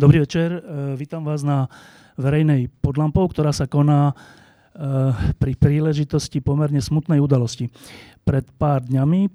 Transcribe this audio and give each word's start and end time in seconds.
Dobrý 0.00 0.24
večer, 0.24 0.48
e, 0.48 0.60
vítam 0.96 1.28
vás 1.28 1.44
na 1.44 1.68
verejnej 2.16 2.72
podlampou, 2.80 3.28
ktorá 3.28 3.52
sa 3.52 3.68
koná 3.68 4.08
e, 4.08 4.14
pri 5.36 5.52
príležitosti 5.60 6.40
pomerne 6.40 6.80
smutnej 6.80 7.20
udalosti. 7.20 7.68
Pred 8.24 8.48
pár 8.56 8.80
dňami, 8.88 9.28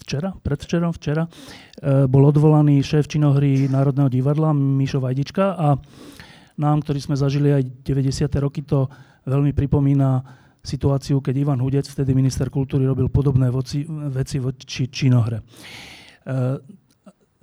včera, 0.00 0.32
predvčerom, 0.32 0.96
včera, 0.96 1.28
e, 1.28 2.08
bol 2.08 2.24
odvolaný 2.24 2.80
šéf 2.80 3.04
činohry 3.04 3.68
Národného 3.68 4.08
divadla 4.08 4.56
Mišo 4.56 4.96
Vajdička 4.96 5.60
a 5.60 5.76
nám, 6.56 6.80
ktorí 6.88 7.04
sme 7.04 7.12
zažili 7.12 7.52
aj 7.52 7.68
90. 7.84 8.32
roky, 8.40 8.64
to 8.64 8.88
veľmi 9.28 9.52
pripomína 9.52 10.24
situáciu, 10.64 11.20
keď 11.20 11.36
Ivan 11.36 11.60
Hudec, 11.60 11.84
vtedy 11.84 12.16
minister 12.16 12.48
kultúry, 12.48 12.88
robil 12.88 13.12
podobné 13.12 13.52
voci, 13.52 13.84
veci 14.08 14.40
voči 14.40 14.88
činohre. 14.88 15.44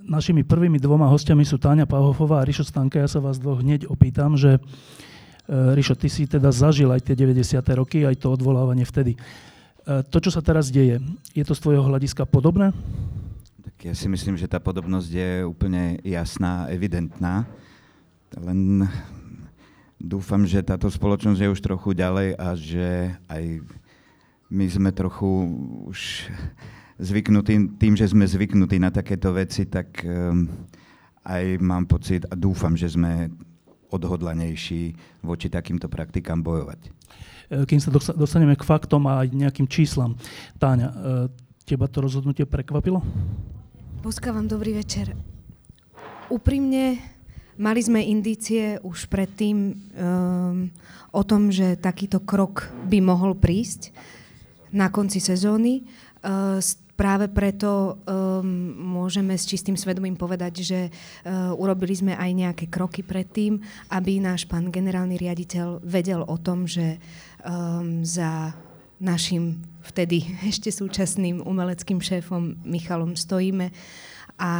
Našimi 0.05 0.45
prvými 0.45 0.77
dvoma 0.77 1.09
hostiami 1.09 1.41
sú 1.41 1.57
Táňa 1.57 1.89
Pahofová 1.89 2.37
a 2.37 2.45
Rišo 2.45 2.61
Stanka. 2.61 3.01
Ja 3.01 3.09
sa 3.09 3.17
vás 3.17 3.41
dvoch 3.41 3.65
hneď 3.65 3.89
opýtam, 3.89 4.37
že 4.37 4.57
e, 4.57 4.59
Rišo, 5.49 5.97
ty 5.97 6.13
si 6.13 6.29
teda 6.29 6.53
zažil 6.53 6.93
aj 6.93 7.09
tie 7.09 7.17
90. 7.17 7.57
roky, 7.73 8.05
aj 8.05 8.21
to 8.21 8.29
odvolávanie 8.29 8.85
vtedy. 8.85 9.17
E, 9.17 10.05
to, 10.05 10.21
čo 10.21 10.29
sa 10.29 10.45
teraz 10.45 10.69
deje, 10.69 11.01
je 11.33 11.41
to 11.41 11.57
z 11.57 11.61
tvojho 11.65 11.89
hľadiska 11.89 12.29
podobné? 12.29 12.69
Tak 13.65 13.81
ja 13.81 13.97
si 13.97 14.05
myslím, 14.05 14.37
že 14.37 14.45
tá 14.45 14.61
podobnosť 14.61 15.09
je 15.09 15.31
úplne 15.41 15.97
jasná, 16.05 16.69
evidentná. 16.69 17.49
Len 18.37 18.85
dúfam, 19.97 20.45
že 20.45 20.61
táto 20.61 20.85
spoločnosť 20.85 21.41
je 21.41 21.49
už 21.49 21.65
trochu 21.65 21.97
ďalej 21.97 22.37
a 22.37 22.53
že 22.53 23.09
aj 23.25 23.43
my 24.53 24.65
sme 24.69 24.93
trochu 24.93 25.49
už 25.89 26.29
zvyknutí, 26.99 27.79
tým, 27.79 27.93
že 27.99 28.07
sme 28.07 28.23
zvyknutí 28.23 28.79
na 28.79 28.91
takéto 28.91 29.35
veci, 29.35 29.67
tak 29.67 30.03
um, 30.03 30.47
aj 31.25 31.43
mám 31.59 31.89
pocit 31.89 32.23
a 32.29 32.33
dúfam, 32.37 32.77
že 32.77 32.93
sme 32.93 33.33
odhodlanejší 33.91 34.95
voči 35.23 35.47
takýmto 35.47 35.87
praktikám 35.87 36.41
bojovať. 36.41 36.79
E, 37.49 37.63
kým 37.65 37.79
sa 37.81 37.93
dostaneme 37.93 38.57
k 38.57 38.67
faktom 38.67 39.05
a 39.07 39.23
aj 39.23 39.33
nejakým 39.33 39.67
číslam. 39.69 40.17
Táňa, 40.57 40.87
e, 40.89 40.95
teba 41.63 41.89
to 41.89 42.03
rozhodnutie 42.03 42.45
prekvapilo? 42.45 43.01
Boska 44.01 44.29
vám 44.29 44.45
dobrý 44.45 44.77
večer. 44.77 45.17
Úprimne, 46.29 47.01
mali 47.57 47.81
sme 47.81 48.01
indície 48.05 48.81
už 48.81 49.09
predtým 49.09 49.57
um, 49.73 49.73
o 51.13 51.21
tom, 51.21 51.53
že 51.53 51.77
takýto 51.77 52.21
krok 52.21 52.69
by 52.89 52.97
mohol 53.01 53.37
prísť 53.37 53.93
na 54.73 54.89
konci 54.89 55.21
sezóny. 55.21 55.85
Uh, 56.25 56.57
Práve 56.95 57.27
preto 57.27 57.99
um, 58.07 58.47
môžeme 58.79 59.35
s 59.35 59.43
čistým 59.43 59.75
svedomím 59.75 60.15
povedať, 60.15 60.53
že 60.63 60.79
uh, 60.87 61.51
urobili 61.59 61.91
sme 61.91 62.15
aj 62.15 62.31
nejaké 62.31 62.65
kroky 62.71 63.03
predtým, 63.03 63.59
aby 63.91 64.23
náš 64.23 64.47
pán 64.47 64.71
generálny 64.71 65.19
riaditeľ 65.19 65.83
vedel 65.83 66.23
o 66.23 66.37
tom, 66.39 66.63
že 66.63 66.95
um, 67.43 67.99
za 68.07 68.55
našim 68.99 69.59
vtedy 69.83 70.23
ešte 70.51 70.71
súčasným 70.71 71.43
umeleckým 71.43 71.99
šéfom 71.99 72.63
Michalom 72.63 73.19
stojíme 73.19 73.75
a 74.35 74.53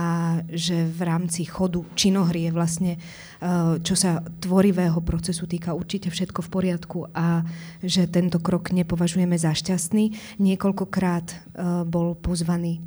že 0.47 0.87
v 0.87 1.01
rámci 1.03 1.43
chodu 1.43 1.83
činohry 1.99 2.47
je 2.47 2.51
vlastne, 2.55 2.93
eh, 2.95 3.75
čo 3.83 3.95
sa 3.95 4.23
tvorivého 4.23 5.03
procesu 5.03 5.43
týka, 5.51 5.75
určite 5.75 6.07
všetko 6.07 6.39
v 6.47 6.49
poriadku 6.49 6.99
a 7.11 7.43
že 7.83 8.07
tento 8.07 8.39
krok 8.39 8.71
nepovažujeme 8.71 9.35
za 9.35 9.51
šťastný. 9.51 10.15
Niekoľkokrát 10.39 11.27
eh, 11.27 11.37
bol 11.83 12.15
pozvaný 12.15 12.79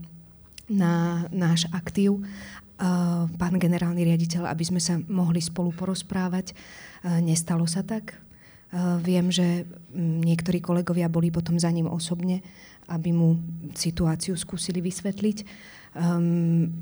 na 0.68 1.24
náš 1.28 1.68
aktív 1.76 2.24
eh, 2.24 2.24
pán 3.28 3.54
generálny 3.60 4.08
riaditeľ, 4.08 4.48
aby 4.48 4.64
sme 4.64 4.80
sa 4.80 4.96
mohli 5.12 5.44
spolu 5.44 5.76
porozprávať. 5.76 6.56
Nestalo 7.22 7.62
sa 7.70 7.86
tak. 7.86 8.18
Viem, 9.06 9.30
že 9.30 9.64
niektorí 9.96 10.58
kolegovia 10.60 11.06
boli 11.06 11.30
potom 11.30 11.56
za 11.56 11.70
ním 11.70 11.86
osobne, 11.86 12.42
aby 12.90 13.14
mu 13.14 13.38
situáciu 13.72 14.34
skúsili 14.34 14.82
vysvetliť. 14.82 15.38
Um, 15.96 16.72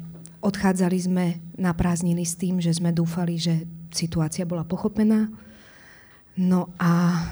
odchádzali 0.42 0.98
sme 0.98 1.26
na 1.58 1.74
prázdniny 1.74 2.24
s 2.26 2.38
tým, 2.38 2.62
že 2.62 2.74
sme 2.74 2.94
dúfali, 2.94 3.38
že 3.38 3.66
situácia 3.90 4.46
bola 4.46 4.62
pochopená. 4.62 5.30
No 6.36 6.68
a 6.76 7.24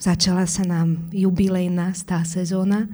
začala 0.00 0.48
sa 0.48 0.66
nám 0.66 1.08
jubilejná 1.14 1.94
stá 1.94 2.24
sezóna 2.26 2.90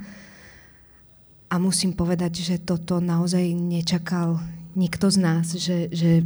a 1.49 1.57
musím 1.57 1.95
povedať, 1.95 2.43
že 2.43 2.57
toto 2.59 2.99
naozaj 2.99 3.55
nečakal 3.55 4.43
nikto 4.77 5.09
z 5.09 5.19
nás, 5.23 5.47
že, 5.57 5.89
že 5.95 6.21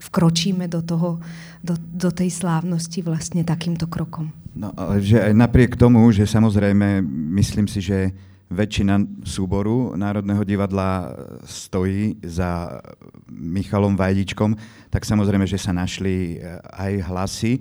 vkročíme 0.00 0.68
do, 0.68 0.84
toho, 0.84 1.22
do, 1.64 1.78
do 1.78 2.10
tej 2.12 2.28
slávnosti 2.28 3.00
vlastne 3.00 3.46
takýmto 3.46 3.86
krokom. 3.88 4.32
No 4.52 4.74
ale 4.74 5.00
že 5.00 5.22
aj 5.22 5.32
napriek 5.32 5.78
tomu, 5.78 6.10
že 6.10 6.26
samozrejme 6.26 7.00
myslím 7.40 7.70
si, 7.70 7.80
že 7.80 8.10
väčšina 8.50 9.22
súboru 9.22 9.94
Národného 9.94 10.42
divadla 10.42 11.14
stojí 11.46 12.18
za 12.26 12.82
Michalom 13.30 13.94
Vajdičkom, 13.94 14.58
tak 14.90 15.06
samozrejme, 15.06 15.46
že 15.46 15.56
sa 15.56 15.70
našli 15.70 16.36
eh, 16.36 16.58
aj 16.74 16.92
hlasy, 17.06 17.52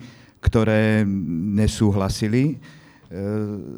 ktoré 0.42 1.06
nesúhlasili 1.54 2.58
eh, 2.58 2.60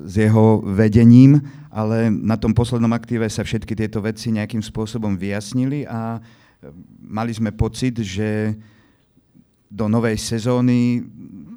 s 0.07 0.13
jeho 0.15 0.63
vedením, 0.63 1.43
ale 1.67 2.07
na 2.07 2.39
tom 2.39 2.55
poslednom 2.55 2.95
aktíve 2.95 3.27
sa 3.27 3.43
všetky 3.43 3.75
tieto 3.75 3.99
veci 3.99 4.31
nejakým 4.31 4.63
spôsobom 4.63 5.19
vyjasnili 5.19 5.83
a 5.87 6.23
mali 7.01 7.33
sme 7.33 7.51
pocit, 7.51 7.99
že 7.99 8.55
do 9.71 9.87
novej 9.87 10.19
sezóny 10.19 11.01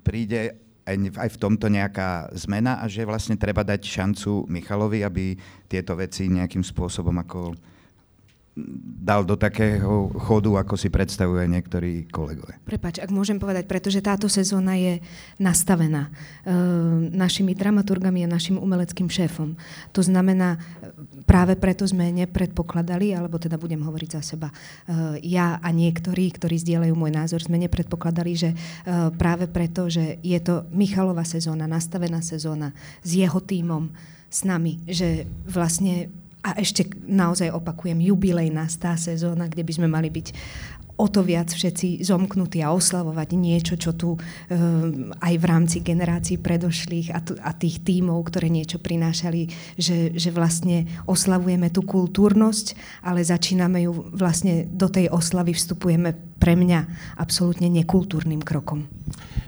príde 0.07 0.64
aj, 0.85 1.31
v 1.35 1.41
tomto 1.41 1.73
nejaká 1.73 2.29
zmena 2.37 2.81
a 2.81 2.89
že 2.89 3.09
vlastne 3.09 3.41
treba 3.41 3.65
dať 3.65 3.81
šancu 3.81 4.45
Michalovi, 4.53 5.01
aby 5.01 5.35
tieto 5.67 5.97
veci 5.97 6.29
nejakým 6.29 6.61
spôsobom 6.61 7.17
ako 7.25 7.57
dal 9.05 9.27
do 9.27 9.35
takého 9.35 10.15
chodu, 10.15 10.63
ako 10.63 10.79
si 10.79 10.87
predstavujú 10.87 11.43
niektorí 11.43 12.07
kolegovia. 12.07 12.55
Prepač, 12.63 13.03
ak 13.03 13.11
môžem 13.11 13.43
povedať, 13.43 13.67
pretože 13.67 13.99
táto 13.99 14.31
sezóna 14.31 14.79
je 14.79 15.03
nastavená 15.43 16.07
e, 16.07 16.11
našimi 17.11 17.59
dramaturgami 17.59 18.23
a 18.23 18.31
našim 18.31 18.55
umeleckým 18.55 19.11
šéfom. 19.11 19.59
To 19.91 20.01
znamená, 20.07 20.63
práve 21.27 21.59
preto 21.59 21.83
sme 21.83 22.15
nepredpokladali, 22.15 23.11
alebo 23.11 23.43
teda 23.43 23.59
budem 23.59 23.83
hovoriť 23.83 24.11
za 24.15 24.23
seba, 24.23 24.55
e, 24.55 24.55
ja 25.27 25.59
a 25.59 25.69
niektorí, 25.75 26.31
ktorí 26.31 26.55
zdieľajú 26.63 26.95
môj 26.95 27.11
názor, 27.11 27.43
sme 27.43 27.59
nepredpokladali, 27.59 28.33
že 28.39 28.51
e, 28.55 28.57
práve 29.19 29.51
preto, 29.51 29.91
že 29.91 30.23
je 30.23 30.39
to 30.39 30.71
Michalova 30.71 31.27
sezóna, 31.27 31.67
nastavená 31.67 32.23
sezóna 32.23 32.71
s 33.03 33.19
jeho 33.19 33.43
tímom, 33.43 33.91
s 34.31 34.47
nami, 34.47 34.79
že 34.87 35.27
vlastne 35.47 36.11
a 36.45 36.61
ešte 36.61 36.85
naozaj 37.09 37.49
opakujem, 37.57 38.05
jubilejná 38.05 38.69
stá 38.69 39.01
sezóna, 39.01 39.49
kde 39.49 39.65
by 39.65 39.73
sme 39.73 39.89
mali 39.89 40.13
byť 40.13 40.27
o 40.95 41.07
to 41.11 41.27
viac 41.27 41.51
všetci 41.51 42.07
zomknutí 42.07 42.63
a 42.63 42.71
oslavovať 42.71 43.29
niečo, 43.35 43.75
čo 43.75 43.99
tu 43.99 44.15
um, 44.15 44.19
aj 45.19 45.35
v 45.35 45.45
rámci 45.45 45.77
generácií 45.83 46.39
predošlých 46.39 47.09
a, 47.11 47.19
t- 47.19 47.39
a 47.39 47.51
tých 47.51 47.83
tímov, 47.83 48.23
ktoré 48.31 48.47
niečo 48.47 48.79
prinášali, 48.79 49.51
že, 49.75 50.15
že 50.15 50.31
vlastne 50.31 50.87
oslavujeme 51.11 51.75
tú 51.75 51.83
kultúrnosť, 51.83 52.79
ale 53.03 53.27
začíname 53.27 53.91
ju 53.91 54.07
vlastne 54.15 54.71
do 54.71 54.87
tej 54.87 55.11
oslavy 55.11 55.51
vstupujeme 55.59 56.15
pre 56.39 56.55
mňa 56.55 56.87
absolútne 57.19 57.67
nekultúrnym 57.75 58.39
krokom. 58.39 58.87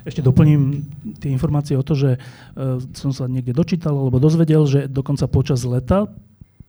Ešte 0.03 0.23
doplním 0.23 0.87
tie 1.19 1.31
informácie 1.31 1.79
o 1.79 1.87
to, 1.87 1.95
že 1.95 2.19
uh, 2.19 2.83
som 2.91 3.15
sa 3.15 3.31
niekde 3.31 3.55
dočítal 3.55 3.95
alebo 3.95 4.19
dozvedel, 4.19 4.67
že 4.67 4.91
dokonca 4.91 5.31
počas 5.31 5.63
leta 5.63 6.11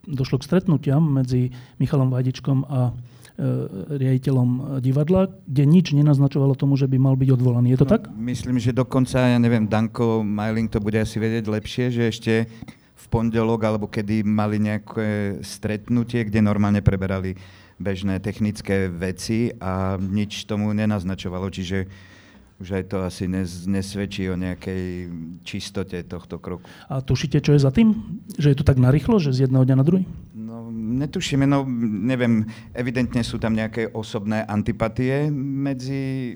došlo 0.08 0.40
k 0.40 0.48
stretnutiam 0.48 1.04
medzi 1.04 1.52
Michalom 1.78 2.08
Vajdičkom 2.10 2.64
a 2.66 2.90
e, 2.90 2.92
riaditeľom 4.00 4.80
divadla, 4.80 5.28
kde 5.44 5.64
nič 5.68 5.92
nenaznačovalo 5.92 6.56
tomu, 6.56 6.80
že 6.80 6.88
by 6.88 6.98
mal 6.98 7.20
byť 7.20 7.30
odvolaný. 7.36 7.76
Je 7.76 7.80
to 7.84 7.88
no, 7.88 7.94
tak? 7.94 8.02
Myslím, 8.16 8.58
že 8.58 8.72
dokonca, 8.72 9.20
ja 9.20 9.38
neviem, 9.38 9.68
Danko 9.68 10.24
Majling 10.24 10.72
to 10.72 10.80
bude 10.80 10.96
asi 10.98 11.20
vedieť 11.20 11.46
lepšie, 11.52 11.86
že 11.92 12.04
ešte 12.08 12.34
v 12.98 13.06
pondelok, 13.12 13.62
alebo 13.68 13.86
kedy 13.92 14.24
mali 14.24 14.58
nejaké 14.58 15.40
stretnutie, 15.44 16.26
kde 16.26 16.40
normálne 16.42 16.82
preberali 16.82 17.38
bežné 17.78 18.18
technické 18.18 18.90
veci 18.90 19.54
a 19.62 20.02
nič 20.02 20.50
tomu 20.50 20.74
nenaznačovalo, 20.74 21.54
čiže 21.54 21.86
už 22.58 22.82
aj 22.82 22.84
to 22.90 22.98
asi 23.06 23.30
nes, 23.30 23.70
nesvedčí 23.70 24.26
o 24.34 24.36
nejakej 24.36 25.14
čistote 25.46 26.02
tohto 26.10 26.42
kroku. 26.42 26.66
A 26.90 27.06
tušíte, 27.06 27.38
čo 27.38 27.54
je 27.54 27.62
za 27.62 27.70
tým? 27.70 27.94
Že 28.34 28.54
je 28.54 28.58
to 28.58 28.66
tak 28.66 28.82
narýchlo, 28.82 29.22
že 29.22 29.34
z 29.34 29.46
jedného 29.46 29.62
dňa 29.62 29.78
na 29.78 29.86
druhý? 29.86 30.04
No, 30.34 30.74
netušíme, 30.74 31.46
no 31.46 31.70
neviem, 32.02 32.50
evidentne 32.74 33.22
sú 33.22 33.38
tam 33.38 33.54
nejaké 33.54 33.94
osobné 33.94 34.42
antipatie 34.50 35.30
medzi 35.30 36.34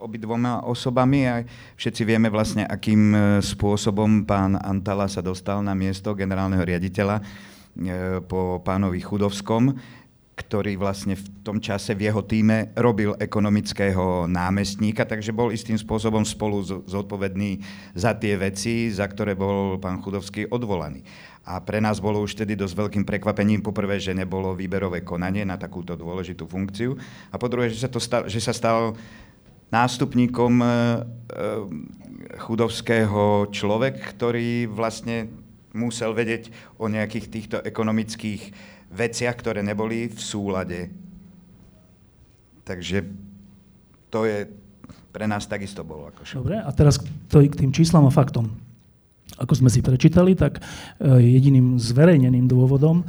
obidvoma 0.00 0.64
osobami 0.64 1.28
a 1.28 1.44
všetci 1.76 2.02
vieme 2.08 2.32
vlastne, 2.32 2.64
akým 2.64 3.02
e, 3.12 3.18
spôsobom 3.44 4.24
pán 4.24 4.56
Antala 4.56 5.06
sa 5.06 5.20
dostal 5.20 5.60
na 5.60 5.76
miesto 5.76 6.16
generálneho 6.16 6.64
riaditeľa 6.64 7.20
e, 7.20 7.22
po 8.24 8.64
pánovi 8.64 9.04
Chudovskom 9.04 9.76
ktorý 10.50 10.74
vlastne 10.82 11.14
v 11.14 11.46
tom 11.46 11.62
čase 11.62 11.94
v 11.94 12.10
jeho 12.10 12.26
týme 12.26 12.74
robil 12.74 13.14
ekonomického 13.14 14.26
námestníka, 14.26 15.06
takže 15.06 15.30
bol 15.30 15.54
istým 15.54 15.78
spôsobom 15.78 16.26
spolu 16.26 16.66
zodpovedný 16.90 17.62
za 17.94 18.18
tie 18.18 18.34
veci, 18.34 18.90
za 18.90 19.06
ktoré 19.06 19.38
bol 19.38 19.78
pán 19.78 20.02
Chudovský 20.02 20.50
odvolaný. 20.50 21.06
A 21.46 21.62
pre 21.62 21.78
nás 21.78 22.02
bolo 22.02 22.18
už 22.18 22.34
tedy 22.34 22.58
dosť 22.58 22.74
veľkým 22.74 23.06
prekvapením, 23.06 23.62
poprvé, 23.62 24.02
že 24.02 24.10
nebolo 24.10 24.50
výberové 24.58 25.06
konanie 25.06 25.46
na 25.46 25.54
takúto 25.54 25.94
dôležitú 25.94 26.50
funkciu 26.50 26.98
a 27.30 27.38
po 27.38 27.46
druhé, 27.46 27.70
že 27.70 27.86
sa, 27.86 27.88
to 27.88 28.02
stal, 28.02 28.26
že 28.26 28.42
sa 28.42 28.50
stal 28.50 28.98
nástupníkom 29.70 30.52
e, 30.58 30.66
e, 30.66 30.70
chudovského 32.42 33.54
človek, 33.54 34.02
ktorý 34.02 34.66
vlastne 34.66 35.30
musel 35.70 36.10
vedieť 36.10 36.50
o 36.82 36.90
nejakých 36.90 37.26
týchto 37.30 37.56
ekonomických 37.62 38.50
veciach, 38.90 39.38
ktoré 39.38 39.62
neboli 39.62 40.10
v 40.10 40.20
súlade. 40.20 40.80
Takže 42.66 43.06
to 44.10 44.26
je 44.26 44.50
pre 45.10 45.26
nás 45.26 45.46
takisto 45.46 45.82
bolo 45.82 46.10
ako. 46.10 46.22
Dobre, 46.38 46.62
a 46.62 46.70
teraz 46.70 46.98
k 46.98 47.54
tým 47.54 47.74
číslam 47.74 48.06
a 48.06 48.14
faktom. 48.14 48.50
Ako 49.38 49.54
sme 49.58 49.70
si 49.70 49.82
prečítali, 49.82 50.34
tak 50.34 50.58
e, 50.58 50.62
jediným 51.22 51.78
zverejneným 51.78 52.50
dôvodom 52.50 53.02
e, 53.02 53.04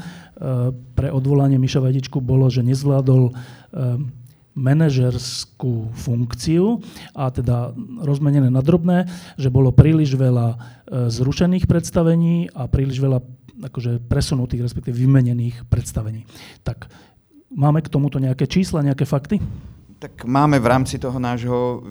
pre 0.94 1.10
odvolanie 1.10 1.58
Miša 1.58 1.82
Vajdičku 1.82 2.22
bolo, 2.22 2.50
že 2.50 2.66
nezvládol 2.66 3.30
e, 3.30 3.34
manažerskú 4.52 5.96
funkciu 5.96 6.84
a 7.16 7.32
teda 7.32 7.72
rozmenené 8.04 8.52
na 8.52 8.60
drobné, 8.60 9.08
že 9.40 9.48
bolo 9.48 9.72
príliš 9.72 10.20
veľa 10.20 10.60
zrušených 10.92 11.72
predstavení 11.72 12.52
a 12.52 12.68
príliš 12.68 13.00
veľa 13.00 13.24
akože 13.62 14.02
presunutých, 14.06 14.66
respektíve 14.66 14.98
vymenených 14.98 15.66
predstavení. 15.70 16.26
Tak 16.66 16.90
máme 17.54 17.86
k 17.86 17.92
tomuto 17.92 18.18
nejaké 18.18 18.50
čísla, 18.50 18.86
nejaké 18.86 19.06
fakty? 19.06 19.38
Tak 20.02 20.26
máme 20.26 20.58
v 20.58 20.68
rámci 20.68 20.98
toho 20.98 21.22
nášho 21.22 21.86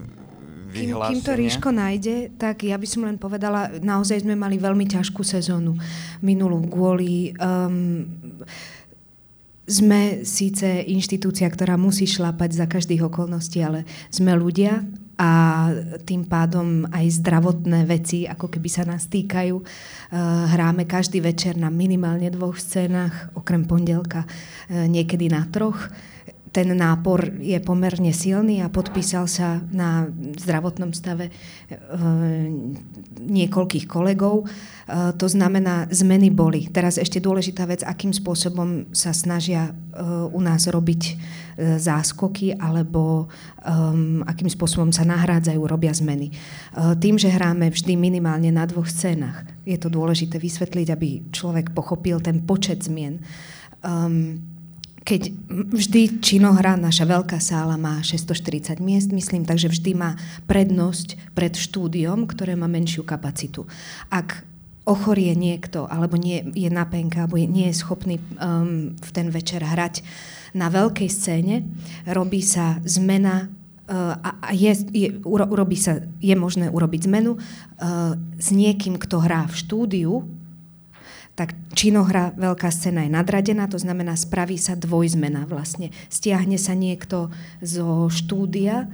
vyhlásenia. 0.71 1.15
Kým, 1.15 1.23
kým 1.23 1.27
to 1.27 1.33
Ríško 1.39 1.71
nájde, 1.71 2.17
tak 2.39 2.67
ja 2.67 2.75
by 2.79 2.87
som 2.87 3.07
len 3.07 3.19
povedala, 3.19 3.71
naozaj 3.83 4.23
sme 4.23 4.35
mali 4.39 4.59
veľmi 4.59 4.87
ťažkú 4.87 5.23
sezónu 5.23 5.79
minulú 6.23 6.63
kvôli 6.67 7.35
um, 7.39 8.07
sme 9.71 10.27
síce 10.27 10.67
inštitúcia, 10.91 11.47
ktorá 11.47 11.79
musí 11.79 12.03
šlapať 12.11 12.51
za 12.59 12.67
každých 12.67 13.07
okolností, 13.07 13.63
ale 13.63 13.87
sme 14.11 14.35
ľudia 14.35 14.83
a 15.21 15.31
tým 16.09 16.25
pádom 16.25 16.89
aj 16.89 17.21
zdravotné 17.21 17.85
veci, 17.85 18.25
ako 18.25 18.49
keby 18.49 18.69
sa 18.73 18.89
nás 18.89 19.05
týkajú. 19.13 19.61
Uh, 19.61 19.65
hráme 20.49 20.89
každý 20.89 21.21
večer 21.21 21.61
na 21.61 21.69
minimálne 21.69 22.33
dvoch 22.33 22.57
scénach, 22.57 23.29
okrem 23.37 23.69
pondelka 23.69 24.25
uh, 24.25 24.89
niekedy 24.89 25.29
na 25.29 25.45
troch 25.53 25.93
ten 26.51 26.67
nápor 26.75 27.39
je 27.39 27.55
pomerne 27.63 28.11
silný 28.11 28.59
a 28.59 28.67
podpísal 28.67 29.31
sa 29.31 29.63
na 29.71 30.11
zdravotnom 30.35 30.91
stave 30.91 31.31
e, 31.31 31.33
niekoľkých 33.23 33.87
kolegov. 33.87 34.51
To 34.91 35.27
znamená, 35.31 35.87
zmeny 35.95 36.35
boli. 36.35 36.67
Teraz 36.67 36.99
ešte 36.99 37.23
dôležitá 37.23 37.63
vec, 37.71 37.87
akým 37.87 38.11
spôsobom 38.11 38.91
sa 38.91 39.15
snažia 39.15 39.71
u 40.35 40.41
nás 40.43 40.67
robiť 40.67 41.03
záskoky 41.77 42.57
alebo 42.57 43.29
um, 43.65 44.25
akým 44.25 44.49
spôsobom 44.49 44.91
sa 44.91 45.05
nahrádzajú, 45.05 45.61
robia 45.69 45.93
zmeny. 45.93 46.33
E, 46.33 46.35
tým, 46.97 47.21
že 47.21 47.29
hráme 47.29 47.69
vždy 47.69 48.01
minimálne 48.01 48.49
na 48.49 48.65
dvoch 48.65 48.89
scénach, 48.89 49.45
je 49.69 49.77
to 49.77 49.93
dôležité 49.93 50.41
vysvetliť, 50.41 50.89
aby 50.89 51.09
človek 51.31 51.77
pochopil 51.77 52.19
ten 52.25 52.41
počet 52.43 52.81
zmien. 52.81 53.21
Um, 53.85 54.41
keď 55.01 55.33
vždy 55.51 56.21
činohra, 56.21 56.77
naša 56.77 57.09
veľká 57.09 57.41
sála 57.41 57.75
má 57.81 58.05
640 58.05 58.79
miest, 58.85 59.09
myslím, 59.11 59.49
takže 59.49 59.73
vždy 59.73 59.97
má 59.97 60.15
prednosť 60.45 61.35
pred 61.35 61.57
štúdiom, 61.57 62.29
ktoré 62.29 62.55
má 62.55 62.69
menšiu 62.69 63.03
kapacitu. 63.03 63.65
Ak 64.13 64.45
ochorie 64.85 65.33
niekto, 65.37 65.89
alebo 65.89 66.17
nie 66.17 66.45
je 66.53 66.71
na 66.73 66.85
penka, 66.85 67.25
alebo 67.25 67.41
nie 67.41 67.69
je 67.71 67.81
schopný 67.81 68.17
um, 68.39 68.93
v 68.97 69.11
ten 69.13 69.29
večer 69.29 69.65
hrať 69.65 70.03
na 70.55 70.67
veľkej 70.69 71.11
scéne, 71.11 71.67
robí 72.09 72.43
sa 72.43 72.83
zmena 72.83 73.49
uh, 73.91 74.19
a 74.21 74.51
je, 74.55 74.73
je, 74.91 75.09
urobí 75.25 75.79
sa, 75.79 76.03
je 76.19 76.35
možné 76.35 76.71
urobiť 76.71 77.07
zmenu 77.07 77.37
uh, 77.37 78.17
s 78.39 78.49
niekým, 78.51 78.99
kto 78.99 79.23
hrá 79.23 79.47
v 79.47 79.55
štúdiu, 79.55 80.13
tak 81.39 81.57
činohra 81.73 82.37
veľká 82.37 82.69
scéna 82.69 83.09
je 83.09 83.17
nadradená, 83.17 83.65
to 83.65 83.81
znamená, 83.81 84.13
spraví 84.13 84.61
sa 84.61 84.77
dvojzmena 84.77 85.49
vlastne. 85.49 85.89
Stiahne 86.13 86.61
sa 86.61 86.77
niekto 86.77 87.33
zo 87.65 88.13
štúdia, 88.13 88.93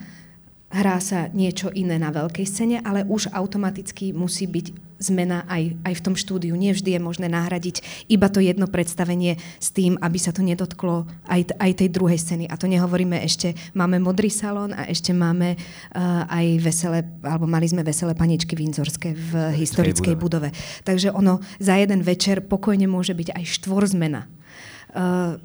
hrá 0.77 1.01
sa 1.01 1.33
niečo 1.33 1.73
iné 1.73 1.97
na 1.97 2.13
veľkej 2.13 2.45
scéne, 2.45 2.77
ale 2.85 3.09
už 3.09 3.33
automaticky 3.33 4.13
musí 4.13 4.45
byť 4.45 4.87
zmena 4.97 5.45
aj, 5.45 5.77
aj 5.85 5.95
v 6.01 6.05
tom 6.05 6.17
štúdiu. 6.17 6.57
Nie 6.57 6.73
vždy 6.73 6.97
je 6.97 7.01
možné 7.01 7.29
nahradiť 7.29 8.09
iba 8.09 8.29
to 8.33 8.41
jedno 8.41 8.65
predstavenie 8.65 9.37
s 9.61 9.69
tým, 9.73 10.01
aby 10.01 10.17
sa 10.17 10.33
to 10.33 10.41
nedotklo 10.41 11.05
aj, 11.29 11.53
aj 11.61 11.71
tej 11.85 11.89
druhej 11.93 12.17
scény. 12.17 12.45
A 12.49 12.57
to 12.57 12.65
nehovoríme 12.69 13.21
ešte, 13.21 13.53
máme 13.77 14.01
modrý 14.01 14.33
salón 14.33 14.73
a 14.73 14.89
ešte 14.89 15.13
máme 15.13 15.57
uh, 15.57 16.25
aj 16.33 16.47
veselé, 16.65 17.05
alebo 17.21 17.45
mali 17.45 17.69
sme 17.69 17.85
veselé 17.85 18.17
paničky 18.17 18.57
vinzorské 18.57 19.13
v 19.13 19.33
historickej 19.61 20.17
budove. 20.17 20.49
budove. 20.49 20.85
Takže 20.85 21.13
ono 21.13 21.45
za 21.61 21.77
jeden 21.77 22.01
večer 22.01 22.41
pokojne 22.45 22.89
môže 22.89 23.13
byť 23.13 23.37
aj 23.37 23.45
štvorzmena. 23.45 24.25
Uh, 24.97 25.37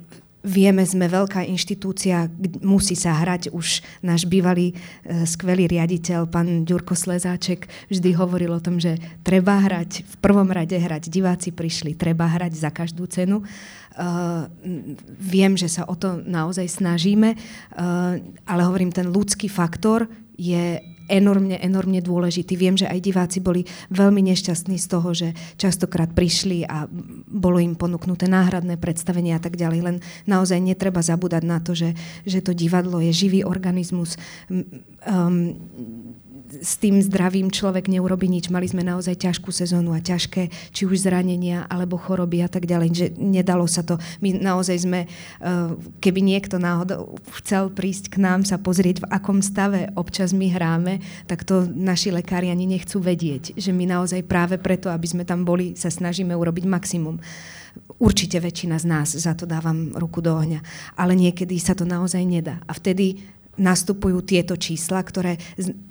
Vieme, 0.42 0.82
sme 0.90 1.06
veľká 1.06 1.46
inštitúcia, 1.46 2.26
musí 2.66 2.98
sa 2.98 3.14
hrať. 3.14 3.54
Už 3.54 3.86
náš 4.02 4.26
bývalý 4.26 4.74
e, 4.74 5.30
skvelý 5.30 5.70
riaditeľ, 5.70 6.26
pán 6.26 6.66
Ďurko 6.66 6.98
Slezáček, 6.98 7.70
vždy 7.94 8.10
hovoril 8.18 8.50
o 8.50 8.64
tom, 8.64 8.82
že 8.82 8.98
treba 9.22 9.62
hrať, 9.62 10.02
v 10.02 10.16
prvom 10.18 10.50
rade 10.50 10.74
hrať. 10.74 11.14
Diváci 11.14 11.54
prišli, 11.54 11.94
treba 11.94 12.26
hrať 12.26 12.58
za 12.58 12.74
každú 12.74 13.06
cenu. 13.06 13.46
Uh, 13.92 14.48
viem, 15.20 15.60
že 15.60 15.68
sa 15.68 15.84
o 15.84 16.00
to 16.00 16.16
naozaj 16.24 16.64
snažíme, 16.64 17.36
uh, 17.36 18.16
ale 18.48 18.62
hovorím, 18.64 18.88
ten 18.88 19.12
ľudský 19.12 19.52
faktor 19.52 20.08
je 20.40 20.80
enormne, 21.12 21.60
enormne 21.60 22.00
dôležitý. 22.00 22.56
Viem, 22.56 22.80
že 22.80 22.88
aj 22.88 23.04
diváci 23.04 23.44
boli 23.44 23.68
veľmi 23.92 24.24
nešťastní 24.32 24.80
z 24.80 24.88
toho, 24.88 25.10
že 25.12 25.36
častokrát 25.60 26.16
prišli 26.16 26.64
a 26.64 26.88
bolo 27.28 27.60
im 27.60 27.76
ponúknuté 27.76 28.32
náhradné 28.32 28.80
predstavenie 28.80 29.36
a 29.36 29.44
tak 29.44 29.60
ďalej. 29.60 29.80
Len 29.84 29.98
naozaj 30.24 30.64
netreba 30.64 31.04
zabúdať 31.04 31.44
na 31.44 31.60
to, 31.60 31.76
že, 31.76 31.92
že 32.24 32.40
to 32.40 32.56
divadlo 32.56 33.04
je 33.04 33.12
živý 33.12 33.44
organizmus. 33.44 34.16
Um, 34.48 35.60
s 36.60 36.76
tým 36.76 37.00
zdravým 37.00 37.48
človek 37.48 37.88
neurobi 37.88 38.28
nič. 38.28 38.52
Mali 38.52 38.68
sme 38.68 38.84
naozaj 38.84 39.24
ťažkú 39.24 39.50
sezónu 39.50 39.96
a 39.96 40.04
ťažké, 40.04 40.52
či 40.76 40.84
už 40.84 41.08
zranenia 41.08 41.64
alebo 41.72 41.96
choroby 41.96 42.44
a 42.44 42.50
tak 42.52 42.68
ďalej, 42.68 42.90
že 42.92 43.08
nedalo 43.16 43.64
sa 43.66 43.82
to. 43.88 43.96
My 44.20 44.36
naozaj 44.36 44.78
sme, 44.84 45.08
eh, 45.08 45.12
keby 46.04 46.20
niekto 46.20 46.60
náhodou 46.60 47.16
chcel 47.40 47.72
prísť 47.72 48.12
k 48.12 48.18
nám 48.20 48.44
sa 48.44 48.60
pozrieť, 48.60 49.08
v 49.08 49.10
akom 49.10 49.40
stave 49.40 49.88
občas 49.96 50.36
my 50.36 50.52
hráme, 50.52 51.00
tak 51.26 51.48
to 51.48 51.64
naši 51.72 52.12
lekári 52.12 52.52
ani 52.52 52.68
nechcú 52.68 53.00
vedieť, 53.00 53.56
že 53.56 53.72
my 53.72 53.88
naozaj 53.88 54.28
práve 54.28 54.60
preto, 54.60 54.92
aby 54.92 55.08
sme 55.08 55.24
tam 55.24 55.48
boli, 55.48 55.74
sa 55.80 55.88
snažíme 55.88 56.36
urobiť 56.36 56.66
maximum. 56.68 57.18
Určite 58.02 58.42
väčšina 58.44 58.76
z 58.82 58.86
nás 58.90 59.10
za 59.16 59.32
to 59.32 59.48
dávam 59.48 59.96
ruku 59.96 60.20
do 60.20 60.36
ohňa, 60.36 60.60
ale 61.00 61.16
niekedy 61.16 61.56
sa 61.56 61.72
to 61.72 61.88
naozaj 61.88 62.20
nedá. 62.26 62.60
A 62.68 62.76
vtedy 62.76 63.24
nastupujú 63.60 64.24
tieto 64.24 64.56
čísla, 64.56 65.04
ktoré 65.04 65.36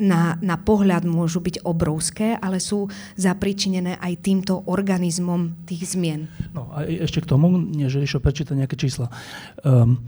na, 0.01 0.41
na 0.41 0.57
pohľad 0.57 1.05
môžu 1.05 1.45
byť 1.45 1.65
obrovské, 1.65 2.37
ale 2.41 2.57
sú 2.63 2.89
zapričinené 3.21 4.01
aj 4.01 4.25
týmto 4.25 4.65
organizmom 4.65 5.67
tých 5.69 5.93
zmien. 5.97 6.31
No 6.57 6.73
a 6.73 6.89
ešte 6.89 7.21
k 7.21 7.31
tomu, 7.31 7.53
než 7.61 8.01
Ríšo 8.01 8.21
prečíta 8.21 8.57
nejaké 8.57 8.81
čísla. 8.81 9.13
Um, 9.61 10.01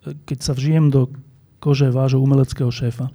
keď 0.00 0.38
sa 0.40 0.52
vžijem 0.54 0.88
do 0.88 1.10
kože 1.60 1.92
vášho 1.92 2.22
umeleckého 2.22 2.72
šéfa, 2.72 3.12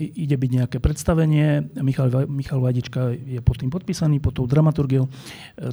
ide 0.00 0.36
byť 0.40 0.50
nejaké 0.50 0.78
predstavenie, 0.80 1.60
Michal, 1.84 2.08
Michal 2.24 2.64
Vajdička 2.64 3.12
je 3.12 3.40
pod 3.44 3.60
tým 3.60 3.68
podpísaný, 3.68 4.16
pod 4.16 4.40
tou 4.40 4.48
dramaturgiou 4.48 5.12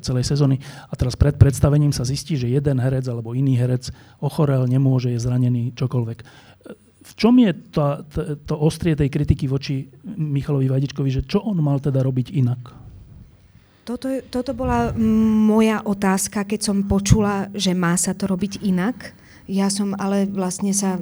celej 0.04 0.28
sezóny 0.28 0.60
a 0.92 0.94
teraz 1.00 1.16
pred 1.16 1.40
predstavením 1.40 1.96
sa 1.96 2.04
zistí, 2.04 2.36
že 2.36 2.52
jeden 2.52 2.84
herec 2.84 3.08
alebo 3.08 3.32
iný 3.32 3.56
herec 3.56 3.96
ochorel, 4.20 4.68
nemôže, 4.68 5.16
je 5.16 5.20
zranený, 5.24 5.72
čokoľvek. 5.80 6.20
V 7.06 7.12
čom 7.14 7.38
je 7.38 7.54
to, 7.70 8.02
to, 8.10 8.20
to 8.50 8.56
ostrie 8.58 8.98
tej 8.98 9.14
kritiky 9.14 9.46
voči 9.46 9.86
Michalovi 10.18 10.66
Vajdičkovi, 10.66 11.10
že 11.14 11.22
čo 11.30 11.46
on 11.46 11.62
mal 11.62 11.78
teda 11.78 12.02
robiť 12.02 12.34
inak? 12.34 12.86
Toto, 13.86 14.10
toto 14.34 14.58
bola 14.58 14.90
moja 14.98 15.86
otázka, 15.86 16.42
keď 16.42 16.60
som 16.66 16.90
počula, 16.90 17.54
že 17.54 17.78
má 17.78 17.94
sa 17.94 18.18
to 18.18 18.26
robiť 18.26 18.66
inak. 18.66 19.14
Ja 19.46 19.70
som 19.70 19.94
ale 20.02 20.26
vlastne 20.26 20.74
sa 20.74 20.98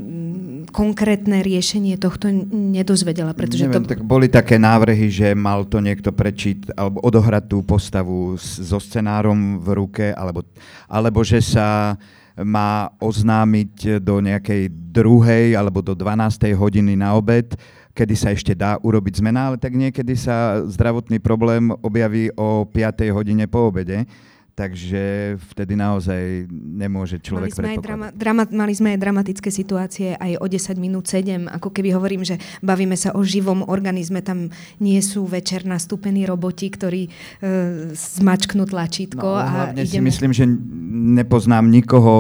konkrétne 0.76 1.40
riešenie 1.40 1.96
tohto 1.96 2.28
nedozvedela. 2.52 3.32
Pretože 3.32 3.72
Neviem, 3.72 3.88
to... 3.88 3.96
tak 3.96 4.04
boli 4.04 4.28
také 4.28 4.60
návrhy, 4.60 5.08
že 5.08 5.32
mal 5.32 5.64
to 5.64 5.80
niekto 5.80 6.12
prečiť 6.12 6.76
alebo 6.76 7.00
odohrať 7.08 7.48
tú 7.48 7.64
postavu 7.64 8.36
so 8.36 8.84
scenárom 8.84 9.64
v 9.64 9.68
ruke, 9.80 10.06
alebo, 10.12 10.44
alebo 10.92 11.24
že 11.24 11.40
sa 11.40 11.96
má 12.42 12.90
oznámiť 12.98 14.02
do 14.02 14.18
nejakej 14.18 14.70
druhej 14.72 15.54
alebo 15.54 15.86
do 15.86 15.94
12. 15.94 16.54
hodiny 16.58 16.98
na 16.98 17.14
obed 17.14 17.54
kedy 17.94 18.16
sa 18.18 18.34
ešte 18.34 18.58
dá 18.58 18.82
urobiť 18.82 19.22
zmena, 19.22 19.54
ale 19.54 19.58
tak 19.62 19.78
niekedy 19.78 20.18
sa 20.18 20.66
zdravotný 20.66 21.22
problém 21.22 21.70
objaví 21.86 22.34
o 22.34 22.66
5. 22.66 23.06
hodine 23.14 23.46
po 23.46 23.70
obede. 23.70 24.10
Takže 24.54 25.34
vtedy 25.50 25.74
naozaj 25.74 26.46
nemôže 26.54 27.18
človek 27.18 27.58
mali 27.58 27.74
sme, 27.74 27.82
drama, 27.82 28.08
drama, 28.14 28.46
mali 28.54 28.74
sme 28.78 28.94
aj 28.94 29.00
dramatické 29.02 29.50
situácie 29.50 30.14
aj 30.14 30.38
o 30.38 30.46
10 30.46 30.78
minút 30.78 31.10
7, 31.10 31.50
ako 31.58 31.74
keby 31.74 31.90
hovorím, 31.98 32.22
že 32.22 32.38
bavíme 32.62 32.94
sa 32.94 33.18
o 33.18 33.26
živom 33.26 33.66
organizme, 33.66 34.22
tam 34.22 34.54
nie 34.78 35.02
sú 35.02 35.26
večer 35.26 35.66
nastúpení 35.66 36.30
roboti, 36.30 36.70
ktorí 36.70 37.10
e, 37.10 37.12
zmačknú 37.98 38.70
tlačítko. 38.70 39.26
No, 39.26 39.42
a 39.42 39.74
hlavne 39.74 39.90
ideme... 39.90 40.14
si 40.14 40.22
myslím, 40.22 40.32
že 40.38 40.46
nepoznám 40.94 41.74
nikoho, 41.74 42.14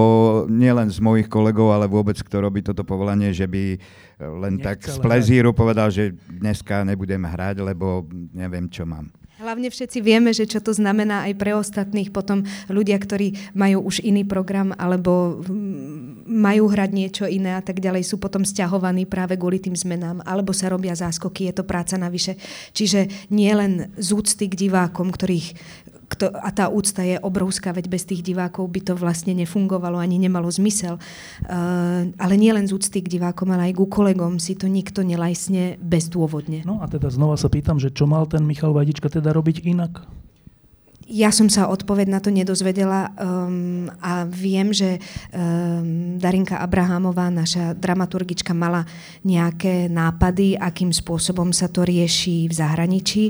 nielen 0.49 0.89
z 0.89 0.97
mojich 0.97 1.29
kolegov, 1.29 1.69
ale 1.69 1.85
vôbec, 1.85 2.17
kto 2.17 2.41
robí 2.41 2.65
toto 2.65 2.81
povolanie, 2.81 3.29
že 3.29 3.45
by 3.45 3.77
len 4.41 4.57
Nechcel 4.57 4.65
tak 4.65 4.77
z 4.89 4.97
plezíru 4.97 5.53
povedal, 5.53 5.93
že 5.93 6.17
dneska 6.25 6.81
nebudem 6.81 7.21
hrať, 7.21 7.61
lebo 7.61 8.09
neviem, 8.33 8.65
čo 8.65 8.89
mám. 8.89 9.13
Hlavne 9.43 9.67
všetci 9.67 9.99
vieme, 9.99 10.31
že 10.31 10.47
čo 10.47 10.63
to 10.63 10.71
znamená 10.71 11.27
aj 11.27 11.33
pre 11.35 11.51
ostatných 11.51 12.15
potom 12.15 12.47
ľudia, 12.71 12.95
ktorí 12.95 13.51
majú 13.51 13.91
už 13.91 13.99
iný 13.99 14.23
program 14.23 14.71
alebo 14.77 15.43
majú 16.23 16.71
hrať 16.71 16.89
niečo 16.95 17.25
iné 17.27 17.57
a 17.57 17.63
tak 17.65 17.83
ďalej, 17.83 18.07
sú 18.07 18.21
potom 18.23 18.47
stiahovaní 18.47 19.03
práve 19.03 19.35
kvôli 19.35 19.59
tým 19.59 19.75
zmenám 19.75 20.23
alebo 20.23 20.55
sa 20.55 20.71
robia 20.71 20.95
záskoky, 20.95 21.51
je 21.51 21.59
to 21.59 21.67
práca 21.67 21.99
navyše. 21.99 22.39
Čiže 22.71 23.27
nie 23.35 23.51
len 23.51 23.91
z 23.99 24.15
úcty 24.15 24.47
k 24.47 24.55
divákom, 24.55 25.11
ktorých, 25.11 25.59
kto, 26.07 26.31
a 26.33 26.49
tá 26.51 26.67
úcta 26.69 27.03
je 27.03 27.17
obrovská, 27.19 27.71
veď 27.71 27.85
bez 27.89 28.03
tých 28.03 28.21
divákov 28.21 28.69
by 28.69 28.81
to 28.81 28.93
vlastne 28.93 29.33
nefungovalo, 29.37 29.99
ani 29.99 30.19
nemalo 30.19 30.51
zmysel. 30.51 30.99
Uh, 31.45 32.11
ale 32.19 32.33
nie 32.35 32.51
len 32.51 32.67
z 32.67 32.75
úcty 32.75 33.01
k 33.03 33.11
divákom, 33.19 33.49
ale 33.51 33.71
aj 33.71 33.79
ku 33.79 33.85
kolegom 33.87 34.37
si 34.37 34.55
to 34.55 34.67
nikto 34.67 35.01
nelajsne 35.01 35.79
bezdôvodne. 35.79 36.65
No 36.67 36.83
a 36.83 36.87
teda 36.87 37.11
znova 37.11 37.39
sa 37.39 37.51
pýtam, 37.51 37.79
že 37.79 37.91
čo 37.91 38.07
mal 38.09 38.27
ten 38.27 38.43
Michal 38.43 38.75
Vajdička 38.75 39.09
teda 39.09 39.31
robiť 39.31 39.63
inak? 39.65 40.23
Ja 41.03 41.35
som 41.35 41.51
sa 41.51 41.67
odpoveď 41.67 42.07
na 42.07 42.23
to 42.23 42.31
nedozvedela 42.31 43.11
um, 43.19 43.91
a 43.99 44.23
viem, 44.23 44.71
že 44.71 45.03
um, 45.35 46.15
Darinka 46.15 46.63
Abrahamová, 46.63 47.27
naša 47.27 47.75
dramaturgička, 47.75 48.55
mala 48.55 48.87
nejaké 49.27 49.91
nápady, 49.91 50.55
akým 50.55 50.95
spôsobom 50.95 51.51
sa 51.51 51.67
to 51.67 51.83
rieši 51.83 52.47
v 52.47 52.53
zahraničí 52.55 53.23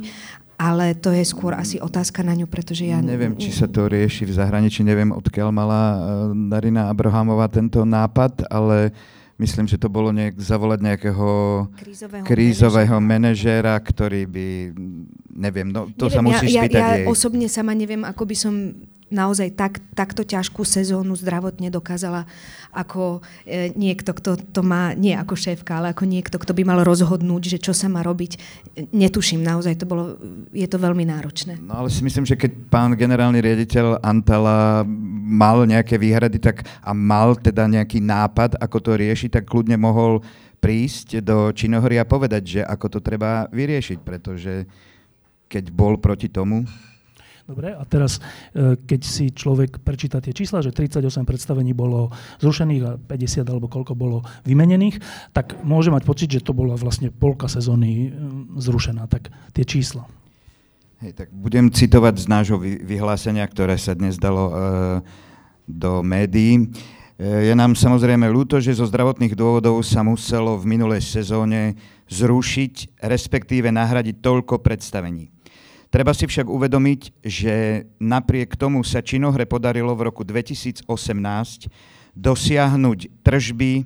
ale 0.64 0.96
to 0.96 1.12
je 1.12 1.28
skôr 1.28 1.52
asi 1.60 1.76
otázka 1.84 2.24
na 2.24 2.32
ňu, 2.40 2.48
pretože 2.48 2.88
ja... 2.88 3.04
Neviem, 3.04 3.36
či 3.36 3.52
sa 3.52 3.68
to 3.68 3.92
rieši 3.92 4.24
v 4.24 4.32
zahraničí, 4.32 4.80
neviem, 4.80 5.12
odkiaľ 5.12 5.52
mala 5.52 5.82
eh, 5.84 5.98
Darina 6.48 6.88
Abrahamová 6.88 7.52
tento 7.52 7.84
nápad, 7.84 8.48
ale 8.48 8.96
myslím, 9.36 9.68
že 9.68 9.76
to 9.76 9.92
bolo 9.92 10.16
nejak, 10.16 10.40
zavolať 10.40 10.80
nejakého 10.80 11.28
krízového, 11.76 12.24
krízového 12.24 12.98
manažéra, 13.04 13.76
ktorý 13.76 14.24
by, 14.24 14.48
neviem, 15.36 15.68
no 15.68 15.92
to 15.92 16.08
neviem, 16.08 16.16
sa 16.16 16.22
musí 16.24 16.48
ja, 16.56 16.64
spýtať 16.64 16.80
ja, 16.80 16.88
ja 16.88 17.00
jej. 17.04 17.08
osobne 17.12 17.48
sama 17.52 17.76
neviem, 17.76 18.08
ako 18.08 18.24
by 18.24 18.36
som 18.40 18.54
naozaj 19.10 19.56
tak, 19.58 19.84
takto 19.98 20.24
ťažkú 20.24 20.64
sezónu 20.64 21.18
zdravotne 21.18 21.74
dokázala 21.74 22.30
ako 22.74 23.22
e, 23.46 23.70
niekto, 23.78 24.16
kto 24.16 24.38
to 24.40 24.62
má, 24.66 24.98
nie 24.98 25.14
ako 25.14 25.38
šéfka, 25.38 25.78
ale 25.80 25.94
ako 25.94 26.10
niekto, 26.10 26.42
kto 26.42 26.52
by 26.58 26.64
mal 26.66 26.80
rozhodnúť, 26.82 27.58
že 27.58 27.62
čo 27.62 27.74
sa 27.76 27.92
má 27.92 28.02
robiť. 28.02 28.40
Netuším, 28.90 29.46
naozaj 29.46 29.78
to 29.78 29.86
bolo, 29.86 30.18
je 30.50 30.66
to 30.66 30.82
veľmi 30.82 31.06
náročné. 31.06 31.62
No 31.62 31.86
ale 31.86 31.94
si 31.94 32.02
myslím, 32.02 32.26
že 32.26 32.40
keď 32.40 32.52
pán 32.74 32.98
generálny 32.98 33.40
riaditeľ 33.44 34.02
Antala 34.02 34.88
mal 35.24 35.64
nejaké 35.70 35.98
výhrady 35.98 36.42
tak, 36.42 36.66
a 36.82 36.92
mal 36.92 37.38
teda 37.38 37.70
nejaký 37.70 38.02
nápad, 38.02 38.58
ako 38.58 38.78
to 38.82 38.92
riešiť, 38.98 39.30
tak 39.40 39.46
kľudne 39.46 39.78
mohol 39.78 40.26
prísť 40.64 41.20
do 41.20 41.52
Činohory 41.52 42.00
a 42.00 42.08
povedať, 42.08 42.44
že 42.60 42.62
ako 42.64 42.98
to 42.98 43.00
treba 43.04 43.52
vyriešiť, 43.52 44.00
pretože 44.00 44.64
keď 45.52 45.70
bol 45.70 46.00
proti 46.00 46.32
tomu, 46.32 46.64
Dobre, 47.44 47.76
a 47.76 47.84
teraz, 47.84 48.24
e, 48.56 48.80
keď 48.80 49.02
si 49.04 49.28
človek 49.28 49.84
prečíta 49.84 50.24
tie 50.24 50.32
čísla, 50.32 50.64
že 50.64 50.72
38 50.72 51.28
predstavení 51.28 51.76
bolo 51.76 52.08
zrušených 52.40 52.84
a 52.88 52.92
50 52.96 53.52
alebo 53.52 53.68
koľko 53.68 54.00
bolo 54.00 54.24
vymenených, 54.48 55.04
tak 55.36 55.60
môže 55.60 55.92
mať 55.92 56.08
pocit, 56.08 56.32
že 56.32 56.40
to 56.40 56.56
bola 56.56 56.80
vlastne 56.80 57.12
polka 57.12 57.52
sezóny 57.52 57.92
e, 57.92 58.10
zrušená. 58.64 59.12
Tak 59.12 59.28
tie 59.52 59.68
čísla. 59.68 60.08
Hej, 61.04 61.20
tak 61.20 61.36
budem 61.36 61.68
citovať 61.68 62.16
z 62.24 62.28
nášho 62.32 62.56
vyhlásenia, 62.64 63.44
ktoré 63.44 63.76
sa 63.76 63.92
dnes 63.92 64.16
dalo 64.16 64.48
e, 64.48 64.54
do 65.68 66.00
médií. 66.00 66.72
Je 67.20 67.54
nám 67.56 67.76
samozrejme 67.78 68.26
ľúto, 68.26 68.58
že 68.58 68.74
zo 68.74 68.90
zdravotných 68.90 69.38
dôvodov 69.38 69.80
sa 69.86 70.02
muselo 70.02 70.58
v 70.58 70.66
minulej 70.66 71.04
sezóne 71.04 71.78
zrušiť, 72.10 73.00
respektíve 73.04 73.70
nahradiť 73.70 74.20
toľko 74.20 74.60
predstavení. 74.60 75.33
Treba 75.94 76.10
si 76.10 76.26
však 76.26 76.50
uvedomiť, 76.50 77.22
že 77.22 77.86
napriek 78.02 78.58
tomu 78.58 78.82
sa 78.82 79.06
činohre 79.06 79.46
podarilo 79.46 79.94
v 79.94 80.10
roku 80.10 80.26
2018 80.26 80.90
dosiahnuť 82.18 83.22
tržby 83.22 83.86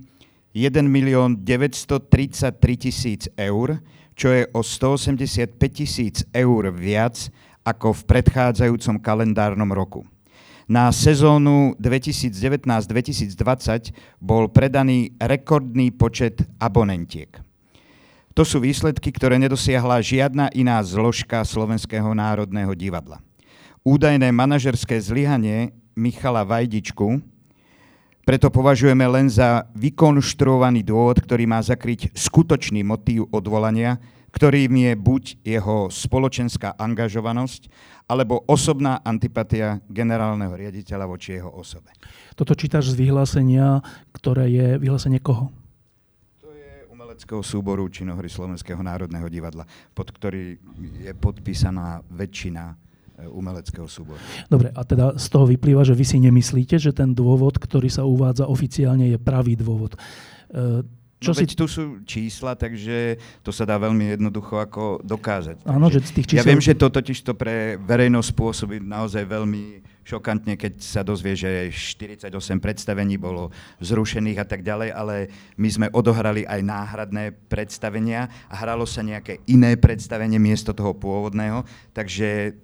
1 0.55 0.87
milión 0.87 1.35
933 1.43 2.55
tisíc 2.79 3.27
eur, 3.35 3.83
čo 4.15 4.31
je 4.31 4.47
o 4.55 4.63
185 4.63 5.51
tisíc 5.67 6.23
eur 6.31 6.71
viac 6.71 7.27
ako 7.67 7.91
v 7.91 8.01
predchádzajúcom 8.07 9.03
kalendárnom 9.03 9.67
roku. 9.75 10.07
Na 10.63 10.95
sezónu 10.95 11.75
2019-2020 11.75 13.35
bol 14.23 14.47
predaný 14.47 15.11
rekordný 15.19 15.91
počet 15.91 16.39
abonentiek. 16.55 17.46
To 18.37 18.45
sú 18.45 18.61
výsledky, 18.61 19.09
ktoré 19.09 19.41
nedosiahla 19.41 19.97
žiadna 19.97 20.53
iná 20.53 20.77
zložka 20.85 21.41
Slovenského 21.41 22.13
národného 22.13 22.69
divadla. 22.77 23.17
Údajné 23.81 24.29
manažerské 24.29 25.01
zlyhanie 25.01 25.73
Michala 25.97 26.45
Vajdičku 26.45 27.17
preto 28.21 28.53
považujeme 28.53 29.09
len 29.09 29.25
za 29.25 29.65
vykonštruovaný 29.73 30.85
dôvod, 30.85 31.17
ktorý 31.17 31.49
má 31.49 31.63
zakryť 31.65 32.13
skutočný 32.13 32.85
motív 32.85 33.25
odvolania, 33.33 33.97
ktorým 34.29 34.85
je 34.85 34.93
buď 34.93 35.23
jeho 35.41 35.89
spoločenská 35.89 36.77
angažovanosť, 36.77 37.73
alebo 38.05 38.45
osobná 38.45 39.01
antipatia 39.01 39.81
generálneho 39.89 40.53
riaditeľa 40.53 41.09
voči 41.09 41.41
jeho 41.41 41.49
osobe. 41.49 41.89
Toto 42.37 42.53
čítaš 42.53 42.93
z 42.93 43.01
vyhlásenia, 43.01 43.81
ktoré 44.13 44.45
je 44.51 44.67
vyhlásenie 44.77 45.17
koho? 45.17 45.49
Umeleckého 47.17 47.41
súboru 47.41 47.89
činohry 47.89 48.29
Slovenského 48.29 48.77
národného 48.77 49.25
divadla, 49.25 49.65
pod 49.97 50.13
ktorý 50.13 50.53
je 51.01 51.11
podpísaná 51.17 52.05
väčšina 52.13 52.77
e, 53.17 53.25
umeleckého 53.25 53.89
súboru. 53.89 54.21
Dobre, 54.45 54.69
a 54.69 54.81
teda 54.85 55.17
z 55.17 55.25
toho 55.25 55.49
vyplýva, 55.49 55.81
že 55.81 55.97
vy 55.97 56.05
si 56.05 56.21
nemyslíte, 56.21 56.77
že 56.77 56.93
ten 56.93 57.17
dôvod, 57.17 57.57
ktorý 57.57 57.89
sa 57.89 58.05
uvádza 58.05 58.45
oficiálne, 58.45 59.09
je 59.09 59.17
pravý 59.17 59.57
dôvod. 59.57 59.97
E, 59.97 60.85
čo 61.17 61.33
no 61.33 61.37
si... 61.37 61.49
tu 61.49 61.65
sú 61.65 62.05
čísla, 62.05 62.53
takže 62.53 63.17
to 63.41 63.49
sa 63.49 63.65
dá 63.65 63.81
veľmi 63.81 64.13
jednoducho 64.17 64.61
ako 64.61 65.01
dokázať. 65.01 65.65
Áno, 65.65 65.89
že 65.89 66.05
z 66.05 66.13
tých 66.13 66.27
čísel... 66.29 66.45
Ja 66.45 66.49
viem, 66.49 66.61
že 66.61 66.77
to 66.77 66.93
totiž 66.93 67.25
to 67.25 67.33
pre 67.33 67.81
verejnosť 67.81 68.29
spôsobí 68.37 68.77
naozaj 68.85 69.25
veľmi 69.25 69.81
šokantne, 70.07 70.55
keď 70.55 70.79
sa 70.79 71.01
dozvie, 71.03 71.35
že 71.35 71.73
48 71.73 72.31
predstavení 72.63 73.19
bolo 73.19 73.51
zrušených 73.83 74.39
a 74.39 74.45
tak 74.47 74.63
ďalej, 74.63 74.89
ale 74.93 75.27
my 75.59 75.67
sme 75.67 75.87
odohrali 75.91 76.47
aj 76.47 76.61
náhradné 76.63 77.35
predstavenia 77.51 78.31
a 78.47 78.55
hralo 78.55 78.87
sa 78.87 79.03
nejaké 79.03 79.43
iné 79.51 79.75
predstavenie 79.75 80.39
miesto 80.39 80.71
toho 80.71 80.95
pôvodného, 80.95 81.67
takže 81.91 82.55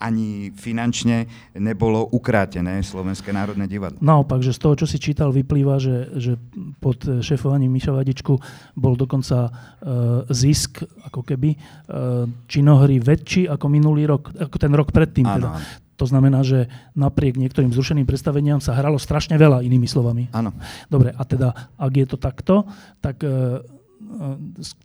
ani 0.00 0.48
finančne 0.56 1.28
nebolo 1.60 2.08
ukrátené 2.08 2.80
Slovenské 2.80 3.36
národné 3.36 3.68
divadlo. 3.68 4.00
Naopak, 4.00 4.40
že 4.40 4.56
z 4.56 4.60
toho, 4.64 4.74
čo 4.80 4.86
si 4.88 4.96
čítal, 4.96 5.28
vyplýva, 5.28 5.76
že, 5.76 6.08
že 6.16 6.40
pod 6.80 7.04
šéfovaním 7.20 7.68
Miša 7.68 7.92
Vadičku 7.92 8.34
bol 8.72 8.96
dokonca 8.96 9.52
uh, 9.52 10.24
zisk, 10.32 10.80
ako 11.04 11.20
keby, 11.20 11.52
uh, 11.52 12.24
činohry 12.48 12.96
väčší 12.96 13.46
ako 13.52 13.66
minulý 13.68 14.08
rok, 14.08 14.32
ako 14.32 14.56
ten 14.56 14.72
rok 14.72 14.88
predtým. 14.88 15.28
Áno, 15.28 15.36
teda. 15.36 15.50
Áno. 15.52 15.88
To 16.00 16.08
znamená, 16.08 16.40
že 16.40 16.64
napriek 16.96 17.36
niektorým 17.36 17.76
zrušeným 17.76 18.08
predstaveniam 18.08 18.56
sa 18.56 18.72
hralo 18.72 18.96
strašne 18.96 19.36
veľa, 19.36 19.60
inými 19.60 19.84
slovami. 19.84 20.32
Áno. 20.32 20.56
Dobre, 20.88 21.12
a 21.12 21.22
teda, 21.28 21.76
ak 21.76 21.92
je 21.92 22.06
to 22.08 22.16
takto, 22.16 22.64
tak 23.04 23.20
uh, 23.20 23.60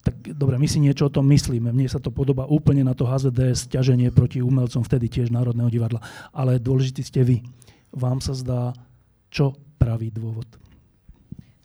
tak 0.05 0.15
dobre, 0.37 0.61
my 0.61 0.67
si 0.69 0.77
niečo 0.77 1.09
o 1.09 1.13
tom 1.13 1.25
myslíme. 1.33 1.73
Mne 1.73 1.89
sa 1.89 1.97
to 1.97 2.13
podobá 2.13 2.45
úplne 2.45 2.85
na 2.85 2.93
to 2.93 3.09
HZDS 3.09 3.73
ťaženie 3.73 4.13
proti 4.13 4.41
umelcom 4.41 4.85
vtedy 4.85 5.09
tiež 5.09 5.33
Národného 5.33 5.69
divadla. 5.69 6.01
Ale 6.29 6.61
dôležitý 6.61 7.01
ste 7.01 7.21
vy. 7.25 7.37
Vám 7.89 8.21
sa 8.21 8.37
zdá, 8.37 8.75
čo 9.33 9.57
pravý 9.81 10.13
dôvod? 10.13 10.64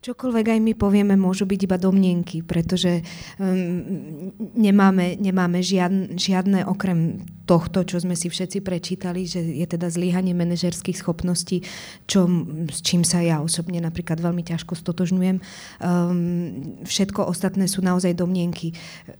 Čokoľvek 0.00 0.56
aj 0.56 0.60
my 0.64 0.72
povieme, 0.80 1.12
môžu 1.12 1.44
byť 1.44 1.60
iba 1.68 1.76
domnienky, 1.76 2.40
pretože 2.40 3.04
um, 3.36 4.32
nemáme, 4.56 5.20
nemáme 5.20 5.60
žiadne, 5.60 6.16
žiadne 6.16 6.64
okrem 6.64 7.20
tohto, 7.44 7.84
čo 7.84 8.00
sme 8.00 8.16
si 8.16 8.32
všetci 8.32 8.64
prečítali, 8.64 9.28
že 9.28 9.44
je 9.44 9.66
teda 9.68 9.92
zlíhanie 9.92 10.32
manažerských 10.32 10.96
schopností, 10.96 11.68
čo, 12.08 12.24
s 12.72 12.80
čím 12.80 13.04
sa 13.04 13.20
ja 13.20 13.44
osobne 13.44 13.76
napríklad 13.84 14.24
veľmi 14.24 14.40
ťažko 14.40 14.72
stotožňujem. 14.72 15.36
Um, 15.84 16.80
všetko 16.88 17.28
ostatné 17.28 17.68
sú 17.68 17.84
naozaj 17.84 18.16
domnienky. 18.16 18.72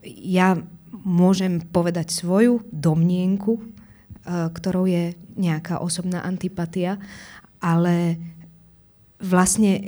Ja 0.09 0.57
môžem 0.97 1.61
povedať 1.61 2.09
svoju 2.09 2.65
domnienku, 2.73 3.61
uh, 3.61 4.49
ktorou 4.49 4.89
je 4.89 5.13
nejaká 5.37 5.85
osobná 5.85 6.25
antipatia, 6.25 6.97
ale 7.61 8.17
vlastne, 9.21 9.73
e, 9.77 9.83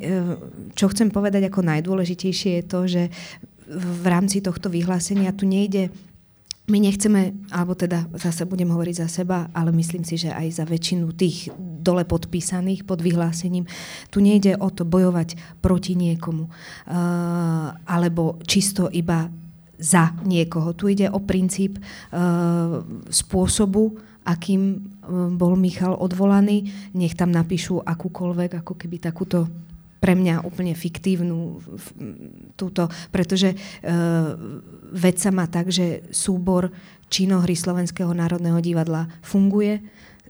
čo 0.77 0.93
chcem 0.93 1.09
povedať 1.09 1.49
ako 1.49 1.65
najdôležitejšie 1.65 2.61
je 2.61 2.65
to, 2.65 2.81
že 2.87 3.03
v 3.73 4.05
rámci 4.07 4.45
tohto 4.45 4.69
vyhlásenia 4.69 5.33
tu 5.33 5.49
nejde 5.49 5.89
my 6.71 6.79
nechceme, 6.79 7.51
alebo 7.51 7.75
teda 7.75 8.07
zase 8.15 8.47
budem 8.47 8.71
hovoriť 8.71 9.03
za 9.03 9.09
seba, 9.11 9.51
ale 9.51 9.75
myslím 9.75 10.07
si, 10.07 10.15
že 10.15 10.31
aj 10.31 10.63
za 10.63 10.65
väčšinu 10.65 11.11
tých 11.11 11.51
dole 11.59 12.07
podpísaných 12.07 12.87
pod 12.87 13.03
vyhlásením, 13.03 13.67
tu 14.15 14.23
nejde 14.23 14.55
o 14.55 14.71
to 14.71 14.87
bojovať 14.87 15.59
proti 15.59 15.99
niekomu, 15.99 16.47
uh, 16.47 16.55
alebo 17.83 18.39
čisto 18.47 18.87
iba 18.95 19.27
za 19.83 20.15
niekoho. 20.23 20.71
Tu 20.79 20.95
ide 20.95 21.11
o 21.11 21.19
princíp 21.19 21.83
uh, 21.83 22.87
spôsobu, 23.11 23.99
akým 24.23 24.61
um, 24.63 25.35
bol 25.35 25.59
Michal 25.59 25.99
odvolaný. 25.99 26.71
Nech 26.95 27.19
tam 27.19 27.35
napíšu 27.35 27.83
akúkoľvek, 27.83 28.63
ako 28.63 28.75
keby 28.79 29.03
takúto 29.03 29.51
pre 30.03 30.19
mňa 30.19 30.43
úplne 30.43 30.75
fiktívnu 30.75 31.63
túto, 32.59 32.91
pretože 33.15 33.55
uh, 33.55 34.35
vec 34.91 35.23
sa 35.23 35.31
má 35.31 35.47
tak, 35.47 35.71
že 35.71 36.03
súbor 36.11 36.75
činohry 37.07 37.55
Slovenského 37.55 38.11
národného 38.11 38.59
divadla 38.59 39.07
funguje. 39.23 39.79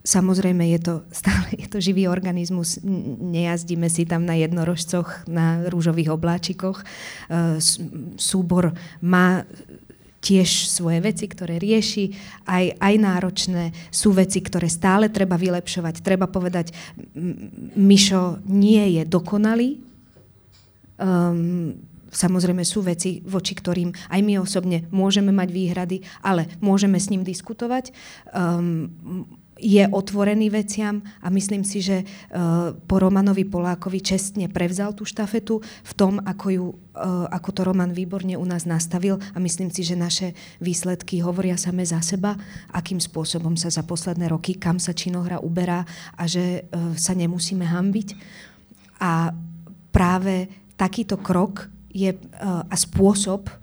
Samozrejme 0.05 0.67
je 0.77 0.79
to 0.83 0.93
stále 1.09 1.57
je 1.57 1.65
to 1.65 1.81
živý 1.81 2.05
organizmus, 2.05 2.77
nejazdíme 3.17 3.89
si 3.89 4.05
tam 4.05 4.29
na 4.29 4.37
jednorožcoch, 4.37 5.25
na 5.25 5.65
rúžových 5.65 6.13
obláčikoch. 6.13 6.85
Uh, 7.31 7.57
súbor 8.21 8.77
má 9.01 9.41
tiež 10.23 10.71
svoje 10.71 11.03
veci, 11.03 11.27
ktoré 11.27 11.59
rieši, 11.59 12.15
aj, 12.47 12.79
aj 12.79 12.93
náročné. 12.95 13.75
Sú 13.91 14.15
veci, 14.15 14.39
ktoré 14.39 14.71
stále 14.71 15.11
treba 15.11 15.35
vylepšovať. 15.35 15.99
Treba 15.99 16.31
povedať, 16.31 16.71
Mišo 17.75 18.39
nie 18.47 18.95
je 18.95 19.03
dokonalý. 19.03 19.83
Um, 20.95 21.75
samozrejme 22.07 22.63
sú 22.63 22.85
veci, 22.85 23.19
voči 23.25 23.57
ktorým 23.57 23.91
aj 23.91 24.21
my 24.23 24.39
osobne 24.39 24.87
môžeme 24.93 25.35
mať 25.35 25.49
výhrady, 25.51 25.97
ale 26.23 26.47
môžeme 26.63 26.95
s 26.95 27.11
ním 27.11 27.27
diskutovať. 27.27 27.91
Um, 28.31 29.42
je 29.63 29.87
otvorený 29.87 30.51
veciam 30.51 30.99
a 31.23 31.31
myslím 31.31 31.63
si, 31.63 31.79
že 31.79 32.03
uh, 32.03 32.75
po 32.75 32.99
Romanovi 32.99 33.47
Polákovi 33.47 34.03
čestne 34.03 34.51
prevzal 34.51 34.91
tú 34.91 35.07
štafetu 35.07 35.63
v 35.63 35.91
tom, 35.95 36.19
ako, 36.19 36.47
ju, 36.51 36.65
uh, 36.67 37.31
ako 37.31 37.49
to 37.55 37.61
Roman 37.63 37.95
výborne 37.95 38.35
u 38.35 38.43
nás 38.43 38.67
nastavil 38.67 39.23
a 39.31 39.39
myslím 39.39 39.71
si, 39.71 39.87
že 39.87 39.95
naše 39.95 40.35
výsledky 40.59 41.23
hovoria 41.23 41.55
same 41.55 41.87
za 41.87 42.03
seba, 42.03 42.35
akým 42.75 42.99
spôsobom 42.99 43.55
sa 43.55 43.71
za 43.71 43.87
posledné 43.87 44.27
roky, 44.27 44.59
kam 44.59 44.83
sa 44.83 44.91
činohra 44.91 45.39
uberá 45.39 45.87
a 46.19 46.27
že 46.27 46.67
uh, 46.67 46.91
sa 46.99 47.15
nemusíme 47.15 47.63
hambiť. 47.63 48.07
A 48.99 49.31
práve 49.95 50.51
takýto 50.75 51.15
krok 51.23 51.71
je, 51.93 52.17
a 52.41 52.73
spôsob, 52.73 53.62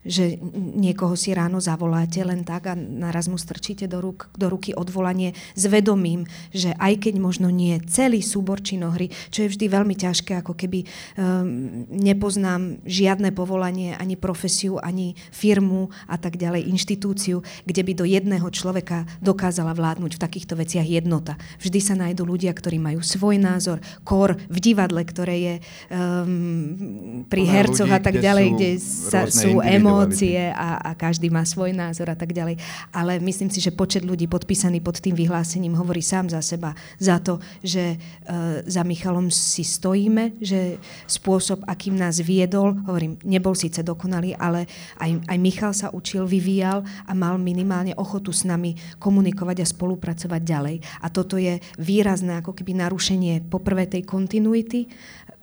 že 0.00 0.40
niekoho 0.56 1.12
si 1.12 1.36
ráno 1.36 1.60
zavoláte 1.60 2.24
len 2.24 2.40
tak 2.40 2.72
a 2.72 2.74
naraz 2.74 3.28
mu 3.28 3.36
strčíte 3.36 3.84
do, 3.84 4.00
ruk, 4.00 4.32
do 4.32 4.48
ruky 4.48 4.72
odvolanie 4.72 5.36
s 5.52 5.68
vedomím, 5.68 6.24
že 6.56 6.72
aj 6.80 7.04
keď 7.04 7.14
možno 7.20 7.52
nie 7.52 7.76
celý 7.84 8.24
súbor 8.24 8.64
činohry, 8.64 9.12
čo 9.28 9.44
je 9.44 9.52
vždy 9.52 9.66
veľmi 9.68 9.92
ťažké, 9.92 10.40
ako 10.40 10.56
keby 10.56 10.88
um, 11.20 11.84
nepoznám 11.92 12.80
žiadne 12.88 13.28
povolanie, 13.36 13.92
ani 13.92 14.16
profesiu, 14.16 14.80
ani 14.80 15.12
firmu 15.36 15.92
a 16.08 16.16
tak 16.16 16.40
ďalej, 16.40 16.72
inštitúciu, 16.72 17.44
kde 17.68 17.82
by 17.84 17.92
do 17.92 18.08
jedného 18.08 18.48
človeka 18.48 19.04
dokázala 19.20 19.76
vládnuť 19.76 20.16
v 20.16 20.22
takýchto 20.22 20.56
veciach 20.56 20.88
jednota. 20.88 21.36
Vždy 21.60 21.80
sa 21.84 21.92
nájdú 21.92 22.24
ľudia, 22.24 22.56
ktorí 22.56 22.80
majú 22.80 23.04
svoj 23.04 23.36
názor, 23.36 23.84
kor 24.00 24.32
v 24.48 24.58
divadle, 24.64 25.04
ktoré 25.04 25.36
je 25.36 25.54
um, 25.92 27.28
pri 27.28 27.42
hercoch 27.44 27.92
a 27.92 28.00
tak 28.00 28.16
ďalej, 28.16 28.46
kde 28.56 28.70
sa, 28.80 29.28
sú 29.28 29.60
emo 29.60 29.89
emócie 29.90 30.40
a, 30.54 30.78
a 30.78 30.90
každý 30.94 31.28
má 31.28 31.42
svoj 31.42 31.74
názor 31.74 32.08
a 32.12 32.16
tak 32.16 32.30
ďalej. 32.30 32.56
Ale 32.94 33.18
myslím 33.18 33.50
si, 33.50 33.58
že 33.58 33.74
počet 33.74 34.06
ľudí 34.06 34.30
podpísaný 34.30 34.78
pod 34.80 35.02
tým 35.02 35.18
vyhlásením 35.18 35.74
hovorí 35.74 36.00
sám 36.00 36.30
za 36.30 36.40
seba, 36.40 36.72
za 36.96 37.18
to, 37.18 37.42
že 37.60 37.98
uh, 37.98 38.62
za 38.64 38.86
Michalom 38.86 39.28
si 39.28 39.66
stojíme, 39.66 40.38
že 40.38 40.78
spôsob, 41.10 41.66
akým 41.66 41.98
nás 41.98 42.22
viedol, 42.22 42.78
hovorím, 42.86 43.18
nebol 43.26 43.52
síce 43.58 43.82
dokonalý, 43.82 44.38
ale 44.38 44.70
aj, 45.02 45.10
aj 45.26 45.38
Michal 45.42 45.72
sa 45.74 45.90
učil, 45.90 46.24
vyvíjal 46.24 46.86
a 47.06 47.12
mal 47.12 47.36
minimálne 47.36 47.92
ochotu 47.98 48.30
s 48.30 48.46
nami 48.46 48.78
komunikovať 49.02 49.56
a 49.62 49.66
spolupracovať 49.66 50.40
ďalej. 50.42 50.76
A 51.02 51.06
toto 51.10 51.36
je 51.36 51.58
výrazné 51.80 52.38
ako 52.38 52.54
keby 52.54 52.78
narušenie 52.78 53.50
poprvé 53.50 53.90
tej 53.90 54.06
kontinuity 54.06 54.86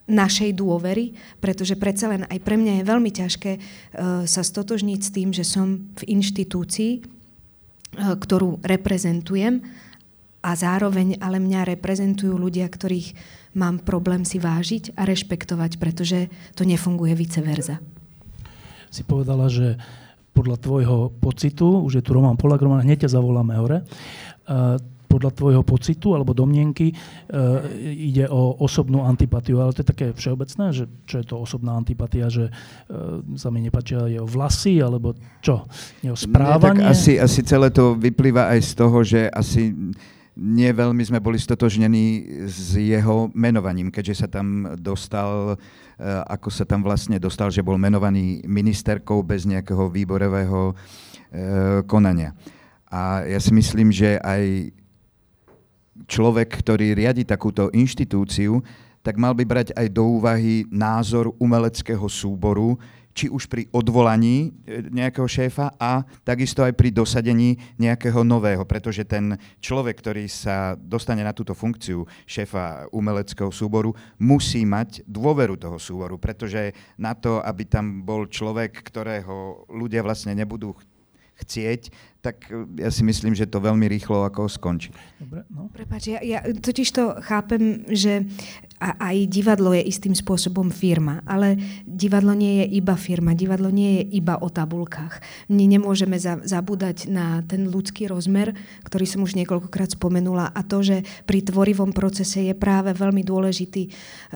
našej 0.08 0.56
dôvery, 0.56 1.14
pretože 1.44 1.76
predsa 1.76 2.08
len 2.08 2.24
aj 2.32 2.40
pre 2.40 2.56
mňa 2.56 2.80
je 2.82 2.90
veľmi 2.90 3.12
ťažké 3.12 3.52
uh, 3.56 3.62
sa 4.24 4.42
stotožniť 4.42 5.00
s 5.04 5.14
tým, 5.14 5.30
že 5.36 5.44
som 5.44 5.92
v 6.00 6.04
inštitúcii, 6.08 6.92
uh, 7.00 8.16
ktorú 8.16 8.64
reprezentujem 8.64 9.62
a 10.40 10.52
zároveň 10.56 11.20
ale 11.20 11.44
mňa 11.44 11.76
reprezentujú 11.76 12.40
ľudia, 12.40 12.72
ktorých 12.72 13.14
mám 13.60 13.84
problém 13.84 14.24
si 14.24 14.40
vážiť 14.40 14.96
a 14.96 15.04
rešpektovať, 15.04 15.76
pretože 15.76 16.32
to 16.56 16.64
nefunguje 16.64 17.12
vice 17.12 17.44
versa. 17.44 17.84
Si 18.88 19.04
povedala, 19.04 19.52
že 19.52 19.76
podľa 20.32 20.58
tvojho 20.62 20.98
pocitu, 21.20 21.84
už 21.84 22.00
je 22.00 22.04
tu 22.06 22.16
Roman 22.16 22.40
Polak, 22.40 22.64
Roman, 22.64 22.86
hneď 22.86 23.10
ťa 23.10 23.20
zavoláme 23.20 23.60
hore, 23.60 23.84
uh, 23.84 24.80
podľa 25.08 25.32
tvojho 25.34 25.64
pocitu 25.64 26.14
alebo 26.14 26.36
domnienky 26.36 26.92
e, 26.92 26.96
ide 27.96 28.28
o 28.28 28.60
osobnú 28.60 29.08
antipatiu. 29.08 29.64
Ale 29.64 29.74
to 29.74 29.82
je 29.82 29.92
také 29.92 30.08
všeobecné, 30.12 30.66
že 30.76 30.84
čo 31.08 31.16
je 31.24 31.26
to 31.26 31.36
osobná 31.40 31.74
antipatia, 31.74 32.28
že 32.28 32.52
e, 32.52 32.52
sa 33.40 33.50
mi 33.50 33.64
nepačia 33.64 34.06
jeho 34.12 34.28
vlasy, 34.28 34.84
alebo 34.84 35.16
čo? 35.40 35.66
Jeho 36.04 36.20
správanie? 36.20 36.84
Nie, 36.84 36.92
tak 36.92 36.94
asi, 36.94 37.14
asi 37.18 37.40
celé 37.42 37.72
to 37.72 37.96
vyplýva 37.96 38.52
aj 38.54 38.60
z 38.62 38.72
toho, 38.76 38.98
že 39.02 39.32
asi 39.32 39.74
nie 40.38 40.70
veľmi 40.70 41.02
sme 41.02 41.18
boli 41.18 41.42
stotožnení 41.42 42.22
s 42.46 42.78
jeho 42.78 43.34
menovaním, 43.34 43.90
keďže 43.90 44.26
sa 44.26 44.28
tam 44.30 44.78
dostal, 44.78 45.58
e, 45.98 46.06
ako 46.30 46.54
sa 46.54 46.64
tam 46.70 46.86
vlastne 46.86 47.18
dostal, 47.18 47.50
že 47.50 47.66
bol 47.66 47.82
menovaný 47.82 48.46
ministerkou 48.46 49.26
bez 49.26 49.50
nejakého 49.50 49.90
výborového 49.90 50.72
e, 50.72 50.74
konania. 51.90 52.38
A 52.88 53.26
ja 53.26 53.42
si 53.42 53.52
myslím, 53.52 53.90
že 53.90 54.22
aj 54.22 54.72
človek, 56.06 56.62
ktorý 56.62 56.94
riadi 56.94 57.26
takúto 57.26 57.74
inštitúciu, 57.74 58.62
tak 59.02 59.16
mal 59.16 59.32
by 59.32 59.48
brať 59.48 59.68
aj 59.74 59.88
do 59.90 60.04
úvahy 60.20 60.68
názor 60.68 61.32
umeleckého 61.40 62.06
súboru, 62.12 62.76
či 63.18 63.34
už 63.34 63.50
pri 63.50 63.66
odvolaní 63.74 64.54
e, 64.62 64.86
nejakého 64.94 65.26
šéfa 65.26 65.74
a 65.82 66.06
takisto 66.22 66.62
aj 66.62 66.78
pri 66.78 66.94
dosadení 66.94 67.58
nejakého 67.82 68.22
nového, 68.22 68.62
pretože 68.62 69.02
ten 69.10 69.34
človek, 69.58 69.98
ktorý 69.98 70.30
sa 70.30 70.78
dostane 70.78 71.26
na 71.26 71.34
túto 71.34 71.58
funkciu 71.58 72.06
šéfa 72.30 72.94
umeleckého 72.94 73.50
súboru, 73.50 73.98
musí 74.22 74.62
mať 74.70 75.02
dôveru 75.10 75.58
toho 75.58 75.82
súboru, 75.82 76.22
pretože 76.22 76.78
na 77.02 77.18
to, 77.18 77.42
aby 77.42 77.66
tam 77.66 78.06
bol 78.06 78.30
človek, 78.30 78.86
ktorého 78.86 79.66
ľudia 79.74 80.06
vlastne 80.06 80.38
nebudú 80.38 80.78
chcieť, 81.38 81.82
tak 82.22 82.50
e, 82.50 82.66
ja 82.82 82.90
si 82.90 83.06
myslím, 83.06 83.38
že 83.38 83.48
to 83.48 83.62
veľmi 83.62 83.86
rýchlo 83.88 84.26
ako 84.28 84.50
skončí. 84.50 84.92
Dobre, 85.22 85.46
no. 85.54 85.70
Prepač, 85.72 86.12
ja, 86.12 86.20
ja 86.20 86.44
totiž 86.44 86.90
to 86.92 87.04
chápem, 87.24 87.86
že 87.88 88.26
a, 88.78 89.10
aj 89.10 89.26
divadlo 89.26 89.74
je 89.74 89.82
istým 89.90 90.14
spôsobom 90.14 90.70
firma, 90.70 91.26
ale 91.26 91.58
divadlo 91.84 92.38
nie 92.38 92.62
je 92.62 92.78
iba 92.78 92.94
firma, 92.94 93.34
divadlo 93.34 93.74
nie 93.74 94.02
je 94.02 94.22
iba 94.22 94.38
o 94.38 94.48
tabulkách. 94.54 95.18
My 95.50 95.66
nemôžeme 95.66 96.22
za, 96.22 96.38
zabúdať 96.46 97.10
na 97.10 97.42
ten 97.42 97.66
ľudský 97.66 98.06
rozmer, 98.06 98.54
ktorý 98.86 99.06
som 99.10 99.26
už 99.26 99.34
niekoľkokrát 99.34 99.98
spomenula 99.98 100.54
a 100.54 100.62
to, 100.62 100.86
že 100.86 101.02
pri 101.26 101.42
tvorivom 101.42 101.90
procese 101.90 102.46
je 102.46 102.54
práve 102.54 102.94
veľmi 102.94 103.26
dôležitý, 103.26 103.90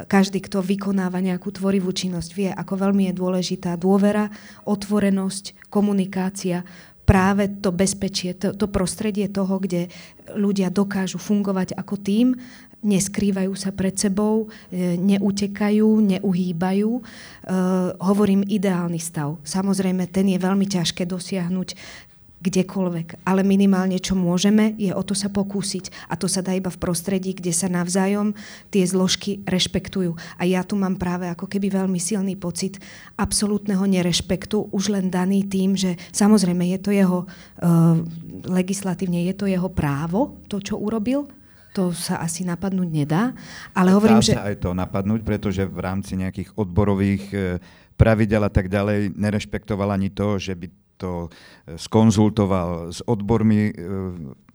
každý, 0.09 0.41
kto 0.41 0.65
vykonáva 0.65 1.21
nejakú 1.21 1.53
tvorivú 1.53 1.93
činnosť, 1.93 2.29
vie, 2.33 2.49
ako 2.49 2.81
veľmi 2.81 3.13
je 3.13 3.13
dôležitá 3.13 3.77
dôvera, 3.77 4.33
otvorenosť, 4.65 5.69
komunikácia, 5.69 6.65
práve 7.05 7.49
to 7.59 7.75
bezpečie, 7.75 8.37
to, 8.37 8.55
to 8.55 8.71
prostredie 8.71 9.27
toho, 9.27 9.59
kde 9.59 9.91
ľudia 10.31 10.71
dokážu 10.71 11.19
fungovať 11.19 11.75
ako 11.75 11.95
tým, 11.99 12.39
neskrývajú 12.81 13.53
sa 13.53 13.69
pred 13.69 13.93
sebou, 13.93 14.49
e, 14.73 14.97
neutekajú, 14.97 15.87
neuhýbajú. 16.01 16.91
E, 16.97 17.01
hovorím 18.01 18.41
ideálny 18.45 18.97
stav. 18.97 19.37
Samozrejme, 19.45 20.09
ten 20.09 20.29
je 20.29 20.37
veľmi 20.41 20.65
ťažké 20.65 21.05
dosiahnuť 21.05 21.77
kdekoľvek. 22.41 23.21
Ale 23.21 23.45
minimálne, 23.45 24.01
čo 24.01 24.17
môžeme, 24.17 24.73
je 24.81 24.89
o 24.89 25.03
to 25.05 25.13
sa 25.13 25.29
pokúsiť. 25.29 26.09
A 26.09 26.17
to 26.17 26.25
sa 26.25 26.41
dá 26.41 26.57
iba 26.57 26.73
v 26.73 26.81
prostredí, 26.81 27.37
kde 27.37 27.53
sa 27.53 27.69
navzájom 27.69 28.33
tie 28.73 28.81
zložky 28.81 29.45
rešpektujú. 29.45 30.17
A 30.41 30.49
ja 30.49 30.65
tu 30.65 30.73
mám 30.73 30.97
práve 30.97 31.29
ako 31.29 31.45
keby 31.45 31.69
veľmi 31.69 32.01
silný 32.01 32.33
pocit 32.33 32.81
absolútneho 33.13 33.85
nerešpektu, 33.85 34.73
už 34.73 34.89
len 34.89 35.13
daný 35.13 35.45
tým, 35.45 35.77
že 35.77 36.01
samozrejme 36.09 36.65
je 36.73 36.79
to 36.81 36.89
jeho, 36.89 37.19
uh, 37.29 38.01
legislatívne 38.49 39.29
je 39.29 39.33
to 39.37 39.45
jeho 39.45 39.69
právo, 39.69 40.41
to, 40.49 40.57
čo 40.57 40.81
urobil, 40.81 41.29
to 41.71 41.95
sa 41.95 42.19
asi 42.19 42.43
napadnúť 42.43 42.89
nedá. 42.91 43.31
Ale 43.71 43.95
hovorím, 43.95 44.19
Dá 44.19 44.27
že... 44.27 44.35
sa 44.35 44.47
aj 44.51 44.59
to 44.59 44.75
napadnúť, 44.75 45.21
pretože 45.23 45.63
v 45.63 45.79
rámci 45.79 46.19
nejakých 46.19 46.51
odborových 46.59 47.23
e, 47.31 47.37
pravidel 47.95 48.43
a 48.43 48.51
tak 48.51 48.67
ďalej 48.67 49.15
nerešpektoval 49.15 49.95
ani 49.95 50.11
to, 50.11 50.35
že 50.35 50.53
by 50.55 50.67
to 51.01 51.25
e, 51.25 51.29
skonzultoval 51.81 52.93
s 52.93 53.01
odbormi, 53.09 53.61
e, 53.69 53.73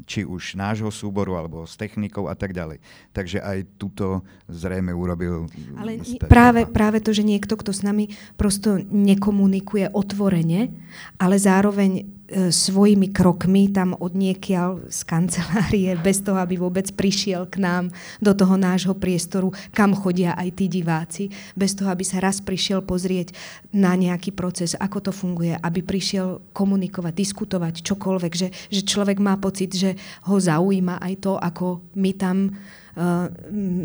či 0.06 0.22
už 0.22 0.54
nášho 0.54 0.94
súboru, 0.94 1.34
alebo 1.34 1.66
s 1.66 1.74
technikou 1.74 2.30
a 2.30 2.38
tak 2.38 2.54
ďalej. 2.54 2.78
Takže 3.10 3.42
aj 3.42 3.58
túto 3.74 4.22
zrejme 4.46 4.94
urobil... 4.94 5.50
Ale 5.74 5.98
práve, 6.30 6.70
práve 6.70 7.02
to, 7.02 7.10
že 7.10 7.26
niekto, 7.26 7.58
kto 7.58 7.74
s 7.74 7.82
nami 7.82 8.14
prosto 8.38 8.78
nekomunikuje 8.78 9.90
otvorene, 9.90 10.70
ale 11.18 11.34
zároveň 11.42 12.15
svojimi 12.50 13.14
krokmi 13.14 13.70
tam 13.70 13.94
odniekiaľ 13.94 14.90
z 14.90 15.00
kancelárie, 15.06 15.94
bez 16.06 16.22
toho, 16.26 16.42
aby 16.42 16.58
vôbec 16.58 16.90
prišiel 16.94 17.46
k 17.46 17.62
nám 17.62 17.94
do 18.18 18.34
toho 18.34 18.58
nášho 18.58 18.98
priestoru, 18.98 19.54
kam 19.70 19.94
chodia 19.94 20.34
aj 20.34 20.58
tí 20.58 20.66
diváci, 20.66 21.30
bez 21.54 21.78
toho, 21.78 21.90
aby 21.90 22.02
sa 22.02 22.18
raz 22.18 22.42
prišiel 22.42 22.82
pozrieť 22.82 23.30
na 23.70 23.94
nejaký 23.94 24.34
proces, 24.34 24.74
ako 24.74 25.10
to 25.10 25.12
funguje, 25.14 25.54
aby 25.54 25.80
prišiel 25.86 26.42
komunikovať, 26.50 27.14
diskutovať, 27.14 27.74
čokoľvek, 27.86 28.32
že, 28.34 28.48
že 28.50 28.82
človek 28.82 29.22
má 29.22 29.38
pocit, 29.38 29.70
že 29.74 29.94
ho 30.26 30.36
zaujíma 30.36 30.98
aj 30.98 31.14
to, 31.22 31.38
ako 31.38 31.86
my 31.94 32.10
tam 32.18 32.50
uh, 32.50 33.30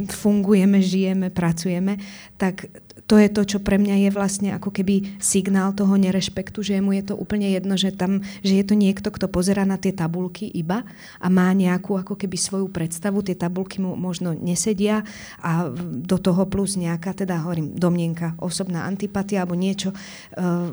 fungujeme, 0.10 0.82
žijeme, 0.82 1.30
pracujeme, 1.30 2.02
tak 2.42 2.68
to 3.12 3.20
je 3.20 3.28
to, 3.28 3.44
čo 3.44 3.60
pre 3.60 3.76
mňa 3.76 4.08
je 4.08 4.10
vlastne 4.16 4.56
ako 4.56 4.72
keby 4.72 5.20
signál 5.20 5.76
toho 5.76 6.00
nerešpektu, 6.00 6.64
že 6.64 6.80
mu 6.80 6.96
je 6.96 7.12
to 7.12 7.20
úplne 7.20 7.44
jedno, 7.52 7.76
že, 7.76 7.92
tam, 7.92 8.24
že 8.40 8.56
je 8.56 8.64
to 8.64 8.72
niekto, 8.72 9.12
kto 9.12 9.28
pozera 9.28 9.68
na 9.68 9.76
tie 9.76 9.92
tabulky 9.92 10.48
iba 10.48 10.88
a 11.20 11.28
má 11.28 11.52
nejakú 11.52 12.00
ako 12.00 12.16
keby 12.16 12.40
svoju 12.40 12.72
predstavu, 12.72 13.20
tie 13.20 13.36
tabulky 13.36 13.84
mu 13.84 14.00
možno 14.00 14.32
nesedia 14.32 15.04
a 15.44 15.68
do 15.84 16.16
toho 16.24 16.48
plus 16.48 16.80
nejaká, 16.80 17.12
teda 17.12 17.44
hovorím, 17.44 17.76
domnienka, 17.76 18.40
osobná 18.40 18.88
antipatia 18.88 19.44
alebo 19.44 19.60
niečo, 19.60 19.92
uh, 19.92 20.72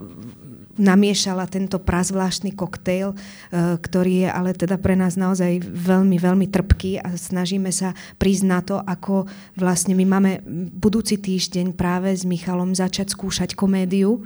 namiešala 0.79 1.51
tento 1.51 1.83
prazvláštny 1.83 2.55
koktejl, 2.55 3.13
uh, 3.13 3.77
ktorý 3.77 4.25
je 4.25 4.29
ale 4.31 4.51
teda 4.55 4.79
pre 4.79 4.95
nás 4.95 5.19
naozaj 5.19 5.61
veľmi, 5.67 6.17
veľmi 6.17 6.47
trpký 6.49 7.03
a 7.03 7.19
snažíme 7.19 7.69
sa 7.75 7.93
prísť 8.17 8.45
na 8.47 8.61
to, 8.63 8.79
ako 8.79 9.27
vlastne 9.59 9.93
my 9.99 10.07
máme 10.07 10.33
budúci 10.73 11.19
týždeň 11.19 11.75
práve 11.75 12.15
s 12.15 12.23
Michalom 12.23 12.73
začať 12.73 13.13
skúšať 13.13 13.59
komédiu. 13.59 14.23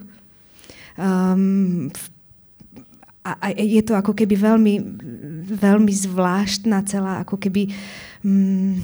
Um, 1.00 1.88
a, 3.22 3.38
a 3.38 3.46
je 3.54 3.82
to 3.86 3.94
ako 3.94 4.18
keby 4.18 4.34
veľmi, 4.34 4.74
veľmi 5.46 5.92
zvláštna 5.94 6.82
celá 6.84 7.22
ako 7.22 7.38
keby 7.38 7.70
um, 8.24 8.78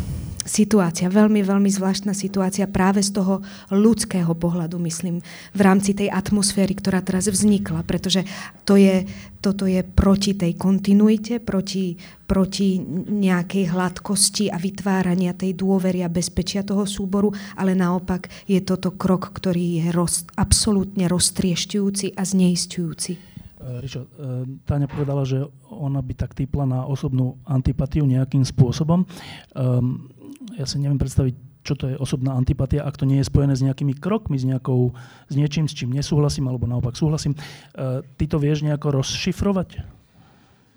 situácia, 0.48 1.12
veľmi, 1.12 1.44
veľmi 1.44 1.68
zvláštna 1.68 2.16
situácia 2.16 2.64
práve 2.64 3.04
z 3.04 3.14
toho 3.20 3.44
ľudského 3.68 4.32
pohľadu, 4.32 4.80
myslím, 4.82 5.20
v 5.52 5.60
rámci 5.60 5.92
tej 5.92 6.08
atmosféry, 6.08 6.72
ktorá 6.72 7.04
teraz 7.04 7.28
vznikla, 7.28 7.84
pretože 7.84 8.24
to 8.64 8.80
je, 8.80 9.04
toto 9.44 9.68
je 9.68 9.84
proti 9.84 10.34
tej 10.34 10.56
kontinuite, 10.56 11.38
proti, 11.44 12.00
proti 12.24 12.80
nejakej 13.12 13.70
hladkosti 13.70 14.48
a 14.48 14.56
vytvárania 14.56 15.36
tej 15.36 15.52
dôvery 15.54 16.02
a 16.02 16.10
bezpečia 16.10 16.64
toho 16.64 16.88
súboru, 16.88 17.30
ale 17.54 17.76
naopak 17.76 18.32
je 18.48 18.58
toto 18.64 18.96
krok, 18.96 19.30
ktorý 19.36 19.84
je 19.84 19.86
roz, 19.92 20.24
absolútne 20.34 21.06
roztriešťujúci 21.06 22.16
a 22.16 22.22
zneistujúci. 22.24 23.38
Eh, 23.58 23.82
Ričo, 23.82 24.06
eh, 24.06 24.46
Táňa 24.64 24.86
povedala, 24.86 25.26
že 25.26 25.42
ona 25.78 26.02
by 26.02 26.14
tak 26.18 26.34
typla 26.34 26.66
na 26.66 26.82
osobnú 26.84 27.38
antipatiu 27.46 28.02
nejakým 28.02 28.42
spôsobom. 28.42 29.06
Um, 29.54 30.10
ja 30.58 30.66
si 30.66 30.82
neviem 30.82 30.98
predstaviť, 30.98 31.34
čo 31.62 31.74
to 31.78 31.84
je 31.92 31.96
osobná 32.00 32.34
antipatia, 32.34 32.82
ak 32.82 32.98
to 32.98 33.06
nie 33.06 33.22
je 33.22 33.28
spojené 33.30 33.54
s 33.54 33.62
nejakými 33.62 33.94
krokmi, 33.98 34.34
s, 34.40 34.44
nejakou, 34.44 34.90
s 35.28 35.34
niečím, 35.38 35.70
s 35.70 35.76
čím 35.76 35.94
nesúhlasím, 35.94 36.50
alebo 36.50 36.66
naopak 36.66 36.98
súhlasím. 36.98 37.38
Uh, 37.76 38.02
ty 38.18 38.26
to 38.26 38.42
vieš 38.42 38.66
nejako 38.66 38.98
rozšifrovať? 38.98 39.84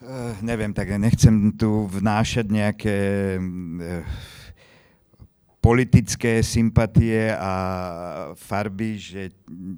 Uh, 0.02 0.38
neviem, 0.46 0.74
tak 0.74 0.94
nechcem 0.98 1.54
tu 1.58 1.90
vnášať 1.90 2.46
nejaké 2.50 2.98
uh, 3.38 4.06
politické 5.62 6.42
sympatie 6.42 7.30
a 7.34 7.54
farby, 8.34 8.98
že 8.98 9.34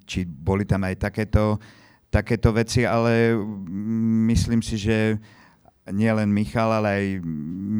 či 0.07 0.23
boli 0.23 0.63
tam 0.63 0.88
aj 0.88 0.95
takéto 1.12 1.59
uh, 1.59 1.83
takéto 2.13 2.54
veci, 2.54 2.86
ale 2.86 3.34
myslím 4.30 4.62
si, 4.62 4.78
že 4.78 5.17
nielen 5.89 6.30
Michal, 6.30 6.69
ale 6.69 6.89
aj 6.93 7.06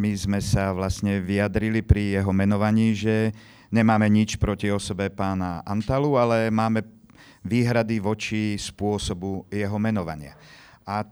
my 0.02 0.12
sme 0.18 0.40
sa 0.42 0.74
vlastne 0.74 1.22
vyjadrili 1.22 1.86
pri 1.86 2.18
jeho 2.20 2.34
menovaní, 2.34 2.98
že 2.98 3.30
nemáme 3.70 4.10
nič 4.10 4.42
proti 4.42 4.74
osobe 4.74 5.14
pána 5.14 5.62
Antalu, 5.62 6.18
ale 6.18 6.50
máme 6.50 6.82
výhrady 7.46 8.02
voči 8.02 8.58
spôsobu 8.58 9.46
jeho 9.54 9.78
menovania. 9.78 10.34
A 10.84 11.06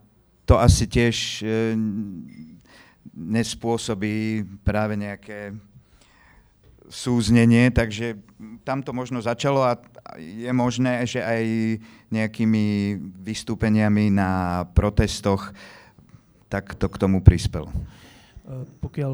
to 0.44 0.60
asi 0.60 0.84
tiež 0.90 1.16
e, 1.44 1.78
nespôsobí 3.16 4.44
práve 4.66 5.00
nejaké 5.00 5.56
súznenie, 6.92 7.72
takže 7.72 8.20
tam 8.68 8.84
to 8.84 8.92
možno 8.92 9.24
začalo 9.24 9.64
a 9.64 9.80
je 10.20 10.52
možné, 10.52 11.08
že 11.08 11.24
aj 11.24 11.44
nejakými 12.12 13.00
vystúpeniami 13.24 14.12
na 14.12 14.64
protestoch 14.76 15.56
tak 16.52 16.76
to 16.76 16.92
k 16.92 17.00
tomu 17.00 17.24
prispelo. 17.24 17.72
Pokiaľ 18.82 19.14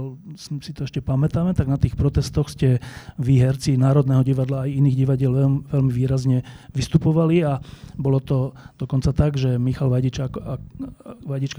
si 0.63 0.71
to 0.71 0.87
ešte 0.87 1.03
pamätáme, 1.03 1.51
tak 1.51 1.67
na 1.67 1.75
tých 1.75 1.99
protestoch 1.99 2.47
ste 2.47 2.79
vy, 3.19 3.43
herci 3.43 3.75
Národného 3.75 4.23
divadla 4.23 4.63
aj 4.63 4.71
iných 4.71 4.97
divadiel 5.03 5.35
veľmi, 5.35 5.59
veľmi 5.67 5.91
výrazne 5.91 6.47
vystupovali 6.71 7.43
a 7.43 7.59
bolo 7.99 8.23
to 8.23 8.55
dokonca 8.79 9.11
tak, 9.11 9.35
že 9.35 9.59
Michal 9.59 9.91
Vajdička 9.91 10.31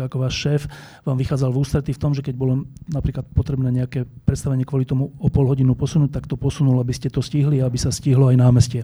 ako 0.09 0.17
váš 0.17 0.35
šéf 0.35 0.65
vám 1.05 1.21
vychádzal 1.21 1.53
v 1.53 1.61
ústretí 1.61 1.93
v 1.93 2.01
tom, 2.01 2.17
že 2.17 2.25
keď 2.25 2.35
bolo 2.41 2.65
napríklad 2.89 3.29
potrebné 3.37 3.69
nejaké 3.69 4.09
predstavenie 4.25 4.65
kvôli 4.65 4.89
tomu 4.89 5.13
o 5.21 5.29
pol 5.29 5.45
hodinu 5.45 5.77
posunúť, 5.77 6.09
tak 6.09 6.25
to 6.25 6.41
posunul, 6.41 6.81
aby 6.81 6.97
ste 6.97 7.13
to 7.13 7.21
stihli 7.21 7.61
a 7.61 7.69
aby 7.69 7.77
sa 7.77 7.93
stihlo 7.93 8.33
aj 8.33 8.37
námestie. 8.41 8.81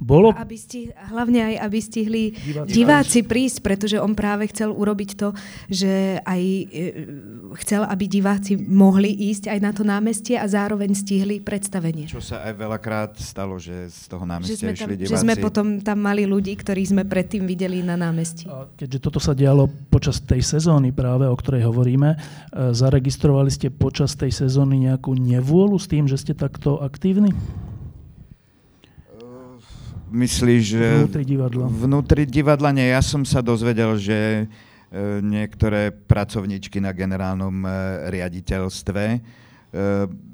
Bolo... 0.00 0.32
aby 0.32 0.56
stih, 0.56 0.96
hlavne 1.12 1.52
aj, 1.52 1.54
aby 1.60 1.78
stihli 1.78 2.24
diváci, 2.32 2.72
diváci 2.72 3.20
prísť, 3.20 3.60
pretože 3.60 3.96
on 4.00 4.16
práve 4.16 4.48
chcel 4.48 4.72
urobiť 4.72 5.10
to, 5.12 5.36
že 5.68 6.24
aj 6.24 6.40
e, 6.40 6.64
chcel, 7.60 7.84
aby 7.84 8.08
diváci 8.08 8.56
mohli 8.56 9.12
ísť 9.12 9.52
aj 9.52 9.58
na 9.60 9.76
to 9.76 9.84
námestie 9.84 10.40
a 10.40 10.48
zároveň 10.48 10.96
stihli 10.96 11.44
predstavenie. 11.44 12.08
Čo 12.08 12.24
sa 12.24 12.48
aj 12.48 12.56
veľakrát 12.56 13.12
stalo, 13.20 13.60
že 13.60 13.92
z 13.92 14.08
toho 14.08 14.24
námestia 14.24 14.72
že 14.72 14.72
išli 14.72 14.96
tam, 14.96 15.00
diváci. 15.04 15.12
Že 15.12 15.20
sme 15.20 15.34
potom 15.36 15.66
tam 15.84 16.00
mali 16.00 16.24
ľudí, 16.24 16.56
ktorých 16.56 16.96
sme 16.96 17.02
predtým 17.04 17.44
videli 17.44 17.84
na 17.84 18.00
námestí. 18.00 18.48
Keďže 18.80 18.98
toto 19.04 19.20
sa 19.20 19.36
dialo 19.36 19.68
počas 19.92 20.24
tej 20.24 20.40
sezóny 20.40 20.96
práve, 20.96 21.28
o 21.28 21.36
ktorej 21.36 21.68
hovoríme, 21.68 22.16
e, 22.16 22.18
zaregistrovali 22.72 23.52
ste 23.52 23.68
počas 23.68 24.16
tej 24.16 24.32
sezóny 24.32 24.88
nejakú 24.88 25.12
nevôľu 25.12 25.76
s 25.76 25.86
tým, 25.92 26.08
že 26.08 26.16
ste 26.16 26.32
takto 26.32 26.80
aktívni? 26.80 27.36
Myslíš, 30.10 30.62
že... 30.74 30.84
Vnútri 31.06 31.24
divadla. 31.24 31.64
Vnútri 31.70 32.22
divadla 32.26 32.70
nie. 32.74 32.90
Ja 32.90 33.00
som 33.00 33.22
sa 33.22 33.38
dozvedel, 33.40 33.94
že 33.96 34.50
niektoré 35.22 35.94
pracovníčky 35.94 36.82
na 36.82 36.90
generálnom 36.90 37.62
riaditeľstve 38.10 39.22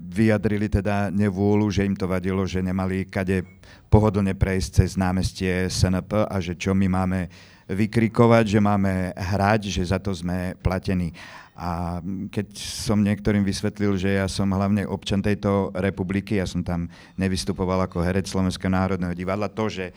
vyjadrili 0.09 0.73
teda 0.73 1.13
nevôľu, 1.13 1.69
že 1.69 1.85
im 1.85 1.93
to 1.93 2.09
vadilo, 2.09 2.49
že 2.49 2.65
nemali 2.65 3.05
kade 3.05 3.45
pohodlne 3.93 4.33
prejsť 4.33 4.69
cez 4.81 4.97
námestie 4.97 5.69
SNP 5.69 6.25
a 6.25 6.37
že 6.41 6.57
čo 6.57 6.73
my 6.73 6.89
máme 6.89 7.29
vykrikovať, 7.69 8.45
že 8.57 8.61
máme 8.65 9.13
hrať, 9.13 9.69
že 9.69 9.93
za 9.93 10.01
to 10.01 10.17
sme 10.17 10.57
platení. 10.65 11.13
A 11.57 12.05
keď 12.29 12.53
som 12.61 13.01
niektorým 13.01 13.41
vysvetlil, 13.41 13.97
že 13.97 14.21
ja 14.21 14.29
som 14.29 14.53
hlavne 14.53 14.85
občan 14.85 15.25
tejto 15.25 15.73
republiky, 15.73 16.37
ja 16.37 16.45
som 16.45 16.61
tam 16.61 16.93
nevystupoval 17.17 17.89
ako 17.89 18.05
herec 18.05 18.29
Slovenského 18.29 18.69
národného 18.69 19.17
divadla, 19.17 19.49
to, 19.49 19.73
že 19.73 19.97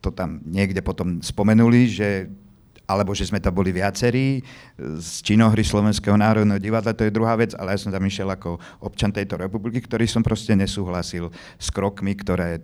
to 0.00 0.08
tam 0.08 0.40
niekde 0.48 0.80
potom 0.80 1.20
spomenuli, 1.20 1.84
že 1.84 2.08
alebo 2.86 3.12
že 3.12 3.26
sme 3.26 3.42
tam 3.42 3.50
boli 3.50 3.74
viacerí 3.74 4.40
z 4.78 5.10
činohry 5.26 5.66
Slovenského 5.66 6.14
národného 6.14 6.62
divadla, 6.62 6.94
to 6.94 7.02
je 7.02 7.12
druhá 7.12 7.34
vec, 7.34 7.50
ale 7.58 7.74
ja 7.74 7.82
som 7.82 7.90
tam 7.90 8.06
išiel 8.06 8.30
ako 8.30 8.62
občan 8.78 9.10
tejto 9.10 9.36
republiky, 9.42 9.82
ktorý 9.82 10.06
som 10.06 10.22
proste 10.22 10.54
nesúhlasil 10.54 11.28
s 11.58 11.68
krokmi, 11.74 12.14
ktoré 12.14 12.62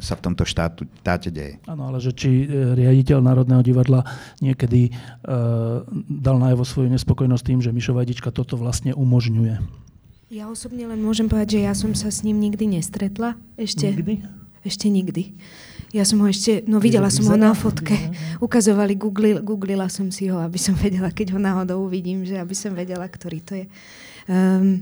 sa 0.00 0.16
v 0.16 0.24
tomto 0.24 0.48
štátu, 0.48 0.88
štáte 1.04 1.28
deje. 1.28 1.60
Áno, 1.68 1.92
ale 1.92 2.00
že 2.00 2.16
či 2.16 2.48
e, 2.48 2.72
riaditeľ 2.72 3.20
Národného 3.20 3.60
divadla 3.60 4.08
niekedy 4.40 4.88
e, 4.88 4.90
dal 6.08 6.36
najavo 6.40 6.64
svoju 6.64 6.88
nespokojnosť 6.96 7.44
tým, 7.44 7.60
že 7.60 7.74
Mišo 7.76 7.92
Vajdička 7.92 8.32
toto 8.32 8.56
vlastne 8.56 8.96
umožňuje. 8.96 9.60
Ja 10.32 10.48
osobne 10.48 10.88
len 10.88 10.96
môžem 11.04 11.28
povedať, 11.28 11.60
že 11.60 11.68
ja 11.68 11.76
som 11.76 11.92
sa 11.92 12.08
s 12.08 12.24
ním 12.24 12.40
nikdy 12.40 12.80
nestretla. 12.80 13.36
Ešte, 13.60 13.92
Nikdy? 13.92 14.14
Ešte 14.64 14.88
nikdy. 14.88 15.36
Ja 15.92 16.08
som 16.08 16.24
ho 16.24 16.26
ešte, 16.30 16.64
no 16.64 16.80
videla 16.80 17.12
som 17.12 17.28
ho 17.28 17.36
na 17.36 17.52
fotke. 17.52 17.92
Ukazovali, 18.40 18.96
googli, 18.96 19.36
googlila 19.44 19.92
som 19.92 20.08
si 20.08 20.32
ho, 20.32 20.40
aby 20.40 20.56
som 20.56 20.72
vedela, 20.72 21.12
keď 21.12 21.36
ho 21.36 21.40
náhodou 21.42 21.84
uvidím, 21.84 22.24
že 22.24 22.40
aby 22.40 22.56
som 22.56 22.72
vedela, 22.72 23.04
ktorý 23.04 23.38
to 23.44 23.52
je. 23.60 23.66
Um, 24.24 24.80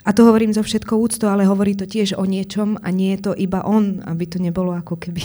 a 0.00 0.10
to 0.16 0.24
hovorím 0.24 0.56
zo 0.56 0.64
všetkou 0.64 0.96
úctou, 0.96 1.28
ale 1.28 1.44
hovorí 1.44 1.76
to 1.76 1.84
tiež 1.84 2.16
o 2.16 2.24
niečom 2.24 2.80
a 2.80 2.88
nie 2.88 3.12
je 3.16 3.30
to 3.30 3.32
iba 3.36 3.60
on, 3.68 4.00
aby 4.08 4.24
to 4.24 4.40
nebolo 4.40 4.72
ako 4.72 4.96
keby, 4.96 5.24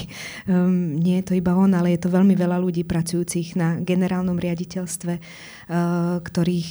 um, 0.52 1.00
nie 1.00 1.24
je 1.24 1.32
to 1.32 1.34
iba 1.40 1.56
on, 1.56 1.72
ale 1.72 1.96
je 1.96 2.04
to 2.04 2.12
veľmi 2.12 2.36
veľa 2.36 2.60
ľudí 2.60 2.84
pracujúcich 2.84 3.56
na 3.56 3.80
generálnom 3.80 4.36
riaditeľstve, 4.36 5.14
uh, 5.16 6.20
ktorých, 6.20 6.70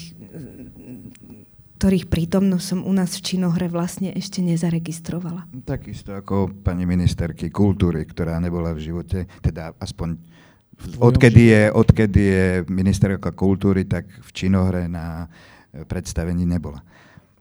ktorých 1.80 2.06
prítomnosť 2.12 2.64
som 2.64 2.80
u 2.84 2.92
nás 2.92 3.16
v 3.16 3.24
činohre 3.24 3.72
vlastne 3.72 4.12
ešte 4.12 4.44
nezaregistrovala. 4.44 5.48
Takisto 5.64 6.12
ako 6.12 6.52
pani 6.60 6.84
ministerky 6.84 7.48
kultúry, 7.48 8.04
ktorá 8.04 8.36
nebola 8.36 8.76
v 8.76 8.84
živote, 8.84 9.24
teda 9.40 9.72
aspoň 9.80 10.20
odkedy 11.00 11.42
je, 11.56 11.62
odkedy 11.72 12.20
je 12.20 12.46
ministerka 12.68 13.32
kultúry, 13.32 13.88
tak 13.88 14.04
v 14.12 14.28
činohre 14.28 14.92
na 14.92 15.24
predstavení 15.88 16.44
nebola 16.44 16.84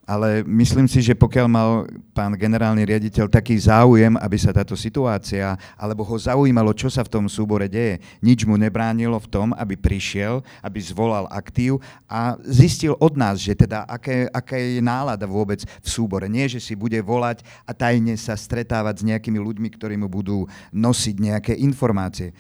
ale 0.04 0.44
myslím 0.44 0.88
si, 0.88 1.00
že 1.00 1.16
pokiaľ 1.16 1.48
mal 1.48 1.88
pán 2.12 2.36
generálny 2.36 2.84
riaditeľ 2.84 3.32
taký 3.32 3.56
záujem, 3.56 4.20
aby 4.20 4.36
sa 4.36 4.52
táto 4.52 4.76
situácia, 4.76 5.56
alebo 5.80 6.04
ho 6.04 6.16
zaujímalo, 6.20 6.76
čo 6.76 6.92
sa 6.92 7.08
v 7.08 7.12
tom 7.12 7.26
súbore 7.32 7.72
deje, 7.72 8.04
nič 8.20 8.44
mu 8.44 8.60
nebránilo 8.60 9.16
v 9.20 9.32
tom, 9.32 9.48
aby 9.56 9.80
prišiel, 9.80 10.44
aby 10.60 10.80
zvolal 10.84 11.26
aktív 11.32 11.80
a 12.06 12.36
zistil 12.44 13.00
od 13.00 13.16
nás, 13.16 13.40
že 13.40 13.56
teda 13.56 13.88
aké, 13.88 14.28
aká 14.28 14.60
je 14.60 14.84
nálada 14.84 15.24
vôbec 15.24 15.64
v 15.64 15.88
súbore. 15.88 16.28
Nie, 16.28 16.52
že 16.52 16.60
si 16.60 16.76
bude 16.76 17.00
volať 17.00 17.42
a 17.64 17.72
tajne 17.72 18.20
sa 18.20 18.36
stretávať 18.36 19.02
s 19.02 19.08
nejakými 19.08 19.40
ľuďmi, 19.40 19.68
ktorí 19.72 19.96
mu 19.96 20.12
budú 20.12 20.46
nosiť 20.76 21.16
nejaké 21.16 21.54
informácie 21.64 22.36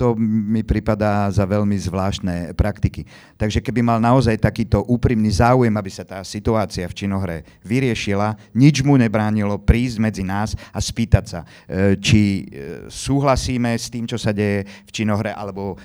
to 0.00 0.16
mi 0.16 0.64
pripadá 0.64 1.28
za 1.28 1.44
veľmi 1.44 1.76
zvláštne 1.76 2.56
praktiky. 2.56 3.04
Takže 3.36 3.60
keby 3.60 3.84
mal 3.84 4.00
naozaj 4.00 4.40
takýto 4.40 4.80
úprimný 4.88 5.28
záujem, 5.28 5.76
aby 5.76 5.92
sa 5.92 6.08
tá 6.08 6.24
situácia 6.24 6.88
v 6.88 6.96
činohre 6.96 7.36
vyriešila, 7.60 8.32
nič 8.56 8.80
mu 8.80 8.96
nebránilo 8.96 9.60
prísť 9.60 9.96
medzi 10.00 10.24
nás 10.24 10.56
a 10.72 10.80
spýtať 10.80 11.24
sa, 11.28 11.40
e, 11.68 12.00
či 12.00 12.48
e, 12.48 12.88
súhlasíme 12.88 13.76
s 13.76 13.92
tým, 13.92 14.08
čo 14.08 14.16
sa 14.16 14.32
deje 14.32 14.64
v 14.64 14.90
činohre, 14.90 15.36
alebo 15.36 15.76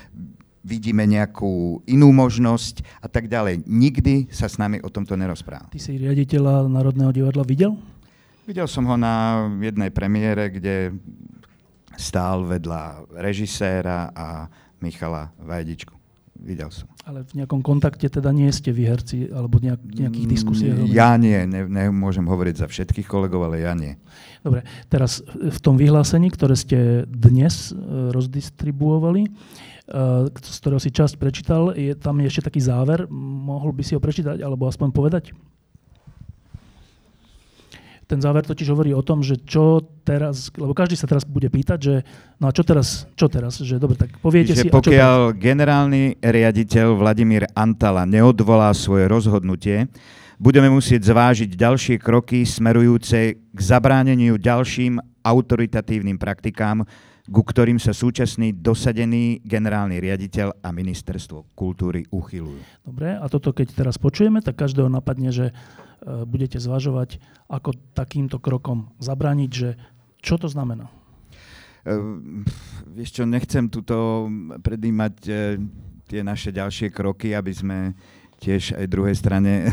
vidíme 0.64 1.04
nejakú 1.04 1.84
inú 1.84 2.16
možnosť 2.16 2.88
a 3.04 3.12
tak 3.12 3.28
ďalej. 3.28 3.68
Nikdy 3.68 4.32
sa 4.32 4.48
s 4.48 4.56
nami 4.56 4.80
o 4.80 4.88
tomto 4.88 5.20
nerozprával. 5.20 5.68
Ty 5.76 5.80
si 5.84 6.00
riaditeľa 6.00 6.72
Národného 6.72 7.12
divadla 7.12 7.44
videl? 7.44 7.76
Videl 8.48 8.70
som 8.72 8.88
ho 8.88 8.96
na 8.96 9.46
jednej 9.60 9.92
premiére, 9.92 10.54
kde 10.54 10.96
stál 11.98 12.46
vedľa 12.46 13.10
režiséra 13.20 14.12
a 14.12 14.48
Michala 14.80 15.32
Vajdičku. 15.42 15.96
Videl 16.36 16.68
som. 16.68 16.92
Ale 17.08 17.24
v 17.24 17.42
nejakom 17.42 17.64
kontakte 17.64 18.12
teda 18.12 18.36
nie 18.36 18.52
ste 18.52 18.76
vy 18.76 18.92
herci, 18.92 19.32
alebo 19.32 19.56
nejak, 19.64 19.80
nejakých 19.88 20.28
diskusiách? 20.28 20.78
Mm, 20.84 20.92
ja 20.92 21.16
nie, 21.16 21.40
ne, 21.48 21.64
nemôžem 21.64 22.28
hovoriť 22.28 22.60
za 22.60 22.68
všetkých 22.68 23.08
kolegov, 23.08 23.48
ale 23.48 23.64
ja 23.64 23.72
nie. 23.72 23.96
Dobre, 24.44 24.68
teraz 24.92 25.24
v 25.32 25.60
tom 25.64 25.80
vyhlásení, 25.80 26.28
ktoré 26.28 26.60
ste 26.60 27.08
dnes 27.08 27.72
e, 27.72 28.12
rozdistribuovali, 28.12 29.24
e, 29.26 29.30
z 30.36 30.58
ktorého 30.60 30.82
si 30.84 30.92
časť 30.92 31.16
prečítal, 31.16 31.72
je 31.72 31.96
tam 31.96 32.20
ešte 32.20 32.52
taký 32.52 32.60
záver. 32.60 33.08
Mohol 33.16 33.72
by 33.72 33.84
si 33.88 33.96
ho 33.96 34.04
prečítať, 34.04 34.44
alebo 34.44 34.68
aspoň 34.68 34.92
povedať? 34.92 35.32
Ten 38.06 38.22
záver 38.22 38.46
totiž 38.46 38.70
hovorí 38.70 38.94
o 38.94 39.02
tom, 39.02 39.26
že 39.26 39.42
čo 39.42 39.82
teraz, 40.06 40.54
lebo 40.54 40.78
každý 40.78 40.94
sa 40.94 41.10
teraz 41.10 41.26
bude 41.26 41.50
pýtať, 41.50 41.80
že 41.82 41.96
no 42.38 42.50
a 42.50 42.52
čo 42.54 42.62
teraz, 42.62 43.10
čo 43.18 43.26
teraz, 43.26 43.58
že 43.58 43.82
dobre, 43.82 43.98
tak 43.98 44.14
poviete 44.22 44.54
že 44.54 44.66
si... 44.66 44.70
pokiaľ 44.70 45.34
generálny 45.34 46.22
riaditeľ 46.22 47.02
Vladimír 47.02 47.50
Antala 47.58 48.06
neodvolá 48.06 48.70
svoje 48.78 49.10
rozhodnutie, 49.10 49.90
budeme 50.38 50.70
musieť 50.70 51.10
zvážiť 51.10 51.50
ďalšie 51.58 51.96
kroky 51.98 52.46
smerujúce 52.46 53.42
k 53.42 53.60
zabráneniu 53.60 54.38
ďalším 54.38 55.02
autoritatívnym 55.26 56.22
praktikám, 56.22 56.86
ku 57.26 57.42
ktorým 57.42 57.82
sa 57.82 57.94
súčasný 57.94 58.54
dosadený 58.62 59.42
generálny 59.42 59.98
riaditeľ 59.98 60.62
a 60.62 60.70
ministerstvo 60.70 61.58
kultúry 61.58 62.06
uchylujú. 62.14 62.62
Dobre, 62.86 63.18
a 63.18 63.26
toto 63.26 63.50
keď 63.50 63.74
teraz 63.74 63.98
počujeme, 63.98 64.46
tak 64.46 64.62
každého 64.62 64.90
napadne, 64.90 65.34
že 65.34 65.50
E, 66.06 66.22
budete 66.22 66.62
zvažovať, 66.62 67.18
ako 67.50 67.74
takýmto 67.98 68.38
krokom 68.38 68.94
zabrániť, 69.02 69.50
že 69.50 69.70
čo 70.22 70.38
to 70.38 70.46
znamená? 70.46 70.90
Uh, 71.86 72.42
vieš 72.98 73.14
čo, 73.14 73.30
nechcem 73.30 73.70
tuto 73.70 74.26
predýmať 74.66 75.14
uh, 75.30 75.54
tie 76.10 76.26
naše 76.26 76.50
ďalšie 76.50 76.90
kroky, 76.90 77.38
aby 77.38 77.54
sme 77.54 77.78
tiež 78.42 78.74
aj 78.74 78.90
druhej 78.90 79.14
strane 79.14 79.70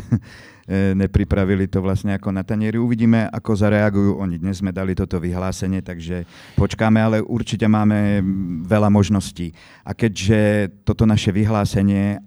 nepripravili 0.96 1.68
to 1.68 1.84
vlastne 1.84 2.16
ako 2.16 2.32
na 2.32 2.42
tanieri. 2.42 2.80
Uvidíme, 2.80 3.28
ako 3.28 3.52
zareagujú 3.52 4.18
oni. 4.18 4.40
Dnes 4.40 4.64
sme 4.64 4.72
dali 4.72 4.96
toto 4.96 5.20
vyhlásenie, 5.20 5.84
takže 5.84 6.24
počkáme, 6.56 6.98
ale 6.98 7.16
určite 7.20 7.68
máme 7.68 8.24
veľa 8.64 8.88
možností. 8.88 9.52
A 9.84 9.92
keďže 9.92 10.72
toto 10.82 11.04
naše 11.04 11.30
vyhlásenie 11.30 12.20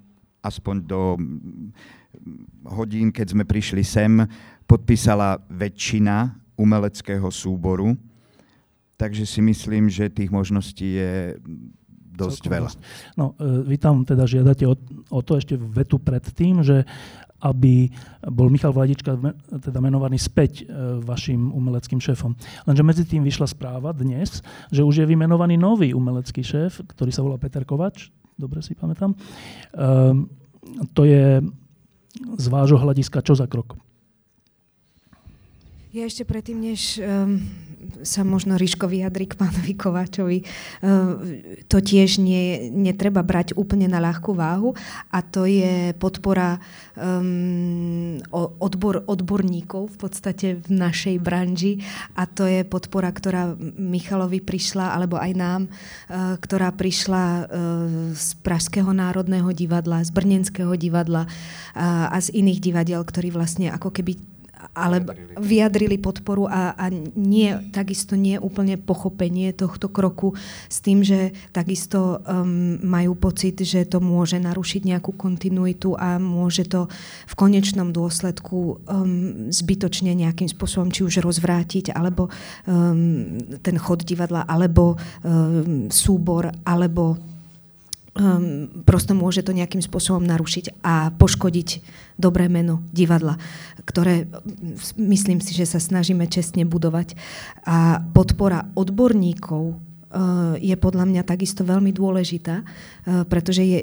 aspoň 0.45 0.75
do 0.85 1.17
hodín, 2.69 3.09
keď 3.09 3.33
sme 3.33 3.43
prišli 3.43 3.81
sem, 3.81 4.21
podpísala 4.69 5.41
väčšina 5.49 6.37
umeleckého 6.57 7.27
súboru, 7.29 7.97
takže 8.95 9.27
si 9.27 9.41
myslím, 9.43 9.91
že 9.91 10.13
tých 10.13 10.31
možností 10.31 10.97
je 10.97 11.13
dosť 12.15 12.43
veľa. 12.47 12.71
No, 13.19 13.35
e, 13.35 13.67
vy 13.67 13.75
tam 13.75 14.07
teda 14.07 14.23
žiadate 14.23 14.63
o, 14.63 14.73
o 15.11 15.19
to 15.19 15.35
ešte 15.35 15.59
vetu 15.59 15.99
pred 15.99 16.23
tým, 16.23 16.63
že 16.63 16.87
aby 17.45 17.93
bol 18.25 18.49
Michal 18.49 18.73
Vladička 18.73 19.13
teda 19.61 19.77
menovaný 19.77 20.17
späť 20.17 20.65
e, 20.65 20.97
vašim 21.05 21.53
umeleckým 21.53 22.01
šéfom. 22.01 22.33
Lenže 22.65 22.81
medzi 22.81 23.03
tým 23.05 23.21
vyšla 23.21 23.45
správa 23.45 23.93
dnes, 23.93 24.41
že 24.73 24.81
už 24.81 25.05
je 25.05 25.05
vymenovaný 25.05 25.61
nový 25.61 25.93
umelecký 25.93 26.41
šéf, 26.41 26.81
ktorý 26.97 27.13
sa 27.13 27.21
volá 27.21 27.37
Peter 27.37 27.61
Kovač, 27.61 28.09
dobre 28.33 28.65
si 28.65 28.73
pamätám. 28.73 29.13
Um, 29.77 30.25
to 30.97 31.05
je 31.05 31.45
z 32.17 32.45
vášho 32.49 32.81
hľadiska 32.81 33.21
čo 33.21 33.37
za 33.37 33.45
krok? 33.45 33.77
Ja 35.95 36.03
ešte 36.03 36.27
predtým, 36.27 36.59
než 36.59 36.99
um, 36.99 37.39
sa 38.03 38.27
možno 38.27 38.59
Ríško 38.59 38.83
vyjadri 38.91 39.31
k 39.31 39.39
pánovi 39.39 39.79
Kováčovi, 39.79 40.43
um, 40.43 41.39
to 41.71 41.79
tiež 41.79 42.19
nie, 42.19 42.67
netreba 42.67 43.23
brať 43.23 43.55
úplne 43.55 43.87
na 43.87 44.03
ľahkú 44.03 44.35
váhu 44.35 44.75
a 45.07 45.23
to 45.23 45.47
je 45.47 45.95
podpora 45.95 46.59
um, 46.99 48.19
odbor, 48.35 49.07
odborníkov 49.07 49.95
v 49.95 49.97
podstate 50.03 50.59
v 50.59 50.67
našej 50.67 51.15
branži 51.23 51.79
a 52.11 52.27
to 52.27 52.43
je 52.43 52.67
podpora, 52.67 53.07
ktorá 53.15 53.55
Michalovi 53.79 54.43
prišla, 54.43 54.99
alebo 54.99 55.15
aj 55.15 55.31
nám, 55.31 55.61
uh, 55.71 56.35
ktorá 56.43 56.75
prišla 56.75 57.23
uh, 57.23 57.45
z 58.11 58.35
Pražského 58.43 58.91
národného 58.91 59.47
divadla, 59.55 60.03
z 60.03 60.11
Brnenského 60.11 60.75
divadla 60.75 61.23
uh, 61.23 62.11
a 62.11 62.19
z 62.19 62.35
iných 62.35 62.59
divadiel, 62.59 62.99
ktorí 62.99 63.31
vlastne 63.31 63.71
ako 63.71 63.95
keby 63.95 64.34
ale 64.73 65.03
vyjadrili 65.35 65.99
podporu 65.99 66.47
a, 66.47 66.73
a 66.73 66.85
nie, 67.13 67.53
takisto 67.69 68.15
nie 68.15 68.39
úplne 68.39 68.79
pochopenie 68.79 69.51
tohto 69.51 69.91
kroku 69.91 70.33
s 70.71 70.81
tým, 70.81 71.03
že 71.03 71.35
takisto 71.51 72.23
um, 72.23 72.79
majú 72.81 73.13
pocit, 73.19 73.59
že 73.61 73.85
to 73.85 73.99
môže 73.99 74.39
narušiť 74.39 74.81
nejakú 74.87 75.13
kontinuitu 75.13 75.93
a 75.99 76.17
môže 76.17 76.65
to 76.65 76.87
v 77.29 77.33
konečnom 77.35 77.91
dôsledku 77.91 78.81
um, 78.87 79.51
zbytočne 79.51 80.15
nejakým 80.15 80.47
spôsobom 80.47 80.89
či 80.89 81.03
už 81.03 81.21
rozvrátiť, 81.21 81.91
alebo 81.93 82.31
um, 82.65 83.37
ten 83.59 83.75
chod 83.77 84.07
divadla, 84.07 84.47
alebo 84.47 84.95
um, 85.21 85.91
súbor, 85.91 86.49
alebo 86.63 87.34
um, 88.15 88.71
prosto 88.87 89.11
môže 89.11 89.43
to 89.43 89.51
nejakým 89.51 89.83
spôsobom 89.83 90.23
narušiť 90.23 90.81
a 90.81 91.11
poškodiť 91.15 91.83
dobré 92.15 92.47
meno 92.47 92.79
divadla, 92.95 93.35
ktoré 93.83 94.31
myslím 94.95 95.43
si, 95.43 95.51
že 95.51 95.67
sa 95.67 95.83
snažíme 95.83 96.23
čestne 96.31 96.63
budovať. 96.63 97.19
A 97.67 97.99
podpora 98.15 98.71
odborníkov 98.73 99.75
uh, 100.15 100.55
je 100.57 100.75
podľa 100.79 101.05
mňa 101.11 101.21
takisto 101.27 101.67
veľmi 101.67 101.91
dôležitá, 101.91 102.63
uh, 102.63 103.27
pretože 103.27 103.67
je, 103.67 103.79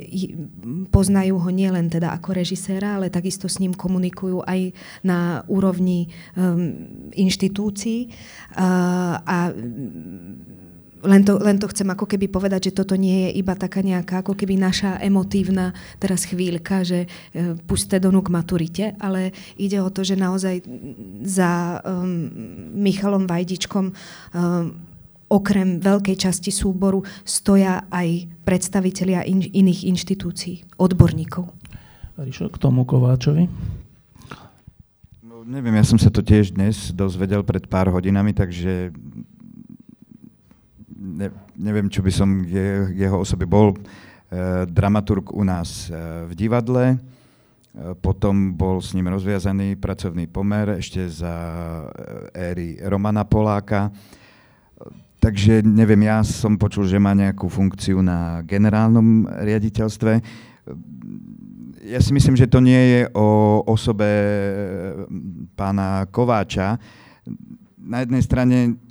poznajú 0.89 1.37
ho 1.37 1.51
nielen 1.53 1.93
teda 1.93 2.17
ako 2.17 2.33
režiséra, 2.33 2.97
ale 2.97 3.13
takisto 3.13 3.53
s 3.53 3.61
ním 3.61 3.77
komunikujú 3.77 4.41
aj 4.49 4.73
na 5.05 5.45
úrovni 5.53 6.09
um, 6.33 7.13
inštitúcií 7.13 8.09
uh, 8.09 9.21
a 9.21 9.53
len 11.03 11.23
to, 11.27 11.39
len 11.43 11.59
to 11.59 11.67
chcem 11.71 11.91
ako 11.91 12.07
keby 12.07 12.31
povedať, 12.31 12.71
že 12.71 12.77
toto 12.79 12.95
nie 12.95 13.29
je 13.29 13.43
iba 13.43 13.59
taká 13.59 13.83
nejaká 13.83 14.23
ako 14.23 14.39
keby 14.39 14.55
naša 14.55 15.03
emotívna 15.03 15.75
teraz 15.99 16.25
chvíľka, 16.31 16.87
že 16.87 17.07
e, 17.35 17.59
puste 17.67 17.99
do 17.99 18.15
k 18.15 18.29
maturite, 18.31 18.85
ale 19.03 19.35
ide 19.59 19.83
o 19.83 19.91
to, 19.91 20.07
že 20.07 20.15
naozaj 20.15 20.63
za 21.27 21.83
um, 21.83 22.31
Michalom 22.77 23.27
Vajdičkom 23.27 23.91
um, 23.91 23.95
okrem 25.33 25.81
veľkej 25.81 26.17
časti 26.29 26.53
súboru 26.53 27.01
stoja 27.25 27.89
aj 27.89 28.29
predstavitelia 28.45 29.25
in, 29.25 29.41
iných 29.41 29.89
inštitúcií, 29.89 30.77
odborníkov. 30.77 31.49
Ríšo, 32.21 32.53
k 32.53 32.61
tomu 32.61 32.85
Kováčovi? 32.85 33.49
No, 35.25 35.41
neviem, 35.49 35.73
ja 35.81 35.85
som 35.89 35.97
sa 35.97 36.13
to 36.13 36.21
tiež 36.21 36.53
dnes 36.53 36.93
dozvedel 36.93 37.41
pred 37.41 37.65
pár 37.65 37.89
hodinami, 37.89 38.37
takže 38.37 38.93
ne, 41.03 41.29
neviem, 41.59 41.91
čo 41.91 42.01
by 42.01 42.13
som 42.15 42.47
je, 42.47 42.95
jeho 42.95 43.19
osobe 43.19 43.45
bol. 43.45 43.75
E, 43.75 44.65
dramaturg 44.71 45.35
u 45.35 45.43
nás 45.43 45.91
e, 45.91 45.99
v 46.31 46.33
divadle, 46.39 46.95
e, 46.95 46.97
potom 47.99 48.55
bol 48.55 48.79
s 48.79 48.95
ním 48.95 49.11
rozviazaný 49.11 49.75
pracovný 49.77 50.31
pomer 50.31 50.79
ešte 50.79 51.03
za 51.11 51.35
éry 52.31 52.79
Romana 52.87 53.27
Poláka. 53.27 53.91
Takže 55.23 55.63
neviem, 55.63 56.07
ja 56.07 56.23
som 56.27 56.59
počul, 56.59 56.87
že 56.87 56.99
má 56.99 57.15
nejakú 57.15 57.47
funkciu 57.47 58.03
na 58.03 58.43
generálnom 58.43 59.31
riaditeľstve. 59.31 60.19
Ja 61.87 62.03
si 62.03 62.11
myslím, 62.11 62.35
že 62.35 62.51
to 62.51 62.59
nie 62.59 62.79
je 62.79 63.01
o 63.15 63.63
osobe 63.63 64.07
pána 65.55 66.11
Kováča. 66.11 66.75
Na 67.79 68.03
jednej 68.03 68.23
strane 68.27 68.82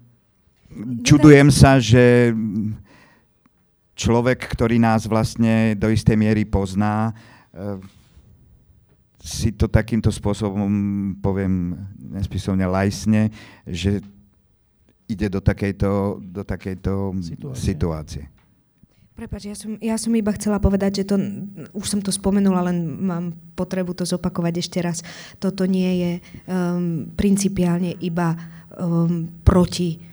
čudujem 1.03 1.51
sa, 1.51 1.77
že 1.77 2.31
človek, 3.95 4.39
ktorý 4.49 4.81
nás 4.81 5.05
vlastne 5.05 5.77
do 5.77 5.91
istej 5.91 6.17
miery 6.17 6.47
pozná, 6.47 7.13
eh, 7.53 7.77
si 9.21 9.53
to 9.53 9.69
takýmto 9.69 10.09
spôsobom, 10.09 10.65
poviem 11.21 11.77
nespisovne 12.01 12.65
lajsne, 12.65 13.29
že 13.69 14.01
ide 15.05 15.27
do 15.29 15.37
takejto, 15.37 16.17
do 16.17 16.41
takejto 16.41 17.13
situácie. 17.21 17.61
situácie. 17.61 18.23
Prepač, 19.11 19.45
ja 19.45 19.53
som, 19.53 19.77
ja 19.77 19.95
som 20.01 20.09
iba 20.17 20.33
chcela 20.33 20.57
povedať, 20.57 21.03
že 21.03 21.13
to, 21.13 21.15
už 21.77 21.85
som 21.85 22.01
to 22.01 22.09
spomenula, 22.09 22.65
len 22.71 22.97
mám 23.05 23.37
potrebu 23.53 23.93
to 23.93 24.07
zopakovať 24.07 24.53
ešte 24.57 24.79
raz. 24.81 25.05
Toto 25.37 25.69
nie 25.69 25.91
je 26.01 26.11
um, 26.49 27.05
principiálne 27.13 27.93
iba 28.01 28.33
um, 28.73 29.29
proti 29.45 30.10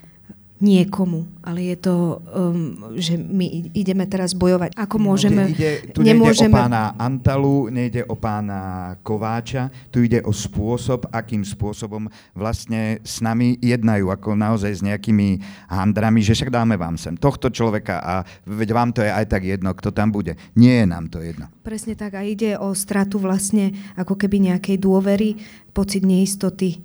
niekomu, 0.59 1.23
ale 1.39 1.71
je 1.71 1.75
to, 1.79 2.19
um, 2.35 2.91
že 2.99 3.15
my 3.15 3.71
ideme 3.71 4.03
teraz 4.03 4.35
bojovať. 4.35 4.75
Ako 4.75 4.99
môžeme... 4.99 5.55
Ide, 5.55 5.95
tu 5.95 6.03
nemôžeme... 6.03 6.51
nejde 6.51 6.59
o 6.59 6.63
pána 6.67 6.83
Antalu, 6.99 7.57
nejde 7.71 8.01
o 8.03 8.15
pána 8.19 8.59
Kováča, 8.99 9.71
tu 9.87 10.03
ide 10.03 10.19
o 10.27 10.35
spôsob, 10.35 11.07
akým 11.15 11.47
spôsobom 11.47 12.11
vlastne 12.35 12.99
s 13.07 13.23
nami 13.23 13.55
jednajú, 13.63 14.11
ako 14.11 14.35
naozaj 14.35 14.71
s 14.75 14.81
nejakými 14.83 15.39
handrami, 15.71 16.19
že 16.19 16.35
však 16.35 16.51
dáme 16.51 16.75
vám 16.75 16.99
sem 16.99 17.15
tohto 17.15 17.47
človeka 17.47 18.03
a 18.03 18.13
veď 18.43 18.69
vám 18.75 18.91
to 18.91 18.99
je 18.99 19.11
aj 19.15 19.25
tak 19.31 19.47
jedno, 19.47 19.71
kto 19.71 19.95
tam 19.95 20.11
bude. 20.11 20.35
Nie 20.59 20.83
je 20.83 20.85
nám 20.91 21.07
to 21.07 21.23
jedno. 21.23 21.47
Presne 21.63 21.95
tak 21.95 22.19
a 22.19 22.21
ide 22.27 22.59
o 22.59 22.75
stratu 22.75 23.15
vlastne 23.15 23.71
ako 23.95 24.19
keby 24.19 24.51
nejakej 24.51 24.75
dôvery, 24.75 25.39
pocit 25.71 26.03
neistoty, 26.03 26.83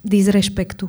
disrešpektu 0.00 0.88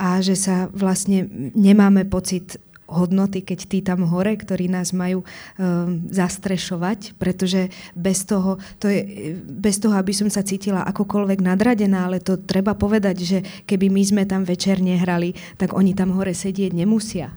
a 0.00 0.24
že 0.24 0.32
sa 0.32 0.72
vlastne 0.72 1.28
nemáme 1.52 2.08
pocit 2.08 2.56
hodnoty, 2.90 3.46
keď 3.46 3.58
tí 3.70 3.78
tam 3.80 4.02
hore, 4.04 4.34
ktorí 4.34 4.66
nás 4.66 4.90
majú 4.90 5.22
um, 5.22 6.02
zastrešovať, 6.10 7.14
pretože 7.16 7.70
bez 7.94 8.26
toho, 8.26 8.58
to 8.82 8.90
je, 8.90 9.32
bez 9.40 9.78
toho, 9.78 9.94
aby 9.94 10.10
som 10.10 10.26
sa 10.26 10.42
cítila 10.42 10.82
akokoľvek 10.90 11.38
nadradená, 11.40 12.10
ale 12.10 12.18
to 12.18 12.36
treba 12.36 12.74
povedať, 12.74 13.16
že 13.22 13.38
keby 13.64 13.86
my 13.88 14.02
sme 14.02 14.22
tam 14.26 14.42
večer 14.42 14.82
nehrali, 14.82 15.32
tak 15.54 15.72
oni 15.72 15.94
tam 15.94 16.10
hore 16.12 16.34
sedieť 16.34 16.74
nemusia. 16.74 17.30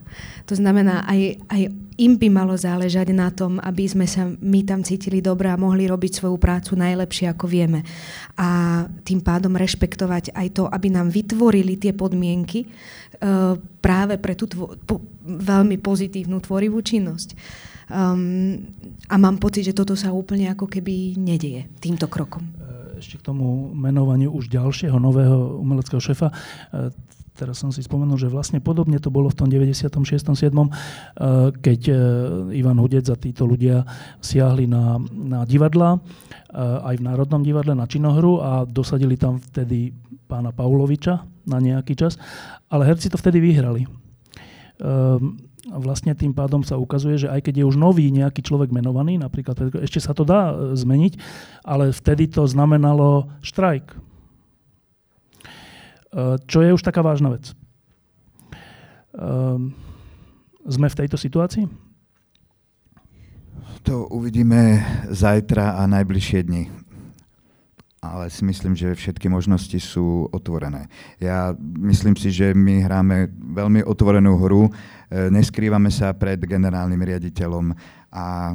To 0.50 0.58
znamená, 0.58 1.06
aj, 1.08 1.40
aj 1.48 1.62
im 1.94 2.18
by 2.18 2.26
malo 2.26 2.58
záležať 2.58 3.14
na 3.14 3.30
tom, 3.30 3.62
aby 3.62 3.86
sme 3.86 4.06
sa 4.10 4.26
my 4.26 4.66
tam 4.66 4.82
cítili 4.82 5.22
dobre 5.22 5.46
a 5.46 5.60
mohli 5.60 5.86
robiť 5.86 6.18
svoju 6.18 6.36
prácu 6.42 6.74
najlepšie, 6.74 7.30
ako 7.30 7.46
vieme. 7.46 7.86
A 8.34 8.82
tým 9.06 9.22
pádom 9.22 9.54
rešpektovať 9.54 10.34
aj 10.34 10.48
to, 10.58 10.64
aby 10.66 10.90
nám 10.90 11.14
vytvorili 11.14 11.78
tie 11.78 11.94
podmienky 11.94 12.66
práve 13.80 14.14
pre 14.18 14.34
tú 14.34 14.48
tvo- 14.50 14.74
po- 14.80 15.02
veľmi 15.24 15.80
pozitívnu 15.80 16.40
tvorivú 16.42 16.80
činnosť. 16.80 17.36
Um, 17.84 18.64
a 19.12 19.20
mám 19.20 19.36
pocit, 19.36 19.68
že 19.68 19.76
toto 19.76 19.92
sa 19.92 20.08
úplne 20.08 20.48
ako 20.48 20.64
keby 20.72 21.20
nedieje 21.20 21.68
týmto 21.84 22.08
krokom 22.08 22.40
e, 22.40 22.96
ešte 22.96 23.20
k 23.20 23.28
tomu 23.28 23.76
menovaniu 23.76 24.32
už 24.32 24.48
ďalšieho 24.48 24.96
nového 24.96 25.60
umeleckého 25.60 26.00
šefa. 26.00 26.32
E, 26.32 26.34
teraz 27.34 27.58
som 27.58 27.74
si 27.74 27.82
spomenul, 27.82 28.14
že 28.14 28.30
vlastne 28.30 28.62
podobne 28.62 29.02
to 29.02 29.10
bolo 29.10 29.28
v 29.28 29.36
tom 29.36 29.48
96. 29.50 29.90
7. 29.90 30.54
Eh, 30.54 30.70
keď 31.58 31.80
eh, 31.90 31.96
Ivan 32.62 32.78
Hudec 32.78 33.10
a 33.10 33.18
títo 33.18 33.44
ľudia 33.44 33.82
siahli 34.22 34.70
na, 34.70 35.02
na 35.10 35.42
divadla, 35.42 35.98
eh, 35.98 36.88
aj 36.94 36.94
v 37.02 37.02
Národnom 37.02 37.42
divadle 37.42 37.74
na 37.74 37.90
činohru 37.90 38.38
a 38.40 38.62
dosadili 38.64 39.18
tam 39.18 39.42
vtedy 39.42 39.90
pána 40.24 40.50
Pauloviča 40.50 41.24
na 41.44 41.58
nejaký 41.60 41.94
čas, 41.94 42.16
ale 42.72 42.88
herci 42.88 43.12
to 43.12 43.20
vtedy 43.20 43.40
vyhrali. 43.40 43.84
Vlastne 45.64 46.12
tým 46.12 46.34
pádom 46.34 46.66
sa 46.66 46.76
ukazuje, 46.76 47.24
že 47.24 47.28
aj 47.30 47.46
keď 47.46 47.62
je 47.62 47.68
už 47.68 47.76
nový 47.78 48.10
nejaký 48.10 48.42
človek 48.42 48.74
menovaný, 48.74 49.16
napríklad 49.16 49.56
ešte 49.80 50.02
sa 50.02 50.12
to 50.12 50.26
dá 50.26 50.52
zmeniť, 50.74 51.16
ale 51.62 51.94
vtedy 51.94 52.28
to 52.28 52.44
znamenalo 52.44 53.30
štrajk 53.40 53.96
Eh, 56.14 56.38
čo 56.46 56.62
je 56.62 56.70
už 56.70 56.82
taká 56.86 57.02
vážna 57.02 57.34
vec. 57.34 57.50
Ehm, 59.18 59.74
sme 60.62 60.86
v 60.86 60.98
tejto 61.02 61.18
situácii? 61.18 61.66
To 63.82 64.06
uvidíme 64.14 64.80
zajtra 65.10 65.74
a 65.74 65.82
najbližšie 65.90 66.40
dni. 66.46 66.62
Ale 68.04 68.28
si 68.28 68.44
myslím, 68.44 68.76
že 68.76 68.92
všetky 68.92 69.32
možnosti 69.32 69.80
sú 69.80 70.28
otvorené. 70.28 70.92
Ja 71.16 71.56
myslím 71.80 72.20
si, 72.20 72.28
že 72.28 72.52
my 72.52 72.84
hráme 72.84 73.32
veľmi 73.32 73.80
otvorenú 73.80 74.36
hru, 74.36 74.68
eh, 74.68 75.32
neskrývame 75.32 75.88
sa 75.88 76.12
pred 76.12 76.36
generálnym 76.44 77.00
riaditeľom 77.00 77.72
a 78.12 78.52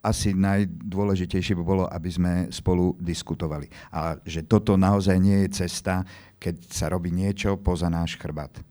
asi 0.00 0.32
najdôležitejšie 0.32 1.52
by 1.60 1.64
bolo, 1.64 1.84
aby 1.84 2.08
sme 2.08 2.32
spolu 2.48 2.96
diskutovali. 2.96 3.68
A 3.92 4.16
že 4.24 4.48
toto 4.48 4.80
naozaj 4.80 5.20
nie 5.20 5.44
je 5.44 5.60
cesta, 5.60 6.08
keď 6.40 6.56
sa 6.72 6.88
robí 6.88 7.12
niečo 7.12 7.60
poza 7.60 7.92
náš 7.92 8.16
chrbát. 8.16 8.64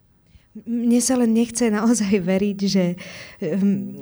Mne 0.58 0.98
sa 0.98 1.14
len 1.14 1.38
nechce 1.38 1.70
naozaj 1.70 2.10
veriť, 2.26 2.60
že 2.66 2.98
um, 3.54 4.02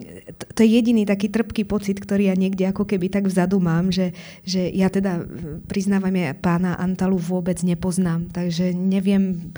to 0.56 0.64
je 0.64 0.80
jediný 0.80 1.04
taký 1.04 1.28
trpký 1.28 1.68
pocit, 1.68 2.00
ktorý 2.00 2.32
ja 2.32 2.40
niekde 2.40 2.72
ako 2.72 2.88
keby 2.88 3.12
tak 3.12 3.28
vzadu 3.28 3.60
mám, 3.60 3.92
že, 3.92 4.16
že 4.48 4.72
ja 4.72 4.88
teda 4.88 5.28
priznávam, 5.68 6.16
ja 6.16 6.32
pána 6.32 6.80
Antalu 6.80 7.20
vôbec 7.20 7.60
nepoznám, 7.68 8.32
takže 8.32 8.72
neviem 8.72 9.52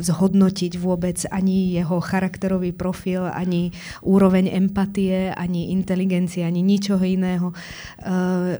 zhodnotiť 0.00 0.80
vôbec 0.80 1.28
ani 1.28 1.76
jeho 1.76 2.00
charakterový 2.00 2.72
profil, 2.72 3.28
ani 3.28 3.76
úroveň 4.00 4.48
empatie, 4.48 5.28
ani 5.28 5.76
inteligencie, 5.76 6.40
ani 6.40 6.64
ničoho 6.64 7.04
iného. 7.04 7.52
Uh, 8.00 8.56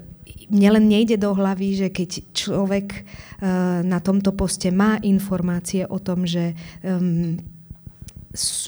mne 0.53 0.69
len 0.77 0.85
nejde 0.93 1.17
do 1.17 1.33
hlavy, 1.33 1.81
že 1.81 1.89
keď 1.89 2.29
človek 2.37 2.87
uh, 2.93 3.81
na 3.81 4.05
tomto 4.05 4.37
poste 4.37 4.69
má 4.69 5.01
informácie 5.01 5.89
o 5.89 5.97
tom, 5.97 6.29
že 6.29 6.53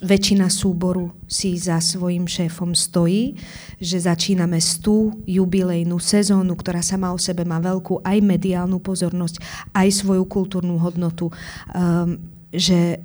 väčšina 0.07 0.47
súboru 0.47 1.11
si 1.27 1.59
za 1.59 1.83
svojim 1.83 2.31
šéfom 2.31 2.71
stojí, 2.71 3.35
že 3.83 3.99
začíname 3.99 4.63
tú 4.79 5.19
jubilejnú 5.27 5.99
sezónu, 5.99 6.55
ktorá 6.55 6.87
sama 6.87 7.11
o 7.11 7.19
sebe 7.19 7.43
má 7.43 7.59
veľkú 7.59 7.99
aj 8.07 8.19
mediálnu 8.23 8.79
pozornosť, 8.79 9.43
aj 9.75 9.89
svoju 9.91 10.25
kultúrnu 10.31 10.79
hodnotu, 10.79 11.35
um, 11.75 12.15
že 12.55 13.03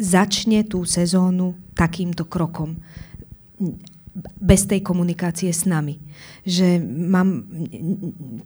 začne 0.00 0.64
tú 0.64 0.88
sezónu 0.88 1.52
takýmto 1.76 2.24
krokom 2.24 2.80
bez 4.38 4.70
tej 4.70 4.78
komunikácie 4.78 5.50
s 5.50 5.66
nami. 5.66 5.98
Že 6.46 6.78
mám, 6.86 7.42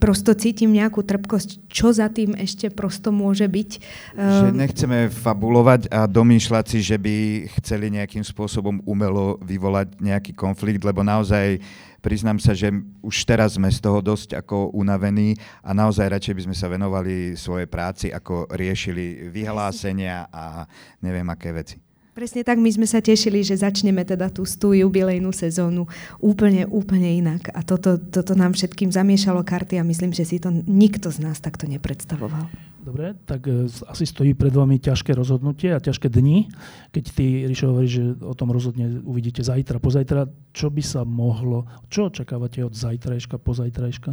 prosto 0.01 0.33
cítim 0.33 0.73
nejakú 0.73 1.05
trpkosť, 1.05 1.69
čo 1.69 1.93
za 1.93 2.09
tým 2.09 2.33
ešte 2.33 2.73
prosto 2.73 3.13
môže 3.13 3.45
byť. 3.45 3.71
Že 4.17 4.49
ehm, 4.49 4.57
nechceme 4.57 4.99
fabulovať 5.13 5.93
a 5.93 6.09
domýšľať 6.09 6.65
si, 6.73 6.79
že 6.81 6.97
by 6.97 7.17
chceli 7.61 7.93
nejakým 7.93 8.25
spôsobom 8.25 8.81
umelo 8.89 9.37
vyvolať 9.45 10.01
nejaký 10.01 10.33
konflikt, 10.33 10.81
lebo 10.81 11.05
naozaj 11.05 11.61
priznám 12.01 12.41
sa, 12.41 12.57
že 12.57 12.73
už 13.05 13.17
teraz 13.29 13.61
sme 13.61 13.69
z 13.69 13.85
toho 13.85 14.01
dosť 14.01 14.41
ako 14.41 14.73
unavení 14.73 15.37
a 15.61 15.77
naozaj 15.77 16.09
radšej 16.09 16.35
by 16.35 16.43
sme 16.49 16.57
sa 16.57 16.73
venovali 16.73 17.37
svojej 17.37 17.69
práci, 17.69 18.09
ako 18.09 18.49
riešili 18.57 19.29
vyhlásenia 19.29 20.33
a 20.33 20.65
neviem 21.05 21.29
aké 21.29 21.53
veci. 21.53 21.88
Presne 22.19 22.43
tak, 22.43 22.59
my 22.59 22.67
sme 22.67 22.83
sa 22.83 22.99
tešili, 22.99 23.47
že 23.47 23.55
začneme 23.63 24.03
teda 24.03 24.27
tú 24.27 24.43
stú 24.43 24.75
jubilejnú 24.75 25.31
sezónu 25.31 25.87
úplne, 26.19 26.67
úplne 26.67 27.15
inak. 27.15 27.47
A 27.55 27.63
toto, 27.63 27.95
toto 27.95 28.35
nám 28.35 28.59
všetkým 28.59 28.91
zamiešalo 28.91 29.47
karty 29.47 29.79
a 29.79 29.87
myslím, 29.87 30.11
že 30.11 30.27
si 30.27 30.43
to 30.43 30.51
nikto 30.51 31.15
z 31.15 31.23
nás 31.23 31.39
takto 31.39 31.71
nepredstavoval. 31.71 32.51
Dobre, 32.83 33.15
tak 33.23 33.47
e, 33.47 33.71
asi 33.71 34.03
stojí 34.03 34.35
pred 34.35 34.51
vami 34.51 34.83
ťažké 34.83 35.15
rozhodnutie 35.15 35.71
a 35.71 35.79
ťažké 35.79 36.11
dni. 36.11 36.51
Keď 36.91 37.05
ty, 37.15 37.47
Ríšo, 37.47 37.71
hovoríš, 37.71 37.93
že 37.95 38.05
o 38.27 38.35
tom 38.35 38.51
rozhodne 38.51 38.99
uvidíte 39.07 39.47
zajtra, 39.47 39.79
pozajtra, 39.79 40.27
čo 40.51 40.75
by 40.75 40.83
sa 40.83 41.07
mohlo, 41.07 41.71
čo 41.87 42.11
očakávate 42.11 42.67
od 42.67 42.75
zajtrajška, 42.75 43.39
pozajtrajška? 43.39 44.11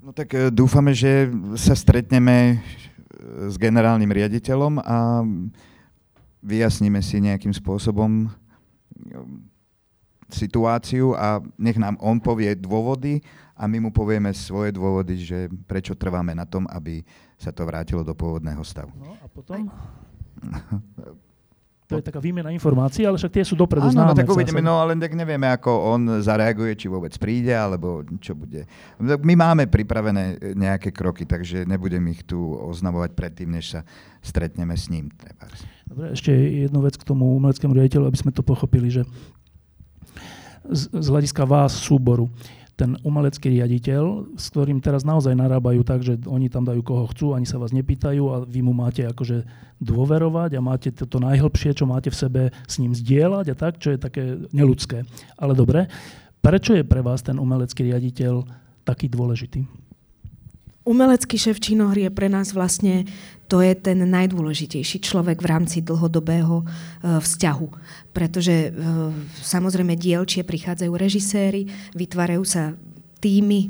No 0.00 0.16
tak 0.16 0.32
e, 0.32 0.48
dúfame, 0.48 0.96
že 0.96 1.28
sa 1.60 1.76
stretneme 1.76 2.56
e, 2.56 3.52
s 3.52 3.60
generálnym 3.60 4.08
riaditeľom 4.08 4.80
a 4.80 5.20
vyjasníme 6.44 7.00
si 7.00 7.24
nejakým 7.24 7.56
spôsobom 7.56 8.28
um, 8.28 8.30
situáciu 10.28 11.16
a 11.16 11.40
nech 11.56 11.80
nám 11.80 11.96
on 12.00 12.20
povie 12.20 12.52
dôvody 12.52 13.24
a 13.56 13.64
my 13.64 13.88
mu 13.88 13.90
povieme 13.90 14.30
svoje 14.36 14.74
dôvody, 14.76 15.20
že 15.20 15.48
prečo 15.64 15.96
trváme 15.96 16.36
na 16.36 16.44
tom, 16.44 16.68
aby 16.68 17.00
sa 17.40 17.50
to 17.50 17.64
vrátilo 17.64 18.04
do 18.04 18.12
pôvodného 18.12 18.60
stavu. 18.62 18.92
No 18.98 19.16
a 19.18 19.26
potom? 19.26 19.68
To 21.84 22.00
je 22.00 22.04
taká 22.08 22.16
výmena 22.16 22.48
informácií, 22.48 23.04
ale 23.04 23.20
však 23.20 23.28
tie 23.28 23.44
sú 23.44 23.60
dopredu 23.60 23.92
Áno, 23.92 23.92
no 23.92 23.96
známe. 24.00 24.10
no 24.16 24.20
tak 24.24 24.32
uvidíme, 24.32 24.64
no 24.64 24.80
ale 24.80 24.96
tak 24.96 25.12
nevieme, 25.12 25.52
ako 25.52 25.68
on 25.68 26.00
zareaguje, 26.24 26.80
či 26.80 26.88
vôbec 26.88 27.12
príde, 27.20 27.52
alebo 27.52 28.00
čo 28.24 28.32
bude. 28.32 28.64
My 29.00 29.36
máme 29.36 29.68
pripravené 29.68 30.56
nejaké 30.56 30.96
kroky, 30.96 31.28
takže 31.28 31.68
nebudem 31.68 32.00
ich 32.08 32.24
tu 32.24 32.40
oznamovať 32.40 33.12
predtým, 33.12 33.52
než 33.52 33.76
sa 33.76 33.80
stretneme 34.24 34.72
s 34.72 34.88
ním. 34.88 35.12
Dobre, 35.84 36.16
ešte 36.16 36.32
jednu 36.32 36.80
vec 36.80 36.96
k 36.96 37.04
tomu 37.04 37.36
umeleckému 37.36 37.76
riaditeľu, 37.76 38.08
aby 38.08 38.16
sme 38.16 38.32
to 38.32 38.40
pochopili, 38.40 38.88
že 38.88 39.04
z, 40.64 40.88
z 40.88 41.06
hľadiska 41.12 41.44
vás 41.44 41.76
súboru, 41.76 42.32
ten 42.74 42.98
umelecký 43.06 43.54
riaditeľ, 43.54 44.34
s 44.34 44.50
ktorým 44.50 44.82
teraz 44.82 45.06
naozaj 45.06 45.38
narábajú 45.38 45.86
tak, 45.86 46.02
že 46.02 46.18
oni 46.26 46.50
tam 46.50 46.66
dajú 46.66 46.82
koho 46.82 47.06
chcú, 47.14 47.30
ani 47.30 47.46
sa 47.46 47.62
vás 47.62 47.70
nepýtajú 47.70 48.22
a 48.34 48.36
vy 48.42 48.60
mu 48.66 48.74
máte 48.74 49.06
akože 49.06 49.46
dôverovať 49.78 50.58
a 50.58 50.60
máte 50.60 50.90
to, 50.90 51.18
najhlbšie, 51.22 51.78
čo 51.78 51.86
máte 51.86 52.10
v 52.10 52.18
sebe 52.18 52.42
s 52.66 52.82
ním 52.82 52.90
zdieľať 52.90 53.46
a 53.50 53.54
tak, 53.54 53.78
čo 53.78 53.94
je 53.94 53.98
také 54.02 54.42
neludské. 54.50 55.06
Ale 55.38 55.54
dobre, 55.54 55.86
prečo 56.42 56.74
je 56.74 56.82
pre 56.82 56.98
vás 56.98 57.22
ten 57.22 57.38
umelecký 57.38 57.86
riaditeľ 57.94 58.42
taký 58.82 59.06
dôležitý? 59.06 59.84
Umelecký 60.84 61.40
šéf 61.40 61.64
činohry 61.64 62.04
je 62.04 62.12
pre 62.12 62.28
nás 62.28 62.52
vlastne, 62.52 63.08
to 63.48 63.60
je 63.60 63.76
ten 63.76 64.00
najdôležitejší 64.08 65.04
človek 65.04 65.44
v 65.44 65.50
rámci 65.50 65.84
dlhodobého 65.84 66.64
e, 66.64 66.66
vzťahu. 67.20 67.68
Pretože 68.16 68.54
e, 68.54 68.70
samozrejme 69.44 70.00
dielčie 70.00 70.46
prichádzajú 70.46 70.92
režiséri, 70.96 71.68
vytvárajú 71.92 72.44
sa 72.44 72.72
týmy 73.20 73.60
e, 73.64 73.68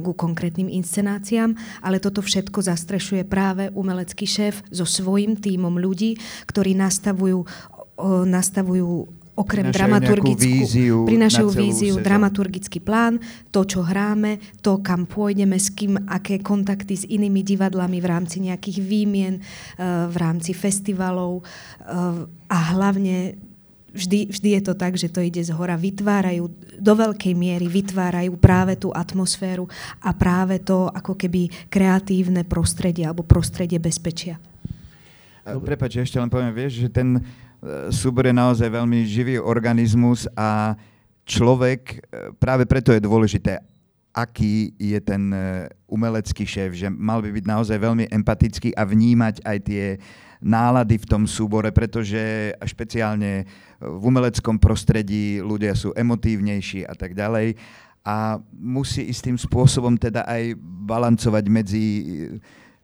ku 0.00 0.12
konkrétnym 0.16 0.72
inscenáciám, 0.72 1.52
ale 1.84 2.00
toto 2.00 2.24
všetko 2.24 2.64
zastrešuje 2.64 3.28
práve 3.28 3.68
umelecký 3.76 4.24
šéf 4.24 4.64
so 4.72 4.88
svojím 4.88 5.36
týmom 5.36 5.76
ľudí, 5.76 6.16
ktorí 6.48 6.72
nastavujú, 6.72 7.44
nastavujú 8.24 9.23
okrem 9.34 9.74
dramaturgickú, 9.74 10.62
víziu 10.62 10.96
prinášajú 11.04 11.48
víziu, 11.50 11.94
sezónu. 11.98 12.06
dramaturgický 12.06 12.78
plán, 12.78 13.18
to, 13.50 13.66
čo 13.66 13.82
hráme, 13.82 14.38
to, 14.62 14.78
kam 14.78 15.10
pôjdeme, 15.10 15.58
s 15.58 15.74
kým, 15.74 15.98
aké 16.06 16.38
kontakty 16.38 16.94
s 16.94 17.04
inými 17.04 17.42
divadlami 17.42 17.98
v 17.98 18.06
rámci 18.06 18.38
nejakých 18.42 18.78
výmien, 18.78 19.34
uh, 19.42 20.06
v 20.06 20.16
rámci 20.16 20.54
festivalov 20.54 21.42
uh, 21.42 22.24
a 22.46 22.58
hlavne 22.72 23.34
vždy, 23.94 24.34
vždy 24.34 24.48
je 24.58 24.62
to 24.66 24.74
tak, 24.74 24.98
že 24.98 25.08
to 25.08 25.22
ide 25.22 25.38
z 25.38 25.54
hora, 25.54 25.78
vytvárajú, 25.78 26.50
do 26.78 26.92
veľkej 26.98 27.34
miery 27.38 27.70
vytvárajú 27.70 28.34
práve 28.36 28.74
tú 28.74 28.90
atmosféru 28.90 29.70
a 30.02 30.10
práve 30.12 30.58
to 30.58 30.90
ako 30.90 31.14
keby 31.14 31.46
kreatívne 31.70 32.42
prostredie 32.42 33.06
alebo 33.06 33.22
prostredie 33.22 33.78
bezpečia. 33.78 34.42
Prepač, 35.44 36.00
ešte 36.00 36.16
len 36.16 36.32
poviem, 36.32 36.56
vieš, 36.56 36.80
že 36.82 36.88
ten, 36.88 37.20
súbor 37.88 38.28
je 38.28 38.34
naozaj 38.36 38.68
veľmi 38.68 39.08
živý 39.08 39.40
organizmus 39.40 40.28
a 40.36 40.76
človek, 41.24 41.80
e, 41.90 41.96
práve 42.36 42.68
preto 42.68 42.92
je 42.92 43.00
dôležité, 43.00 43.60
aký 44.14 44.76
je 44.76 45.00
ten 45.00 45.32
e, 45.32 45.66
umelecký 45.88 46.44
šéf, 46.46 46.76
že 46.76 46.92
mal 46.92 47.24
by 47.24 47.32
byť 47.34 47.44
naozaj 47.48 47.76
veľmi 47.80 48.04
empatický 48.12 48.76
a 48.76 48.86
vnímať 48.86 49.42
aj 49.42 49.58
tie 49.64 49.84
nálady 50.44 51.00
v 51.00 51.08
tom 51.08 51.24
súbore, 51.24 51.72
pretože 51.72 52.52
špeciálne 52.68 53.48
v 53.80 54.02
umeleckom 54.04 54.60
prostredí 54.60 55.40
ľudia 55.40 55.72
sú 55.72 55.96
emotívnejší 55.96 56.84
a 56.84 56.92
tak 56.92 57.16
ďalej. 57.16 57.56
A 58.04 58.36
musí 58.52 59.08
istým 59.08 59.40
spôsobom 59.40 59.96
teda 59.96 60.28
aj 60.28 60.52
balancovať 60.60 61.44
medzi, 61.48 61.86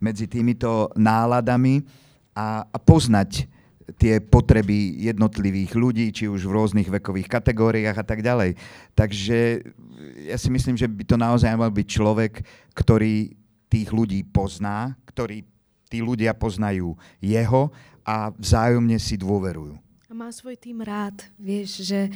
medzi 0.01 0.25
týmito 0.25 0.89
náladami 0.97 1.85
a, 2.33 2.65
a 2.65 2.77
poznať 2.81 3.60
tie 3.97 4.23
potreby 4.23 5.01
jednotlivých 5.01 5.73
ľudí, 5.75 6.07
či 6.15 6.31
už 6.31 6.47
v 6.47 6.55
rôznych 6.55 6.89
vekových 6.89 7.27
kategóriách 7.27 7.97
a 7.97 8.07
tak 8.07 8.21
ďalej. 8.23 8.55
Takže 8.95 9.67
ja 10.31 10.37
si 10.39 10.49
myslím, 10.53 10.77
že 10.79 10.87
by 10.87 11.05
to 11.09 11.17
naozaj 11.19 11.51
mal 11.57 11.73
byť 11.73 11.87
človek, 11.89 12.33
ktorý 12.77 13.35
tých 13.71 13.89
ľudí 13.91 14.27
pozná, 14.27 14.95
ktorý 15.11 15.43
tí 15.91 15.99
ľudia 15.99 16.35
poznajú 16.35 16.95
jeho 17.19 17.75
a 18.07 18.31
vzájomne 18.35 18.99
si 19.03 19.19
dôverujú. 19.19 19.90
A 20.11 20.15
má 20.19 20.27
svoj 20.35 20.59
tým 20.59 20.83
rád, 20.83 21.23
vieš, 21.39 21.87
že 21.87 22.11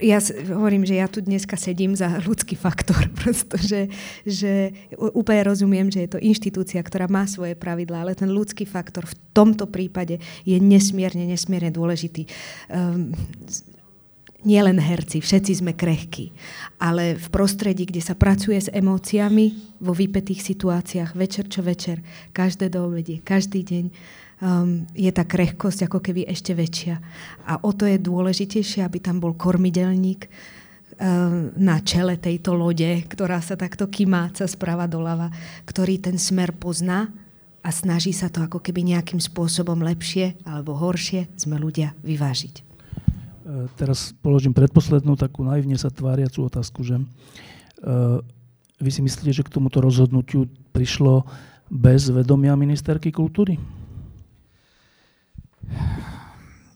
ja 0.00 0.16
hovorím, 0.56 0.88
že 0.88 0.96
ja 0.96 1.04
tu 1.04 1.20
dneska 1.20 1.52
sedím 1.60 1.92
za 1.92 2.16
ľudský 2.24 2.56
faktor, 2.56 3.12
pretože 3.20 3.92
že 4.24 4.72
úplne 4.96 5.44
rozumiem, 5.44 5.92
že 5.92 6.08
je 6.08 6.16
to 6.16 6.24
inštitúcia, 6.24 6.80
ktorá 6.80 7.12
má 7.12 7.28
svoje 7.28 7.52
pravidlá, 7.52 8.08
ale 8.08 8.16
ten 8.16 8.32
ľudský 8.32 8.64
faktor 8.64 9.04
v 9.04 9.20
tomto 9.36 9.68
prípade 9.68 10.16
je 10.48 10.56
nesmierne, 10.56 11.28
nesmierne 11.28 11.68
dôležitý. 11.68 12.24
Um, 12.72 13.12
nie 14.46 14.62
len 14.62 14.78
herci, 14.78 15.18
všetci 15.18 15.52
sme 15.58 15.74
krehkí, 15.74 16.30
ale 16.78 17.18
v 17.18 17.26
prostredí, 17.34 17.82
kde 17.82 17.98
sa 17.98 18.14
pracuje 18.14 18.62
s 18.62 18.70
emóciami, 18.70 19.74
vo 19.82 19.92
vypetých 19.92 20.40
situáciách, 20.40 21.18
večer 21.18 21.50
čo 21.50 21.66
večer, 21.66 22.00
každé 22.30 22.70
do 22.70 22.86
obedie, 22.86 23.20
každý 23.20 23.66
deň, 23.66 23.84
um, 24.40 24.86
je 24.94 25.10
tá 25.10 25.26
krehkosť 25.26 25.90
ako 25.90 25.98
keby 25.98 26.30
ešte 26.30 26.54
väčšia. 26.54 26.96
A 27.50 27.60
o 27.60 27.74
to 27.74 27.84
je 27.90 27.98
dôležitejšie, 27.98 28.86
aby 28.86 29.02
tam 29.02 29.18
bol 29.18 29.34
kormidelník 29.34 30.30
um, 30.30 31.52
na 31.58 31.82
čele 31.82 32.16
tejto 32.16 32.54
lode, 32.54 33.04
ktorá 33.10 33.42
sa 33.42 33.58
takto 33.58 33.90
kymáca 33.90 34.46
sprava 34.48 34.86
doľava, 34.88 35.28
ktorý 35.68 36.00
ten 36.00 36.16
smer 36.16 36.54
pozná 36.56 37.10
a 37.66 37.68
snaží 37.74 38.14
sa 38.14 38.30
to 38.30 38.46
ako 38.46 38.62
keby 38.62 38.94
nejakým 38.94 39.18
spôsobom 39.18 39.82
lepšie 39.82 40.38
alebo 40.46 40.78
horšie 40.78 41.34
sme 41.34 41.58
ľudia 41.58 41.98
vyvážiť. 42.06 42.65
E, 43.46 43.70
teraz 43.78 44.10
položím 44.18 44.50
predposlednú 44.50 45.14
takú 45.14 45.46
naivne 45.46 45.78
sa 45.78 45.86
tváriacu 45.86 46.50
otázku, 46.50 46.82
že 46.82 46.98
uh, 46.98 48.18
vy 48.82 48.90
si 48.90 49.00
myslíte, 49.06 49.30
že 49.30 49.46
k 49.46 49.54
tomuto 49.54 49.78
rozhodnutiu 49.78 50.50
prišlo 50.74 51.22
bez 51.70 52.10
vedomia 52.10 52.58
ministerky 52.58 53.14
kultúry? 53.14 53.54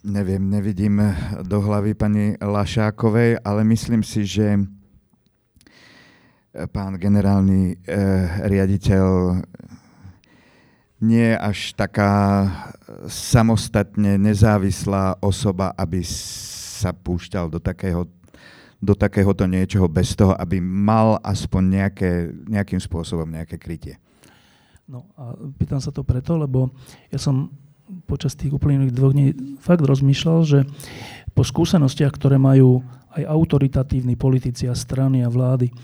Neviem, 0.06 0.46
nevidím 0.46 1.02
do 1.42 1.58
hlavy 1.58 1.98
pani 1.98 2.38
Lašákovej, 2.38 3.42
ale 3.42 3.66
myslím 3.66 4.06
si, 4.06 4.22
že 4.22 4.62
pán 6.70 6.96
generálny 6.96 7.74
e, 7.74 7.96
riaditeľ 8.46 9.04
nie 11.00 11.26
je 11.32 11.36
až 11.36 11.58
taká 11.74 12.14
samostatne 13.10 14.16
nezávislá 14.20 15.20
osoba, 15.20 15.72
aby 15.76 16.00
sa 16.80 16.96
púšťal 16.96 17.52
do 17.52 17.60
takého 17.60 18.08
do 18.80 18.96
takéhoto 18.96 19.44
niečoho 19.44 19.84
bez 19.92 20.16
toho, 20.16 20.32
aby 20.40 20.56
mal 20.56 21.20
aspoň 21.20 21.62
nejaké, 21.68 22.10
nejakým 22.48 22.80
spôsobom 22.80 23.28
nejaké 23.28 23.60
krytie. 23.60 24.00
No 24.88 25.04
a 25.20 25.36
pýtam 25.60 25.78
sa 25.78 25.92
to 25.92 26.00
preto, 26.00 26.40
lebo 26.40 26.72
ja 27.12 27.20
som 27.20 27.52
počas 28.08 28.32
tých 28.32 28.56
uplynulých 28.56 28.96
dvoch 28.96 29.12
dní 29.12 29.60
fakt 29.60 29.84
rozmýšľal, 29.84 30.38
že 30.48 30.58
po 31.36 31.44
skúsenostiach, 31.44 32.10
ktoré 32.16 32.40
majú 32.40 32.80
aj 33.14 33.22
autoritatívni 33.28 34.16
politici 34.16 34.64
a 34.64 34.74
strany 34.74 35.22
a 35.22 35.30
vlády 35.30 35.68
e, 35.70 35.74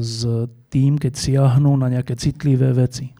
s 0.00 0.24
tým, 0.72 0.96
keď 0.96 1.12
siahnú 1.14 1.76
na 1.76 1.92
nejaké 1.92 2.16
citlivé 2.16 2.72
veci, 2.72 3.12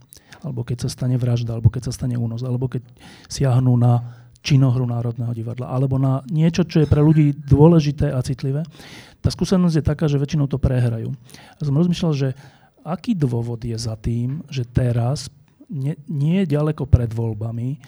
alebo 0.43 0.63
keď 0.63 0.87
sa 0.87 0.89
stane 0.91 1.19
vražda, 1.19 1.55
alebo 1.59 1.71
keď 1.71 1.91
sa 1.91 1.93
stane 1.93 2.15
únos, 2.15 2.47
alebo 2.47 2.71
keď 2.71 2.87
siahnú 3.27 3.75
na 3.75 4.26
činohru 4.47 4.87
Národného 4.87 5.35
divadla, 5.35 5.67
alebo 5.67 5.99
na 5.99 6.23
niečo, 6.31 6.63
čo 6.63 6.87
je 6.87 6.91
pre 6.91 7.03
ľudí 7.03 7.35
dôležité 7.35 8.15
a 8.15 8.23
citlivé, 8.23 8.63
tá 9.19 9.35
skúsenosť 9.35 9.75
je 9.75 9.85
taká, 9.85 10.07
že 10.07 10.23
väčšinou 10.23 10.47
to 10.47 10.63
prehrajú. 10.63 11.11
A 11.59 11.61
som 11.67 11.75
rozmýšľal, 11.75 12.13
že 12.15 12.29
aký 12.87 13.19
dôvod 13.19 13.59
je 13.67 13.75
za 13.75 13.99
tým, 13.99 14.47
že 14.47 14.63
teraz, 14.63 15.27
nie, 15.67 15.99
nie 16.07 16.47
ďaleko 16.47 16.87
pred 16.87 17.11
voľbami, 17.11 17.83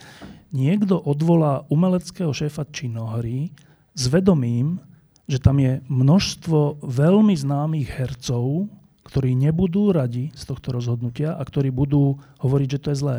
niekto 0.51 0.99
odvolá 0.99 1.63
umeleckého 1.71 2.35
šéfa 2.35 2.67
činohry 2.75 3.55
s 3.95 4.11
vedomím, 4.11 4.83
že 5.31 5.39
tam 5.39 5.63
je 5.63 5.79
množstvo 5.87 6.83
veľmi 6.83 7.39
známych 7.39 7.87
hercov, 7.87 8.67
ktorí 9.07 9.39
nebudú 9.39 9.95
radi 9.95 10.35
z 10.35 10.43
tohto 10.43 10.75
rozhodnutia 10.75 11.39
a 11.39 11.43
ktorí 11.47 11.71
budú 11.71 12.19
hovoriť, 12.43 12.69
že 12.77 12.83
to 12.83 12.89
je 12.93 13.01
zlé. 13.01 13.19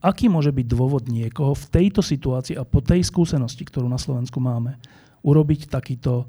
Aký 0.00 0.32
môže 0.32 0.48
byť 0.48 0.64
dôvod 0.64 1.12
niekoho 1.12 1.52
v 1.52 1.68
tejto 1.68 2.00
situácii 2.00 2.56
a 2.56 2.64
po 2.64 2.80
tej 2.80 3.04
skúsenosti, 3.04 3.68
ktorú 3.68 3.84
na 3.84 4.00
Slovensku 4.00 4.40
máme, 4.40 4.80
urobiť 5.20 5.68
takýto 5.68 6.24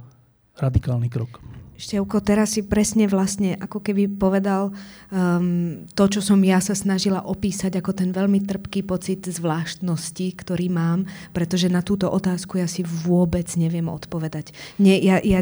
radikálny 0.60 1.08
krok? 1.08 1.40
Števko, 1.82 2.22
teraz 2.22 2.54
si 2.54 2.62
presne 2.62 3.10
vlastne 3.10 3.58
ako 3.58 3.82
keby 3.82 4.06
povedal 4.06 4.70
um, 5.10 5.82
to, 5.98 6.06
čo 6.06 6.22
som 6.22 6.38
ja 6.46 6.62
sa 6.62 6.78
snažila 6.78 7.26
opísať 7.26 7.82
ako 7.82 7.98
ten 7.98 8.14
veľmi 8.14 8.46
trpký 8.46 8.86
pocit 8.86 9.26
zvláštnosti, 9.26 10.28
ktorý 10.38 10.70
mám, 10.70 11.10
pretože 11.34 11.74
na 11.74 11.82
túto 11.82 12.06
otázku 12.06 12.62
ja 12.62 12.70
si 12.70 12.86
vôbec 12.86 13.50
neviem 13.58 13.90
odpovedať. 13.90 14.54
Nie, 14.78 15.02
ja, 15.02 15.18
ja 15.26 15.42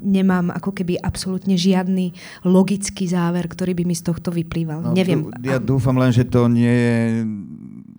nemám 0.00 0.56
ako 0.56 0.72
keby 0.72 0.96
absolútne 1.04 1.60
žiadny 1.60 2.16
logický 2.48 3.04
záver, 3.04 3.44
ktorý 3.44 3.76
by 3.76 3.84
mi 3.84 3.92
z 3.92 4.08
tohto 4.08 4.32
vyplýval. 4.32 4.80
No, 4.80 4.96
neviem. 4.96 5.28
Ja 5.44 5.60
dúfam 5.60 6.00
len, 6.00 6.16
že 6.16 6.24
to 6.24 6.48
nie 6.48 6.72
je, 6.72 6.96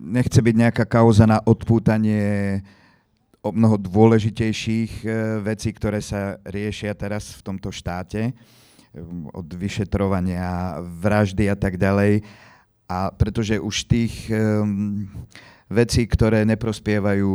nechce 0.02 0.42
byť 0.42 0.54
nejaká 0.58 0.84
kauza 0.90 1.22
na 1.30 1.38
odpútanie 1.38 2.58
o 3.44 3.52
mnoho 3.52 3.76
dôležitejších 3.76 5.04
e, 5.04 5.08
vecí, 5.44 5.68
ktoré 5.76 6.00
sa 6.00 6.40
riešia 6.48 6.96
teraz 6.96 7.36
v 7.36 7.44
tomto 7.44 7.68
štáte, 7.68 8.32
od 9.34 9.48
vyšetrovania, 9.50 10.78
vraždy 11.02 11.50
a 11.50 11.56
tak 11.58 11.76
ďalej. 11.76 12.22
A 12.86 13.10
pretože 13.10 13.58
už 13.58 13.90
tých 13.90 14.30
um, 14.30 15.10
vecí, 15.66 16.06
ktoré 16.06 16.46
neprospievajú 16.46 17.32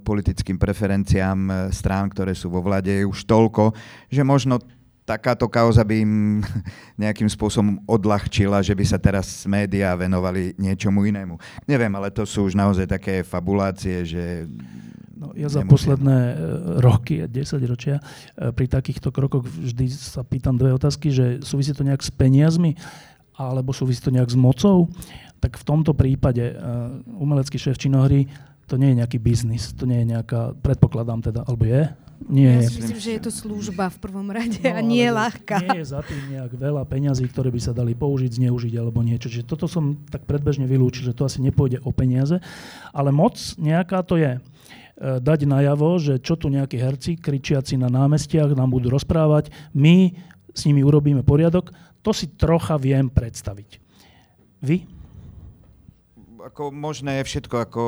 politickým 0.00 0.56
preferenciám 0.56 1.68
strán, 1.74 2.08
ktoré 2.08 2.32
sú 2.32 2.48
vo 2.48 2.64
vlade, 2.64 3.02
je 3.02 3.04
už 3.04 3.28
toľko, 3.28 3.76
že 4.08 4.24
možno 4.24 4.56
takáto 5.04 5.46
kauza 5.50 5.82
by 5.82 5.94
im 6.02 6.14
nejakým 7.02 7.26
spôsobom 7.26 7.82
odľahčila, 7.84 8.62
že 8.62 8.76
by 8.76 8.84
sa 8.86 8.98
teraz 9.00 9.44
médiá 9.48 9.94
venovali 9.98 10.54
niečomu 10.56 11.04
inému. 11.06 11.36
Neviem, 11.66 11.92
ale 11.96 12.12
to 12.14 12.22
sú 12.22 12.46
už 12.46 12.54
naozaj 12.54 12.86
také 12.86 13.22
fabulácie, 13.26 14.04
že 14.06 14.46
No, 15.20 15.36
ja 15.36 15.52
za 15.52 15.60
posledné 15.68 16.16
e, 16.32 16.34
roky, 16.80 17.20
10 17.20 17.60
ročia, 17.68 18.00
e, 18.00 18.56
pri 18.56 18.64
takýchto 18.64 19.12
krokoch 19.12 19.44
vždy 19.44 19.92
sa 19.92 20.24
pýtam 20.24 20.56
dve 20.56 20.72
otázky, 20.72 21.12
že 21.12 21.44
súvisí 21.44 21.76
to 21.76 21.84
nejak 21.84 22.00
s 22.00 22.08
peniazmi, 22.08 22.72
alebo 23.36 23.76
súvisí 23.76 24.00
to 24.00 24.08
nejak 24.08 24.32
s 24.32 24.40
mocou. 24.40 24.88
Tak 25.44 25.60
v 25.60 25.64
tomto 25.64 25.96
prípade 25.96 26.52
uh, 26.52 27.00
umelecký 27.16 27.56
šéf 27.56 27.80
činohry 27.80 28.28
to 28.68 28.76
nie 28.76 28.92
je 28.92 29.00
nejaký 29.00 29.18
biznis, 29.18 29.72
to 29.72 29.88
nie 29.88 30.04
je 30.04 30.12
nejaká, 30.12 30.52
predpokladám 30.60 31.24
teda, 31.24 31.48
alebo 31.48 31.64
je? 31.64 31.88
Nie 32.28 32.60
ja 32.60 32.68
si 32.68 32.84
myslím, 32.84 33.00
že 33.00 33.10
je 33.16 33.22
to 33.24 33.32
služba 33.32 33.88
v 33.88 33.98
prvom 33.98 34.28
rade 34.28 34.60
no, 34.60 34.76
a 34.76 34.80
nie 34.84 35.08
je 35.08 35.12
ľahká. 35.16 35.56
Nie 35.64 35.80
je 35.80 35.88
za 35.88 36.04
tým 36.04 36.36
nejak 36.36 36.52
veľa 36.52 36.84
peňazí, 36.84 37.24
ktoré 37.32 37.48
by 37.48 37.60
sa 37.64 37.72
dali 37.72 37.96
použiť, 37.96 38.36
zneužiť 38.36 38.76
alebo 38.76 39.00
niečo. 39.00 39.32
Čiže 39.32 39.48
toto 39.48 39.64
som 39.64 39.96
tak 40.12 40.28
predbežne 40.28 40.68
vylúčil, 40.68 41.08
že 41.08 41.16
to 41.16 41.24
asi 41.24 41.40
nepôjde 41.40 41.80
o 41.80 41.90
peniaze. 41.96 42.36
Ale 42.92 43.08
moc 43.08 43.40
nejaká 43.56 44.04
to 44.04 44.20
je. 44.20 44.36
E, 44.36 44.40
dať 45.00 45.48
najavo, 45.48 45.96
že 45.96 46.20
čo 46.20 46.36
tu 46.36 46.52
nejakí 46.52 46.76
herci 46.76 47.16
kričiaci 47.16 47.80
na 47.80 47.88
námestiach 47.88 48.52
nám 48.52 48.68
budú 48.68 48.92
rozprávať, 48.92 49.48
my 49.72 50.12
s 50.52 50.68
nimi 50.68 50.84
urobíme 50.84 51.24
poriadok, 51.24 51.72
to 52.04 52.12
si 52.12 52.28
trocha 52.36 52.76
viem 52.76 53.08
predstaviť. 53.08 53.80
Vy? 54.60 54.99
Ako 56.40 56.72
možné 56.72 57.20
je 57.20 57.28
všetko, 57.28 57.56
ako 57.68 57.82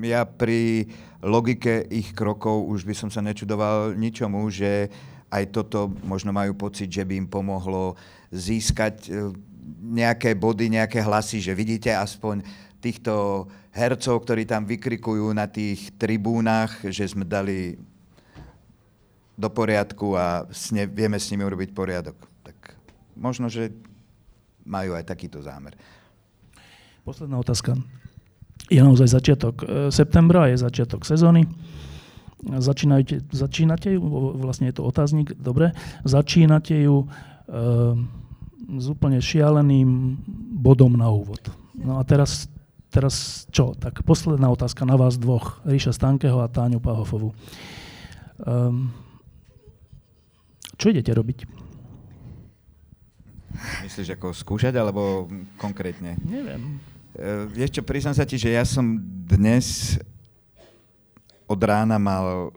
ja 0.00 0.24
pri 0.24 0.88
logike 1.20 1.84
ich 1.92 2.16
krokov 2.16 2.64
už 2.64 2.88
by 2.88 2.94
som 2.96 3.10
sa 3.12 3.20
nečudoval 3.20 3.92
ničomu, 3.92 4.48
že 4.48 4.88
aj 5.28 5.52
toto 5.52 5.92
možno 6.08 6.32
majú 6.32 6.56
pocit, 6.56 6.88
že 6.88 7.04
by 7.04 7.20
im 7.20 7.28
pomohlo 7.28 8.00
získať 8.32 8.96
e, 9.08 9.32
nejaké 9.92 10.32
body, 10.32 10.72
nejaké 10.72 11.04
hlasy, 11.04 11.44
že 11.44 11.52
vidíte 11.52 11.92
aspoň 11.92 12.40
týchto 12.80 13.44
hercov, 13.76 14.24
ktorí 14.24 14.48
tam 14.48 14.64
vykrikujú 14.64 15.28
na 15.36 15.44
tých 15.44 15.92
tribúnach, 16.00 16.80
že 16.88 17.04
sme 17.12 17.28
dali 17.28 17.76
do 19.38 19.48
poriadku 19.52 20.16
a 20.16 20.48
vieme 20.90 21.20
s 21.20 21.30
nimi 21.30 21.44
urobiť 21.44 21.70
poriadok. 21.76 22.16
Tak 22.42 22.56
možno, 23.14 23.46
že 23.46 23.70
majú 24.66 24.96
aj 24.96 25.06
takýto 25.06 25.38
zámer. 25.44 25.76
Posledná 27.08 27.40
otázka. 27.40 27.72
Je 28.68 28.84
naozaj 28.84 29.08
začiatok 29.08 29.64
e, 29.64 29.88
septembra, 29.88 30.52
je 30.52 30.60
začiatok 30.60 31.08
sezóny. 31.08 31.48
Začínate, 32.44 33.24
začínate 33.32 33.96
ju, 33.96 34.04
vlastne 34.36 34.68
je 34.68 34.76
to 34.76 34.84
otáznik, 34.84 35.32
dobre, 35.40 35.72
začínate 36.04 36.76
ju 36.84 37.02
e, 37.02 37.06
s 38.76 38.86
úplne 38.92 39.24
šialeným 39.24 40.20
bodom 40.60 41.00
na 41.00 41.08
úvod. 41.08 41.48
No 41.80 41.96
a 41.96 42.04
teraz 42.04 42.52
teraz 42.92 43.48
čo? 43.48 43.72
Tak 43.72 44.04
posledná 44.04 44.52
otázka 44.52 44.84
na 44.84 45.00
vás 45.00 45.16
dvoch, 45.16 45.64
Ríša 45.64 45.96
Stankeho 45.96 46.44
a 46.44 46.52
Táňu 46.52 46.76
Pahofovú. 46.76 47.32
Um, 48.44 48.92
čo 50.76 50.92
idete 50.92 51.16
robiť? 51.16 51.48
Myslíš 53.82 54.14
ako 54.14 54.36
skúšať, 54.36 54.76
alebo 54.76 55.26
konkrétne? 55.58 56.20
Neviem. 56.22 56.78
Uh, 57.18 57.50
vieš 57.50 57.74
čo, 57.74 57.82
priznám 57.82 58.14
sa 58.14 58.22
ti, 58.22 58.38
že 58.38 58.54
ja 58.54 58.62
som 58.62 58.94
dnes 59.26 59.98
od 61.50 61.58
rána 61.58 61.98
mal 61.98 62.54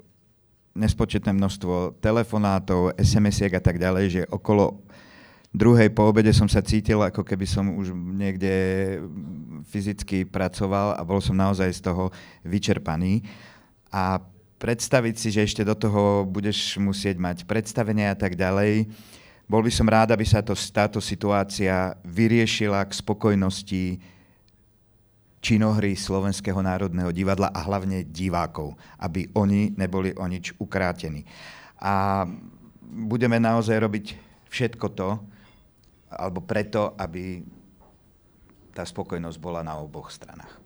nespočetné 0.77 1.33
množstvo 1.33 1.97
telefonátov, 1.97 2.93
SMS-iek 2.93 3.57
a 3.57 3.63
tak 3.63 3.81
ďalej, 3.81 4.05
že 4.05 4.21
okolo 4.29 4.77
druhej 5.49 5.89
po 5.89 6.05
obede 6.05 6.29
som 6.29 6.45
sa 6.45 6.61
cítil, 6.61 7.01
ako 7.01 7.25
keby 7.25 7.49
som 7.49 7.73
už 7.73 7.89
niekde 7.89 8.53
fyzicky 9.65 10.29
pracoval 10.29 10.93
a 10.93 11.01
bol 11.01 11.17
som 11.17 11.33
naozaj 11.33 11.73
z 11.73 11.81
toho 11.81 12.13
vyčerpaný. 12.45 13.25
A 13.89 14.21
predstaviť 14.61 15.15
si, 15.17 15.33
že 15.33 15.41
ešte 15.41 15.65
do 15.65 15.73
toho 15.73 16.21
budeš 16.21 16.77
musieť 16.77 17.17
mať 17.17 17.49
predstavenie 17.49 18.05
a 18.05 18.13
tak 18.13 18.37
ďalej, 18.37 18.85
bol 19.49 19.65
by 19.65 19.73
som 19.73 19.89
rád, 19.89 20.13
aby 20.13 20.23
sa 20.23 20.45
to, 20.45 20.53
táto 20.53 21.01
situácia 21.01 21.97
vyriešila 22.05 22.85
k 22.85 22.93
spokojnosti 22.93 24.20
činohry 25.41 25.97
Slovenského 25.97 26.61
národného 26.61 27.09
divadla 27.09 27.49
a 27.49 27.65
hlavne 27.65 28.05
divákov, 28.05 28.77
aby 29.01 29.27
oni 29.33 29.73
neboli 29.73 30.13
o 30.13 30.25
nič 30.29 30.53
ukrátení. 30.61 31.25
A 31.81 32.23
budeme 32.85 33.41
naozaj 33.41 33.81
robiť 33.81 34.05
všetko 34.53 34.87
to, 34.93 35.09
alebo 36.13 36.45
preto, 36.45 36.93
aby 36.95 37.41
tá 38.71 38.85
spokojnosť 38.85 39.37
bola 39.41 39.65
na 39.65 39.81
oboch 39.81 40.13
stranách. 40.13 40.61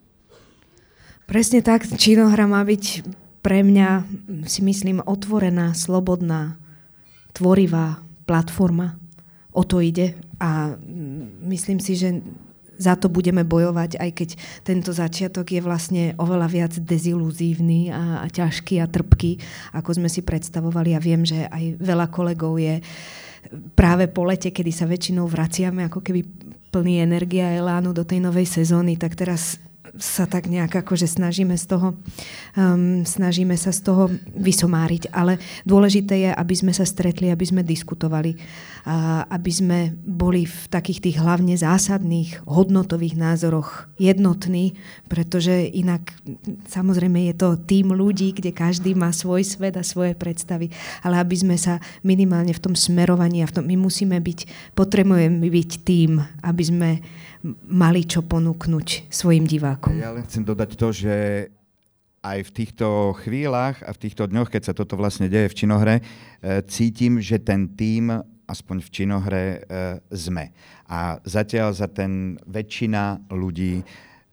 Presne 1.26 1.65
tak, 1.65 1.88
činohra 1.89 2.45
má 2.45 2.61
byť 2.61 3.01
pre 3.41 3.65
mňa, 3.65 4.05
si 4.45 4.61
myslím, 4.61 5.01
otvorená, 5.01 5.73
slobodná, 5.73 6.59
tvorivá 7.34 8.01
platforma. 8.30 8.97
O 9.55 9.63
to 9.63 9.80
ide 9.82 10.17
a 10.38 10.76
myslím 11.47 11.80
si, 11.80 11.95
že 11.95 12.19
za 12.76 12.99
to 12.99 13.07
budeme 13.07 13.47
bojovať, 13.47 13.97
aj 13.99 14.11
keď 14.11 14.30
tento 14.63 14.91
začiatok 14.91 15.47
je 15.51 15.61
vlastne 15.63 16.03
oveľa 16.19 16.47
viac 16.47 16.73
deziluzívny 16.76 17.91
a, 17.91 18.23
a 18.23 18.28
ťažký 18.28 18.80
a 18.84 18.88
trpký, 18.88 19.39
ako 19.76 19.89
sme 20.01 20.09
si 20.11 20.21
predstavovali. 20.21 20.95
Ja 20.95 21.01
viem, 21.01 21.23
že 21.23 21.47
aj 21.47 21.80
veľa 21.80 22.07
kolegov 22.11 22.59
je 22.59 22.84
práve 23.78 24.09
po 24.09 24.26
lete, 24.26 24.49
kedy 24.49 24.71
sa 24.73 24.89
väčšinou 24.89 25.30
vraciame 25.30 25.86
ako 25.86 26.01
keby 26.01 26.21
plný 26.73 26.99
energia 26.99 27.55
elánu 27.55 27.95
do 27.95 28.03
tej 28.03 28.19
novej 28.19 28.49
sezóny, 28.49 28.99
tak 28.99 29.15
teraz 29.15 29.61
sa 29.95 30.25
tak 30.25 30.49
nejak 30.49 30.83
akože 30.83 31.07
snažíme 31.07 31.55
z 31.55 31.65
toho, 31.65 31.88
um, 32.57 33.05
snažíme 33.05 33.55
sa 33.55 33.71
z 33.71 33.86
toho 33.86 34.11
vysomáriť. 34.36 35.13
Ale 35.13 35.38
dôležité 35.63 36.29
je, 36.29 36.31
aby 36.33 36.55
sme 36.57 36.73
sa 36.73 36.83
stretli, 36.83 37.29
aby 37.29 37.45
sme 37.45 37.61
diskutovali, 37.61 38.36
a 38.86 39.25
aby 39.33 39.49
sme 39.49 39.79
boli 40.05 40.45
v 40.45 40.69
takých 40.69 41.01
tých 41.09 41.17
hlavne 41.17 41.57
zásadných 41.57 42.45
hodnotových 42.45 43.17
názoroch 43.17 43.89
jednotní, 43.97 44.77
pretože 45.09 45.73
inak 45.73 46.13
samozrejme 46.69 47.25
je 47.31 47.33
to 47.33 47.57
tým 47.57 47.89
ľudí, 47.89 48.38
kde 48.38 48.53
každý 48.53 48.93
má 48.93 49.09
svoj 49.09 49.41
svet 49.41 49.73
a 49.73 49.81
svoje 49.81 50.13
predstavy, 50.13 50.69
ale 51.01 51.17
aby 51.17 51.33
sme 51.33 51.57
sa 51.57 51.81
minimálne 52.05 52.53
v 52.53 52.61
tom 52.61 52.77
smerovaní 52.77 53.41
a 53.41 53.49
v 53.49 53.55
tom, 53.57 53.65
my 53.65 53.73
musíme 53.73 54.21
byť, 54.21 54.73
potrebujeme 54.77 55.41
byť 55.49 55.69
tým, 55.81 56.21
aby 56.45 56.63
sme 56.63 56.89
mali 57.70 58.02
čo 58.10 58.26
ponúknuť 58.26 59.12
svojim 59.14 59.46
divákom. 59.46 59.93
Ja 59.98 60.16
len 60.16 60.26
chcem 60.26 60.41
dodať 60.41 60.72
to, 60.74 60.88
že 60.89 61.16
aj 62.26 62.39
v 62.41 62.52
týchto 62.58 63.14
chvíľach 63.22 63.86
a 63.86 63.93
v 63.93 64.02
týchto 64.02 64.26
dňoch, 64.26 64.50
keď 64.50 64.62
sa 64.66 64.74
toto 64.74 64.98
vlastne 64.98 65.30
deje 65.30 65.46
v 65.46 65.58
Činohre, 65.62 65.96
e, 66.02 66.04
cítim, 66.66 67.22
že 67.22 67.38
ten 67.38 67.70
tím 67.70 68.10
aspoň 68.50 68.82
v 68.82 68.89
Činohre 68.89 69.43
e, 69.46 69.58
sme. 70.10 70.50
A 70.89 71.22
zatiaľ 71.22 71.78
za 71.78 71.86
ten 71.86 72.41
väčšina 72.50 73.30
ľudí, 73.30 73.86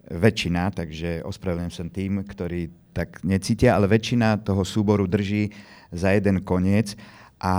väčšina, 0.09 0.73
takže 0.73 1.21
ospravedlňujem 1.25 1.73
sa 1.77 1.85
tým, 1.93 2.13
ktorí 2.25 2.73
tak 2.97 3.21
necítia, 3.25 3.77
ale 3.77 3.89
väčšina 3.89 4.41
toho 4.41 4.65
súboru 4.65 5.05
drží 5.05 5.53
za 5.93 6.13
jeden 6.13 6.41
koniec. 6.45 6.97
A 7.41 7.55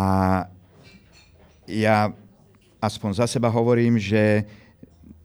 ja 1.70 2.10
aspoň 2.82 3.22
za 3.22 3.26
seba 3.30 3.50
hovorím, 3.50 3.98
že 3.98 4.46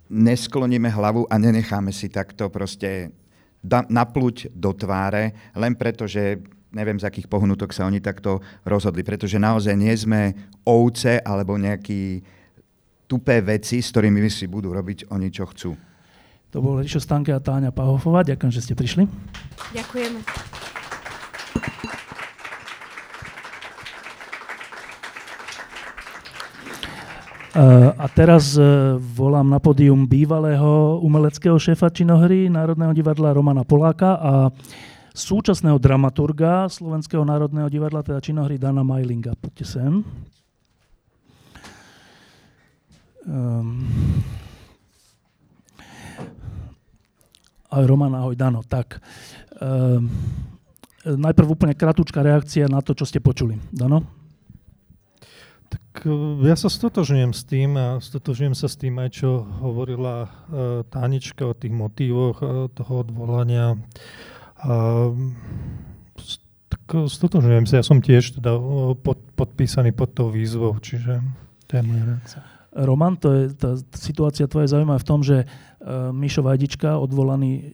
neskloníme 0.09 0.89
hlavu 0.89 1.29
a 1.29 1.37
nenecháme 1.37 1.93
si 1.93 2.09
takto 2.09 2.49
proste 2.49 3.13
da, 3.61 3.85
napluť 3.87 4.53
do 4.53 4.73
tváre, 4.73 5.37
len 5.55 5.77
preto, 5.77 6.09
že 6.09 6.41
neviem, 6.73 7.01
z 7.01 7.09
akých 7.09 7.29
pohnutok 7.33 7.73
sa 7.73 7.89
oni 7.89 8.01
takto 8.01 8.45
rozhodli. 8.65 9.01
Pretože 9.01 9.41
naozaj 9.41 9.75
nie 9.77 9.93
sme 9.97 10.37
ovce 10.69 11.21
alebo 11.25 11.57
nejakí 11.57 12.21
tupé 13.09 13.41
veci, 13.41 13.81
s 13.81 13.89
ktorými 13.89 14.21
si 14.29 14.45
budú 14.45 14.73
robiť 14.77 15.09
oni, 15.09 15.29
čo 15.33 15.49
chcú. 15.49 15.73
To 16.53 16.65
bol 16.65 16.81
Rišo 16.81 17.01
Stanke 17.01 17.33
a 17.33 17.41
Táňa 17.41 17.73
Pahofová. 17.73 18.25
Ďakujem, 18.25 18.53
že 18.53 18.65
ste 18.65 18.75
prišli. 18.77 19.05
Ďakujeme. 19.77 20.78
A 27.99 28.07
teraz 28.15 28.55
e, 28.55 28.63
volám 29.03 29.51
na 29.51 29.59
pódium 29.59 30.07
bývalého 30.07 31.03
umeleckého 31.03 31.59
šéfa 31.59 31.91
činohry 31.91 32.47
Národného 32.47 32.95
divadla 32.95 33.35
Romana 33.35 33.67
Poláka 33.67 34.15
a 34.15 34.33
súčasného 35.11 35.75
dramaturga 35.83 36.71
Slovenského 36.71 37.27
národného 37.27 37.67
divadla, 37.67 38.07
teda 38.07 38.23
činohry 38.23 38.63
Dana 38.63 38.87
Majlinga. 38.87 39.35
Poďte 39.35 39.67
sem. 39.67 40.07
Um, 43.27 43.83
ahoj 47.75 47.87
Roman, 47.91 48.15
ahoj 48.15 48.39
Dano. 48.39 48.63
Tak, 48.63 49.03
um, 49.59 50.07
najprv 51.03 51.59
úplne 51.59 51.75
kratučká 51.75 52.23
reakcia 52.23 52.71
na 52.71 52.79
to, 52.87 52.95
čo 52.95 53.03
ste 53.03 53.19
počuli. 53.19 53.59
Dano? 53.75 54.18
Ja 56.45 56.57
sa 56.59 56.69
stotožňujem 56.69 57.33
s 57.33 57.43
tým 57.49 57.75
a 57.79 57.87
stotožňujem 57.99 58.55
sa 58.55 58.69
s 58.69 58.77
tým 58.77 58.99
aj, 59.01 59.23
čo 59.23 59.43
hovorila 59.65 60.27
uh, 60.27 60.31
Tánička 60.87 61.49
o 61.49 61.55
tých 61.57 61.73
motívoch 61.73 62.37
uh, 62.43 62.67
toho 62.71 62.93
odvolania. 63.07 63.79
Uh, 64.61 65.15
tak 66.69 67.09
stotožňujem 67.09 67.65
sa, 67.65 67.81
ja 67.81 67.85
som 67.87 68.05
tiež 68.05 68.43
teda 68.43 68.55
pod, 69.01 69.19
podpísaný 69.39 69.97
pod 69.97 70.13
tou 70.13 70.29
výzvou, 70.29 70.77
čiže 70.77 71.25
to 71.65 71.73
je 71.79 71.83
moja 71.85 72.05
reakcia. 72.05 72.41
Roman, 72.79 73.17
to 73.17 73.29
je, 73.33 73.43
tá 73.57 73.75
situácia 73.97 74.45
tvoja 74.45 74.69
je 74.69 74.75
zaujímavá 74.77 75.01
v 75.01 75.09
tom, 75.09 75.21
že 75.25 75.49
uh, 75.49 76.13
Mišo 76.13 76.45
Vajdička, 76.45 77.01
odvolaný 77.01 77.53
uh, 77.55 77.65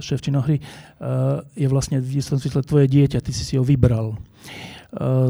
šéf 0.00 0.24
činohry, 0.24 0.64
uh, 0.64 1.44
je 1.52 1.68
vlastne 1.68 2.00
v 2.00 2.18
istom 2.18 2.40
tvoje 2.40 2.88
dieťa, 2.88 3.20
ty 3.20 3.30
si 3.30 3.44
si 3.44 3.60
ho 3.60 3.62
vybral. 3.62 4.16
Uh, 4.16 4.73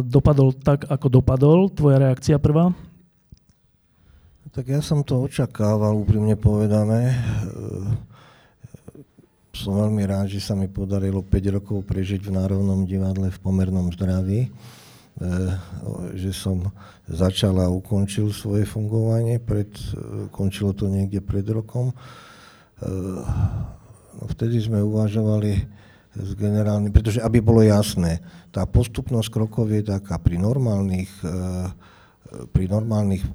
dopadol 0.04 0.52
tak, 0.52 0.84
ako 0.88 1.06
dopadol? 1.08 1.58
Tvoja 1.72 1.96
reakcia 2.00 2.36
prvá? 2.36 2.72
Tak 4.54 4.70
ja 4.70 4.78
som 4.78 5.02
to 5.02 5.26
očakával, 5.26 5.98
úprimne 5.98 6.38
povedané. 6.38 7.10
Eh, 7.10 7.90
som 9.54 9.74
veľmi 9.74 10.06
rád, 10.06 10.30
že 10.30 10.38
sa 10.38 10.54
mi 10.54 10.70
podarilo 10.70 11.26
5 11.26 11.58
rokov 11.58 11.82
prežiť 11.82 12.22
v 12.22 12.34
Národnom 12.38 12.86
divadle 12.86 13.34
v 13.34 13.38
pomernom 13.42 13.90
zdraví. 13.90 14.46
Eh, 14.46 15.52
že 16.14 16.30
som 16.30 16.70
začal 17.10 17.58
a 17.58 17.66
ukončil 17.66 18.30
svoje 18.30 18.62
fungovanie. 18.62 19.42
Pred, 19.42 19.74
končilo 20.30 20.70
to 20.70 20.86
niekde 20.86 21.18
pred 21.18 21.44
rokom. 21.50 21.90
No, 24.14 24.24
vtedy 24.30 24.56
sme 24.60 24.80
uvažovali 24.80 25.66
s 26.14 26.30
generálnym, 26.38 26.94
pretože 26.94 27.18
aby 27.18 27.42
bolo 27.42 27.60
jasné, 27.66 28.22
tá 28.54 28.62
postupnosť 28.64 29.28
krokov 29.34 29.66
je 29.74 29.82
taká 29.82 30.22
pri 30.22 30.38
normálnych, 30.38 31.10
e, 31.26 31.34
pri 32.54 32.64
normálnych 32.70 33.26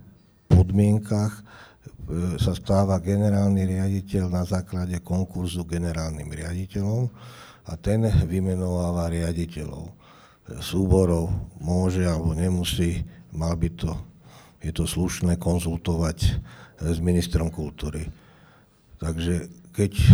podmienkach 0.48 1.34
e, 1.36 1.44
sa 2.40 2.56
stáva 2.56 3.04
generálny 3.04 3.68
riaditeľ 3.68 4.32
na 4.32 4.44
základe 4.48 4.96
konkurzu 5.04 5.68
generálnym 5.68 6.32
riaditeľom 6.32 7.12
a 7.68 7.76
ten 7.76 8.08
vymenováva 8.26 9.12
riaditeľov 9.12 10.00
súborov, 10.58 11.30
môže 11.62 12.02
alebo 12.02 12.34
nemusí, 12.34 13.06
mal 13.30 13.54
by 13.54 13.70
to, 13.78 13.94
je 14.66 14.72
to 14.74 14.90
slušné 14.90 15.38
konzultovať 15.38 16.18
s 16.80 16.98
ministrom 17.04 17.54
kultúry. 17.54 18.10
Takže 18.98 19.59
keď 19.80 19.94
e, 19.96 20.08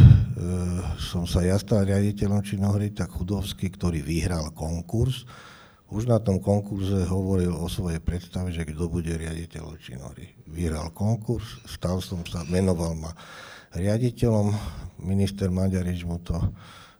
som 1.01 1.25
sa 1.25 1.41
ja 1.41 1.57
stal 1.57 1.89
riaditeľom 1.89 2.45
činohry, 2.45 2.93
tak 2.93 3.09
Chudovský, 3.09 3.73
ktorý 3.73 4.05
vyhral 4.05 4.53
konkurs, 4.53 5.25
už 5.89 6.05
na 6.05 6.21
tom 6.21 6.37
konkurze 6.37 7.01
hovoril 7.09 7.49
o 7.49 7.65
svojej 7.65 7.97
predstave, 7.97 8.53
že 8.53 8.61
kto 8.61 8.85
bude 8.85 9.09
riaditeľom 9.09 9.73
činohry. 9.81 10.37
Vyhral 10.45 10.93
konkurs, 10.93 11.65
stal 11.65 11.97
som 11.97 12.21
sa, 12.29 12.45
menoval 12.45 12.93
ma 12.93 13.09
riaditeľom, 13.73 14.53
minister 15.01 15.49
Maďarič 15.49 16.05
mu 16.05 16.21
to, 16.21 16.37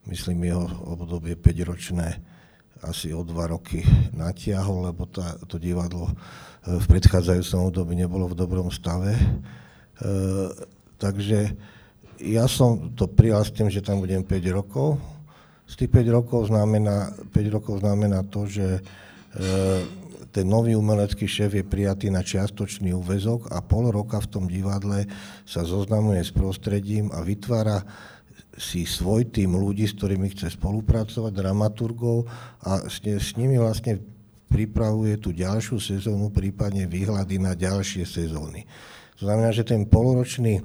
myslím, 0.10 0.50
jeho 0.50 0.66
obdobie 0.90 1.38
5-ročné 1.38 2.18
asi 2.82 3.14
o 3.14 3.22
dva 3.22 3.46
roky 3.54 3.86
natiahol, 4.10 4.90
lebo 4.90 5.06
tá, 5.06 5.38
to 5.46 5.62
divadlo 5.62 6.10
e, 6.10 6.14
v 6.82 6.86
predchádzajúcom 6.90 7.70
období 7.70 7.94
nebolo 7.94 8.26
v 8.26 8.38
dobrom 8.42 8.74
stave. 8.74 9.14
E, 9.14 9.22
takže 10.98 11.54
ja 12.20 12.46
som 12.48 12.94
to 12.96 13.10
prijal 13.12 13.44
s 13.44 13.52
tým, 13.52 13.68
že 13.68 13.84
tam 13.84 14.00
budem 14.00 14.24
5 14.24 14.32
rokov. 14.56 14.98
Z 15.66 15.82
tých 15.82 15.92
5 15.92 16.18
rokov 16.18 16.48
znamená, 16.54 17.12
5 17.34 17.56
rokov 17.56 17.82
znamená 17.82 18.22
to, 18.30 18.46
že 18.46 18.68
e, 18.78 18.82
ten 20.36 20.46
nový 20.46 20.76
umelecký 20.76 21.26
šéf 21.26 21.56
je 21.56 21.64
prijatý 21.64 22.12
na 22.12 22.20
čiastočný 22.20 22.92
úvezok 22.92 23.50
a 23.56 23.64
pol 23.64 23.88
roka 23.88 24.20
v 24.20 24.30
tom 24.30 24.46
divadle 24.52 25.08
sa 25.48 25.64
zoznamuje 25.64 26.20
s 26.20 26.36
prostredím 26.36 27.08
a 27.16 27.24
vytvára 27.24 27.82
si 28.56 28.88
svoj 28.88 29.32
tým 29.32 29.56
ľudí, 29.56 29.84
s 29.84 29.96
ktorými 29.96 30.32
chce 30.32 30.56
spolupracovať, 30.56 31.32
dramaturgov 31.36 32.28
a 32.64 32.88
s, 32.88 33.04
s 33.04 33.36
nimi 33.36 33.60
vlastne 33.60 34.00
pripravuje 34.48 35.20
tú 35.20 35.36
ďalšiu 35.36 35.76
sezónu, 35.80 36.32
prípadne 36.32 36.88
výhľady 36.88 37.36
na 37.40 37.52
ďalšie 37.52 38.08
sezóny. 38.08 38.64
To 39.20 39.28
znamená, 39.28 39.52
že 39.52 39.68
ten 39.68 39.84
poloročný 39.84 40.60
e, 40.60 40.64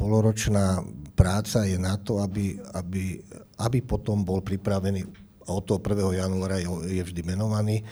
poloročná 0.00 0.80
práca 1.12 1.68
je 1.68 1.76
na 1.76 2.00
to, 2.00 2.24
aby, 2.24 2.56
aby, 2.72 3.20
aby 3.60 3.78
potom 3.84 4.24
bol 4.24 4.40
pripravený, 4.40 5.04
od 5.44 5.68
toho 5.68 5.76
1. 5.76 6.24
januára 6.24 6.56
je, 6.56 6.68
je 6.88 7.02
vždy 7.04 7.20
menovaný 7.28 7.84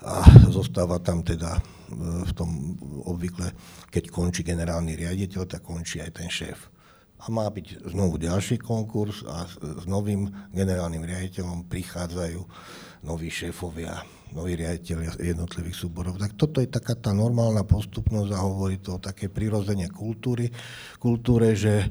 a 0.00 0.24
zostáva 0.48 0.96
tam 1.04 1.20
teda 1.20 1.60
e, 1.60 1.62
v 2.24 2.32
tom 2.32 2.48
obvykle, 3.04 3.52
keď 3.92 4.08
končí 4.08 4.40
generálny 4.40 4.96
riaditeľ, 4.96 5.44
tak 5.44 5.60
končí 5.60 6.00
aj 6.00 6.10
ten 6.16 6.32
šéf. 6.32 6.71
A 7.22 7.30
má 7.30 7.46
byť 7.46 7.86
znovu 7.86 8.18
ďalší 8.18 8.58
konkurs 8.58 9.22
a 9.22 9.46
s 9.46 9.86
novým 9.86 10.26
generálnym 10.50 11.06
riaditeľom 11.06 11.70
prichádzajú 11.70 12.40
noví 13.06 13.30
šéfovia 13.30 14.02
noví 14.32 14.56
riaditeľi 14.56 15.20
jednotlivých 15.20 15.76
súborov. 15.76 16.16
Tak 16.16 16.34
toto 16.40 16.64
je 16.64 16.68
taká 16.68 16.96
tá 16.96 17.12
normálna 17.12 17.68
postupnosť 17.68 18.30
a 18.32 18.40
hovorí 18.40 18.80
to 18.80 18.96
o 18.96 19.02
také 19.02 19.28
prirodzene 19.28 19.92
kultúry, 19.92 20.48
kultúre, 20.96 21.52
že, 21.52 21.84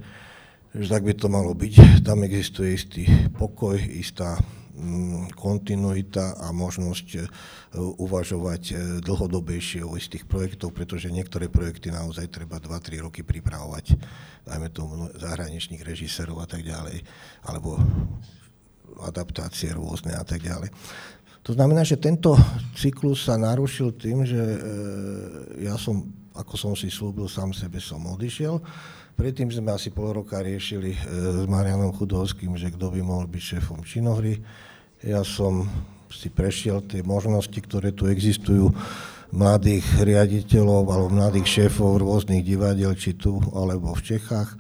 že 0.74 0.88
tak 0.90 1.06
by 1.06 1.14
to 1.14 1.30
malo 1.30 1.54
byť. 1.54 2.02
Tam 2.02 2.26
existuje 2.26 2.74
istý 2.74 3.06
pokoj, 3.38 3.78
istá 3.78 4.42
kontinuita 5.38 6.42
a 6.42 6.50
možnosť 6.50 7.08
e, 7.16 7.22
uvažovať 7.78 8.64
e, 8.70 8.74
dlhodobejšie 9.02 9.86
o 9.86 9.96
istých 9.96 10.26
projektov, 10.26 10.74
pretože 10.74 11.14
niektoré 11.14 11.48
projekty 11.48 11.94
naozaj 11.94 12.30
treba 12.30 12.58
2-3 12.58 13.06
roky 13.06 13.22
pripravovať, 13.22 13.96
dajme 14.46 14.68
tomu 14.74 15.10
zahraničných 15.16 15.82
režisérov 15.86 16.42
a 16.42 16.48
tak 16.50 16.66
ďalej, 16.66 17.06
alebo 17.46 17.78
adaptácie 19.02 19.72
rôzne 19.74 20.14
a 20.14 20.24
tak 20.26 20.44
ďalej. 20.44 20.70
To 21.42 21.58
znamená, 21.58 21.82
že 21.82 21.98
tento 21.98 22.38
cyklus 22.78 23.26
sa 23.26 23.34
narušil 23.34 23.98
tým, 23.98 24.22
že 24.22 24.38
ja 25.58 25.74
som, 25.74 26.06
ako 26.38 26.54
som 26.54 26.74
si 26.78 26.94
slúbil, 26.94 27.26
sám 27.26 27.50
sebe 27.50 27.82
som 27.82 27.98
odišiel, 28.06 28.62
Predtým 29.22 29.54
sme 29.54 29.70
asi 29.76 29.94
pol 29.94 30.18
roka 30.18 30.42
riešili 30.42 30.98
e, 30.98 31.00
s 31.44 31.46
Marianom 31.46 31.94
Chudovským, 31.94 32.58
že 32.58 32.74
kto 32.74 32.90
by 32.90 33.06
mohol 33.06 33.30
byť 33.30 33.44
šéfom 33.54 33.86
činohry. 33.86 34.42
Ja 35.02 35.26
som 35.26 35.66
si 36.14 36.30
prešiel 36.30 36.86
tie 36.86 37.02
možnosti, 37.02 37.58
ktoré 37.58 37.90
tu 37.90 38.06
existujú, 38.06 38.70
mladých 39.32 39.88
riaditeľov 40.04 40.84
alebo 40.92 41.08
mladých 41.10 41.48
šéfov 41.48 42.04
rôznych 42.04 42.44
divadiel, 42.44 42.94
či 42.94 43.16
tu 43.16 43.40
alebo 43.56 43.96
v 43.96 44.04
Čechách. 44.04 44.50
E, 44.54 44.58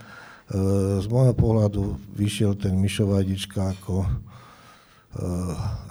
z 1.04 1.06
môjho 1.12 1.36
pohľadu 1.36 2.00
vyšiel 2.16 2.56
ten 2.56 2.74
Mišo 2.80 3.06
Vajdička 3.06 3.76
ako, 3.78 4.08
e, 4.08 5.30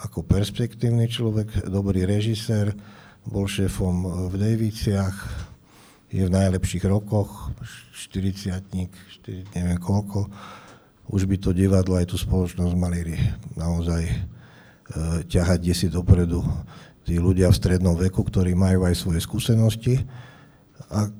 ako 0.02 0.24
perspektívny 0.24 1.06
človek, 1.12 1.68
dobrý 1.68 2.08
režisér, 2.08 2.72
bol 3.28 3.44
šéfom 3.44 4.26
v 4.32 4.34
Dejviciach, 4.34 5.16
je 6.10 6.26
v 6.26 6.32
najlepších 6.32 6.88
rokoch, 6.90 7.52
40 7.94 8.66
neviem 9.54 9.78
koľko, 9.78 10.26
už 11.12 11.28
by 11.28 11.36
to 11.38 11.54
divadlo 11.54 12.00
aj 12.00 12.10
tú 12.10 12.16
spoločnosť 12.18 12.74
mali 12.74 13.14
naozaj 13.54 14.08
ťahať 15.30 15.58
desi 15.62 15.86
dopredu 15.86 16.42
tí 17.06 17.18
ľudia 17.18 17.50
v 17.50 17.58
strednom 17.58 17.96
veku, 17.96 18.22
ktorí 18.22 18.54
majú 18.54 18.86
aj 18.86 18.94
svoje 18.94 19.18
skúsenosti 19.22 19.98
a 20.90 21.10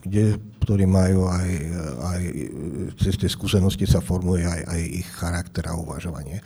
kde, 0.00 0.36
ktorí 0.64 0.84
majú 0.84 1.28
aj, 1.28 1.50
aj 2.04 2.22
cez 3.00 3.14
tie 3.16 3.28
skúsenosti 3.28 3.88
sa 3.88 4.04
formuje 4.04 4.44
aj, 4.44 4.60
aj 4.64 4.80
ich 5.04 5.08
charakter 5.08 5.64
a 5.68 5.76
uvažovanie. 5.76 6.44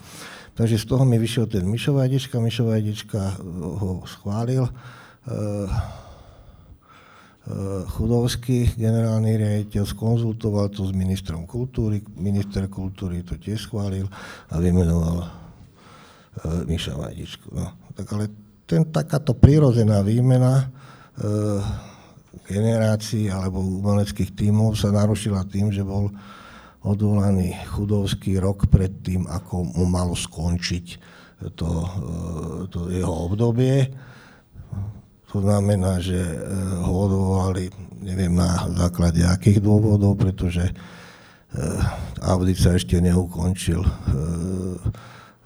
Takže 0.55 0.77
z 0.77 0.87
toho 0.87 1.07
mi 1.07 1.17
vyšiel 1.17 1.47
ten 1.49 1.65
Mišo 1.67 1.97
Vajdička, 1.97 2.37
Mišo 2.43 2.69
Vajdička 2.69 3.41
ho 3.81 4.05
schválil. 4.05 4.67
E, 4.67 4.73
Chudovský, 7.97 8.77
generálny 8.79 9.41
riaditeľ, 9.41 9.83
skonzultoval 9.89 10.71
to 10.71 10.87
s 10.87 10.93
ministrom 10.95 11.49
kultúry, 11.49 12.05
minister 12.15 12.69
kultúry 12.71 13.27
to 13.27 13.41
tiež 13.41 13.67
schválil 13.67 14.07
a 14.53 14.55
vymenoval 14.61 15.40
Miša 16.45 16.95
Vajdičku. 16.97 17.49
No. 17.53 17.67
Tak 17.95 18.07
ale 18.17 18.25
ten, 18.65 18.87
takáto 18.89 19.37
prírodzená 19.37 20.01
výmena 20.01 20.67
uh, 20.67 21.61
generácií 22.47 23.29
alebo 23.29 23.61
umeleckých 23.61 24.33
tímov 24.35 24.79
sa 24.79 24.95
narušila 24.95 25.45
tým, 25.51 25.75
že 25.75 25.83
bol 25.83 26.09
odvolaný 26.81 27.53
chudovský 27.69 28.41
rok 28.41 28.73
pred 28.73 29.05
tým, 29.05 29.29
ako 29.29 29.77
mu 29.77 29.85
malo 29.85 30.17
skončiť 30.17 30.87
to, 31.57 31.69
to 32.73 32.89
jeho 32.89 33.29
obdobie 33.29 33.89
to 35.31 35.39
znamená, 35.47 36.03
že 36.03 36.19
ho 36.83 37.07
odvolali, 37.07 37.71
neviem 38.03 38.35
na 38.35 38.67
základe 38.75 39.23
akých 39.23 39.63
dôvodov, 39.63 40.19
pretože 40.19 40.75
audit 42.19 42.59
sa 42.59 42.75
ešte 42.75 42.99
neukončil 42.99 43.79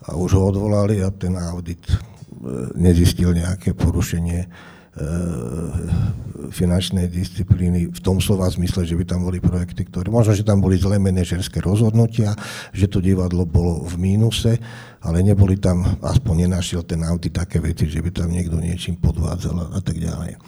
a 0.05 0.16
už 0.16 0.36
ho 0.36 0.42
odvolali 0.52 1.00
a 1.00 1.09
ten 1.11 1.36
audit 1.36 1.80
nezistil 2.76 3.32
nejaké 3.32 3.72
porušenie 3.72 4.44
finančnej 6.55 7.11
disciplíny 7.11 7.90
v 7.90 7.98
tom 7.98 8.22
slova 8.22 8.46
zmysle, 8.46 8.86
že 8.86 8.94
by 8.94 9.02
tam 9.02 9.26
boli 9.26 9.42
projekty, 9.42 9.90
ktoré, 9.90 10.07
možno, 10.07 10.38
že 10.38 10.46
tam 10.46 10.62
boli 10.62 10.78
zlé 10.78 11.02
manažerské 11.02 11.59
rozhodnutia, 11.59 12.38
že 12.70 12.86
to 12.86 13.02
divadlo 13.02 13.42
bolo 13.42 13.82
v 13.82 13.98
mínuse, 13.98 14.55
ale 15.02 15.26
neboli 15.26 15.59
tam, 15.59 15.82
aspoň 15.98 16.46
nenašiel 16.46 16.86
ten 16.86 17.02
audit 17.02 17.34
také 17.34 17.59
veci, 17.59 17.90
že 17.90 17.98
by 17.98 18.11
tam 18.14 18.30
niekto 18.30 18.55
niečím 18.62 18.94
podvádzal 19.02 19.74
a 19.74 19.80
tak 19.82 19.98
ďalej. 19.98 20.38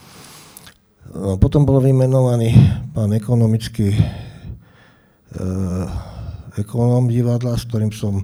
No, 1.10 1.34
potom 1.42 1.66
bol 1.66 1.82
vymenovaný 1.82 2.54
pán 2.94 3.10
ekonomický 3.18 3.98
e, 3.98 4.00
ekonóm 6.54 7.10
divadla, 7.10 7.58
s 7.58 7.66
ktorým 7.66 7.90
som 7.90 8.22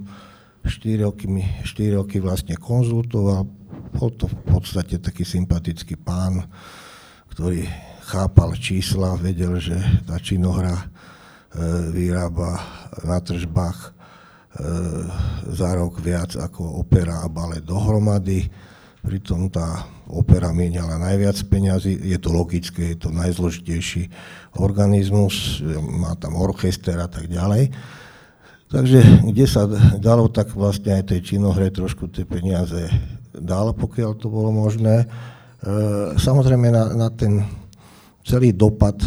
4 0.63 1.03
roky, 1.03 1.27
4 1.67 1.99
roky 1.99 2.17
vlastne 2.23 2.55
konzultoval. 2.55 3.43
Bol 3.93 4.09
to 4.15 4.31
v 4.31 4.37
podstate 4.47 4.97
taký 5.03 5.27
sympatický 5.27 5.99
pán, 5.99 6.47
ktorý 7.29 7.67
chápal 8.07 8.55
čísla, 8.55 9.19
vedel, 9.19 9.59
že 9.59 9.75
tá 10.07 10.19
činohra 10.19 10.75
e, 10.75 10.85
vyrába 11.91 12.59
na 13.03 13.19
tržbách 13.19 13.79
e, 13.83 13.89
za 15.51 15.69
rok 15.75 15.99
viac 15.99 16.35
ako 16.35 16.79
opera 16.83 17.23
a 17.23 17.27
balet 17.27 17.63
dohromady. 17.63 18.47
Pritom 19.03 19.51
tá 19.51 19.83
opera 20.07 20.55
mieniala 20.55 20.95
najviac 20.95 21.35
peňazí, 21.51 21.91
je 22.07 22.15
to 22.23 22.31
logické, 22.31 22.95
je 22.95 23.03
to 23.03 23.09
najzložitejší 23.11 24.07
organizmus, 24.63 25.59
má 25.99 26.15
tam 26.15 26.39
orchester 26.39 26.95
a 27.03 27.11
tak 27.11 27.27
ďalej. 27.27 27.67
Takže 28.71 28.99
kde 29.29 29.45
sa 29.45 29.69
dalo, 30.01 30.31
tak 30.31 30.53
vlastne 30.55 30.97
aj 30.97 31.13
tej 31.13 31.19
činohre 31.33 31.69
trošku 31.69 32.09
tie 32.09 32.25
peniaze 32.25 32.89
dal, 33.33 33.73
pokiaľ 33.73 34.11
to 34.17 34.27
bolo 34.29 34.49
možné. 34.49 35.03
E, 35.03 35.07
samozrejme 36.17 36.73
na, 36.73 36.83
na 36.93 37.09
ten 37.13 37.43
celý 38.23 38.55
dopad 38.55 38.97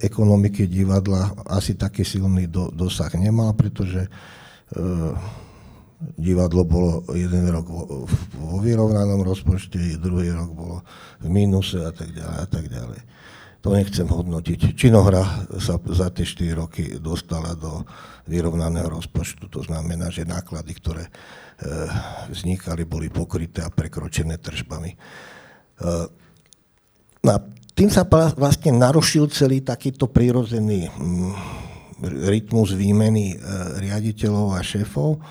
ekonomiky 0.00 0.66
divadla 0.66 1.44
asi 1.50 1.76
taký 1.76 2.02
silný 2.02 2.48
do, 2.48 2.72
dosah 2.72 3.12
nemal, 3.14 3.52
pretože 3.54 4.06
e, 4.06 4.10
divadlo 6.18 6.66
bolo 6.66 6.92
jeden 7.14 7.46
rok 7.46 7.66
vo, 7.68 8.08
vo 8.38 8.56
vyrovnanom 8.58 9.22
rozpočte, 9.22 9.78
druhý 10.02 10.34
rok 10.34 10.50
bolo 10.50 10.76
v 11.22 11.28
mínuse 11.30 11.78
a 11.78 11.92
tak 11.94 12.10
ďalej 12.10 12.38
a 12.42 12.46
tak 12.48 12.64
ďalej 12.66 13.00
to 13.62 13.70
nechcem 13.70 14.10
hodnotiť. 14.10 14.74
Činohra 14.74 15.46
sa 15.62 15.78
za 15.78 16.10
tie 16.10 16.26
4 16.26 16.58
roky 16.58 16.82
dostala 16.98 17.54
do 17.54 17.86
vyrovnaného 18.26 18.90
rozpočtu, 18.90 19.46
to 19.46 19.62
znamená, 19.62 20.10
že 20.10 20.26
náklady, 20.26 20.72
ktoré 20.74 21.04
e, 21.06 21.10
vznikali, 22.34 22.82
boli 22.82 23.06
pokryté 23.06 23.62
a 23.62 23.70
prekročené 23.70 24.42
tržbami. 24.42 24.90
E, 24.90 24.96
no 27.22 27.34
tým 27.72 27.88
sa 27.88 28.02
vlastne 28.34 28.74
narušil 28.74 29.30
celý 29.30 29.62
takýto 29.62 30.10
prírodzený 30.10 30.90
mm, 30.90 31.32
rytmus 32.34 32.74
výmeny 32.74 33.34
e, 33.34 33.36
riaditeľov 33.78 34.58
a 34.58 34.60
šéfov. 34.60 35.22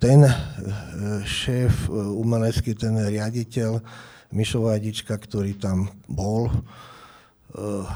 Ten 0.00 0.24
šéf 1.28 1.92
umelecký, 1.92 2.72
ten 2.72 2.96
riaditeľ, 2.96 3.76
Mišo 4.30 4.62
ktorý 5.18 5.58
tam 5.58 5.90
bol, 6.06 6.46
eh, 6.46 7.86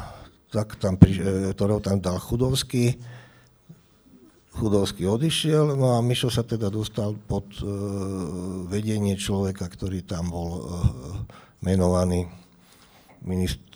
tak 0.50 0.74
tam, 0.82 0.98
eh, 0.98 1.54
ktorého 1.54 1.78
tam 1.78 2.02
dal 2.02 2.18
Chudovský. 2.18 2.98
Chudovský 4.54 5.06
odišiel, 5.06 5.78
no 5.78 5.94
a 5.94 6.02
Mišo 6.02 6.30
sa 6.30 6.42
teda 6.42 6.70
dostal 6.74 7.14
pod 7.14 7.46
eh, 7.62 7.66
vedenie 8.66 9.14
človeka, 9.14 9.70
ktorý 9.70 10.02
tam 10.02 10.34
bol 10.34 10.50
menovaný 11.62 12.26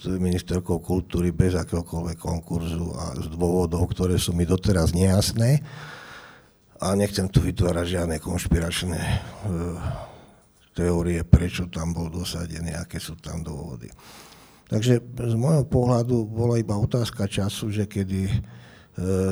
ministerkou 0.04 0.82
kultúry 0.84 1.32
bez 1.32 1.56
akéhokoľvek 1.56 2.18
konkurzu 2.20 2.92
a 2.92 3.16
z 3.16 3.32
dôvodov, 3.32 3.88
ktoré 3.96 4.20
sú 4.20 4.36
mi 4.36 4.44
doteraz 4.44 4.92
nejasné. 4.92 5.64
A 6.78 6.92
nechcem 6.94 7.26
tu 7.32 7.40
vytvárať 7.40 7.86
žiadne 7.96 8.20
konšpiračné 8.20 9.00
teórie, 10.78 11.26
prečo 11.26 11.66
tam 11.66 11.90
bol 11.90 12.06
dosadený, 12.06 12.78
aké 12.78 13.02
sú 13.02 13.18
tam 13.18 13.42
dôvody. 13.42 13.90
Takže 14.70 15.00
z 15.02 15.34
môjho 15.34 15.66
pohľadu 15.66 16.28
bola 16.28 16.60
iba 16.60 16.78
otázka 16.78 17.26
času, 17.26 17.72
že 17.74 17.90
kedy 17.90 18.30
e, 18.30 18.34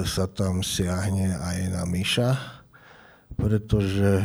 sa 0.02 0.26
tam 0.26 0.64
siahne 0.64 1.38
aj 1.38 1.58
na 1.70 1.82
Miša, 1.86 2.30
pretože 3.36 4.24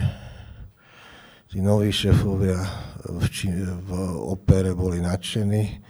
tí 1.51 1.59
noví 1.59 1.91
šefovia 1.91 2.63
v, 3.05 3.23
či, 3.27 3.51
v 3.61 3.91
opere 4.23 4.71
boli 4.71 5.03
nadšení 5.03 5.83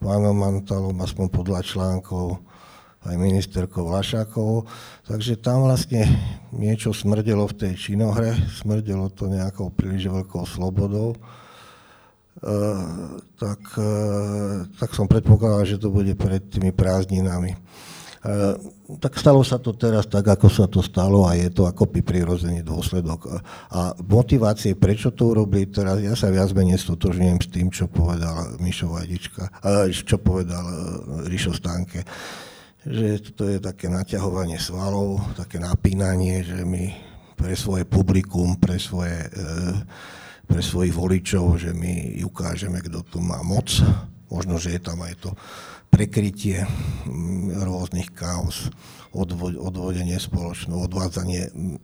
pánom 0.00 0.32
Mantalom, 0.32 0.96
aspoň 1.02 1.26
podľa 1.28 1.60
článkov, 1.60 2.40
aj 3.00 3.16
ministerkou 3.16 3.88
Vlašákovou. 3.88 4.68
Takže 5.08 5.40
tam 5.40 5.64
vlastne 5.64 6.04
niečo 6.52 6.92
smrdelo 6.92 7.48
v 7.48 7.56
tej 7.56 7.72
činohre, 7.76 8.36
smrdelo 8.60 9.08
to 9.08 9.32
nejakou 9.32 9.72
príliš 9.72 10.12
veľkou 10.12 10.44
slobodou. 10.44 11.16
E, 11.16 11.18
tak, 13.40 13.60
e, 13.80 13.92
tak 14.76 14.92
som 14.92 15.08
predpokladal, 15.08 15.64
že 15.64 15.80
to 15.80 15.88
bude 15.88 16.12
pred 16.16 16.44
tými 16.52 16.76
prázdninami. 16.76 17.56
tak 19.00 19.16
stalo 19.16 19.40
sa 19.40 19.56
to 19.56 19.72
teraz 19.72 20.04
tak, 20.04 20.28
ako 20.28 20.52
sa 20.52 20.68
to 20.68 20.84
stalo 20.84 21.24
a 21.24 21.40
je 21.40 21.48
to 21.48 21.64
akoby 21.64 22.04
prirodzený 22.04 22.60
dôsledok. 22.60 23.40
A 23.72 23.96
motivácie, 23.96 24.76
prečo 24.76 25.08
to 25.08 25.32
urobili 25.32 25.64
teraz, 25.72 26.04
ja 26.04 26.12
sa 26.12 26.28
viac 26.28 26.52
menej 26.52 26.76
stotožňujem 26.84 27.38
s 27.40 27.48
tým, 27.48 27.72
čo 27.72 27.88
povedal 27.88 28.60
Mišo 28.60 28.92
Vajdička, 28.92 29.64
čo 30.04 30.20
povedal 30.20 30.68
Rišo 31.24 31.56
Stánke, 31.56 32.04
že 32.86 33.36
to 33.36 33.44
je 33.44 33.58
také 33.60 33.92
naťahovanie 33.92 34.56
svalov, 34.56 35.20
také 35.36 35.60
napínanie, 35.60 36.40
že 36.40 36.64
my 36.64 36.88
pre 37.36 37.52
svoje 37.56 37.84
publikum, 37.84 38.56
pre 38.56 38.80
svoje, 38.80 39.16
e, 39.16 39.72
pre 40.44 40.60
svojich 40.60 40.92
voličov, 40.92 41.60
že 41.60 41.72
my 41.76 42.24
ukážeme, 42.24 42.80
kto 42.80 43.04
tu 43.04 43.18
má 43.20 43.40
moc. 43.44 43.68
Možno, 44.32 44.56
že 44.56 44.76
je 44.76 44.80
tam 44.80 45.00
aj 45.04 45.14
to 45.20 45.30
prekrytie 45.90 46.64
mm, 46.64 47.60
rôznych 47.66 48.14
chaos, 48.14 48.70
odvodenie 49.12 50.16
spoločné, 50.16 50.72
odvádzanie 50.72 51.42
mm, 51.50 51.78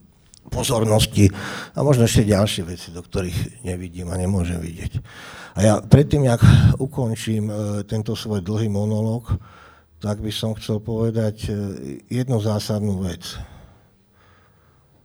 pozornosti 0.49 1.27
a 1.75 1.83
možno 1.83 2.07
ešte 2.07 2.31
ďalšie 2.31 2.63
veci, 2.65 2.89
do 2.95 3.03
ktorých 3.03 3.67
nevidím 3.67 4.15
a 4.15 4.17
nemôžem 4.17 4.63
vidieť. 4.63 4.93
A 5.57 5.59
ja 5.61 5.75
predtým, 5.83 6.25
jak 6.25 6.41
ukončím 6.79 7.51
e, 7.51 7.55
tento 7.85 8.15
svoj 8.15 8.41
dlhý 8.41 8.71
monológ, 8.71 9.35
tak 10.01 10.21
by 10.21 10.29
som 10.29 10.53
chcel 10.61 10.81
povedať 10.81 11.49
e, 11.49 11.51
jednu 12.13 12.37
zásadnú 12.41 13.01
vec. 13.01 13.25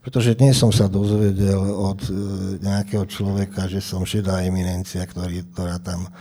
Pretože 0.01 0.33
dnes 0.35 0.57
som 0.57 0.73
sa 0.73 0.91
dozvedel 0.91 1.61
od 1.61 1.99
e, 2.05 2.11
nejakého 2.59 3.07
človeka, 3.07 3.71
že 3.71 3.79
som 3.79 4.03
šedá 4.03 4.43
eminencia, 4.43 5.07
ktorý, 5.07 5.47
ktorá 5.55 5.79
tam 5.79 6.11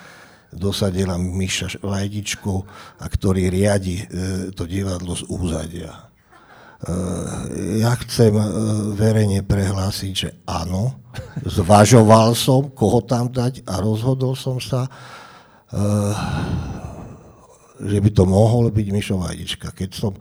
dosadila 0.55 1.19
Miša 1.19 1.83
Vajdičku 1.83 2.55
a 3.03 3.05
ktorý 3.11 3.51
riadi 3.51 4.03
e, 4.03 4.07
to 4.55 4.67
divadlo 4.67 5.19
z 5.19 5.27
úzadia. 5.27 6.07
Ja 7.77 7.93
chcem 7.93 8.33
verejne 8.97 9.45
prehlásiť, 9.45 10.13
že 10.17 10.33
áno, 10.49 10.97
zvažoval 11.45 12.33
som, 12.33 12.73
koho 12.73 13.05
tam 13.05 13.29
dať 13.29 13.69
a 13.69 13.85
rozhodol 13.85 14.33
som 14.33 14.57
sa, 14.57 14.89
že 17.81 17.99
by 17.99 18.11
to 18.13 18.25
mohol 18.29 18.69
byť 18.69 18.87
Mišo 18.93 19.17
Vajdička. 19.19 19.73
Keď 19.73 19.91
som 19.93 20.13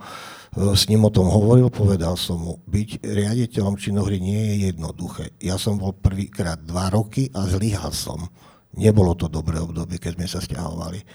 s 0.49 0.89
ním 0.89 1.05
o 1.05 1.13
tom 1.13 1.29
hovoril, 1.29 1.69
povedal 1.69 2.17
som 2.17 2.41
mu, 2.41 2.53
byť 2.65 3.05
riaditeľom 3.05 3.77
činohry 3.77 4.17
nie 4.17 4.41
je 4.49 4.55
jednoduché. 4.73 5.29
Ja 5.45 5.61
som 5.61 5.77
bol 5.77 5.93
prvýkrát 5.93 6.57
dva 6.65 6.89
roky 6.89 7.29
a 7.37 7.45
zlyhal 7.45 7.93
som. 7.93 8.25
Nebolo 8.73 9.13
to 9.13 9.29
dobré 9.29 9.61
obdobie, 9.61 10.01
keď 10.01 10.17
sme 10.17 10.25
sa 10.25 10.41
stiahovali. 10.41 11.05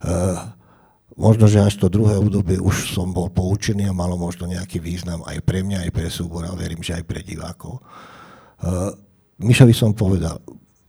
Uh, 0.00 0.56
možno, 1.20 1.44
že 1.44 1.60
až 1.60 1.76
to 1.76 1.92
druhé 1.92 2.16
obdobie 2.16 2.56
už 2.56 2.96
som 2.96 3.12
bol 3.12 3.28
poučený 3.28 3.84
a 3.84 3.96
malo 3.96 4.16
možno 4.16 4.48
nejaký 4.48 4.80
význam 4.80 5.20
aj 5.28 5.44
pre 5.44 5.60
mňa, 5.60 5.84
aj 5.84 5.90
pre 5.92 6.08
súbor 6.08 6.48
a 6.48 6.56
verím, 6.56 6.80
že 6.80 6.96
aj 6.96 7.04
pre 7.04 7.20
divákov. 7.20 7.84
Uh, 8.64 8.96
Mišovi 9.40 9.76
som 9.76 9.92
povedal, 9.92 10.40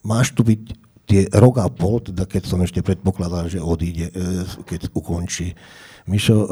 máš 0.04 0.32
tu 0.32 0.48
byť 0.48 0.81
tie 1.12 1.22
rok 1.36 1.60
a 1.60 1.68
pol, 1.68 2.00
teda 2.00 2.24
keď 2.24 2.48
som 2.48 2.64
ešte 2.64 2.80
predpokladal, 2.80 3.52
že 3.52 3.60
odíde, 3.60 4.08
uh, 4.16 4.48
keď 4.64 4.88
ukončí. 4.96 5.52
Mišo, 6.08 6.50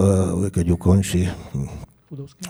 keď 0.53 0.78
ukončí 0.78 1.26
Chudovský? 2.10 2.41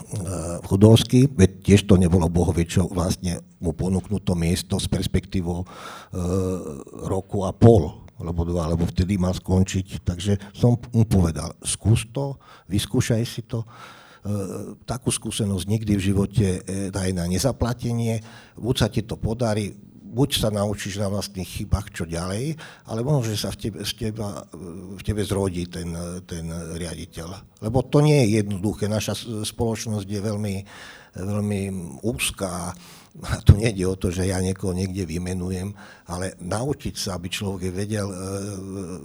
Chudovský, 0.68 1.20
veď 1.28 1.50
tiež 1.60 1.80
to 1.84 2.00
nebolo 2.00 2.32
bohovie, 2.32 2.64
čo 2.64 2.88
vlastne 2.88 3.44
mu 3.60 3.76
ponúknúť 3.76 4.22
to 4.24 4.32
miesto 4.32 4.80
s 4.80 4.88
perspektívou 4.88 5.64
e, 5.64 5.66
roku 7.04 7.44
a 7.44 7.52
pol, 7.52 8.08
alebo 8.16 8.48
dva, 8.48 8.72
lebo 8.72 8.88
vtedy 8.88 9.20
mal 9.20 9.36
skončiť. 9.36 10.00
Takže 10.00 10.40
som 10.56 10.80
mu 10.96 11.04
povedal, 11.04 11.52
skús 11.60 12.08
to, 12.08 12.40
vyskúšaj 12.72 13.24
si 13.28 13.44
to, 13.44 13.68
E, 14.20 14.32
takú 14.84 15.08
skúsenosť 15.08 15.64
nikdy 15.64 15.96
v 15.96 16.06
živote 16.12 16.46
e, 16.60 16.92
daj 16.92 17.08
na 17.16 17.24
nezaplatenie, 17.24 18.20
buď 18.52 18.76
sa 18.76 18.92
ti 18.92 19.00
to 19.00 19.16
podarí, 19.16 19.72
buď 20.10 20.28
sa 20.42 20.48
naučíš 20.50 20.98
na 20.98 21.06
vlastných 21.06 21.46
chybách, 21.46 21.94
čo 21.94 22.04
ďalej, 22.04 22.58
ale 22.90 23.00
možno, 23.06 23.30
že 23.30 23.38
sa 23.38 23.54
v 23.54 23.70
tebe, 23.70 23.78
v 23.86 23.92
teba, 23.94 24.42
v 24.98 25.02
tebe 25.06 25.22
zrodí 25.22 25.70
ten, 25.70 25.94
ten 26.26 26.50
riaditeľ. 26.50 27.62
Lebo 27.62 27.86
to 27.86 28.02
nie 28.02 28.26
je 28.26 28.42
jednoduché. 28.42 28.90
Naša 28.90 29.14
spoločnosť 29.46 30.06
je 30.10 30.20
veľmi, 30.20 30.54
veľmi 31.14 31.62
úzká. 32.02 32.74
A 33.26 33.36
tu 33.42 33.58
nejde 33.58 33.86
o 33.86 33.98
to, 33.98 34.10
že 34.10 34.30
ja 34.30 34.38
niekoho 34.38 34.74
niekde 34.74 35.06
vymenujem, 35.06 35.74
ale 36.06 36.38
naučiť 36.38 36.94
sa, 36.94 37.18
aby 37.18 37.26
človek 37.26 37.74
vedel 37.74 38.06
e, 38.06 38.16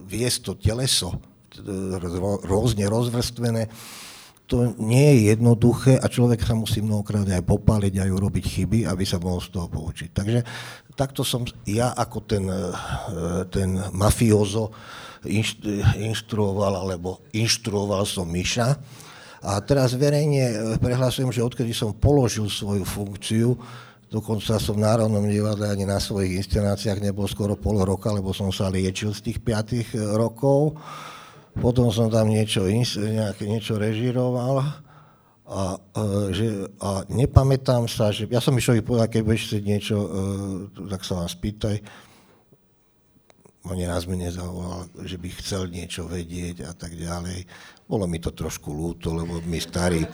viesť 0.05 0.39
to 0.45 0.53
teleso, 0.61 1.09
rôzne 2.45 2.85
rozvrstvené, 2.85 3.65
to 4.45 4.77
nie 4.77 5.17
je 5.17 5.33
jednoduché 5.33 5.97
a 5.97 6.05
človek 6.05 6.45
sa 6.45 6.53
musí 6.53 6.77
mnohokrát 6.77 7.25
aj 7.25 7.41
popáliť, 7.41 7.97
aj 7.97 8.09
urobiť 8.13 8.45
chyby, 8.45 8.79
aby 8.85 9.01
sa 9.01 9.17
mohol 9.17 9.41
z 9.41 9.49
toho 9.49 9.65
poučiť. 9.65 10.09
Takže 10.13 10.39
takto 10.93 11.25
som 11.25 11.41
ja 11.65 11.91
ako 11.97 12.17
ten, 12.29 12.45
e, 12.45 12.71
ten 13.49 13.73
mafiozo 13.89 14.69
inštruoval, 15.97 16.85
alebo 16.85 17.25
inštruoval 17.33 18.05
som 18.05 18.29
Miša. 18.29 18.77
A 19.45 19.61
teraz 19.65 19.97
verejne 19.97 20.43
e, 20.45 20.55
prehlasujem, 20.77 21.33
že 21.33 21.45
odkedy 21.45 21.73
som 21.73 21.97
položil 21.97 22.45
svoju 22.45 22.85
funkciu, 22.85 23.57
dokonca 24.13 24.61
som 24.61 24.77
v 24.77 24.85
Národnom 24.85 25.25
divadle 25.25 25.73
ani 25.73 25.89
na 25.89 25.97
svojich 25.97 26.45
inscenáciách 26.45 27.01
nebol 27.01 27.25
skoro 27.25 27.57
pol 27.57 27.81
roka, 27.81 28.13
lebo 28.13 28.29
som 28.29 28.53
sa 28.53 28.69
liečil 28.69 29.09
z 29.17 29.29
tých 29.29 29.37
piatých 29.41 29.97
e, 29.97 29.99
rokov, 30.13 30.77
potom 31.55 31.87
som 31.91 32.11
tam 32.11 32.27
niečo, 32.27 32.67
nejaké, 32.67 33.47
niečo 33.47 33.79
režiroval 33.79 34.59
a, 34.59 34.67
a, 35.45 35.61
že, 36.33 36.67
a 36.81 37.05
nepamätám 37.07 37.85
sa, 37.87 38.09
že 38.09 38.27
ja 38.27 38.41
som 38.43 38.57
Mišovi 38.57 38.81
povedal, 38.81 39.07
keď 39.07 39.21
budeš 39.23 39.43
chcieť 39.49 39.63
niečo, 39.63 39.97
uh, 39.97 40.09
tak 40.89 41.05
sa 41.05 41.21
vám 41.21 41.29
spýtaj. 41.29 41.75
On 43.65 43.77
raz 43.81 44.05
mi 44.05 44.21
nezavolal, 44.21 44.85
že 45.09 45.17
by 45.17 45.27
chcel 45.41 45.73
niečo 45.73 46.05
vedieť 46.05 46.69
a 46.69 46.73
tak 46.77 46.93
ďalej. 46.93 47.49
Bolo 47.89 48.05
mi 48.05 48.21
to 48.21 48.29
trošku 48.29 48.69
lúto, 48.69 49.09
lebo 49.13 49.41
my 49.41 49.57
starí 49.57 50.05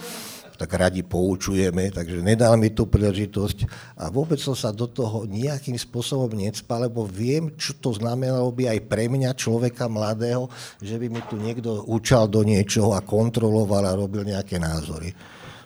tak 0.61 0.77
radi 0.77 1.01
poučujeme, 1.01 1.89
takže 1.89 2.21
nedal 2.21 2.53
mi 2.53 2.69
tú 2.69 2.85
príležitosť 2.85 3.65
a 3.97 4.13
vôbec 4.13 4.37
som 4.37 4.53
sa 4.53 4.69
do 4.69 4.85
toho 4.85 5.25
nejakým 5.25 5.73
spôsobom 5.73 6.37
necpal, 6.37 6.85
lebo 6.85 7.01
viem, 7.01 7.49
čo 7.57 7.73
to 7.81 7.89
znamenalo 7.97 8.53
by 8.53 8.69
aj 8.77 8.79
pre 8.85 9.09
mňa, 9.09 9.33
človeka 9.33 9.89
mladého, 9.89 10.45
že 10.77 11.01
by 11.01 11.09
mi 11.09 11.21
tu 11.25 11.41
niekto 11.41 11.81
učal 11.89 12.29
do 12.29 12.45
niečoho 12.45 12.93
a 12.93 13.01
kontroloval 13.01 13.89
a 13.89 13.97
robil 13.97 14.21
nejaké 14.21 14.61
názory. 14.61 15.09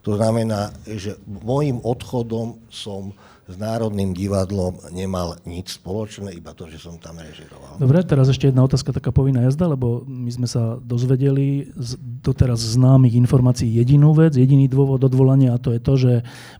To 0.07 0.15
znamená, 0.15 0.71
že 0.87 1.19
môjim 1.27 1.83
odchodom 1.83 2.63
som 2.71 3.11
s 3.45 3.61
Národným 3.61 4.17
divadlom 4.17 4.81
nemal 4.89 5.37
nič 5.45 5.77
spoločné, 5.77 6.33
iba 6.33 6.49
to, 6.57 6.65
že 6.65 6.81
som 6.81 6.97
tam 6.97 7.21
režiroval. 7.21 7.77
Dobre, 7.77 8.01
teraz 8.01 8.25
ešte 8.25 8.49
jedna 8.49 8.65
otázka, 8.65 8.89
taká 8.89 9.13
povinná 9.13 9.45
jazda, 9.45 9.69
lebo 9.69 10.01
my 10.01 10.33
sme 10.33 10.49
sa 10.49 10.81
dozvedeli 10.81 11.69
z 11.77 11.93
doteraz 12.25 12.57
známych 12.57 13.13
informácií 13.13 13.69
jedinú 13.69 14.17
vec, 14.17 14.33
jediný 14.33 14.65
dôvod 14.65 15.05
odvolania 15.05 15.53
a 15.53 15.61
to 15.61 15.77
je 15.77 15.81
to, 15.81 15.93
že 15.93 16.13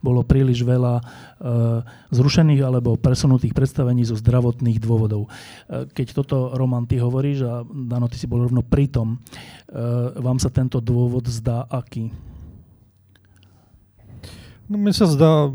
bolo 0.05 0.21
príliš 0.21 0.61
veľa 0.61 1.01
e, 1.01 1.03
zrušených 2.13 2.61
alebo 2.61 3.01
presunutých 3.01 3.57
predstavení 3.57 4.05
zo 4.05 4.13
zdravotných 4.13 4.77
dôvodov. 4.77 5.25
E, 5.25 5.89
keď 5.89 6.21
toto, 6.21 6.53
Roman, 6.53 6.85
ty 6.85 7.01
hovoríš 7.01 7.39
a 7.49 7.65
Dano, 7.65 8.05
ty 8.05 8.21
si 8.21 8.29
bol 8.29 8.45
rovno 8.45 8.61
pri 8.61 8.93
tom, 8.93 9.17
e, 9.17 10.21
vám 10.21 10.37
sa 10.37 10.53
tento 10.53 10.77
dôvod 10.77 11.25
zdá 11.33 11.65
aký? 11.65 12.13
No 14.65 14.81
mne 14.81 14.97
sa 14.97 15.05
zdá 15.05 15.45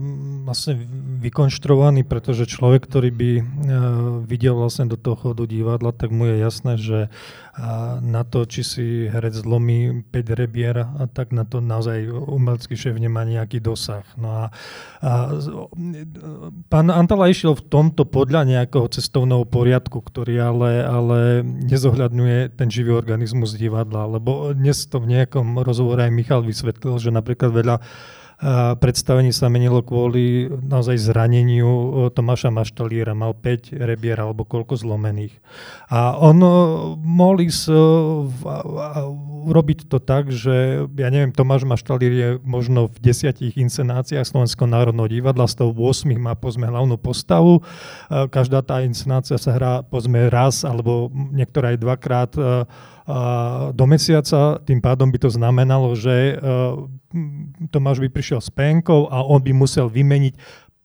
vlastne 0.47 0.79
vykonštruovaný, 1.21 2.07
pretože 2.07 2.47
človek, 2.49 2.87
ktorý 2.87 3.11
by 3.11 3.31
uh, 3.37 3.45
videl 4.25 4.55
vlastne 4.57 4.87
do 4.87 4.95
toho 4.95 5.19
chodu 5.19 5.45
divadla, 5.51 5.91
tak 5.91 6.15
mu 6.15 6.31
je 6.31 6.37
jasné, 6.39 6.73
že 6.79 6.99
uh, 7.11 7.99
na 8.01 8.23
to, 8.23 8.47
či 8.47 8.63
si 8.63 8.87
herec 9.11 9.35
zlomí 9.37 10.07
5 10.09 10.39
rebier, 10.39 10.87
tak 11.11 11.35
na 11.35 11.43
to 11.43 11.59
naozaj 11.59 12.07
umelecký 12.09 12.79
šéf 12.79 12.97
nemá 12.97 13.27
nejaký 13.27 13.59
dosah. 13.59 14.07
No 14.15 14.31
a, 14.31 14.45
a 15.03 15.11
pán 16.71 16.89
Antala 16.89 17.29
išiel 17.29 17.59
v 17.59 17.67
tomto 17.67 18.07
podľa 18.09 18.47
nejakého 18.47 18.89
cestovného 18.89 19.45
poriadku, 19.45 20.01
ktorý 20.01 20.39
ale, 20.39 20.87
ale 20.87 21.19
nezohľadňuje 21.45 22.57
ten 22.57 22.71
živý 22.71 22.97
organizmus 22.97 23.59
divadla, 23.59 24.07
lebo 24.07 24.55
dnes 24.57 24.87
to 24.87 25.03
v 25.03 25.19
nejakom 25.19 25.61
rozhovore 25.67 26.01
aj 26.01 26.15
Michal 26.15 26.47
vysvetlil, 26.47 26.97
že 26.97 27.11
napríklad 27.11 27.53
veľa 27.53 27.77
predstavenie 28.81 29.37
sa 29.37 29.53
menilo 29.53 29.85
kvôli 29.85 30.49
naozaj 30.49 30.97
zraneniu 30.97 32.09
Tomáša 32.17 32.49
Maštalíra. 32.49 33.13
Mal 33.13 33.37
5 33.37 33.77
rebier 33.77 34.17
alebo 34.17 34.49
koľko 34.49 34.81
zlomených. 34.81 35.37
A 35.93 36.17
on 36.17 36.41
mohol 36.97 37.45
ísť 37.45 37.69
urobiť 39.45 39.93
to 39.93 40.01
tak, 40.01 40.33
že 40.33 40.89
ja 40.89 41.09
neviem, 41.13 41.37
Tomáš 41.37 41.69
Maštalír 41.69 42.13
je 42.13 42.29
možno 42.41 42.89
v 42.89 42.97
desiatich 43.01 43.61
inscenáciách 43.61 44.25
Slovenského 44.25 44.69
národného 44.69 45.21
divadla, 45.21 45.45
z 45.45 45.61
toho 45.61 45.77
8 45.77 46.09
má 46.17 46.33
pozme 46.33 46.65
hlavnú 46.65 46.97
postavu. 46.97 47.61
Každá 48.09 48.65
tá 48.65 48.81
inscenácia 48.81 49.37
sa 49.37 49.53
hrá 49.53 49.73
pozme 49.85 50.33
raz 50.33 50.65
alebo 50.65 51.13
niektorá 51.13 51.77
aj 51.77 51.79
dvakrát 51.81 52.33
do 53.75 53.85
mesiaca, 53.91 54.61
tým 54.63 54.79
pádom 54.79 55.11
by 55.11 55.19
to 55.19 55.31
znamenalo, 55.33 55.93
že 55.99 56.39
Tomáš 57.75 57.99
by 58.03 58.09
prišiel 58.09 58.39
s 58.39 58.51
penkou 58.55 59.11
a 59.11 59.25
on 59.27 59.43
by 59.43 59.51
musel 59.51 59.91
vymeniť 59.91 60.35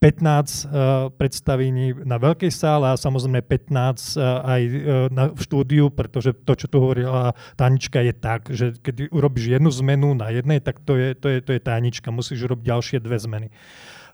15 0.06 0.70
uh, 0.70 1.10
predstavení 1.18 2.06
na 2.06 2.22
veľkej 2.22 2.52
sále 2.54 2.92
a 2.92 3.00
samozrejme 3.00 3.42
15 3.42 3.74
uh, 3.74 4.44
aj 4.44 4.62
uh, 4.62 4.76
na, 5.10 5.24
v 5.32 5.40
štúdiu, 5.42 5.88
pretože 5.90 6.36
to, 6.46 6.54
čo 6.54 6.68
tu 6.70 6.78
hovorila 6.78 7.34
Tanička, 7.56 8.04
je 8.06 8.14
tak, 8.14 8.52
že 8.52 8.76
keď 8.76 9.10
urobíš 9.10 9.58
jednu 9.58 9.72
zmenu 9.82 10.14
na 10.14 10.30
jednej, 10.30 10.60
tak 10.62 10.84
to 10.84 11.00
je, 11.00 11.16
to 11.16 11.32
je, 11.32 11.40
to 11.42 11.58
je 11.58 11.62
Tanička, 11.64 12.14
musíš 12.14 12.46
robiť 12.46 12.66
ďalšie 12.70 12.98
dve 13.02 13.18
zmeny. 13.18 13.48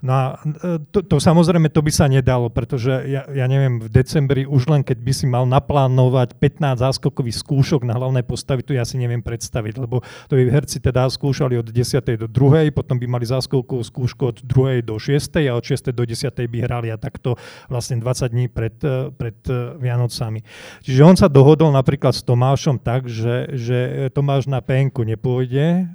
No 0.01 0.11
a 0.13 0.23
e, 0.41 0.81
to, 0.89 1.05
to 1.05 1.21
samozrejme 1.21 1.69
to 1.69 1.85
by 1.85 1.93
sa 1.93 2.09
nedalo, 2.09 2.49
pretože 2.49 2.89
ja, 3.05 3.21
ja 3.29 3.45
neviem, 3.45 3.77
v 3.77 3.87
decembri 3.87 4.49
už 4.49 4.65
len 4.65 4.81
keď 4.81 4.97
by 4.97 5.13
si 5.13 5.25
mal 5.29 5.45
naplánovať 5.45 6.41
15 6.41 6.81
záskokových 6.81 7.37
skúšok 7.37 7.85
na 7.85 7.93
hlavné 7.93 8.25
postavy, 8.25 8.65
to 8.65 8.73
ja 8.73 8.81
si 8.81 8.97
neviem 8.97 9.21
predstaviť, 9.21 9.77
lebo 9.77 10.01
to 10.25 10.33
by 10.33 10.49
herci 10.49 10.81
teda 10.81 11.05
skúšali 11.05 11.53
od 11.61 11.69
10. 11.69 12.01
do 12.17 12.25
2. 12.25 12.73
potom 12.73 12.97
by 12.97 13.05
mali 13.05 13.29
záskokovú 13.29 13.85
skúšku 13.85 14.21
od 14.25 14.37
2. 14.41 14.81
do 14.81 14.97
6. 14.97 15.37
a 15.37 15.53
od 15.53 15.63
6. 15.63 15.93
do 15.93 16.03
10. 16.03 16.33
by 16.33 16.57
hrali 16.65 16.89
a 16.89 16.97
takto 16.97 17.37
vlastne 17.69 18.01
20 18.01 18.33
dní 18.33 18.45
pred, 18.49 18.81
e, 18.81 19.13
pred 19.13 19.37
e, 19.45 19.77
Vianocami. 19.77 20.41
Čiže 20.81 21.01
on 21.05 21.13
sa 21.13 21.29
dohodol 21.29 21.69
napríklad 21.69 22.17
s 22.17 22.25
Tomášom 22.25 22.81
tak, 22.81 23.05
že, 23.05 23.53
že 23.53 24.09
Tomáš 24.09 24.49
na 24.49 24.65
penku 24.65 25.05
nepôjde 25.05 25.85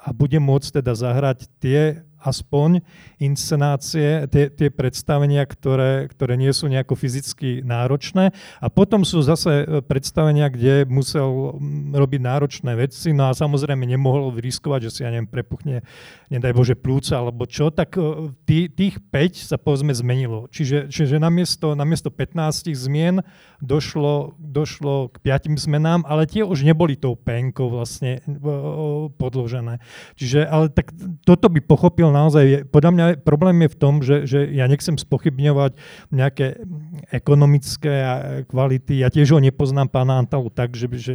a 0.00 0.08
bude 0.16 0.40
môcť 0.40 0.80
teda 0.80 0.96
zahrať 0.96 1.44
tie 1.60 2.07
aspoň 2.22 2.82
inscenácie, 3.22 4.26
tie, 4.30 4.50
tie 4.50 4.68
predstavenia, 4.70 5.46
ktoré, 5.46 6.10
ktoré 6.10 6.34
nie 6.34 6.50
sú 6.50 6.66
nejako 6.66 6.98
fyzicky 6.98 7.62
náročné. 7.62 8.34
A 8.58 8.66
potom 8.70 9.02
sú 9.06 9.22
zase 9.22 9.62
e, 9.62 9.82
predstavenia, 9.82 10.50
kde 10.50 10.86
musel 10.86 11.58
robiť 11.94 12.20
náročné 12.22 12.72
veci, 12.74 13.14
no 13.14 13.30
a 13.30 13.36
samozrejme 13.36 13.86
nemohol 13.86 14.34
riskovať, 14.34 14.80
že 14.88 14.90
si, 14.90 15.00
ja 15.06 15.10
neviem, 15.14 15.30
prepuchne, 15.30 15.86
nedaj 16.30 16.52
Bože, 16.54 16.74
plúca 16.78 17.18
alebo 17.18 17.46
čo, 17.46 17.70
tak 17.70 17.94
e, 17.94 18.34
tý, 18.46 18.70
tých 18.70 18.98
5 19.10 19.54
sa 19.54 19.56
povedzme 19.56 19.94
zmenilo. 19.94 20.50
Čiže, 20.50 20.90
čiže 20.90 21.22
namiesto, 21.22 21.78
namiesto 21.78 22.10
15 22.10 22.70
zmien 22.74 23.22
došlo, 23.62 24.38
došlo 24.38 25.10
k 25.14 25.16
5 25.22 25.58
zmenám, 25.58 26.02
ale 26.06 26.26
tie 26.26 26.46
už 26.46 26.62
neboli 26.62 26.94
tou 26.94 27.14
penkou 27.18 27.70
vlastne 27.70 28.18
e, 28.18 28.38
podložené. 29.14 29.82
Čiže, 30.18 30.46
ale 30.46 30.70
tak 30.70 30.94
toto 31.22 31.46
by 31.50 31.60
pochopil 31.62 32.07
hovoril 32.08 32.16
naozaj, 32.16 32.44
podľa 32.72 32.90
mňa 32.92 33.06
problém 33.22 33.56
je 33.64 33.68
v 33.68 33.78
tom, 33.78 33.94
že, 34.00 34.16
že 34.24 34.40
ja 34.48 34.64
nechcem 34.64 34.96
spochybňovať 34.96 35.76
nejaké 36.10 36.56
ekonomické 37.12 37.94
kvality. 38.48 39.04
Ja 39.04 39.12
tiež 39.12 39.36
ho 39.36 39.40
nepoznám 39.40 39.92
pána 39.92 40.18
Antalu 40.24 40.48
tak, 40.48 40.74
že, 40.74 40.88
že 40.96 41.14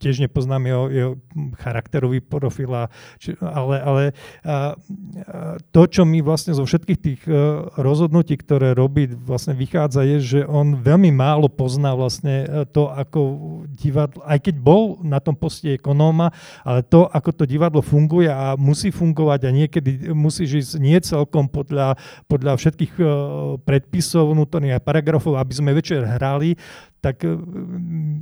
tiež 0.00 0.24
nepoznám 0.24 0.64
jeho, 0.64 0.84
jeho 0.90 1.12
charakterový 1.60 2.24
profil, 2.24 2.72
ale, 2.74 3.76
ale 3.80 4.02
a, 4.42 4.74
a 4.74 5.56
to, 5.70 5.82
čo 5.86 6.02
mi 6.08 6.24
vlastne 6.24 6.56
zo 6.56 6.64
všetkých 6.64 7.00
tých 7.00 7.20
e, 7.28 7.32
rozhodnutí, 7.78 8.40
ktoré 8.40 8.72
robí, 8.72 9.06
vlastne 9.08 9.52
vychádza, 9.54 10.02
je, 10.04 10.18
že 10.20 10.40
on 10.44 10.80
veľmi 10.80 11.12
málo 11.12 11.46
pozná 11.52 11.92
vlastne 11.92 12.44
e, 12.44 12.68
to, 12.68 12.88
ako 12.90 13.20
divadlo, 13.70 14.24
aj 14.24 14.38
keď 14.50 14.54
bol 14.58 14.98
na 15.04 15.20
tom 15.20 15.36
poste 15.36 15.76
ekonóma, 15.76 16.32
ale 16.64 16.82
to, 16.84 17.06
ako 17.08 17.30
to 17.32 17.44
divadlo 17.44 17.84
funguje 17.84 18.28
a 18.28 18.56
musí 18.58 18.90
fungovať 18.90 19.40
a 19.46 19.50
niekedy 19.50 20.13
musíš 20.14 20.50
ísť 20.64 20.72
nie 20.80 20.98
celkom 21.02 21.50
podľa, 21.50 21.98
podľa 22.30 22.56
všetkých 22.56 22.94
uh, 23.02 23.08
predpisov 23.62 24.32
vnútorných 24.32 24.78
a 24.78 24.84
paragrafov, 24.84 25.36
aby 25.36 25.52
sme 25.52 25.76
večer 25.76 26.06
hrali, 26.06 26.56
tak 27.02 27.26
uh, 27.26 27.36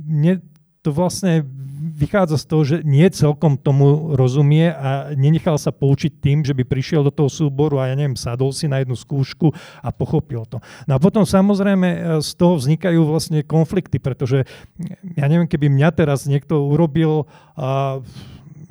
mne 0.09 0.41
to 0.83 0.91
vlastne 0.91 1.47
vychádza 1.83 2.43
z 2.43 2.45
toho, 2.45 2.63
že 2.63 2.77
nie 2.83 3.07
celkom 3.07 3.55
tomu 3.55 4.15
rozumie 4.19 4.67
a 4.67 5.15
nenechal 5.15 5.55
sa 5.55 5.71
poučiť 5.71 6.19
tým, 6.19 6.43
že 6.43 6.51
by 6.51 6.67
prišiel 6.67 7.07
do 7.07 7.11
toho 7.11 7.31
súboru 7.31 7.79
a 7.79 7.87
ja 7.87 7.95
neviem, 7.95 8.19
sadol 8.19 8.51
si 8.51 8.67
na 8.67 8.83
jednu 8.83 8.99
skúšku 8.99 9.51
a 9.79 9.89
pochopil 9.95 10.43
to. 10.43 10.59
No 10.83 10.95
a 10.95 10.99
potom 10.99 11.23
samozrejme 11.23 11.87
e, 11.87 11.99
z 12.19 12.31
toho 12.35 12.59
vznikajú 12.59 12.99
vlastne 13.07 13.47
konflikty, 13.47 13.95
pretože 13.95 14.43
ja 15.15 15.25
neviem, 15.31 15.47
keby 15.47 15.71
mňa 15.71 15.89
teraz 15.95 16.27
niekto 16.27 16.67
urobil 16.67 17.31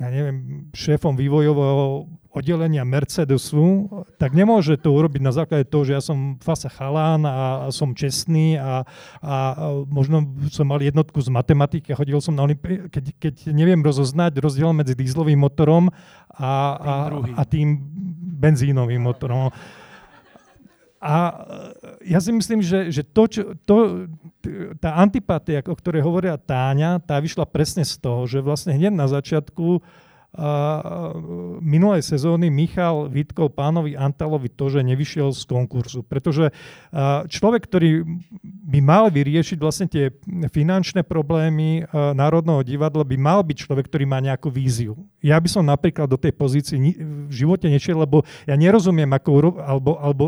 ja 0.03 0.09
neviem, 0.11 0.67
šéfom 0.75 1.15
vývojového 1.15 2.09
oddelenia 2.33 2.81
Mercedesu, 2.81 3.85
tak 4.17 4.33
nemôže 4.33 4.81
to 4.81 4.89
urobiť 4.89 5.21
na 5.21 5.29
základe 5.29 5.69
toho, 5.69 5.85
že 5.85 5.93
ja 5.93 6.01
som 6.01 6.41
fasa 6.41 6.65
chalán 6.65 7.21
a 7.29 7.69
som 7.69 7.93
čestný 7.93 8.57
a, 8.57 8.81
a 9.21 9.33
možno 9.85 10.25
som 10.49 10.65
mal 10.65 10.81
jednotku 10.81 11.21
z 11.21 11.29
matematiky 11.29 11.93
a 11.93 11.99
chodil 12.01 12.17
som 12.17 12.33
na 12.33 12.49
Olympi- 12.49 12.89
keď, 12.89 13.05
keď 13.21 13.33
neviem 13.53 13.85
rozoznať 13.85 14.41
rozdiel 14.41 14.73
medzi 14.73 14.97
dízlovým 14.97 15.37
motorom 15.37 15.93
a, 16.33 16.51
a, 16.73 16.93
a 17.37 17.41
tým 17.45 17.77
benzínovým 18.41 18.99
motorom. 18.99 19.53
A 21.03 21.35
ja 22.01 22.23
si 22.23 22.31
myslím, 22.31 22.63
že, 22.63 22.87
že 22.87 23.03
to, 23.03 23.23
čo, 23.27 23.41
to, 23.67 24.07
tá 24.79 24.95
antipatia, 25.03 25.59
o 25.67 25.75
ktorej 25.75 25.99
hovoria 25.99 26.39
Táňa, 26.39 27.03
tá 27.03 27.19
vyšla 27.19 27.43
presne 27.43 27.83
z 27.83 27.99
toho, 27.99 28.23
že 28.23 28.39
vlastne 28.39 28.71
hneď 28.71 28.95
na 28.95 29.11
začiatku 29.11 29.83
minulej 31.61 32.01
sezóny 32.01 32.49
Michal 32.49 33.05
vytkol 33.05 33.53
pánovi 33.53 33.93
Antalovi 33.93 34.49
to, 34.49 34.73
že 34.73 34.81
nevyšiel 34.81 35.29
z 35.29 35.45
konkurzu. 35.45 36.01
Pretože 36.01 36.49
človek, 37.29 37.69
ktorý 37.69 38.01
by 38.41 38.79
mal 38.81 39.13
vyriešiť 39.13 39.57
vlastne 39.61 39.85
tie 39.85 40.09
finančné 40.49 41.05
problémy 41.05 41.85
Národného 41.93 42.65
divadla, 42.65 43.05
by 43.05 43.17
mal 43.17 43.45
byť 43.45 43.57
človek, 43.61 43.85
ktorý 43.93 44.09
má 44.09 44.17
nejakú 44.17 44.49
víziu. 44.49 44.97
Ja 45.21 45.37
by 45.37 45.47
som 45.47 45.69
napríklad 45.69 46.09
do 46.09 46.17
tej 46.17 46.33
pozícii 46.33 46.77
v 46.99 47.31
živote 47.31 47.69
nešiel, 47.69 48.01
lebo 48.01 48.25
ja 48.49 48.57
nerozumiem, 48.57 49.07
ako, 49.13 49.61
alebo, 49.61 49.91
alebo 50.01 50.23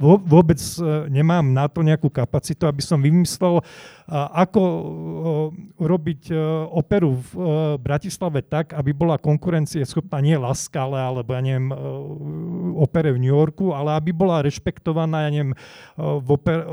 vôbec 0.00 0.58
e, 0.58 1.06
nemám 1.12 1.44
na 1.44 1.68
to 1.68 1.84
nejakú 1.84 2.08
kapacitu, 2.08 2.66
aby 2.66 2.82
som 2.82 2.98
vymyslel, 2.98 3.62
ako 4.10 4.62
urobiť 5.78 6.34
e, 6.34 6.36
operu 6.74 7.14
v 7.14 7.28
e, 7.30 7.40
Bratislave 7.78 8.42
tak, 8.42 8.74
aby 8.74 8.90
bola 8.90 9.14
konkurencie 9.50 9.82
schopná 9.82 10.22
nie 10.22 10.38
Laskale, 10.38 10.94
alebo 10.94 11.34
ja 11.34 11.42
neviem, 11.42 11.74
opere 12.78 13.10
v 13.10 13.18
New 13.18 13.34
Yorku, 13.34 13.74
ale 13.74 13.98
aby 13.98 14.14
bola 14.14 14.46
rešpektovaná, 14.46 15.26
ja 15.26 15.30
neviem, 15.34 15.58
v 15.98 16.28
oper, 16.30 16.70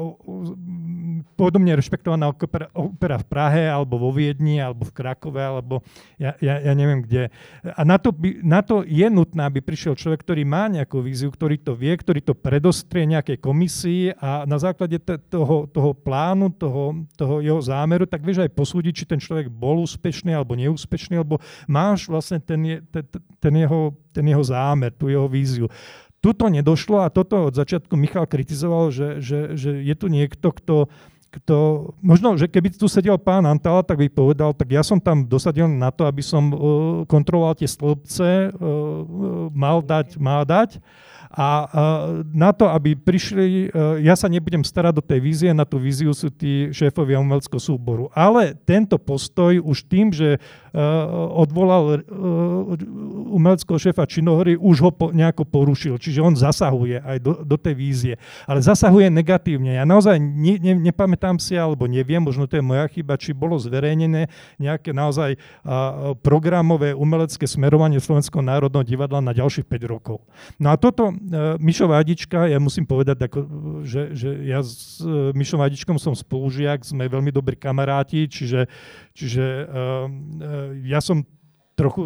podobne 1.34 1.73
rešpektovaná 1.73 2.30
opera, 2.30 3.17
v 3.17 3.25
Prahe, 3.25 3.65
alebo 3.65 3.97
vo 3.97 4.13
Viedni, 4.13 4.61
alebo 4.61 4.86
v 4.86 4.93
Krakove, 4.93 5.41
alebo 5.41 5.82
ja, 6.21 6.38
ja, 6.38 6.61
ja 6.61 6.73
neviem 6.78 7.01
kde. 7.01 7.34
A 7.65 7.82
na 7.82 7.97
to, 7.97 8.13
by, 8.13 8.45
na 8.45 8.61
to 8.61 8.86
je 8.86 9.09
nutné, 9.09 9.49
aby 9.49 9.57
prišiel 9.65 9.97
človek, 9.97 10.21
ktorý 10.21 10.45
má 10.45 10.69
nejakú 10.69 11.01
víziu, 11.01 11.34
ktorý 11.34 11.57
to 11.57 11.73
vie, 11.73 11.97
ktorý 11.97 12.21
to 12.21 12.38
predostrie 12.38 13.09
nejakej 13.09 13.41
komisii 13.41 14.13
a 14.21 14.45
na 14.45 14.61
základe 14.61 15.01
toho, 15.34 15.65
toho 15.65 15.97
plánu, 15.97 16.53
toho, 16.53 17.09
toho 17.17 17.41
jeho 17.41 17.57
zámeru, 17.57 18.05
tak 18.05 18.21
vieš 18.21 18.45
aj 18.45 18.53
posúdiť, 18.53 18.93
či 18.93 19.09
ten 19.09 19.17
človek 19.17 19.49
bol 19.49 19.82
úspešný 19.82 20.30
alebo 20.30 20.53
neúspešný, 20.53 21.17
alebo 21.17 21.41
máš 21.65 22.05
vlastne 22.05 22.38
ten, 22.38 22.66
je, 22.68 22.78
ten, 23.39 23.53
jeho, 23.55 23.95
ten 24.11 24.26
jeho 24.28 24.43
zámer, 24.43 24.91
tú 24.91 25.07
jeho 25.07 25.28
víziu. 25.32 25.72
Tuto 26.20 26.49
nedošlo 26.51 27.05
a 27.05 27.13
toto 27.13 27.47
od 27.47 27.55
začiatku 27.55 27.93
Michal 27.95 28.28
kritizoval, 28.28 28.91
že, 28.91 29.24
že, 29.24 29.55
že 29.55 29.80
je 29.80 29.95
tu 29.95 30.11
niekto, 30.11 30.49
kto, 30.51 30.91
kto, 31.30 31.57
možno, 32.01 32.34
že 32.36 32.49
keby 32.49 32.74
tu 32.74 32.89
sedel 32.89 33.15
pán 33.22 33.45
Antala, 33.45 33.86
tak 33.86 34.01
by 34.01 34.09
povedal, 34.09 34.51
tak 34.51 34.74
ja 34.74 34.82
som 34.82 34.97
tam 34.97 35.28
dosadil 35.28 35.70
na 35.70 35.93
to, 35.93 36.09
aby 36.09 36.26
som 36.26 36.49
uh, 36.49 36.57
kontroloval 37.05 37.53
tie 37.53 37.70
stĺpce, 37.70 38.49
uh, 38.49 38.51
mal 39.53 39.86
dať, 39.86 40.18
mal 40.18 40.41
dať. 40.43 40.82
A 41.32 41.67
na 42.32 42.55
to, 42.55 42.71
aby 42.71 42.95
prišli, 42.95 43.67
e, 43.67 44.03
ja 44.03 44.15
sa 44.15 44.32
nebudem 44.32 44.63
starať 44.63 44.93
do 44.95 45.03
tej 45.03 45.19
vízie, 45.19 45.49
na 45.51 45.67
tú 45.67 45.75
víziu 45.75 46.15
sú 46.15 46.32
tí 46.32 46.71
šéfovia 46.71 47.19
umeleckého 47.19 47.59
súboru. 47.59 48.07
Ale 48.15 48.55
tento 48.63 48.95
postoj 48.95 49.59
už 49.59 49.84
tým, 49.91 50.15
že 50.15 50.38
e, 50.38 50.39
odvolal 51.36 51.99
e, 51.99 52.15
umeleckého 53.36 53.75
šéfa 53.75 54.07
činohory, 54.07 54.55
už 54.55 54.75
ho 54.88 54.91
nejako 55.11 55.43
porušil. 55.43 55.99
Čiže 55.99 56.23
on 56.23 56.34
zasahuje 56.39 57.03
aj 57.03 57.17
do, 57.19 57.34
do 57.43 57.57
tej 57.59 57.75
vízie. 57.75 58.13
Ale 58.47 58.63
zasahuje 58.63 59.11
negatívne. 59.11 59.75
Ja 59.75 59.84
naozaj 59.84 60.15
ne, 60.21 60.55
ne, 60.63 60.73
nepamätám 60.80 61.43
si, 61.43 61.59
alebo 61.59 61.91
neviem, 61.91 62.23
možno 62.23 62.47
to 62.47 62.55
je 62.55 62.63
moja 62.63 62.88
chyba, 62.88 63.19
či 63.19 63.36
bolo 63.36 63.59
zverejnené 63.59 64.32
nejaké 64.61 64.95
naozaj 64.95 65.36
programové 66.23 66.95
umelecké 66.95 67.43
smerovanie 67.49 67.99
Slovenského 67.99 68.41
národného 68.41 68.86
divadla 68.86 69.19
na 69.19 69.36
ďalších 69.36 69.67
5 69.67 69.91
rokov. 69.91 70.23
No 70.61 70.71
a 70.71 70.80
toto 70.80 71.16
Mišo 71.57 71.86
Vádička, 71.89 72.47
ja 72.47 72.59
musím 72.61 72.86
povedať, 72.86 73.30
že, 73.84 74.13
že 74.13 74.30
ja 74.47 74.61
s 74.61 75.01
uh, 75.01 75.34
Mišom 75.34 75.59
Vádičkom 75.59 75.97
som 75.97 76.13
spolužiak, 76.13 76.86
sme 76.86 77.09
veľmi 77.09 77.34
dobrí 77.34 77.57
kamaráti, 77.57 78.30
čiže, 78.30 78.70
čiže 79.11 79.45
uh, 79.65 80.05
ja 80.86 81.01
som 81.03 81.26
trochu... 81.78 82.01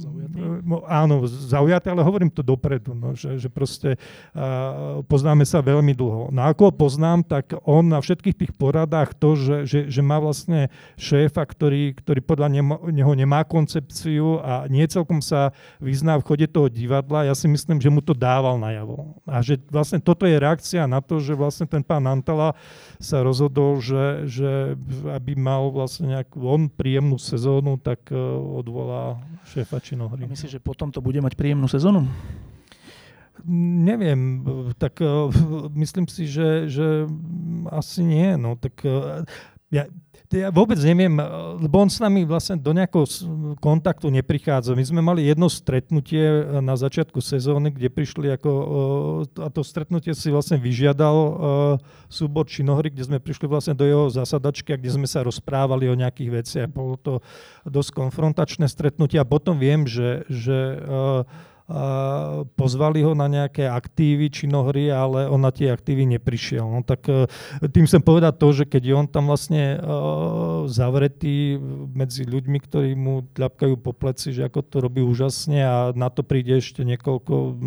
Zaujatý? 0.00 0.38
No, 0.64 0.80
áno, 0.88 1.28
zaujaté, 1.28 1.92
ale 1.92 2.00
hovorím 2.00 2.32
to 2.32 2.40
dopredu, 2.40 2.96
no, 2.96 3.12
že, 3.12 3.36
že 3.36 3.52
proste 3.52 4.00
uh, 4.32 5.04
poznáme 5.04 5.44
sa 5.44 5.60
veľmi 5.60 5.92
dlho. 5.92 6.32
No 6.32 6.40
ako 6.48 6.72
ho 6.72 6.72
poznám, 6.72 7.20
tak 7.20 7.52
on 7.68 7.92
na 7.92 8.00
všetkých 8.00 8.34
tých 8.34 8.52
poradách 8.56 9.12
to, 9.12 9.36
že, 9.36 9.56
že, 9.68 9.80
že 9.92 10.00
má 10.00 10.16
vlastne 10.16 10.72
šéfa, 10.96 11.44
ktorý, 11.44 11.92
ktorý 12.00 12.24
podľa 12.24 12.48
neho 12.88 13.12
nemá 13.12 13.44
koncepciu 13.44 14.40
a 14.40 14.64
nie 14.72 14.88
celkom 14.88 15.20
sa 15.20 15.52
vyzná 15.76 16.16
v 16.16 16.26
chode 16.32 16.48
toho 16.48 16.72
divadla, 16.72 17.28
ja 17.28 17.36
si 17.36 17.46
myslím, 17.52 17.76
že 17.76 17.92
mu 17.92 18.00
to 18.00 18.16
dával 18.16 18.56
najavo. 18.56 19.20
A 19.28 19.44
že 19.44 19.60
vlastne 19.68 20.00
toto 20.00 20.24
je 20.24 20.40
reakcia 20.40 20.88
na 20.88 21.04
to, 21.04 21.20
že 21.20 21.36
vlastne 21.36 21.68
ten 21.68 21.84
pán 21.84 22.08
Antala 22.08 22.56
sa 22.96 23.20
rozhodol, 23.20 23.80
že, 23.84 24.28
že 24.28 24.76
aby 25.12 25.36
mal 25.36 25.68
vlastne 25.68 26.16
nejakú 26.16 26.40
on 26.44 26.68
príjemnú 26.72 27.20
sezónu, 27.20 27.76
tak 27.76 28.08
uh, 28.10 28.18
odvolá 28.56 29.20
šéfa 29.48 29.80
činohry. 29.80 30.24
A 30.24 30.32
myslíš, 30.32 30.58
že 30.58 30.60
potom 30.62 30.88
to 30.88 31.04
bude 31.04 31.20
mať 31.20 31.36
príjemnú 31.36 31.68
sezónu? 31.68 32.08
Neviem, 33.86 34.42
tak 34.80 34.98
uh, 35.04 35.28
myslím 35.76 36.08
si, 36.08 36.24
že, 36.24 36.72
že 36.72 37.04
asi 37.68 38.00
nie. 38.00 38.34
No, 38.40 38.56
tak 38.56 38.80
uh, 38.82 39.22
ja, 39.68 39.90
ja 40.32 40.50
vôbec 40.50 40.80
neviem, 40.82 41.14
lebo 41.62 41.78
on 41.78 41.86
s 41.86 42.02
nami 42.02 42.26
vlastne 42.26 42.58
do 42.58 42.74
nejakého 42.74 43.06
kontaktu 43.62 44.10
neprichádza. 44.10 44.74
My 44.74 44.82
sme 44.82 45.00
mali 45.04 45.22
jedno 45.22 45.46
stretnutie 45.46 46.42
na 46.58 46.74
začiatku 46.74 47.22
sezóny, 47.22 47.70
kde 47.70 47.86
prišli 47.92 48.34
ako, 48.34 48.50
a 49.38 49.48
to 49.54 49.62
stretnutie 49.62 50.16
si 50.18 50.34
vlastne 50.34 50.58
vyžiadal 50.58 51.16
súbor 52.10 52.50
činohry, 52.50 52.90
kde 52.90 53.06
sme 53.06 53.18
prišli 53.22 53.46
vlastne 53.46 53.78
do 53.78 53.86
jeho 53.86 54.06
zasadačky 54.10 54.74
a 54.74 54.80
kde 54.80 54.98
sme 54.98 55.06
sa 55.06 55.22
rozprávali 55.22 55.86
o 55.86 55.98
nejakých 55.98 56.30
veciach. 56.42 56.68
Bolo 56.70 56.98
to 56.98 57.12
dosť 57.62 57.94
konfrontačné 57.94 58.66
stretnutie 58.66 59.22
a 59.22 59.28
potom 59.28 59.58
viem, 59.58 59.86
že, 59.86 60.26
že 60.26 60.82
pozvali 62.54 63.02
ho 63.02 63.18
na 63.18 63.26
nejaké 63.26 63.66
aktívy 63.66 64.30
činohry, 64.30 64.86
ale 64.86 65.26
on 65.26 65.42
na 65.42 65.50
tie 65.50 65.74
aktívy 65.74 66.06
neprišiel. 66.14 66.62
No 66.62 66.86
tak 66.86 67.10
e, 67.10 67.26
tým 67.66 67.90
chcem 67.90 67.98
povedať 67.98 68.38
to, 68.38 68.48
že 68.54 68.64
keď 68.70 68.82
je 68.86 68.94
on 68.94 69.06
tam 69.10 69.26
vlastne 69.26 69.74
e, 69.74 69.78
zavretý 70.70 71.58
medzi 71.90 72.22
ľuďmi, 72.22 72.58
ktorí 72.62 72.94
mu 72.94 73.26
tľapkajú 73.34 73.74
po 73.82 73.90
pleci, 73.90 74.30
že 74.30 74.46
ako 74.46 74.62
to 74.62 74.76
robí 74.78 75.02
úžasne 75.02 75.58
a 75.58 75.76
na 75.90 76.06
to 76.06 76.22
príde 76.22 76.54
ešte 76.54 76.86
niekoľko 76.86 77.58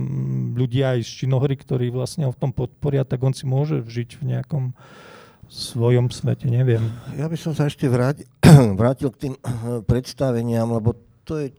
ľudí 0.56 0.80
aj 0.80 1.04
z 1.04 1.28
činohry, 1.28 1.60
ktorí 1.60 1.92
vlastne 1.92 2.24
ho 2.24 2.32
v 2.32 2.40
tom 2.40 2.56
podporia, 2.56 3.04
tak 3.04 3.20
on 3.20 3.36
si 3.36 3.44
môže 3.44 3.84
žiť 3.84 4.24
v 4.24 4.24
nejakom 4.32 4.72
svojom 5.52 6.08
svete, 6.08 6.48
neviem. 6.48 6.88
Ja 7.20 7.28
by 7.28 7.36
som 7.36 7.52
sa 7.52 7.68
ešte 7.68 7.92
vrátil, 7.92 8.32
vrátil 8.80 9.12
k 9.12 9.28
tým 9.28 9.34
predstaveniam, 9.84 10.72
lebo 10.72 10.96
to 11.28 11.42
je 11.42 11.52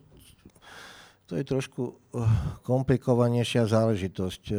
to 1.31 1.39
je 1.39 1.47
trošku 1.47 1.83
eh, 1.87 1.95
komplikovanejšia 2.67 3.71
záležitosť. 3.71 4.43
Eh, 4.51 4.59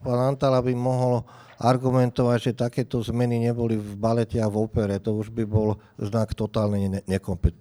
pán 0.00 0.34
Antala 0.34 0.64
by 0.64 0.72
mohol 0.72 1.22
argumentovať, 1.62 2.38
že 2.50 2.58
takéto 2.58 2.98
zmeny 3.04 3.38
neboli 3.38 3.78
v 3.78 3.94
balete 3.94 4.42
a 4.42 4.50
v 4.50 4.66
opere. 4.66 4.98
To 4.98 5.14
už 5.22 5.30
by 5.30 5.44
bol 5.46 5.78
znak 6.00 6.34
totálnej 6.34 7.06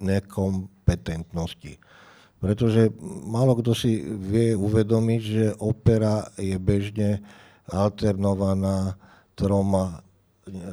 nekompetentnosti. 0.02 1.78
Pretože 2.42 2.90
málo 3.06 3.54
kto 3.62 3.78
si 3.78 4.02
vie 4.02 4.58
uvedomiť, 4.58 5.22
že 5.22 5.54
opera 5.62 6.26
je 6.42 6.58
bežne 6.58 7.22
alternovaná 7.70 8.98
troma, 9.38 10.02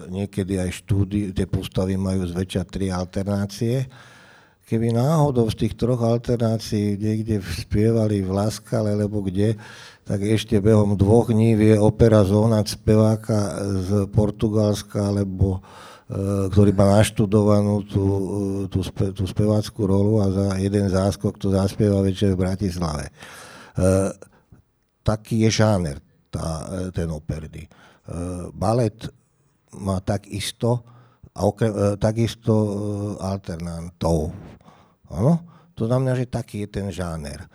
niekedy 0.08 0.56
aj 0.56 0.80
štúdy, 0.80 1.36
tie 1.36 1.44
postavy 1.44 2.00
majú 2.00 2.24
zväčša 2.24 2.62
tri 2.64 2.88
alternácie 2.88 3.84
keby 4.68 4.92
náhodou 4.92 5.48
z 5.48 5.64
tých 5.64 5.74
troch 5.80 6.04
alternácií 6.04 7.00
niekde 7.00 7.40
spievali 7.40 8.20
v 8.20 8.30
Laskale, 8.36 8.92
alebo 8.92 9.24
kde, 9.24 9.56
tak 10.04 10.20
ešte 10.20 10.60
behom 10.60 10.92
dvoch 10.92 11.32
dní 11.32 11.56
vie 11.56 11.74
opera 11.80 12.20
zohnať 12.20 12.66
speváka 12.68 13.38
z 13.80 13.90
Portugalska, 14.12 15.08
alebo 15.08 15.56
e, 15.56 16.52
ktorý 16.52 16.76
má 16.76 17.00
naštudovanú 17.00 17.88
tú, 17.88 18.04
e, 18.04 18.20
tú, 18.68 18.84
spe, 18.84 19.16
tú 19.16 19.24
speváckú 19.24 19.88
rolu 19.88 20.20
a 20.20 20.28
za 20.28 20.46
jeden 20.60 20.92
záskok 20.92 21.40
to 21.40 21.48
zaspieva 21.48 22.04
večer 22.04 22.36
v 22.36 22.44
Bratislave. 22.44 23.08
E, 23.08 23.12
taký 25.00 25.48
je 25.48 25.50
žáner 25.64 25.96
tá, 26.28 26.68
e, 26.68 26.92
ten 26.92 27.08
operdy. 27.08 27.64
E, 27.64 27.70
balet 28.52 29.08
má 29.80 30.00
takisto 30.04 30.84
a 31.32 31.48
okrem, 31.48 31.72
e, 31.72 31.96
takisto 31.96 32.52
alternantov. 33.16 34.36
Áno? 35.12 35.40
To 35.78 35.86
znamená, 35.86 36.18
že 36.18 36.26
taký 36.26 36.66
je 36.66 36.68
ten 36.68 36.86
žáner. 36.90 37.44
E, 37.44 37.48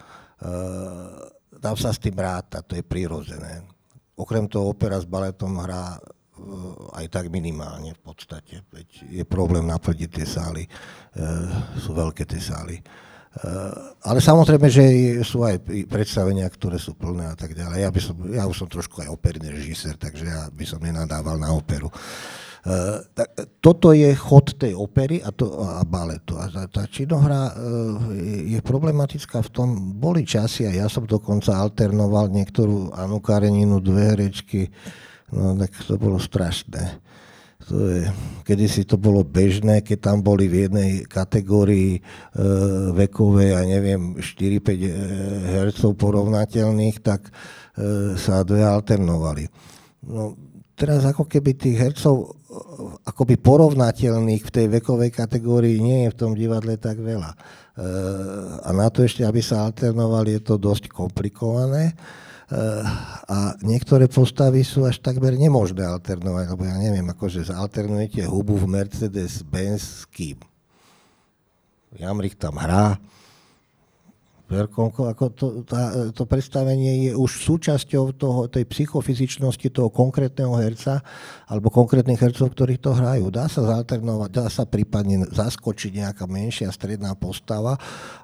tam 1.59 1.75
sa 1.75 1.91
s 1.91 1.99
tým 1.99 2.15
ráta, 2.15 2.63
to 2.63 2.75
je 2.75 2.83
prirodzené. 2.83 3.63
Okrem 4.15 4.47
toho 4.47 4.71
opera 4.71 4.95
s 4.95 5.07
baletom 5.07 5.59
hrá 5.59 5.95
e, 5.95 6.01
aj 6.97 7.05
tak 7.11 7.25
minimálne 7.27 7.91
v 7.91 8.01
podstate. 8.01 8.63
Veď 8.71 8.87
je 9.11 9.23
problém 9.27 9.67
naplniť 9.67 10.09
tie 10.09 10.27
sály, 10.27 10.63
e, 10.63 10.69
sú 11.83 11.91
veľké 11.91 12.23
tie 12.23 12.39
sály. 12.39 12.79
E, 12.79 12.83
ale 14.07 14.19
samozrejme, 14.21 14.67
že 14.71 14.85
sú 15.25 15.41
aj 15.43 15.65
predstavenia, 15.89 16.45
ktoré 16.47 16.77
sú 16.77 16.93
plné 16.93 17.33
a 17.33 17.35
tak 17.35 17.57
ďalej. 17.57 17.81
Ja, 17.81 17.89
by 17.89 18.01
som, 18.01 18.15
ja 18.29 18.43
už 18.45 18.55
som 18.61 18.69
trošku 18.69 19.03
aj 19.03 19.09
operný 19.11 19.51
režisér, 19.51 19.99
takže 19.99 20.29
ja 20.29 20.47
by 20.47 20.63
som 20.63 20.79
nenadával 20.79 21.35
na 21.35 21.51
operu. 21.51 21.91
Eh, 22.63 22.97
tak, 23.11 23.59
toto 23.59 23.91
je 23.91 24.15
chod 24.15 24.55
tej 24.55 24.71
opery 24.71 25.19
a, 25.19 25.35
to, 25.35 25.51
a 25.59 25.83
baletu. 25.83 26.39
A 26.39 26.47
tá, 26.47 26.63
tá 26.71 26.83
činohra 26.87 27.51
uh, 27.51 28.07
je 28.47 28.55
problematická 28.63 29.43
v 29.43 29.51
tom, 29.51 29.69
boli 29.99 30.23
časy 30.23 30.63
a 30.63 30.71
ja 30.71 30.87
som 30.87 31.03
dokonca 31.03 31.59
alternoval 31.59 32.31
niektorú 32.31 32.95
Anu 32.95 33.19
Kareninu, 33.19 33.83
dve 33.83 34.15
herečky, 34.15 34.71
no 35.35 35.59
tak 35.59 35.75
to 35.75 35.99
bolo 35.99 36.15
strašné. 36.15 37.03
To 37.67 37.75
je, 37.83 38.07
kedysi 38.47 38.87
to 38.87 38.95
bolo 38.95 39.27
bežné, 39.27 39.83
keď 39.83 39.99
tam 39.99 40.17
boli 40.23 40.47
v 40.47 40.67
jednej 40.67 40.91
kategórii 41.07 41.95
e, 41.95 42.01
vekovej, 42.91 43.55
ja 43.55 43.63
neviem, 43.63 44.19
4-5 44.19 45.47
hercov 45.47 45.95
porovnateľných, 45.95 46.99
tak 46.99 47.31
e, 47.31 47.31
sa 48.19 48.43
dve 48.43 48.67
alternovali. 48.67 49.47
No, 50.11 50.35
teraz 50.75 51.07
ako 51.07 51.23
keby 51.23 51.55
tých 51.55 51.77
hercov 51.79 52.42
akoby 53.03 53.35
porovnateľných 53.39 54.43
v 54.43 54.53
tej 54.53 54.67
vekovej 54.79 55.11
kategórii 55.13 55.81
nie 55.81 56.07
je 56.07 56.13
v 56.13 56.19
tom 56.19 56.31
divadle 56.37 56.77
tak 56.77 57.01
veľa. 57.01 57.31
E, 57.33 57.37
a 58.63 58.69
na 58.71 58.87
to 58.93 59.01
ešte, 59.01 59.25
aby 59.25 59.41
sa 59.41 59.65
alternovali, 59.65 60.37
je 60.37 60.41
to 60.41 60.55
dosť 60.61 60.89
komplikované. 60.89 61.91
E, 61.91 61.93
a 63.27 63.57
niektoré 63.65 64.05
postavy 64.07 64.61
sú 64.61 64.85
až 64.85 65.01
takmer 65.01 65.33
nemožné 65.35 65.83
alternovať, 65.83 66.45
lebo 66.53 66.63
ja 66.65 66.77
neviem, 66.77 67.05
akože 67.09 67.49
zalternujete 67.49 68.25
hubu 68.29 68.57
v 68.57 68.69
Mercedes-Benz 68.69 69.81
s 69.81 70.03
kým. 70.09 70.37
Jamrik 71.93 72.37
tam 72.37 72.57
hrá, 72.57 72.97
Verkonko, 74.53 75.09
ako 75.09 75.23
to, 75.33 75.47
tá, 75.65 76.13
to 76.13 76.29
predstavenie 76.29 77.09
je 77.09 77.11
už 77.17 77.41
súčasťou 77.41 78.13
toho, 78.13 78.45
tej 78.45 78.69
psychofyzičnosti 78.69 79.67
toho 79.73 79.89
konkrétneho 79.89 80.53
herca 80.61 81.01
alebo 81.49 81.73
konkrétnych 81.73 82.21
hercov, 82.21 82.53
ktorí 82.53 82.77
to 82.77 82.93
hrajú. 82.93 83.33
Dá 83.33 83.49
sa 83.49 83.65
zalternovať, 83.65 84.29
dá 84.29 84.47
sa 84.53 84.69
prípadne 84.69 85.25
zaskočiť 85.25 85.91
nejaká 86.05 86.29
menšia 86.29 86.69
stredná 86.69 87.17
postava, 87.17 87.75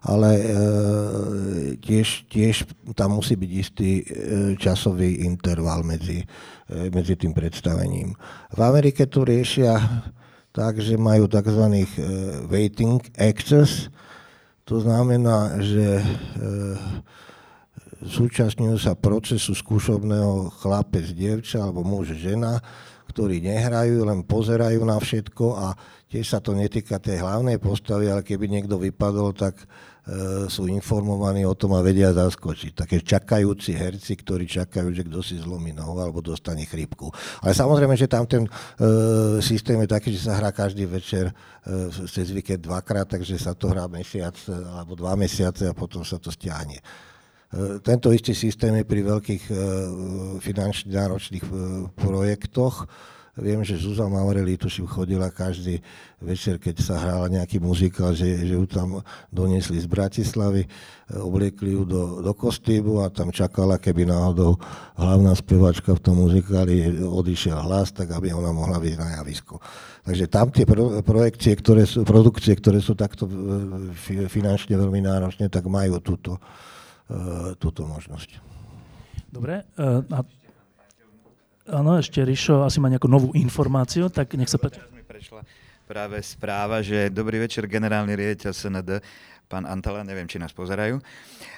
ale 0.06 0.30
e, 0.38 0.44
tiež, 1.82 2.30
tiež 2.30 2.70
tam 2.94 3.18
musí 3.18 3.34
byť 3.34 3.52
istý 3.52 3.90
e, 4.00 4.04
časový 4.56 5.26
interval 5.26 5.82
medzi, 5.82 6.22
e, 6.22 6.90
medzi 6.94 7.18
tým 7.18 7.34
predstavením. 7.34 8.14
V 8.54 8.62
Amerike 8.62 9.10
tu 9.10 9.26
riešia 9.26 9.82
tak, 10.50 10.82
že 10.82 10.98
majú 10.98 11.30
tzv. 11.30 11.66
E, 11.72 11.86
waiting 12.50 13.00
actors, 13.16 13.88
to 14.70 14.86
znamená, 14.86 15.58
že 15.66 15.98
e, 15.98 16.04
zúčastňujú 18.06 18.78
sa 18.78 18.94
procesu 18.94 19.58
skúšobného 19.58 20.54
chlapec, 20.62 21.10
dievča 21.10 21.66
alebo 21.66 21.82
muž, 21.82 22.14
žena, 22.14 22.62
ktorí 23.10 23.42
nehrajú, 23.42 24.06
len 24.06 24.22
pozerajú 24.22 24.86
na 24.86 25.02
všetko 25.02 25.46
a 25.58 25.74
tiež 26.08 26.38
sa 26.38 26.40
to 26.40 26.54
netýka 26.54 27.02
tej 27.02 27.26
hlavnej 27.26 27.58
postavy, 27.58 28.08
ale 28.08 28.22
keby 28.22 28.46
niekto 28.46 28.78
vypadol, 28.78 29.34
tak 29.34 29.58
E, 30.10 30.50
sú 30.50 30.66
informovaní 30.66 31.46
o 31.46 31.54
tom 31.54 31.78
a 31.78 31.86
vedia 31.86 32.10
zaskočiť. 32.10 32.72
Také 32.74 32.98
čakajúci 33.06 33.78
herci, 33.78 34.18
ktorí 34.18 34.50
čakajú, 34.50 34.90
že 34.90 35.06
kto 35.06 35.22
si 35.22 35.38
zlomí 35.38 35.70
nohu 35.70 36.02
alebo 36.02 36.18
dostane 36.18 36.66
chrypku. 36.66 37.14
Ale 37.46 37.54
samozrejme, 37.54 37.94
že 37.94 38.10
tam 38.10 38.26
ten 38.26 38.48
e, 38.48 38.50
systém 39.38 39.78
je 39.86 39.90
taký, 39.94 40.10
že 40.10 40.26
sa 40.26 40.42
hrá 40.42 40.50
každý 40.50 40.90
večer 40.90 41.30
e, 41.30 41.34
cez 42.10 42.34
víkend 42.34 42.66
dvakrát, 42.66 43.06
takže 43.06 43.38
sa 43.38 43.54
to 43.54 43.70
hrá 43.70 43.86
mesiac 43.86 44.34
e, 44.50 44.56
alebo 44.56 44.98
dva 44.98 45.14
mesiace 45.14 45.70
a 45.70 45.78
potom 45.78 46.02
sa 46.02 46.18
to 46.18 46.34
stiahne. 46.34 46.82
E, 47.50 47.80
tento 47.82 48.14
istý 48.14 48.38
systém 48.38 48.76
je 48.78 48.86
pri 48.86 49.02
veľkých 49.02 49.44
e, 49.50 49.54
finančne 50.38 50.94
náročných 50.94 51.46
e, 51.46 51.52
projektoch, 51.98 52.86
Viem, 53.40 53.64
že 53.64 53.80
Zuzana 53.80 54.20
Maureli 54.20 54.60
tuším 54.60 54.84
chodila 54.84 55.32
každý 55.32 55.80
večer, 56.20 56.60
keď 56.60 56.76
sa 56.84 57.00
hral 57.00 57.32
nejaký 57.32 57.64
muzikál, 57.64 58.12
že, 58.12 58.36
že 58.36 58.54
ju 58.60 58.68
tam 58.68 59.00
doniesli 59.32 59.80
z 59.80 59.88
Bratislavy, 59.88 60.68
obliekli 61.16 61.72
ju 61.72 61.88
do, 61.88 62.04
do 62.20 62.34
kostýmu 62.36 63.00
a 63.00 63.08
tam 63.08 63.32
čakala, 63.32 63.80
keby 63.80 64.04
náhodou 64.04 64.60
hlavná 65.00 65.32
spevačka 65.40 65.96
v 65.96 66.04
tom 66.04 66.20
muzikáli 66.20 67.00
odišiel 67.00 67.56
hlas, 67.64 67.96
tak 67.96 68.12
aby 68.12 68.36
ona 68.36 68.52
mohla 68.52 68.76
byť 68.76 68.94
na 69.00 69.08
javisku. 69.24 69.56
Takže 70.04 70.26
tam 70.28 70.52
tie 70.52 70.68
pro, 70.68 71.00
projekcie, 71.00 71.56
ktoré 71.56 71.88
sú, 71.88 72.04
produkcie, 72.04 72.52
ktoré 72.60 72.84
sú 72.84 72.92
takto 72.92 73.24
finančne 74.28 74.76
veľmi 74.76 75.00
náročné, 75.00 75.48
tak 75.48 75.64
majú 75.72 76.04
túto, 76.04 76.36
túto 77.58 77.90
možnosť. 77.90 78.38
Dobre, 79.30 79.66
e, 79.78 79.84
a 80.14 80.20
Áno, 81.70 82.02
ešte 82.02 82.26
Rišo 82.26 82.66
asi 82.66 82.82
má 82.82 82.90
nejakú 82.90 83.06
novú 83.06 83.30
informáciu, 83.38 84.10
tak 84.10 84.34
nech 84.34 84.50
sa 84.50 84.58
páči. 84.58 84.82
mi 84.90 85.06
prešla 85.06 85.46
práve 85.90 86.22
správa, 86.22 86.86
že 86.86 87.10
dobrý 87.10 87.42
večer, 87.42 87.66
generálny 87.66 88.14
riaditeľ 88.14 88.54
SND, 88.54 89.02
pán 89.50 89.66
Antala, 89.66 90.06
neviem, 90.06 90.30
či 90.30 90.38
nás 90.38 90.54
pozerajú, 90.54 91.02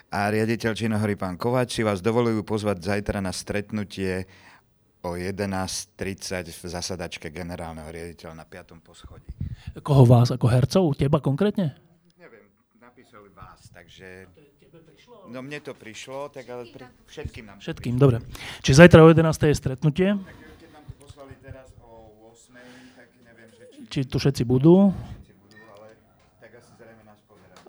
a 0.08 0.20
riaditeľ 0.32 0.72
Činohory, 0.72 1.20
pán 1.20 1.36
Kovač, 1.36 1.80
si 1.80 1.84
vás 1.84 2.00
dovolujú 2.00 2.48
pozvať 2.48 2.80
zajtra 2.80 3.20
na 3.20 3.36
stretnutie 3.36 4.24
o 5.04 5.20
11.30 5.20 6.48
v 6.48 6.64
zasadačke 6.64 7.28
generálneho 7.28 7.92
riaditeľa 7.92 8.40
na 8.40 8.48
5. 8.48 8.80
poschodí. 8.80 9.28
Koho 9.84 10.08
vás, 10.08 10.32
ako 10.32 10.48
hercov? 10.48 10.96
Teba 10.96 11.20
konkrétne? 11.20 11.76
Neviem, 12.16 12.48
napísali 12.80 13.28
vás, 13.36 13.68
takže... 13.76 14.32
No 15.32 15.40
mne 15.40 15.64
to 15.64 15.72
prišlo, 15.72 16.28
tak 16.28 16.44
ale 16.52 16.68
pri... 16.68 16.92
všetkým 17.08 17.48
nám 17.48 17.58
Všetkým, 17.64 17.96
dobre. 17.96 18.20
Čiže 18.60 18.84
zajtra 18.84 19.00
o 19.00 19.08
11. 19.08 19.24
je 19.48 19.56
stretnutie. 19.56 20.10
Tak 20.12 20.36
keď 20.60 20.70
nám 20.76 20.84
to 20.84 20.94
poslali 21.00 21.34
teraz 21.40 21.72
o 21.80 22.12
8, 22.36 22.52
tak 23.00 23.08
neviem, 23.24 23.50
že 23.56 23.64
či 23.72 23.80
Či 23.88 24.00
tu 24.12 24.20
všetci 24.20 24.44
budú. 24.44 24.92
všetci 24.92 25.34
budú, 25.40 25.58
ale 25.72 25.88
tak 26.44 26.52
asi 26.60 26.72
zrejme 26.76 27.04
nás 27.08 27.20
pozerajú. 27.24 27.64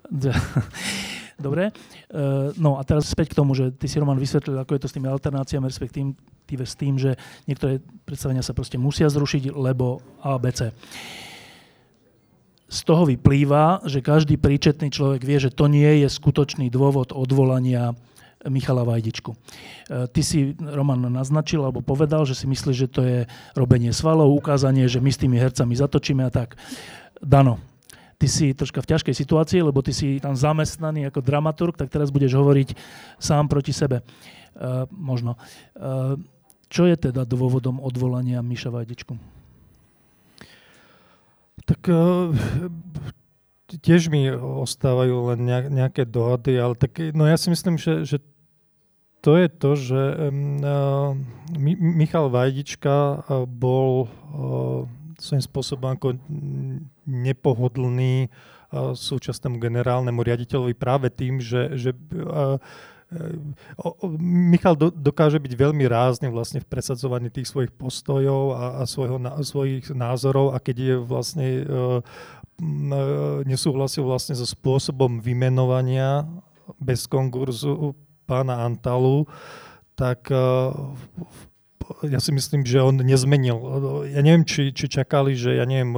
Dobre. 1.47 1.63
Eh, 1.71 2.51
No 2.59 2.77
a 2.77 2.83
teraz 2.83 3.07
späť 3.07 3.31
k 3.31 3.39
tomu, 3.39 3.55
že 3.55 3.71
ty 3.71 3.87
si 3.87 3.95
Roman 3.95 4.19
vysvetlil, 4.19 4.59
ako 4.59 4.75
je 4.75 4.81
to 4.83 4.89
s 4.91 4.95
tými 4.99 5.07
alternáciami, 5.07 5.63
respektíve 5.65 6.63
s 6.63 6.75
tým, 6.75 6.99
že 6.99 7.15
niektoré 7.47 7.79
predstavenia 8.03 8.43
sa 8.43 8.51
proste 8.51 8.75
musia 8.75 9.07
zrušiť, 9.07 9.55
lebo 9.55 10.03
ABC. 10.19 10.75
Z 12.73 12.89
toho 12.89 13.05
vyplýva, 13.05 13.85
že 13.85 14.01
každý 14.01 14.41
príčetný 14.41 14.89
človek 14.89 15.21
vie, 15.21 15.37
že 15.37 15.53
to 15.53 15.69
nie 15.69 16.01
je 16.01 16.09
skutočný 16.09 16.73
dôvod 16.73 17.13
odvolania 17.13 17.93
Michala 18.49 18.81
Vajdičku. 18.81 19.37
E, 19.37 19.37
Ty 20.09 20.21
si, 20.25 20.57
Roman, 20.57 20.99
naznačil 21.05 21.61
alebo 21.61 21.85
povedal, 21.85 22.25
že 22.25 22.33
si 22.33 22.49
myslíš, 22.49 22.75
že 22.75 22.89
to 22.89 23.01
je 23.05 23.19
robenie 23.53 23.93
svalov, 23.93 24.33
ukázanie, 24.33 24.89
že 24.89 24.99
my 24.99 25.11
s 25.13 25.21
tými 25.21 25.37
hercami 25.37 25.77
zatočíme 25.77 26.25
a 26.25 26.33
tak. 26.33 26.57
Dano, 27.21 27.61
ty 28.17 28.25
si 28.25 28.51
troška 28.57 28.81
v 28.81 28.89
ťažkej 28.89 29.15
situácii, 29.15 29.61
lebo 29.63 29.85
ty 29.85 29.93
si 29.93 30.17
tam 30.17 30.33
zamestnaný 30.33 31.07
ako 31.13 31.21
dramaturg, 31.23 31.77
tak 31.77 31.93
teraz 31.93 32.09
budeš 32.09 32.35
hovoriť 32.35 32.75
sám 33.21 33.47
proti 33.47 33.71
sebe. 33.71 34.01
E, 34.01 34.03
možno. 34.89 35.37
E, 35.77 36.17
čo 36.73 36.89
je 36.89 36.97
teda 36.97 37.21
dôvodom 37.29 37.77
odvolania 37.77 38.41
Miša 38.41 38.73
Vajdičku? 38.73 39.32
Tak 41.63 41.81
eh, 41.87 42.27
tiež 43.79 44.11
mi 44.11 44.27
ostávajú 44.35 45.33
len 45.33 45.39
nejaké 45.71 46.03
dohady, 46.03 46.59
ale 46.59 46.75
tak, 46.75 46.99
no 47.15 47.25
ja 47.25 47.39
si 47.39 47.49
myslím, 47.49 47.79
že, 47.79 48.03
že 48.03 48.17
to 49.23 49.39
je 49.39 49.47
to, 49.47 49.71
že 49.79 50.01
um, 50.19 51.23
Michal 51.79 52.27
Vajdička 52.27 53.23
eh, 53.23 53.47
bol 53.47 54.11
svojím 55.23 55.43
spôsobom 55.45 55.95
ako 55.95 56.19
nepohodlný 57.07 58.27
súčasnému 58.73 59.61
generálnemu 59.61 60.19
riaditeľovi 60.19 60.73
práve 60.73 61.13
tým, 61.13 61.37
že, 61.37 61.77
že 61.77 61.93
Michal 64.21 64.75
do, 64.75 64.87
dokáže 64.89 65.37
byť 65.39 65.53
veľmi 65.53 65.85
rázny 65.87 66.27
vlastne 66.29 66.61
v 66.61 66.69
presadzovaní 66.69 67.29
tých 67.29 67.49
svojich 67.49 67.71
postojov 67.73 68.55
a, 68.55 68.63
a 68.79 68.83
svojho, 68.87 69.17
na, 69.21 69.37
svojich 69.41 69.91
názorov 69.93 70.53
a 70.53 70.57
keď 70.57 70.75
je 70.77 70.95
vlastne 71.01 71.47
uh, 71.63 71.99
nesúhlasil 73.43 74.05
vlastne 74.05 74.37
so 74.37 74.45
spôsobom 74.45 75.19
vymenovania 75.19 76.25
bez 76.79 77.09
konkurzu 77.09 77.97
pána 78.23 78.63
Antalu, 78.63 79.27
tak 79.97 80.31
uh, 80.31 80.71
ja 82.07 82.19
si 82.19 82.31
myslím, 82.35 82.67
že 82.67 82.81
on 82.83 82.99
nezmenil. 82.99 83.57
Ja 84.11 84.21
neviem, 84.23 84.43
či, 84.43 84.71
či 84.71 84.89
čakali, 84.89 85.37
že 85.37 85.57
ja 85.59 85.65
neviem, 85.67 85.93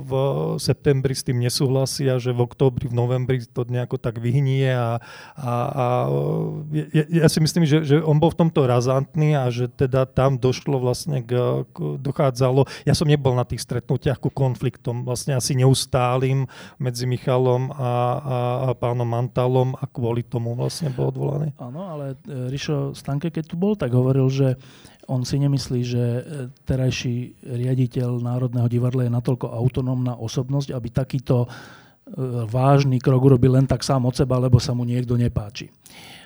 v 0.00 0.12
septembri 0.58 1.12
s 1.12 1.24
tým 1.26 1.40
nesúhlasia, 1.40 2.16
že 2.20 2.32
v 2.32 2.44
októbri, 2.44 2.88
v 2.88 2.94
novembri 2.94 3.38
to 3.44 3.66
nejako 3.66 3.96
tak 4.00 4.20
vyhnie 4.20 4.70
a, 4.72 5.00
a, 5.36 5.52
a 5.68 5.86
ja, 6.72 7.04
ja 7.24 7.26
si 7.28 7.38
myslím, 7.40 7.64
že, 7.64 7.84
že 7.84 7.96
on 8.00 8.20
bol 8.20 8.32
v 8.32 8.46
tomto 8.46 8.64
razantný 8.64 9.36
a 9.36 9.48
že 9.48 9.68
teda 9.68 10.06
tam 10.08 10.36
došlo 10.38 10.80
vlastne 10.80 11.24
k, 11.24 11.64
k 11.70 11.78
dochádzalo, 12.00 12.66
ja 12.84 12.94
som 12.96 13.08
nebol 13.08 13.34
na 13.36 13.46
tých 13.46 13.64
stretnutiach 13.64 14.20
ku 14.20 14.30
konfliktom, 14.30 15.02
vlastne 15.06 15.36
asi 15.36 15.56
neustálým 15.58 16.46
medzi 16.78 17.04
Michalom 17.08 17.72
a, 17.72 17.76
a, 17.76 17.90
a 18.68 18.68
pánom 18.76 19.06
Mantalom 19.06 19.76
a 19.78 19.84
kvôli 19.88 20.26
tomu 20.26 20.52
vlastne 20.58 20.90
bol 20.92 21.10
odvolaný. 21.14 21.54
Áno, 21.60 21.86
ale 21.86 22.18
e, 22.26 22.50
Rišo 22.50 22.92
Stanke, 22.96 23.30
keď 23.30 23.44
tu 23.50 23.56
bol, 23.56 23.78
tak 23.78 23.94
hovoril, 23.94 24.26
že 24.28 24.48
on 25.08 25.22
si 25.22 25.36
nemyslí, 25.40 25.80
že 25.84 26.02
e, 26.02 26.22
terajší 26.64 27.44
riaditeľ 27.44 28.24
Národného 28.24 28.68
divadla 28.68 29.06
je 29.06 29.12
natoľko 29.12 29.52
autonómna 29.52 30.16
osobnosť, 30.16 30.72
aby 30.72 30.88
takýto 30.92 31.44
e, 31.44 31.48
vážny 32.48 33.00
krok 33.00 33.20
urobil 33.24 33.56
len 33.56 33.68
tak 33.68 33.84
sám 33.84 34.08
od 34.08 34.16
seba, 34.16 34.40
lebo 34.40 34.56
sa 34.60 34.72
mu 34.72 34.84
niekto 34.88 35.16
nepáči. 35.18 35.68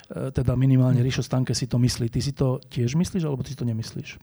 Teda 0.08 0.56
minimálne 0.56 1.04
Rišo 1.04 1.20
Stanke 1.20 1.52
si 1.52 1.68
to 1.68 1.76
myslí. 1.76 2.08
Ty 2.08 2.20
si 2.24 2.32
to 2.32 2.64
tiež 2.72 2.96
myslíš, 2.96 3.28
alebo 3.28 3.44
ty 3.44 3.52
si 3.52 3.60
to 3.60 3.68
nemyslíš? 3.68 4.16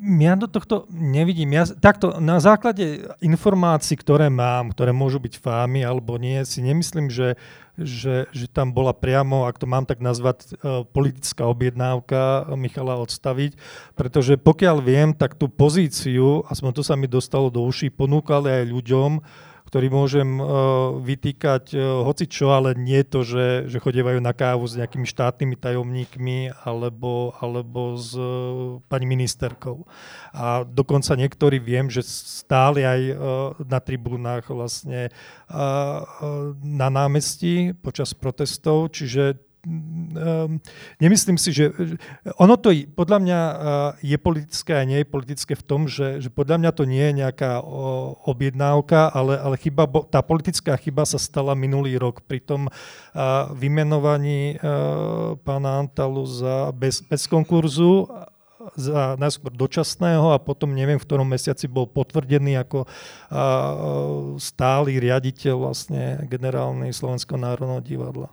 Ja 0.00 0.34
do 0.36 0.46
tohto 0.46 0.84
nevidím. 0.92 1.56
Ja, 1.56 1.64
takto, 1.66 2.20
na 2.20 2.40
základe 2.40 3.06
informácií, 3.24 3.96
ktoré 3.96 4.28
mám, 4.28 4.72
ktoré 4.72 4.92
môžu 4.92 5.18
byť 5.18 5.40
fámy 5.40 5.82
alebo 5.82 6.20
nie, 6.20 6.44
si 6.44 6.60
nemyslím, 6.60 7.08
že, 7.08 7.34
že, 7.74 8.28
že 8.32 8.46
tam 8.48 8.72
bola 8.72 8.96
priamo, 8.96 9.44
ak 9.48 9.60
to 9.60 9.66
mám 9.68 9.84
tak 9.84 10.00
nazvať, 10.00 10.56
uh, 10.60 10.84
politická 10.88 11.48
objednávka 11.48 12.48
Michala 12.54 13.00
odstaviť, 13.02 13.56
pretože 13.98 14.40
pokiaľ 14.40 14.76
viem, 14.80 15.08
tak 15.12 15.36
tú 15.36 15.48
pozíciu, 15.48 16.44
aspoň 16.48 16.70
to 16.76 16.82
sa 16.84 16.94
mi 16.94 17.08
dostalo 17.08 17.52
do 17.52 17.64
uší, 17.64 17.92
ponúkali 17.92 18.48
aj 18.48 18.64
ľuďom, 18.72 19.10
ktorý 19.66 19.90
môžem 19.90 20.38
uh, 20.38 20.94
vytýkať 21.02 21.74
uh, 21.74 22.06
hoci 22.06 22.30
čo, 22.30 22.54
ale 22.54 22.78
nie 22.78 23.02
to, 23.02 23.26
že, 23.26 23.66
že 23.66 23.82
chodievajú 23.82 24.22
na 24.22 24.30
kávu 24.30 24.62
s 24.64 24.78
nejakými 24.78 25.04
štátnymi 25.04 25.58
tajomníkmi 25.58 26.54
alebo, 26.62 27.34
alebo 27.42 27.98
s 27.98 28.14
uh, 28.14 28.78
pani 28.86 29.10
ministerkou. 29.10 29.82
A 30.30 30.62
dokonca 30.62 31.18
niektorí 31.18 31.58
viem, 31.58 31.90
že 31.90 32.06
stáli 32.06 32.84
aj 32.84 33.00
na 33.64 33.80
tribúnach 33.80 34.44
vlastne 34.52 35.08
na 36.60 36.88
námestí 36.92 37.72
počas 37.72 38.12
protestov, 38.12 38.92
čiže 38.92 39.40
um, 39.66 40.62
nemyslím 41.02 41.34
si, 41.34 41.50
že 41.50 41.74
ono 42.38 42.54
to 42.54 42.70
podľa 42.94 43.18
mňa 43.18 43.40
uh, 43.42 43.58
je 43.98 44.16
politické 44.16 44.78
a 44.78 44.86
nie 44.86 45.02
je 45.02 45.08
politické 45.08 45.52
v 45.58 45.64
tom, 45.66 45.90
že, 45.90 46.22
že 46.22 46.30
podľa 46.30 46.62
mňa 46.62 46.70
to 46.70 46.84
nie 46.86 47.02
je 47.02 47.26
nejaká 47.26 47.58
uh, 47.58 48.14
objednávka, 48.22 49.10
ale, 49.10 49.34
ale 49.42 49.58
chyba, 49.58 49.90
tá 50.06 50.22
politická 50.22 50.78
chyba 50.78 51.02
sa 51.02 51.18
stala 51.18 51.58
minulý 51.58 51.98
rok 51.98 52.22
pri 52.22 52.38
tom 52.38 52.70
uh, 52.70 53.50
vymenovaní 53.52 54.56
uh, 54.62 55.34
pána 55.42 55.82
Antalu 55.82 56.22
za 56.24 56.70
bez, 56.70 57.02
bez 57.02 57.26
konkurzu 57.26 58.06
za 58.74 59.14
najskôr 59.14 59.54
dočasného 59.54 60.34
a 60.34 60.42
potom 60.42 60.74
neviem, 60.74 60.98
v 60.98 61.06
ktorom 61.06 61.28
mesiaci 61.28 61.70
bol 61.70 61.86
potvrdený 61.86 62.66
ako 62.66 62.82
stály 64.42 64.98
riaditeľ 64.98 65.54
vlastne 65.54 66.26
generálnej 66.26 66.90
Slovenského 66.90 67.38
národného 67.38 67.78
divadla. 67.78 68.26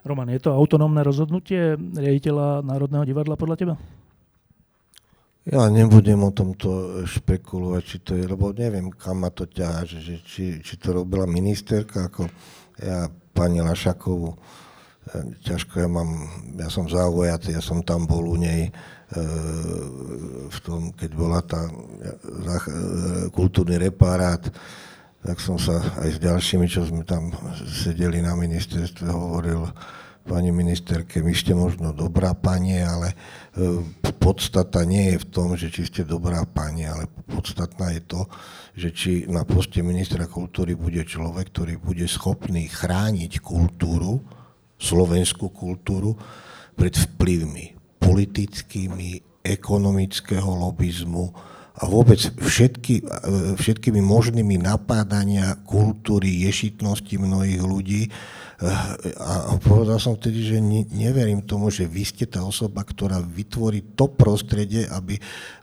Roman, 0.00 0.32
je 0.32 0.40
to 0.40 0.56
autonómne 0.56 1.04
rozhodnutie 1.04 1.76
riaditeľa 1.76 2.64
Národného 2.64 3.04
divadla 3.04 3.36
podľa 3.36 3.56
teba? 3.60 3.74
Ja 5.48 5.72
nebudem 5.72 6.20
o 6.20 6.32
tomto 6.32 7.00
špekulovať, 7.08 7.82
či 7.82 7.96
to 8.04 8.12
je, 8.12 8.24
lebo 8.28 8.52
neviem, 8.52 8.92
kam 8.92 9.24
ma 9.24 9.32
to 9.32 9.48
ťaha, 9.48 9.88
že, 9.88 10.20
či, 10.20 10.60
či 10.60 10.74
to 10.76 10.92
robila 10.92 11.24
ministerka, 11.24 12.12
ako 12.12 12.28
ja 12.76 13.08
pani 13.32 13.64
Lašakovú, 13.64 14.36
e, 14.36 14.38
ťažko 15.40 15.80
ja 15.80 15.88
mám, 15.88 16.28
ja 16.60 16.68
som 16.68 16.84
zaujatý, 16.88 17.56
ja 17.56 17.64
som 17.64 17.80
tam 17.80 18.04
bol 18.04 18.28
u 18.28 18.36
nej 18.36 18.68
e, 18.68 18.72
v 20.52 20.58
tom, 20.60 20.92
keď 20.92 21.10
bola 21.16 21.40
tá 21.40 21.64
e, 21.64 21.72
kultúrny 23.32 23.80
reparát, 23.80 24.44
tak 25.20 25.36
som 25.36 25.60
sa 25.60 25.80
aj 26.00 26.16
s 26.16 26.18
ďalšími, 26.18 26.66
čo 26.68 26.88
sme 26.88 27.04
tam 27.04 27.32
sedeli 27.68 28.24
na 28.24 28.32
ministerstve, 28.32 29.06
hovoril, 29.08 29.68
pani 30.24 30.52
ministerke, 30.52 31.24
vy 31.24 31.32
ste 31.32 31.56
možno 31.56 31.96
dobrá 31.96 32.36
pani, 32.36 32.80
ale 32.80 33.12
e, 33.12 33.16
podstata 34.20 34.84
nie 34.84 35.16
je 35.16 35.22
v 35.24 35.26
tom, 35.32 35.48
že 35.56 35.72
či 35.72 35.88
ste 35.88 36.02
dobrá 36.04 36.44
pani, 36.44 36.86
ale 36.86 37.08
podstatná 37.28 37.92
je 37.96 38.02
to, 38.04 38.20
že 38.76 38.88
či 38.92 39.10
na 39.26 39.42
poste 39.48 39.80
ministra 39.80 40.28
kultúry 40.28 40.76
bude 40.76 41.02
človek, 41.02 41.50
ktorý 41.50 41.74
bude 41.80 42.04
schopný 42.06 42.68
chrániť 42.68 43.40
kultúru, 43.40 44.20
slovenskú 44.76 45.52
kultúru, 45.52 46.16
pred 46.76 46.96
vplyvmi 46.96 47.76
politickými, 48.00 49.42
ekonomického 49.44 50.48
lobizmu, 50.48 51.32
a 51.80 51.88
vôbec 51.88 52.20
všetky, 52.20 53.08
všetkými 53.56 54.04
možnými 54.04 54.60
napádania 54.60 55.56
kultúry, 55.64 56.44
ješitnosti 56.44 57.16
mnohých 57.16 57.62
ľudí. 57.64 58.02
A 59.16 59.56
povedal 59.56 59.96
som 59.96 60.20
vtedy, 60.20 60.44
že 60.44 60.60
neverím 60.92 61.40
tomu, 61.48 61.72
že 61.72 61.88
vy 61.88 62.04
ste 62.04 62.28
tá 62.28 62.44
osoba, 62.44 62.84
ktorá 62.84 63.16
vytvorí 63.16 63.96
to 63.96 64.12
prostredie, 64.12 64.84
aby 64.92 65.16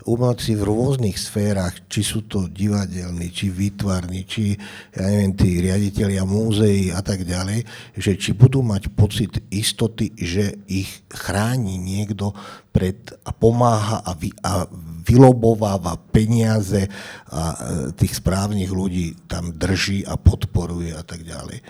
umelci 0.10 0.58
v 0.58 0.66
rôznych 0.66 1.14
sférach, 1.14 1.78
či 1.86 2.02
sú 2.02 2.26
to 2.26 2.50
divadelní, 2.50 3.30
či 3.30 3.54
výtvarní, 3.54 4.26
či 4.26 4.58
ja 4.98 5.06
neviem, 5.14 5.38
tí 5.38 5.62
riaditeľia 5.62 6.26
múzeí 6.26 6.90
a 6.90 7.06
tak 7.06 7.22
ďalej, 7.22 7.62
že 7.94 8.18
či 8.18 8.34
budú 8.34 8.66
mať 8.66 8.90
pocit 8.98 9.46
istoty, 9.54 10.18
že 10.18 10.58
ich 10.66 10.90
chráni 11.14 11.78
niekto 11.78 12.34
pred 12.74 12.98
a 13.22 13.30
pomáha 13.30 14.02
a, 14.02 14.18
vy, 14.18 14.34
a 14.42 14.66
vylobováva 15.08 15.96
peniaze 16.12 16.92
a 17.32 17.56
e, 17.56 17.58
tých 17.96 18.20
správnych 18.20 18.68
ľudí 18.68 19.16
tam 19.32 19.56
drží 19.56 20.04
a 20.04 20.20
podporuje 20.20 20.92
a 20.92 21.04
tak 21.08 21.24
ďalej. 21.24 21.64
E, 21.64 21.66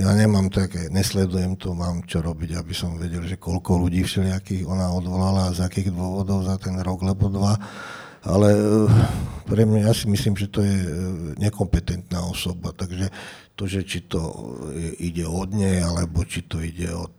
ja 0.00 0.10
nemám 0.16 0.48
také, 0.48 0.88
nesledujem 0.88 1.60
to, 1.60 1.76
mám 1.76 2.00
čo 2.08 2.24
robiť, 2.24 2.56
aby 2.56 2.72
som 2.72 2.96
vedel, 2.96 3.28
že 3.28 3.36
koľko 3.36 3.84
ľudí 3.84 4.00
všelijakých 4.00 4.64
ona 4.64 4.88
odvolala 4.88 5.52
a 5.52 5.54
z 5.54 5.68
akých 5.68 5.92
dôvodov 5.92 6.48
za 6.48 6.56
ten 6.56 6.80
rok 6.80 7.04
lebo 7.04 7.28
dva. 7.28 7.60
Ale 8.24 8.48
e, 8.56 8.60
pre 9.44 9.68
mňa, 9.68 9.84
ja 9.84 9.92
si 9.92 10.08
myslím, 10.08 10.40
že 10.40 10.48
to 10.48 10.64
je 10.64 10.76
nekompetentná 11.36 12.24
osoba, 12.24 12.72
takže 12.72 13.12
to, 13.54 13.70
že 13.70 13.86
či 13.86 13.98
to 14.10 14.18
ide 14.98 15.22
od 15.22 15.54
nej, 15.54 15.78
alebo 15.78 16.26
či 16.26 16.42
to 16.42 16.58
ide 16.58 16.90
od 16.90 17.14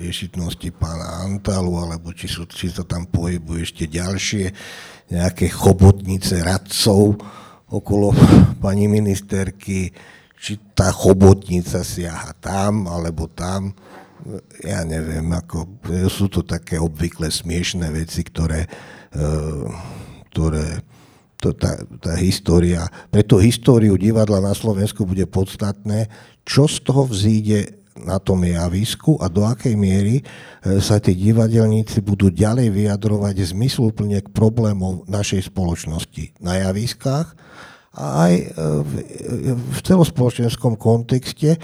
ješitnosti 0.00 0.72
pána 0.72 1.28
Antalu, 1.28 1.76
alebo 1.76 2.16
či, 2.16 2.24
sú, 2.24 2.48
či 2.48 2.72
sa 2.72 2.88
tam 2.88 3.04
pohybujú 3.04 3.60
ešte 3.60 3.84
ďalšie 3.84 4.48
nejaké 5.12 5.52
chobotnice 5.52 6.40
radcov 6.40 7.20
okolo 7.68 8.16
pani 8.64 8.88
ministerky, 8.88 9.92
či 10.40 10.52
tá 10.72 10.88
chobotnica 10.88 11.84
siaha 11.84 12.32
tam 12.40 12.88
alebo 12.88 13.28
tam, 13.28 13.76
ja 14.64 14.82
neviem, 14.88 15.24
ako, 15.30 15.84
sú 16.08 16.32
to 16.32 16.44
také 16.44 16.80
obvykle 16.80 17.28
smiešné 17.28 17.92
veci, 17.92 18.24
ktoré, 18.24 18.66
e, 19.12 19.28
ktoré 20.32 20.80
to, 21.38 21.54
tá, 21.54 21.78
tá 22.02 22.18
história, 22.18 22.86
pre 23.14 23.22
tú 23.22 23.38
históriu 23.38 23.94
divadla 23.94 24.42
na 24.42 24.54
Slovensku 24.54 25.06
bude 25.06 25.24
podstatné, 25.26 26.10
čo 26.42 26.66
z 26.66 26.82
toho 26.82 27.06
vzíde 27.06 27.78
na 27.98 28.18
tom 28.22 28.46
javisku 28.46 29.18
a 29.18 29.26
do 29.26 29.42
akej 29.42 29.74
miery 29.74 30.22
e, 30.22 30.24
sa 30.78 31.02
tí 31.02 31.18
divadelníci 31.18 31.98
budú 32.02 32.30
ďalej 32.30 32.70
vyjadrovať 32.70 33.54
zmysluplne 33.54 34.22
k 34.22 34.28
problémom 34.30 35.02
našej 35.10 35.50
spoločnosti 35.50 36.38
na 36.38 36.62
javiskách 36.62 37.34
a 37.98 38.04
aj 38.30 38.32
e, 38.38 38.44
v, 38.86 38.92
v 39.58 39.78
celospoločenskom 39.82 40.78
kontexte, 40.78 41.58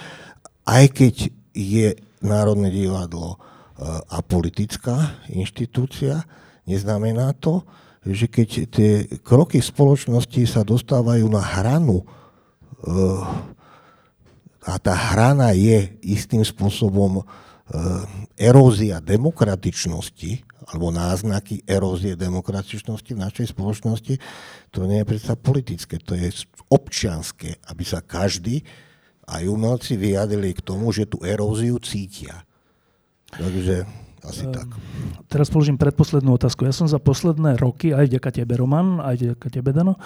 aj 0.66 0.84
keď 0.90 1.14
je 1.54 1.94
Národné 2.24 2.74
divadlo 2.74 3.34
e, 3.34 3.38
apolitická 4.10 5.22
inštitúcia, 5.30 6.26
neznamená 6.66 7.30
to, 7.38 7.62
že 8.04 8.28
keď 8.28 8.48
tie 8.68 8.92
kroky 9.24 9.64
spoločnosti 9.64 10.44
sa 10.44 10.60
dostávajú 10.60 11.24
na 11.28 11.40
hranu 11.40 12.02
e, 12.02 12.06
a 14.64 14.80
tá 14.80 14.94
hrana 14.96 15.52
je 15.52 15.92
istým 16.04 16.40
spôsobom 16.40 17.24
erózia 18.36 19.00
demokratičnosti, 19.00 20.44
alebo 20.68 20.92
náznaky 20.92 21.64
erózie 21.64 22.12
demokratičnosti 22.12 23.12
v 23.16 23.22
našej 23.24 23.46
spoločnosti, 23.56 24.14
to 24.68 24.84
nie 24.84 25.00
je 25.00 25.08
predsa 25.08 25.34
politické, 25.36 25.96
to 25.96 26.12
je 26.12 26.44
občianské, 26.68 27.56
aby 27.72 27.84
sa 27.84 28.04
každý, 28.04 28.60
aj 29.24 29.48
umelci 29.48 29.96
vyjadili 29.96 30.52
k 30.52 30.60
tomu, 30.60 30.92
že 30.92 31.08
tú 31.08 31.24
eróziu 31.24 31.80
cítia. 31.80 32.44
Takže 33.32 33.88
asi 34.24 34.48
tak. 34.48 34.68
Ehm, 34.68 35.28
teraz 35.28 35.52
položím 35.52 35.76
predposlednú 35.76 36.34
otázku. 36.34 36.64
Ja 36.64 36.72
som 36.72 36.88
za 36.88 36.98
posledné 36.98 37.60
roky, 37.60 37.92
aj 37.92 38.08
vďaka 38.08 38.30
tebe, 38.42 38.56
Roman, 38.56 38.98
aj 39.04 39.14
vďaka 39.20 39.48
tebe, 39.52 39.70
Dano, 39.70 40.00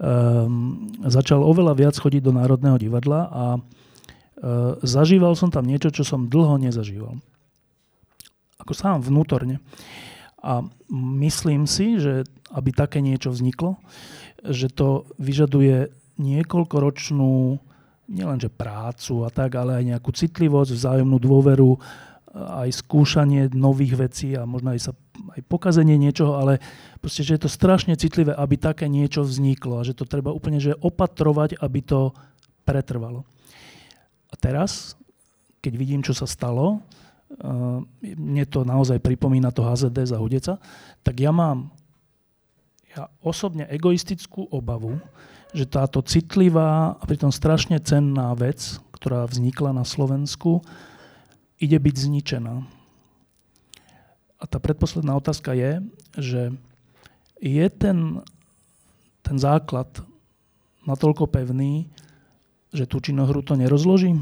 um, 0.00 0.88
začal 1.04 1.44
oveľa 1.44 1.76
viac 1.76 1.94
chodiť 1.94 2.24
do 2.24 2.32
Národného 2.32 2.80
divadla 2.80 3.20
a 3.28 3.44
uh, 3.56 4.76
zažíval 4.80 5.36
som 5.36 5.52
tam 5.52 5.68
niečo, 5.68 5.92
čo 5.92 6.02
som 6.02 6.26
dlho 6.26 6.56
nezažíval 6.56 7.20
ako 8.58 8.76
sám 8.76 9.00
vnútorne. 9.00 9.64
A 10.44 10.60
myslím 10.92 11.64
si, 11.64 11.96
že 11.96 12.28
aby 12.52 12.68
také 12.74 13.00
niečo 13.00 13.32
vzniklo, 13.32 13.80
že 14.44 14.68
to 14.68 15.08
vyžaduje 15.16 15.88
niekoľkoročnú 16.20 17.58
nielenže 18.08 18.52
prácu 18.52 19.24
a 19.24 19.28
tak, 19.32 19.56
ale 19.56 19.80
aj 19.80 19.84
nejakú 19.96 20.10
citlivosť, 20.12 20.76
vzájomnú 20.76 21.16
dôveru, 21.16 21.80
aj 22.38 22.70
skúšanie 22.86 23.50
nových 23.50 23.98
vecí 23.98 24.38
a 24.38 24.46
možno 24.46 24.70
aj, 24.74 24.90
sa, 24.90 24.92
aj 25.34 25.42
pokazenie 25.50 25.98
niečoho, 25.98 26.38
ale 26.38 26.62
proste, 27.02 27.26
že 27.26 27.34
je 27.34 27.42
to 27.46 27.50
strašne 27.50 27.94
citlivé, 27.98 28.30
aby 28.34 28.54
také 28.54 28.86
niečo 28.86 29.26
vzniklo 29.26 29.82
a 29.82 29.86
že 29.86 29.98
to 29.98 30.06
treba 30.06 30.30
úplne 30.30 30.62
že 30.62 30.78
opatrovať, 30.78 31.58
aby 31.58 31.80
to 31.82 32.14
pretrvalo. 32.62 33.26
A 34.30 34.34
teraz, 34.38 34.94
keď 35.58 35.72
vidím, 35.74 36.00
čo 36.04 36.14
sa 36.14 36.28
stalo, 36.28 36.78
uh, 36.78 37.80
mne 38.02 38.44
to 38.46 38.62
naozaj 38.62 39.02
pripomína 39.02 39.50
to 39.50 39.66
HZD 39.66 40.06
za 40.06 40.20
Hudeca, 40.20 40.60
tak 41.02 41.18
ja 41.18 41.34
mám 41.34 41.74
ja 42.96 43.06
osobne 43.22 43.68
egoistickú 43.68 44.48
obavu, 44.50 44.98
že 45.52 45.68
táto 45.68 46.04
citlivá 46.04 46.98
a 46.98 47.02
pritom 47.06 47.32
strašne 47.32 47.80
cenná 47.80 48.32
vec, 48.36 48.80
ktorá 48.92 49.24
vznikla 49.24 49.72
na 49.72 49.84
Slovensku, 49.86 50.60
ide 51.58 51.78
byť 51.78 51.94
zničená. 51.98 52.54
A 54.38 54.44
tá 54.46 54.58
predposledná 54.62 55.18
otázka 55.18 55.50
je, 55.54 55.82
že 56.14 56.42
je 57.42 57.66
ten, 57.70 58.22
ten 59.26 59.36
základ 59.38 59.90
natoľko 60.86 61.26
pevný, 61.26 61.90
že 62.70 62.86
tú 62.86 63.02
činohru 63.02 63.42
to 63.42 63.58
nerozloží? 63.58 64.14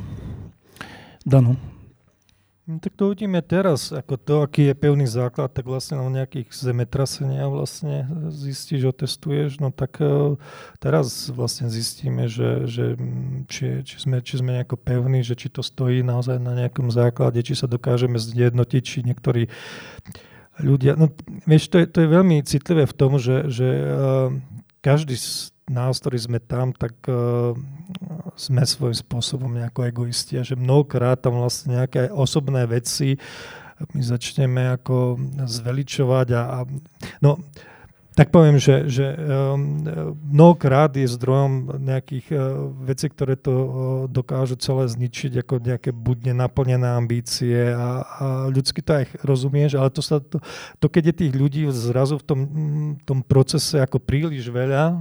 Dano. 1.26 1.76
No, 2.66 2.82
tak 2.82 2.98
to 2.98 3.14
uvidíme 3.14 3.38
teraz, 3.47 3.94
ako 3.94 4.18
to, 4.18 4.34
aký 4.43 4.66
je 4.66 4.74
pevný 4.74 5.06
základ, 5.06 5.55
tak 5.55 5.70
vlastne 5.70 6.02
na 6.02 6.10
nejakých 6.10 6.51
zemetrasenia 6.51 7.47
vlastne 7.47 8.10
zistíš, 8.34 8.90
otestuješ, 8.90 9.62
no 9.62 9.70
tak 9.70 10.02
uh, 10.02 10.34
teraz 10.82 11.30
vlastne 11.30 11.70
zistíme, 11.70 12.26
že, 12.26 12.66
že 12.66 12.98
či, 13.47 13.86
či, 13.86 13.97
sme, 14.02 14.18
či 14.18 14.43
sme 14.43 14.59
nejako 14.59 14.82
pevní, 14.82 15.22
že 15.22 15.38
či 15.38 15.47
to 15.47 15.62
stojí 15.62 16.02
naozaj 16.02 16.43
na 16.43 16.59
nejakom 16.59 16.90
základe, 16.90 17.38
či 17.47 17.55
sa 17.55 17.70
dokážeme 17.70 18.18
zjednotiť, 18.18 18.82
či 18.82 19.06
niektorí 19.06 19.47
ľudia, 20.59 20.98
no 20.98 21.14
vieš, 21.47 21.70
to 21.70 21.78
je, 21.78 21.86
to 21.86 22.02
je 22.02 22.09
veľmi 22.10 22.43
citlivé 22.43 22.82
v 22.90 22.97
tom, 22.98 23.22
že, 23.22 23.47
že 23.47 23.68
uh, 23.78 24.34
každý 24.82 25.14
nás, 25.66 25.98
ktorí 25.98 26.18
sme 26.18 26.38
tam, 26.38 26.70
tak 26.70 26.94
uh, 27.10 27.52
sme 28.38 28.62
svojím 28.62 28.97
spôsobom 28.97 29.51
nejako 29.51 29.90
egoisti 29.90 30.38
a 30.38 30.47
že 30.47 30.55
mnohokrát 30.55 31.18
tam 31.18 31.43
vlastne 31.43 31.82
nejaké 31.82 32.12
osobné 32.12 32.66
veci 32.70 33.18
my 33.93 34.01
začneme 34.01 34.72
ako 34.72 35.20
zveličovať 35.44 36.28
a, 36.32 36.43
a 36.48 36.59
no, 37.20 37.44
tak 38.16 38.32
poviem, 38.32 38.56
že, 38.56 38.88
že 38.88 39.12
mnohokrát 40.24 40.88
je 40.97 41.05
zdrojom 41.05 41.84
nejakých 41.84 42.26
uh, 42.32 42.72
vecí, 42.80 43.12
ktoré 43.12 43.36
to 43.36 43.52
uh, 43.52 43.68
dokážu 44.09 44.56
celé 44.56 44.88
zničiť, 44.88 45.44
ako 45.44 45.60
nejaké 45.60 45.93
buď 45.93 46.32
nenaplnené 46.32 46.97
ambície 46.97 47.76
a, 47.76 48.01
a 48.09 48.26
ľudsky 48.48 48.80
to 48.80 49.05
aj 49.05 49.05
rozumieš, 49.20 49.76
ale 49.76 49.93
to, 49.93 50.01
sa, 50.01 50.16
to, 50.24 50.40
to 50.80 50.86
keď 50.88 51.12
je 51.12 51.14
tých 51.20 51.32
ľudí 51.36 51.68
zrazu 51.68 52.16
v 52.16 52.24
tom, 52.24 52.40
tom 53.05 53.20
procese 53.20 53.76
ako 53.84 54.01
príliš 54.01 54.48
veľa 54.48 54.97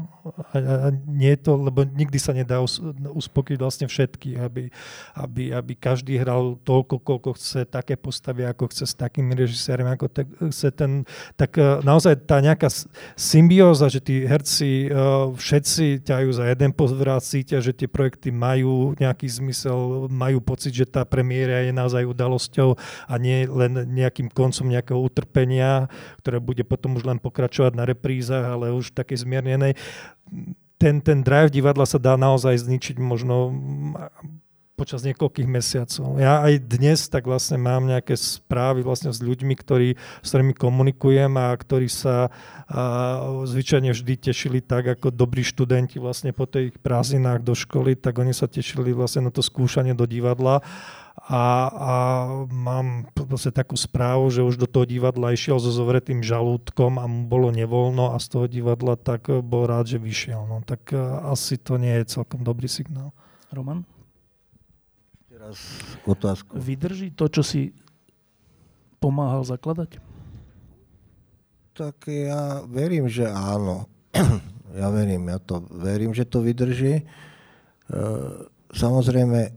a, 0.51 0.55
a 0.59 0.87
nie 1.07 1.31
je 1.31 1.39
to, 1.39 1.55
lebo 1.55 1.87
nikdy 1.87 2.19
sa 2.19 2.35
nedá 2.35 2.59
us, 2.59 2.83
uspokojiť 3.15 3.59
vlastne 3.63 3.87
všetky, 3.87 4.35
aby, 4.43 4.67
aby, 5.15 5.55
aby 5.55 5.73
každý 5.79 6.19
hral 6.19 6.59
toľko, 6.67 6.99
koľko 6.99 7.39
chce, 7.39 7.63
také 7.63 7.95
postavy, 7.95 8.43
ako 8.43 8.67
chce, 8.75 8.91
s 8.91 8.95
takými 8.99 9.31
režisérmi, 9.39 9.87
ako 9.95 10.11
tak, 10.11 10.27
chce 10.51 10.67
ten, 10.75 11.07
tak 11.39 11.55
uh, 11.55 11.79
naozaj 11.79 12.27
tá 12.27 12.43
nejaká 12.43 12.67
symbióza, 13.13 13.85
že 13.93 14.01
tí 14.01 14.25
herci 14.25 14.89
uh, 14.89 15.29
všetci 15.37 16.01
ťajú 16.01 16.29
za 16.33 16.49
jeden 16.49 16.73
pozvrát, 16.73 17.21
cítia, 17.21 17.61
že 17.61 17.71
tie 17.71 17.85
projekty 17.85 18.33
majú 18.33 18.97
nejaký 18.97 19.29
zmysel, 19.29 20.09
majú 20.09 20.41
pocit, 20.41 20.73
že 20.73 20.89
tá 20.89 21.05
premiéra 21.05 21.61
je 21.61 21.71
naozaj 21.71 22.09
udalosťou 22.09 22.75
a 23.05 23.13
nie 23.21 23.45
len 23.45 23.85
nejakým 23.93 24.33
koncom 24.33 24.67
nejakého 24.67 24.99
utrpenia, 24.99 25.87
ktoré 26.25 26.41
bude 26.41 26.65
potom 26.65 26.97
už 26.97 27.05
len 27.05 27.21
pokračovať 27.21 27.73
na 27.77 27.85
reprízach, 27.85 28.45
ale 28.57 28.73
už 28.73 28.91
také 28.91 29.13
zmiernenej 29.13 29.77
ten, 30.75 30.99
ten 30.99 31.23
drive 31.23 31.55
divadla 31.55 31.87
sa 31.87 31.95
dá 31.95 32.19
naozaj 32.19 32.67
zničiť 32.67 32.99
možno 32.99 33.55
počas 34.75 35.07
niekoľkých 35.07 35.47
mesiacov. 35.47 36.19
Ja 36.19 36.43
aj 36.43 36.67
dnes 36.67 37.07
tak 37.07 37.31
vlastne 37.31 37.55
mám 37.55 37.87
nejaké 37.87 38.19
správy 38.19 38.83
vlastne 38.83 39.15
s 39.15 39.23
ľuďmi, 39.23 39.55
ktorí, 39.55 39.95
s 39.95 40.27
ktorými 40.27 40.51
komunikujem 40.51 41.31
a 41.39 41.55
ktorí 41.55 41.87
sa 41.87 42.27
a, 42.27 43.43
zvyčajne 43.47 43.95
vždy 43.95 44.13
tešili 44.19 44.59
tak, 44.59 44.99
ako 44.99 45.15
dobrí 45.15 45.47
študenti 45.47 45.95
vlastne 45.95 46.35
po 46.35 46.43
tých 46.43 46.75
prázdninách 46.83 47.47
do 47.47 47.55
školy, 47.55 47.95
tak 47.95 48.19
oni 48.19 48.35
sa 48.35 48.51
tešili 48.51 48.91
vlastne 48.91 49.27
na 49.27 49.31
to 49.31 49.39
skúšanie 49.39 49.95
do 49.95 50.03
divadla 50.03 50.59
a, 51.15 51.43
a 51.71 51.93
mám 52.51 53.07
vlastne 53.15 53.55
takú 53.55 53.79
správu, 53.79 54.27
že 54.27 54.43
už 54.43 54.59
do 54.59 54.67
toho 54.67 54.83
divadla 54.83 55.31
išiel 55.31 55.55
so 55.55 55.71
zovretým 55.71 56.19
žalúdkom 56.19 56.99
a 56.99 57.07
mu 57.07 57.23
bolo 57.23 57.47
nevoľno 57.55 58.11
a 58.11 58.19
z 58.19 58.27
toho 58.27 58.45
divadla 58.51 58.99
tak 58.99 59.31
bol 59.39 59.71
rád, 59.71 59.87
že 59.87 60.03
vyšiel. 60.03 60.43
No, 60.43 60.59
tak 60.67 60.91
asi 61.31 61.55
to 61.55 61.79
nie 61.79 61.95
je 62.03 62.19
celkom 62.19 62.43
dobrý 62.43 62.67
signál. 62.67 63.15
Roman? 63.55 63.94
Teraz 65.45 65.61
otázku. 66.09 66.57
Vydrží 66.57 67.13
to, 67.13 67.29
čo 67.29 67.45
si 67.45 67.69
pomáhal 68.97 69.45
zakladať? 69.45 70.01
Tak 71.77 72.09
ja 72.09 72.65
verím, 72.65 73.05
že 73.05 73.29
áno. 73.29 73.85
ja 74.81 74.89
verím, 74.89 75.29
ja 75.29 75.37
to 75.37 75.61
verím, 75.69 76.17
že 76.17 76.25
to 76.25 76.41
vydrží. 76.41 76.97
E, 76.97 77.03
samozrejme, 78.73 79.53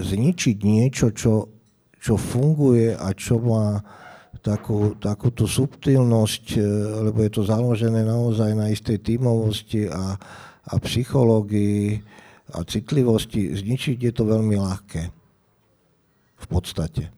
zničiť 0.00 0.56
niečo, 0.64 1.12
čo, 1.12 1.52
čo 2.00 2.16
funguje 2.16 2.96
a 2.96 3.12
čo 3.12 3.36
má 3.36 3.84
takú, 4.40 4.96
takúto 4.96 5.44
subtilnosť, 5.44 6.56
e, 6.56 6.60
lebo 7.12 7.20
je 7.20 7.36
to 7.36 7.44
založené 7.44 8.00
naozaj 8.00 8.48
na 8.56 8.72
istej 8.72 9.04
tímovosti 9.04 9.92
a, 9.92 10.16
a 10.64 10.74
psychológii, 10.80 12.00
a 12.54 12.62
citlivosti 12.62 13.50
zničiť 13.54 13.98
je 13.98 14.12
to 14.14 14.22
veľmi 14.22 14.54
ľahké. 14.54 15.02
V 16.36 16.46
podstate. 16.46 17.10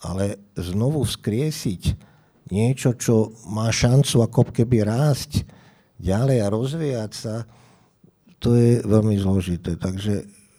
Ale 0.00 0.40
znovu 0.56 1.04
vzkriesiť 1.04 1.82
niečo, 2.48 2.94
čo 2.94 3.34
má 3.50 3.68
šancu 3.68 4.22
ako 4.22 4.42
keby 4.54 4.86
rásť 4.86 5.42
ďalej 5.98 6.38
a 6.40 6.52
rozvíjať 6.52 7.12
sa, 7.12 7.34
to 8.38 8.54
je 8.54 8.84
veľmi 8.84 9.16
zložité. 9.18 9.74
Takže 9.74 10.14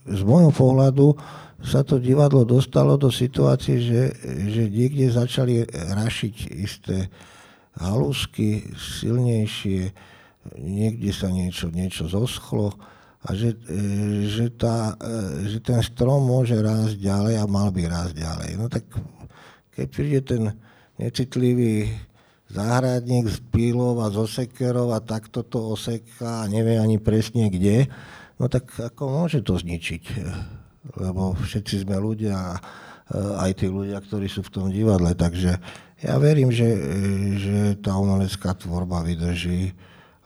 z 0.07 0.21
môjho 0.25 0.51
pohľadu 0.51 1.15
sa 1.63 1.81
to 1.81 1.97
divadlo 1.97 2.45
dostalo 2.45 2.99
do 2.99 3.09
situácie, 3.09 3.81
že, 3.81 4.01
že 4.49 4.63
niekde 4.69 5.09
začali 5.09 5.65
rašiť 5.71 6.35
isté 6.53 7.09
halusky 7.77 8.73
silnejšie, 8.73 9.93
niekde 10.57 11.11
sa 11.13 11.29
niečo, 11.29 11.69
niečo 11.69 12.09
zoschlo 12.09 12.77
a 13.25 13.33
že, 13.33 13.57
e, 13.65 13.77
že, 14.29 14.47
tá, 14.53 14.93
e, 15.01 15.49
že 15.49 15.57
ten 15.63 15.81
strom 15.81 16.21
môže 16.21 16.53
rásť 16.53 17.01
ďalej 17.01 17.35
a 17.41 17.45
mal 17.49 17.73
by 17.73 17.83
rásť 17.89 18.13
ďalej. 18.21 18.51
No 18.61 18.65
tak 18.69 18.85
keď 19.73 19.87
príde 19.89 20.19
ten 20.21 20.43
necitlivý 21.01 21.89
záhradník 22.47 23.27
z 23.27 23.39
pílov 23.49 23.99
a 24.01 24.13
z 24.13 24.21
osekerov 24.21 24.93
a 24.93 25.03
takto 25.03 25.43
to 25.43 25.75
oseká 25.75 26.45
a 26.45 26.49
nevie 26.49 26.77
ani 26.77 27.01
presne 27.01 27.49
kde, 27.51 27.89
no 28.37 28.47
tak 28.47 28.69
ako 28.71 29.03
môže 29.09 29.41
to 29.41 29.57
zničiť? 29.57 30.03
Lebo 30.95 31.35
všetci 31.35 31.83
sme 31.83 31.97
ľudia 31.99 32.37
a 32.37 32.53
e, 32.55 32.61
aj 33.49 33.51
tí 33.59 33.67
ľudia, 33.67 33.97
ktorí 33.97 34.29
sú 34.29 34.45
v 34.45 34.53
tom 34.53 34.65
divadle. 34.69 35.11
Takže 35.17 35.51
ja 36.05 36.15
verím, 36.21 36.53
že, 36.53 36.69
že 37.41 37.57
tá 37.81 37.97
umelecká 37.97 38.53
tvorba 38.53 39.01
vydrží 39.01 39.73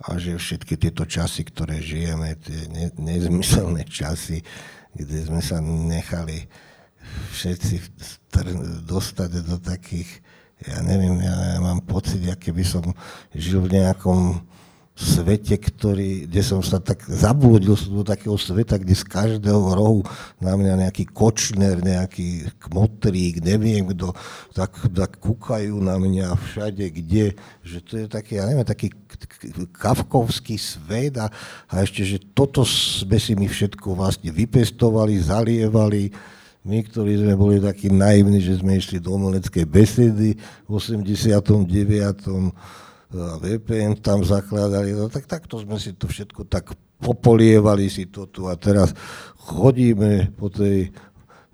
a 0.02 0.18
že 0.18 0.38
všetky 0.38 0.78
tieto 0.82 1.06
časy, 1.06 1.45
ktoré 1.45 1.78
žijeme, 1.78 2.34
tie 2.41 2.65
ne, 2.73 2.90
nezmyselné 2.98 3.86
časy, 3.86 4.41
kde 4.98 5.18
sme 5.30 5.41
sa 5.41 5.61
nechali 5.61 6.49
všetci 7.38 7.76
str- 8.02 8.86
dostať 8.86 9.30
do 9.45 9.57
takých, 9.61 10.10
ja 10.61 10.82
neviem, 10.86 11.18
ja 11.22 11.57
mám 11.61 11.82
pocit, 11.82 12.22
aké 12.30 12.53
by 12.53 12.65
som 12.65 12.86
žil 13.34 13.65
v 13.65 13.82
nejakom 13.82 14.41
svete, 15.02 15.57
ktorý, 15.57 16.30
kde 16.30 16.41
som 16.45 16.61
sa 16.61 16.78
tak 16.78 17.02
zablúdil 17.10 17.73
do 17.90 18.06
takého 18.06 18.38
sveta, 18.38 18.78
kde 18.78 18.94
z 18.94 19.06
každého 19.10 19.73
rohu 19.73 20.06
na 20.38 20.53
mňa 20.53 20.86
nejaký 20.86 21.10
kočner, 21.10 21.82
nejaký 21.82 22.53
kmotrík, 22.61 23.41
neviem 23.41 23.90
kto, 23.90 24.14
tak, 24.53 24.78
tak 24.94 25.18
kúkajú 25.18 25.73
na 25.82 25.98
mňa 25.98 26.38
všade, 26.38 26.86
kde, 26.94 27.34
že 27.65 27.78
to 27.82 27.94
je 27.98 28.06
taký, 28.06 28.38
ja 28.38 28.45
neviem, 28.45 28.61
taký 28.61 28.94
kavkovský 29.73 30.61
svet 30.61 31.18
a, 31.18 31.34
a 31.65 31.82
ešte, 31.82 32.06
že 32.06 32.22
toto 32.38 32.61
sme 32.61 33.18
si 33.18 33.34
my 33.34 33.49
všetko 33.49 33.98
vlastne 33.98 34.30
vypestovali, 34.30 35.18
zalievali, 35.18 36.14
my, 36.61 36.78
ktorí 36.86 37.26
sme 37.26 37.34
boli 37.34 37.57
takí 37.57 37.90
naivní, 37.90 38.38
že 38.38 38.61
sme 38.61 38.78
išli 38.78 39.02
do 39.02 39.18
umeleckej 39.18 39.65
besedy 39.65 40.38
v 40.69 40.69
89 40.69 41.57
a 42.06 42.14
VPN 43.14 44.00
tam 44.00 44.24
zakladali, 44.24 44.96
no 44.96 45.12
tak 45.12 45.28
takto 45.28 45.60
sme 45.60 45.76
si 45.76 45.92
to 45.96 46.08
všetko 46.08 46.48
tak 46.48 46.72
popolievali 47.02 47.92
si 47.92 48.08
to 48.08 48.30
tu 48.30 48.48
a 48.48 48.56
teraz 48.56 48.96
chodíme 49.36 50.32
po 50.38 50.48
tej 50.48 50.94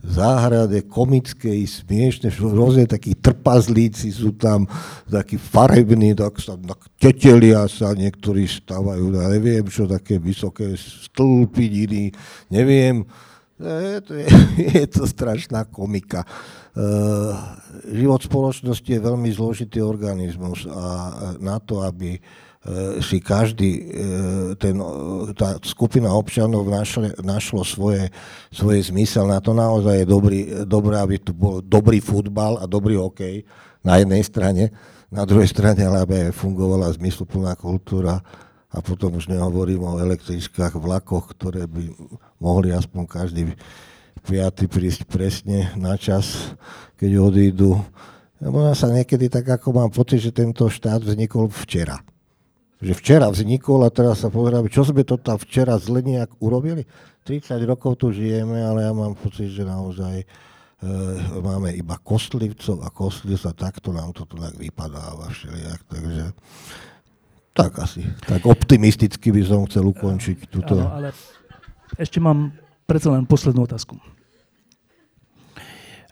záhrade 0.08 0.86
komickej, 0.86 1.66
smiešne, 1.66 2.30
rôzne 2.38 2.86
takí 2.86 3.18
trpazlíci 3.18 4.14
sú 4.14 4.38
tam, 4.38 4.70
takí 5.10 5.42
farební, 5.42 6.14
tak 6.14 6.38
sa 6.38 6.54
tak 6.54 6.86
tetelia 7.02 7.66
sa 7.66 7.98
niektorí 7.98 8.46
stávajú, 8.46 9.18
ja 9.18 9.28
neviem 9.34 9.66
čo, 9.66 9.90
také 9.90 10.22
vysoké 10.22 10.78
stĺpy, 10.78 12.14
neviem, 12.54 13.04
je 13.58 14.00
to, 14.06 14.14
je, 14.14 14.28
je 14.86 14.86
to 14.86 15.04
strašná 15.10 15.66
komika. 15.66 16.22
Uh, 16.78 17.34
život 17.90 18.22
spoločnosti 18.22 18.86
je 18.86 19.02
veľmi 19.02 19.34
zložitý 19.34 19.82
organizmus 19.82 20.70
a 20.70 20.86
na 21.42 21.58
to, 21.58 21.82
aby 21.82 22.22
uh, 22.22 23.02
si 23.02 23.18
každý, 23.18 23.90
ten, 24.62 24.78
tá 25.34 25.58
skupina 25.66 26.14
občanov 26.14 26.70
našle, 26.70 27.18
našlo 27.26 27.66
svoje, 27.66 28.14
svoje 28.54 28.94
zmysel, 28.94 29.26
na 29.26 29.42
to 29.42 29.58
naozaj 29.58 30.04
je 30.04 30.06
dobrý, 30.06 30.40
dobré, 30.70 31.02
aby 31.02 31.16
tu 31.18 31.34
bol 31.34 31.66
dobrý 31.66 31.98
futbal 31.98 32.62
a 32.62 32.70
dobrý 32.70 33.00
hokej 33.00 33.42
na 33.82 33.98
jednej 33.98 34.22
strane, 34.22 34.70
na 35.08 35.24
druhej 35.24 35.48
strane, 35.48 35.82
ale 35.82 36.04
aby 36.04 36.16
fungovala 36.36 36.94
zmysluplná 36.94 37.56
kultúra. 37.56 38.20
A 38.68 38.84
potom 38.84 39.16
už 39.16 39.32
nehovorím 39.32 39.88
o 39.88 40.04
električkách, 40.04 40.76
vlakoch, 40.76 41.32
ktoré 41.32 41.72
by 41.72 41.88
mohli 42.44 42.76
aspoň 42.76 43.04
každý 43.08 43.56
piaty 44.28 44.68
prísť 44.68 45.08
presne 45.08 45.72
na 45.80 45.96
čas, 45.96 46.52
keď 47.00 47.24
odídu. 47.24 47.80
Lebo 48.44 48.68
sa 48.76 48.92
niekedy 48.92 49.32
tak, 49.32 49.48
ako 49.48 49.72
mám 49.72 49.90
pocit, 49.90 50.20
že 50.20 50.36
tento 50.36 50.68
štát 50.68 51.02
vznikol 51.02 51.48
včera. 51.48 52.04
Že 52.78 52.94
včera 52.94 53.28
vznikol 53.32 53.88
a 53.88 53.90
teraz 53.90 54.22
sa 54.22 54.30
pozeráme, 54.30 54.70
čo 54.70 54.86
sme 54.86 55.02
to 55.02 55.18
tam 55.18 55.40
včera 55.40 55.80
zle 55.80 56.04
nejak 56.04 56.38
urobili. 56.44 56.86
30 57.26 57.58
rokov 57.66 57.98
tu 57.98 58.12
žijeme, 58.14 58.62
ale 58.62 58.86
ja 58.86 58.94
mám 58.94 59.18
pocit, 59.18 59.50
že 59.50 59.66
naozaj 59.66 60.22
e, 60.22 60.26
máme 61.42 61.74
iba 61.74 61.98
kostlivcov 61.98 62.86
a 62.86 62.94
kostlivcov 62.94 63.50
a 63.50 63.58
takto 63.58 63.90
nám 63.90 64.14
to 64.14 64.30
tu 64.30 64.38
tak 64.38 64.54
vypadáva 64.54 65.26
všelijak. 65.34 65.80
Takže 65.90 66.24
tak 67.58 67.74
asi. 67.82 68.06
Tak 68.30 68.46
optimisticky 68.46 69.34
by 69.34 69.42
som 69.42 69.66
chcel 69.66 69.90
ukončiť 69.90 70.38
túto... 70.54 70.78
Áno, 70.78 70.94
ale 70.94 71.10
ešte 71.98 72.22
mám 72.22 72.54
predsa 72.86 73.10
len 73.10 73.26
poslednú 73.26 73.66
otázku. 73.66 73.98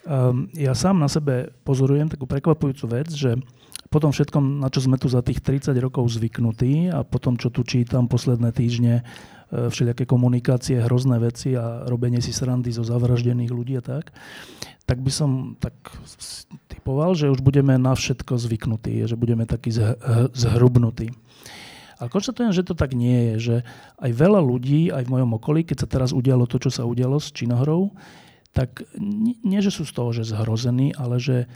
Um, 0.06 0.53
ja 0.53 0.77
sám 0.77 1.02
na 1.02 1.10
sebe 1.10 1.49
pozorujem 1.65 2.06
takú 2.06 2.30
prekvapujúcu 2.30 2.86
vec, 2.94 3.10
že 3.10 3.41
po 3.90 3.98
tom 3.98 4.14
všetkom, 4.14 4.61
na 4.61 4.69
čo 4.69 4.86
sme 4.86 5.02
tu 5.02 5.10
za 5.10 5.26
tých 5.26 5.41
30 5.41 5.73
rokov 5.82 6.14
zvyknutí 6.14 6.94
a 6.94 7.02
potom, 7.02 7.41
čo 7.41 7.49
tu 7.49 7.65
čítam 7.65 8.06
posledné 8.06 8.53
týždne, 8.53 9.02
e, 9.02 9.03
všelijaké 9.72 10.06
komunikácie, 10.06 10.77
hrozné 10.77 11.18
veci 11.18 11.57
a 11.57 11.90
robenie 11.90 12.22
si 12.22 12.30
srandy 12.30 12.69
zo 12.69 12.86
zavraždených 12.86 13.49
ľudí 13.49 13.82
a 13.82 13.84
tak, 13.86 14.14
tak 14.86 15.02
by 15.02 15.10
som 15.10 15.57
tak 15.57 15.73
typoval, 16.69 17.18
že 17.18 17.34
už 17.34 17.41
budeme 17.41 17.73
na 17.82 17.98
všetko 17.98 18.38
zvyknutí, 18.38 19.02
že 19.10 19.18
budeme 19.18 19.49
takí 19.49 19.73
zhrubnutí. 20.38 21.10
Ale 21.95 22.11
konštatujem, 22.11 22.52
že 22.52 22.68
to 22.68 22.76
tak 22.76 22.94
nie 22.94 23.34
je, 23.34 23.36
že 23.40 23.56
aj 23.98 24.11
veľa 24.11 24.44
ľudí, 24.44 24.91
aj 24.91 25.07
v 25.07 25.14
mojom 25.18 25.32
okolí, 25.40 25.64
keď 25.64 25.77
sa 25.82 25.88
teraz 25.88 26.10
udialo 26.11 26.45
to, 26.45 26.60
čo 26.60 26.69
sa 26.69 26.84
udialo 26.84 27.18
s 27.18 27.32
Činohrou, 27.32 27.95
tak 28.56 28.88
nie, 29.44 29.60
že 29.60 29.68
sú 29.68 29.84
z 29.84 29.91
toho, 29.91 30.15
že 30.15 30.23
zhrození, 30.32 30.95
ale 30.95 31.19
že 31.19 31.52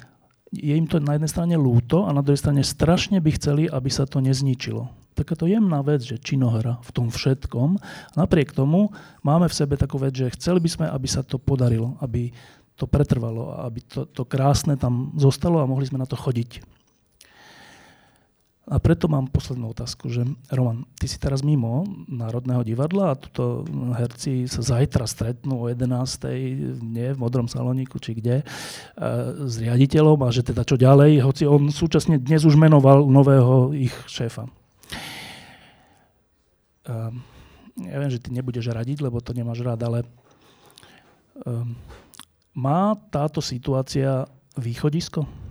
je 0.52 0.76
im 0.76 0.84
to 0.84 1.00
na 1.00 1.16
jednej 1.16 1.32
strane 1.32 1.56
lúto 1.56 2.04
a 2.04 2.12
na 2.12 2.20
druhej 2.20 2.44
strane 2.44 2.60
strašne 2.66 3.24
by 3.24 3.32
chceli, 3.40 3.64
aby 3.72 3.88
sa 3.88 4.04
to 4.04 4.20
nezničilo. 4.20 4.92
Takáto 5.16 5.48
jemná 5.48 5.80
vec, 5.80 6.04
že 6.04 6.20
činohra 6.20 6.84
v 6.84 6.90
tom 6.92 7.08
všetkom. 7.08 7.80
Napriek 8.20 8.52
tomu 8.52 8.92
máme 9.24 9.48
v 9.48 9.58
sebe 9.58 9.80
takú 9.80 9.96
vec, 9.96 10.12
že 10.12 10.34
chceli 10.36 10.60
by 10.60 10.70
sme, 10.70 10.86
aby 10.92 11.08
sa 11.08 11.24
to 11.24 11.40
podarilo, 11.40 11.96
aby 12.04 12.36
to 12.76 12.88
pretrvalo, 12.88 13.64
aby 13.64 13.80
to, 13.84 14.08
to 14.08 14.24
krásne 14.24 14.76
tam 14.80 15.12
zostalo 15.20 15.60
a 15.60 15.70
mohli 15.70 15.88
sme 15.88 16.00
na 16.00 16.08
to 16.08 16.16
chodiť. 16.16 16.79
A 18.70 18.78
preto 18.78 19.10
mám 19.10 19.26
poslednú 19.26 19.74
otázku, 19.74 20.14
že 20.14 20.30
Roman, 20.54 20.86
ty 21.02 21.10
si 21.10 21.18
teraz 21.18 21.42
mimo 21.42 21.90
Národného 22.06 22.62
divadla 22.62 23.18
a 23.18 23.18
tuto 23.18 23.66
herci 23.98 24.46
sa 24.46 24.62
zajtra 24.62 25.10
stretnú 25.10 25.66
o 25.66 25.66
11. 25.66 25.90
nie 26.78 27.10
v 27.10 27.18
Modrom 27.18 27.50
salóniku, 27.50 27.98
či 27.98 28.14
kde, 28.14 28.46
e, 28.46 28.46
s 29.50 29.58
riaditeľom 29.58 30.22
a 30.22 30.30
že 30.30 30.46
teda 30.46 30.62
čo 30.62 30.78
ďalej, 30.78 31.26
hoci 31.26 31.50
on 31.50 31.74
súčasne 31.74 32.22
dnes 32.22 32.46
už 32.46 32.62
menoval 32.62 33.10
nového 33.10 33.74
ich 33.74 33.96
šéfa. 34.06 34.46
Um, 36.86 37.26
ja 37.82 37.98
viem, 37.98 38.14
že 38.14 38.22
ty 38.22 38.30
nebudeš 38.30 38.70
radiť, 38.70 39.02
lebo 39.02 39.18
to 39.18 39.34
nemáš 39.34 39.66
rád, 39.66 39.82
ale 39.82 40.00
um, 41.42 41.74
má 42.54 42.94
táto 43.10 43.42
situácia 43.42 44.30
východisko? 44.58 45.49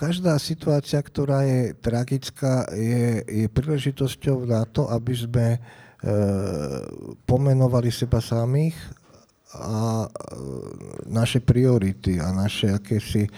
Každá 0.00 0.40
situácia, 0.40 0.96
ktorá 1.04 1.44
je 1.44 1.76
tragická, 1.76 2.64
je, 2.72 3.20
je 3.20 3.46
príležitosťou 3.52 4.48
na 4.48 4.64
to, 4.64 4.88
aby 4.88 5.12
sme 5.12 5.46
e, 5.52 5.58
pomenovali 7.28 7.92
seba 7.92 8.24
samých 8.24 8.80
a 9.60 10.08
e, 10.08 10.08
naše 11.12 11.44
priority 11.44 12.16
a 12.16 12.32
naše 12.32 12.72
akési 12.72 13.28
e, 13.28 13.30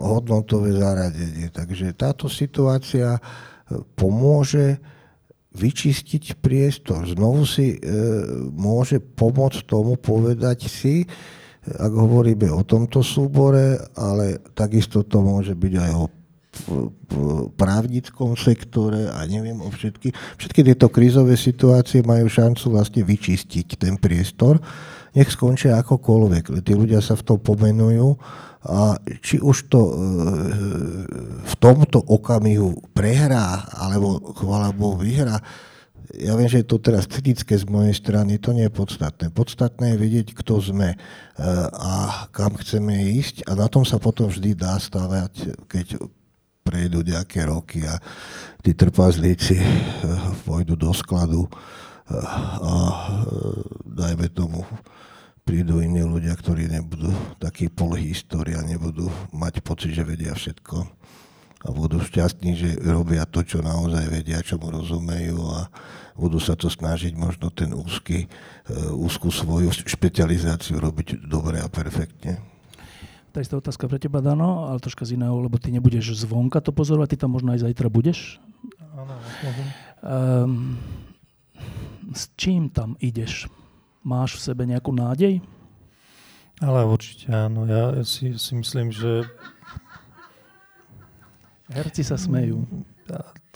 hodnotové 0.00 0.72
zaradenie. 0.72 1.52
Takže 1.52 1.92
táto 1.92 2.32
situácia 2.32 3.20
e, 3.20 3.20
pomôže 3.92 4.80
vyčistiť 5.52 6.40
priestor. 6.40 7.04
Znovu 7.04 7.44
si 7.44 7.76
e, 7.76 7.78
môže 8.48 9.04
pomôcť 9.04 9.60
tomu 9.68 10.00
povedať 10.00 10.72
si, 10.72 11.04
ak 11.74 11.92
hovoríme 11.92 12.46
o 12.54 12.62
tomto 12.62 13.02
súbore, 13.02 13.78
ale 13.98 14.38
takisto 14.54 15.02
to 15.02 15.18
môže 15.18 15.58
byť 15.58 15.74
aj 15.74 15.92
o 15.98 16.04
právnickom 17.56 18.32
sektore 18.36 19.12
a 19.12 19.24
neviem 19.28 19.60
o 19.60 19.68
všetky. 19.68 20.12
Všetky 20.40 20.60
tieto 20.64 20.88
krízové 20.88 21.36
situácie 21.36 22.00
majú 22.00 22.26
šancu 22.26 22.72
vlastne 22.72 23.02
vyčistiť 23.04 23.76
ten 23.76 24.00
priestor. 24.00 24.60
Nech 25.16 25.32
skončia 25.32 25.80
akokoľvek. 25.80 26.60
Tí 26.60 26.72
ľudia 26.76 27.00
sa 27.00 27.16
v 27.16 27.24
tom 27.24 27.38
pomenujú 27.40 28.16
a 28.66 28.98
či 29.22 29.38
už 29.38 29.70
to 29.70 29.80
e, 29.80 29.92
v 31.40 31.54
tomto 31.62 32.02
okamihu 32.02 32.74
prehrá, 32.92 33.64
alebo 33.72 34.34
chvála 34.34 34.74
Bohu 34.74 34.98
vyhrá, 34.98 35.38
ja 36.16 36.32
viem, 36.38 36.48
že 36.48 36.62
je 36.62 36.68
to 36.70 36.78
teraz 36.80 37.04
kritické 37.04 37.58
z 37.58 37.66
mojej 37.68 37.92
strany, 37.92 38.40
to 38.40 38.54
nie 38.56 38.64
je 38.66 38.72
podstatné. 38.72 39.28
Podstatné 39.34 39.94
je 39.94 40.00
vedieť, 40.00 40.26
kto 40.32 40.62
sme 40.62 40.94
e, 40.94 40.98
a 41.72 42.26
kam 42.32 42.56
chceme 42.56 43.12
ísť 43.20 43.44
a 43.44 43.58
na 43.58 43.66
tom 43.68 43.84
sa 43.84 44.00
potom 44.00 44.30
vždy 44.30 44.56
dá 44.56 44.78
stavať, 44.80 45.66
keď 45.68 46.00
prejdú 46.66 47.06
nejaké 47.06 47.46
roky 47.46 47.84
a 47.86 48.00
tí 48.64 48.72
trpazlíci 48.72 49.58
e, 49.58 49.68
pôjdu 50.46 50.78
do 50.78 50.90
skladu 50.96 51.44
e, 51.46 51.50
a 52.62 52.74
dajme 53.84 54.30
tomu 54.32 54.62
prídu 55.46 55.78
iní 55.78 56.02
ľudia, 56.02 56.34
ktorí 56.34 56.66
nebudú 56.66 57.12
takí 57.38 57.70
polhistória, 57.70 58.66
nebudú 58.66 59.06
mať 59.30 59.62
pocit, 59.62 59.94
že 59.94 60.02
vedia 60.02 60.34
všetko 60.34 61.05
a 61.64 61.68
budú 61.72 62.02
šťastní, 62.04 62.50
že 62.52 62.68
robia 62.84 63.24
to, 63.24 63.40
čo 63.40 63.64
naozaj 63.64 64.12
vedia, 64.12 64.44
čo 64.44 64.60
mu 64.60 64.68
rozumejú 64.68 65.40
a 65.56 65.72
budú 66.16 66.36
sa 66.36 66.52
to 66.52 66.68
snažiť 66.68 67.16
možno 67.16 67.48
ten 67.48 67.72
úzky, 67.72 68.24
e, 68.24 68.28
úzku 68.92 69.32
svoju 69.32 69.72
špecializáciu 69.88 70.76
robiť 70.76 71.24
dobre 71.24 71.60
a 71.60 71.68
perfektne. 71.68 72.40
Tá 73.32 73.44
istá 73.44 73.60
otázka 73.60 73.84
pre 73.84 74.00
teba, 74.00 74.24
Dano, 74.24 74.72
ale 74.72 74.80
troška 74.80 75.04
z 75.04 75.20
iného, 75.20 75.36
lebo 75.36 75.60
ty 75.60 75.68
nebudeš 75.68 76.24
zvonka 76.24 76.60
to 76.64 76.72
pozorovať, 76.72 77.16
ty 77.16 77.16
tam 77.20 77.36
možno 77.36 77.52
aj 77.52 77.68
zajtra 77.68 77.92
budeš. 77.92 78.40
Áno, 78.96 79.12
um, 80.00 80.80
s 82.16 82.32
čím 82.40 82.72
tam 82.72 82.96
ideš? 82.96 83.44
Máš 84.00 84.40
v 84.40 84.44
sebe 84.52 84.62
nejakú 84.64 84.88
nádej? 84.88 85.44
Ale 86.64 86.88
určite 86.88 87.28
áno. 87.28 87.68
Ja 87.68 87.92
si, 88.08 88.32
si 88.40 88.52
myslím, 88.56 88.88
že 88.88 89.28
Herci 91.66 92.06
sa 92.06 92.14
smejú. 92.14 92.62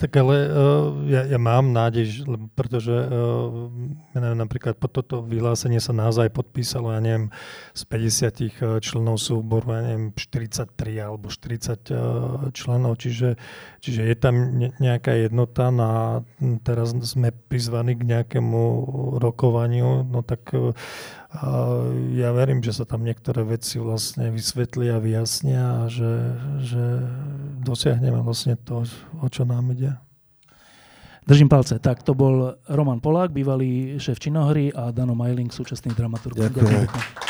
Tak 0.01 0.17
ale 0.17 0.49
uh, 0.49 1.05
ja, 1.11 1.27
ja 1.27 1.37
mám 1.37 1.75
nádej, 1.75 2.25
pretože 2.57 2.95
uh, 2.95 3.69
ja 4.15 4.19
neviem, 4.23 4.41
napríklad 4.41 4.79
po 4.79 4.89
toto 4.89 5.21
vyhlásenie 5.21 5.77
sa 5.83 5.93
naozaj 5.93 6.31
podpísalo, 6.33 6.95
ja 6.95 7.03
neviem, 7.03 7.29
z 7.75 7.83
50 7.85 8.81
členov 8.81 9.21
súboru, 9.21 9.77
ja 9.77 9.83
neviem, 9.91 10.15
43 10.15 11.05
alebo 11.05 11.29
40 11.29 11.37
uh, 11.37 12.49
členov, 12.55 12.97
čiže, 13.03 13.37
čiže 13.83 14.09
je 14.09 14.17
tam 14.17 14.35
ne, 14.57 14.73
nejaká 14.81 15.19
jednota 15.21 15.69
a 15.69 16.25
teraz 16.65 16.97
sme 16.97 17.35
prizvaní 17.51 17.99
k 17.99 18.07
nejakému 18.07 18.63
rokovaniu, 19.21 20.07
no 20.07 20.25
tak 20.25 20.49
uh, 20.57 20.73
ja 22.11 22.35
verím, 22.35 22.59
že 22.59 22.75
sa 22.75 22.83
tam 22.83 23.07
niektoré 23.07 23.47
veci 23.47 23.79
vlastne 23.79 24.35
vysvetlia, 24.35 24.99
vyjasnia 24.99 25.83
a 25.83 25.83
že, 25.87 26.35
že 26.59 26.85
dosiahneme 27.63 28.19
vlastne 28.27 28.59
to, 28.59 28.83
o 29.23 29.27
čo 29.31 29.47
nám 29.47 29.71
ide. 29.71 29.95
Držím 31.31 31.47
palce. 31.47 31.79
Tak 31.79 32.03
to 32.03 32.19
bol 32.19 32.59
Roman 32.67 32.99
Polák, 32.99 33.31
bývalý 33.31 34.03
šéf 34.03 34.19
činohry 34.19 34.75
a 34.75 34.91
Dano 34.91 35.15
Majling, 35.15 35.55
súčasný 35.55 35.95
dramaturg. 35.95 36.35
Ďakujem. 36.35 36.67
Ďakujem. 36.67 37.30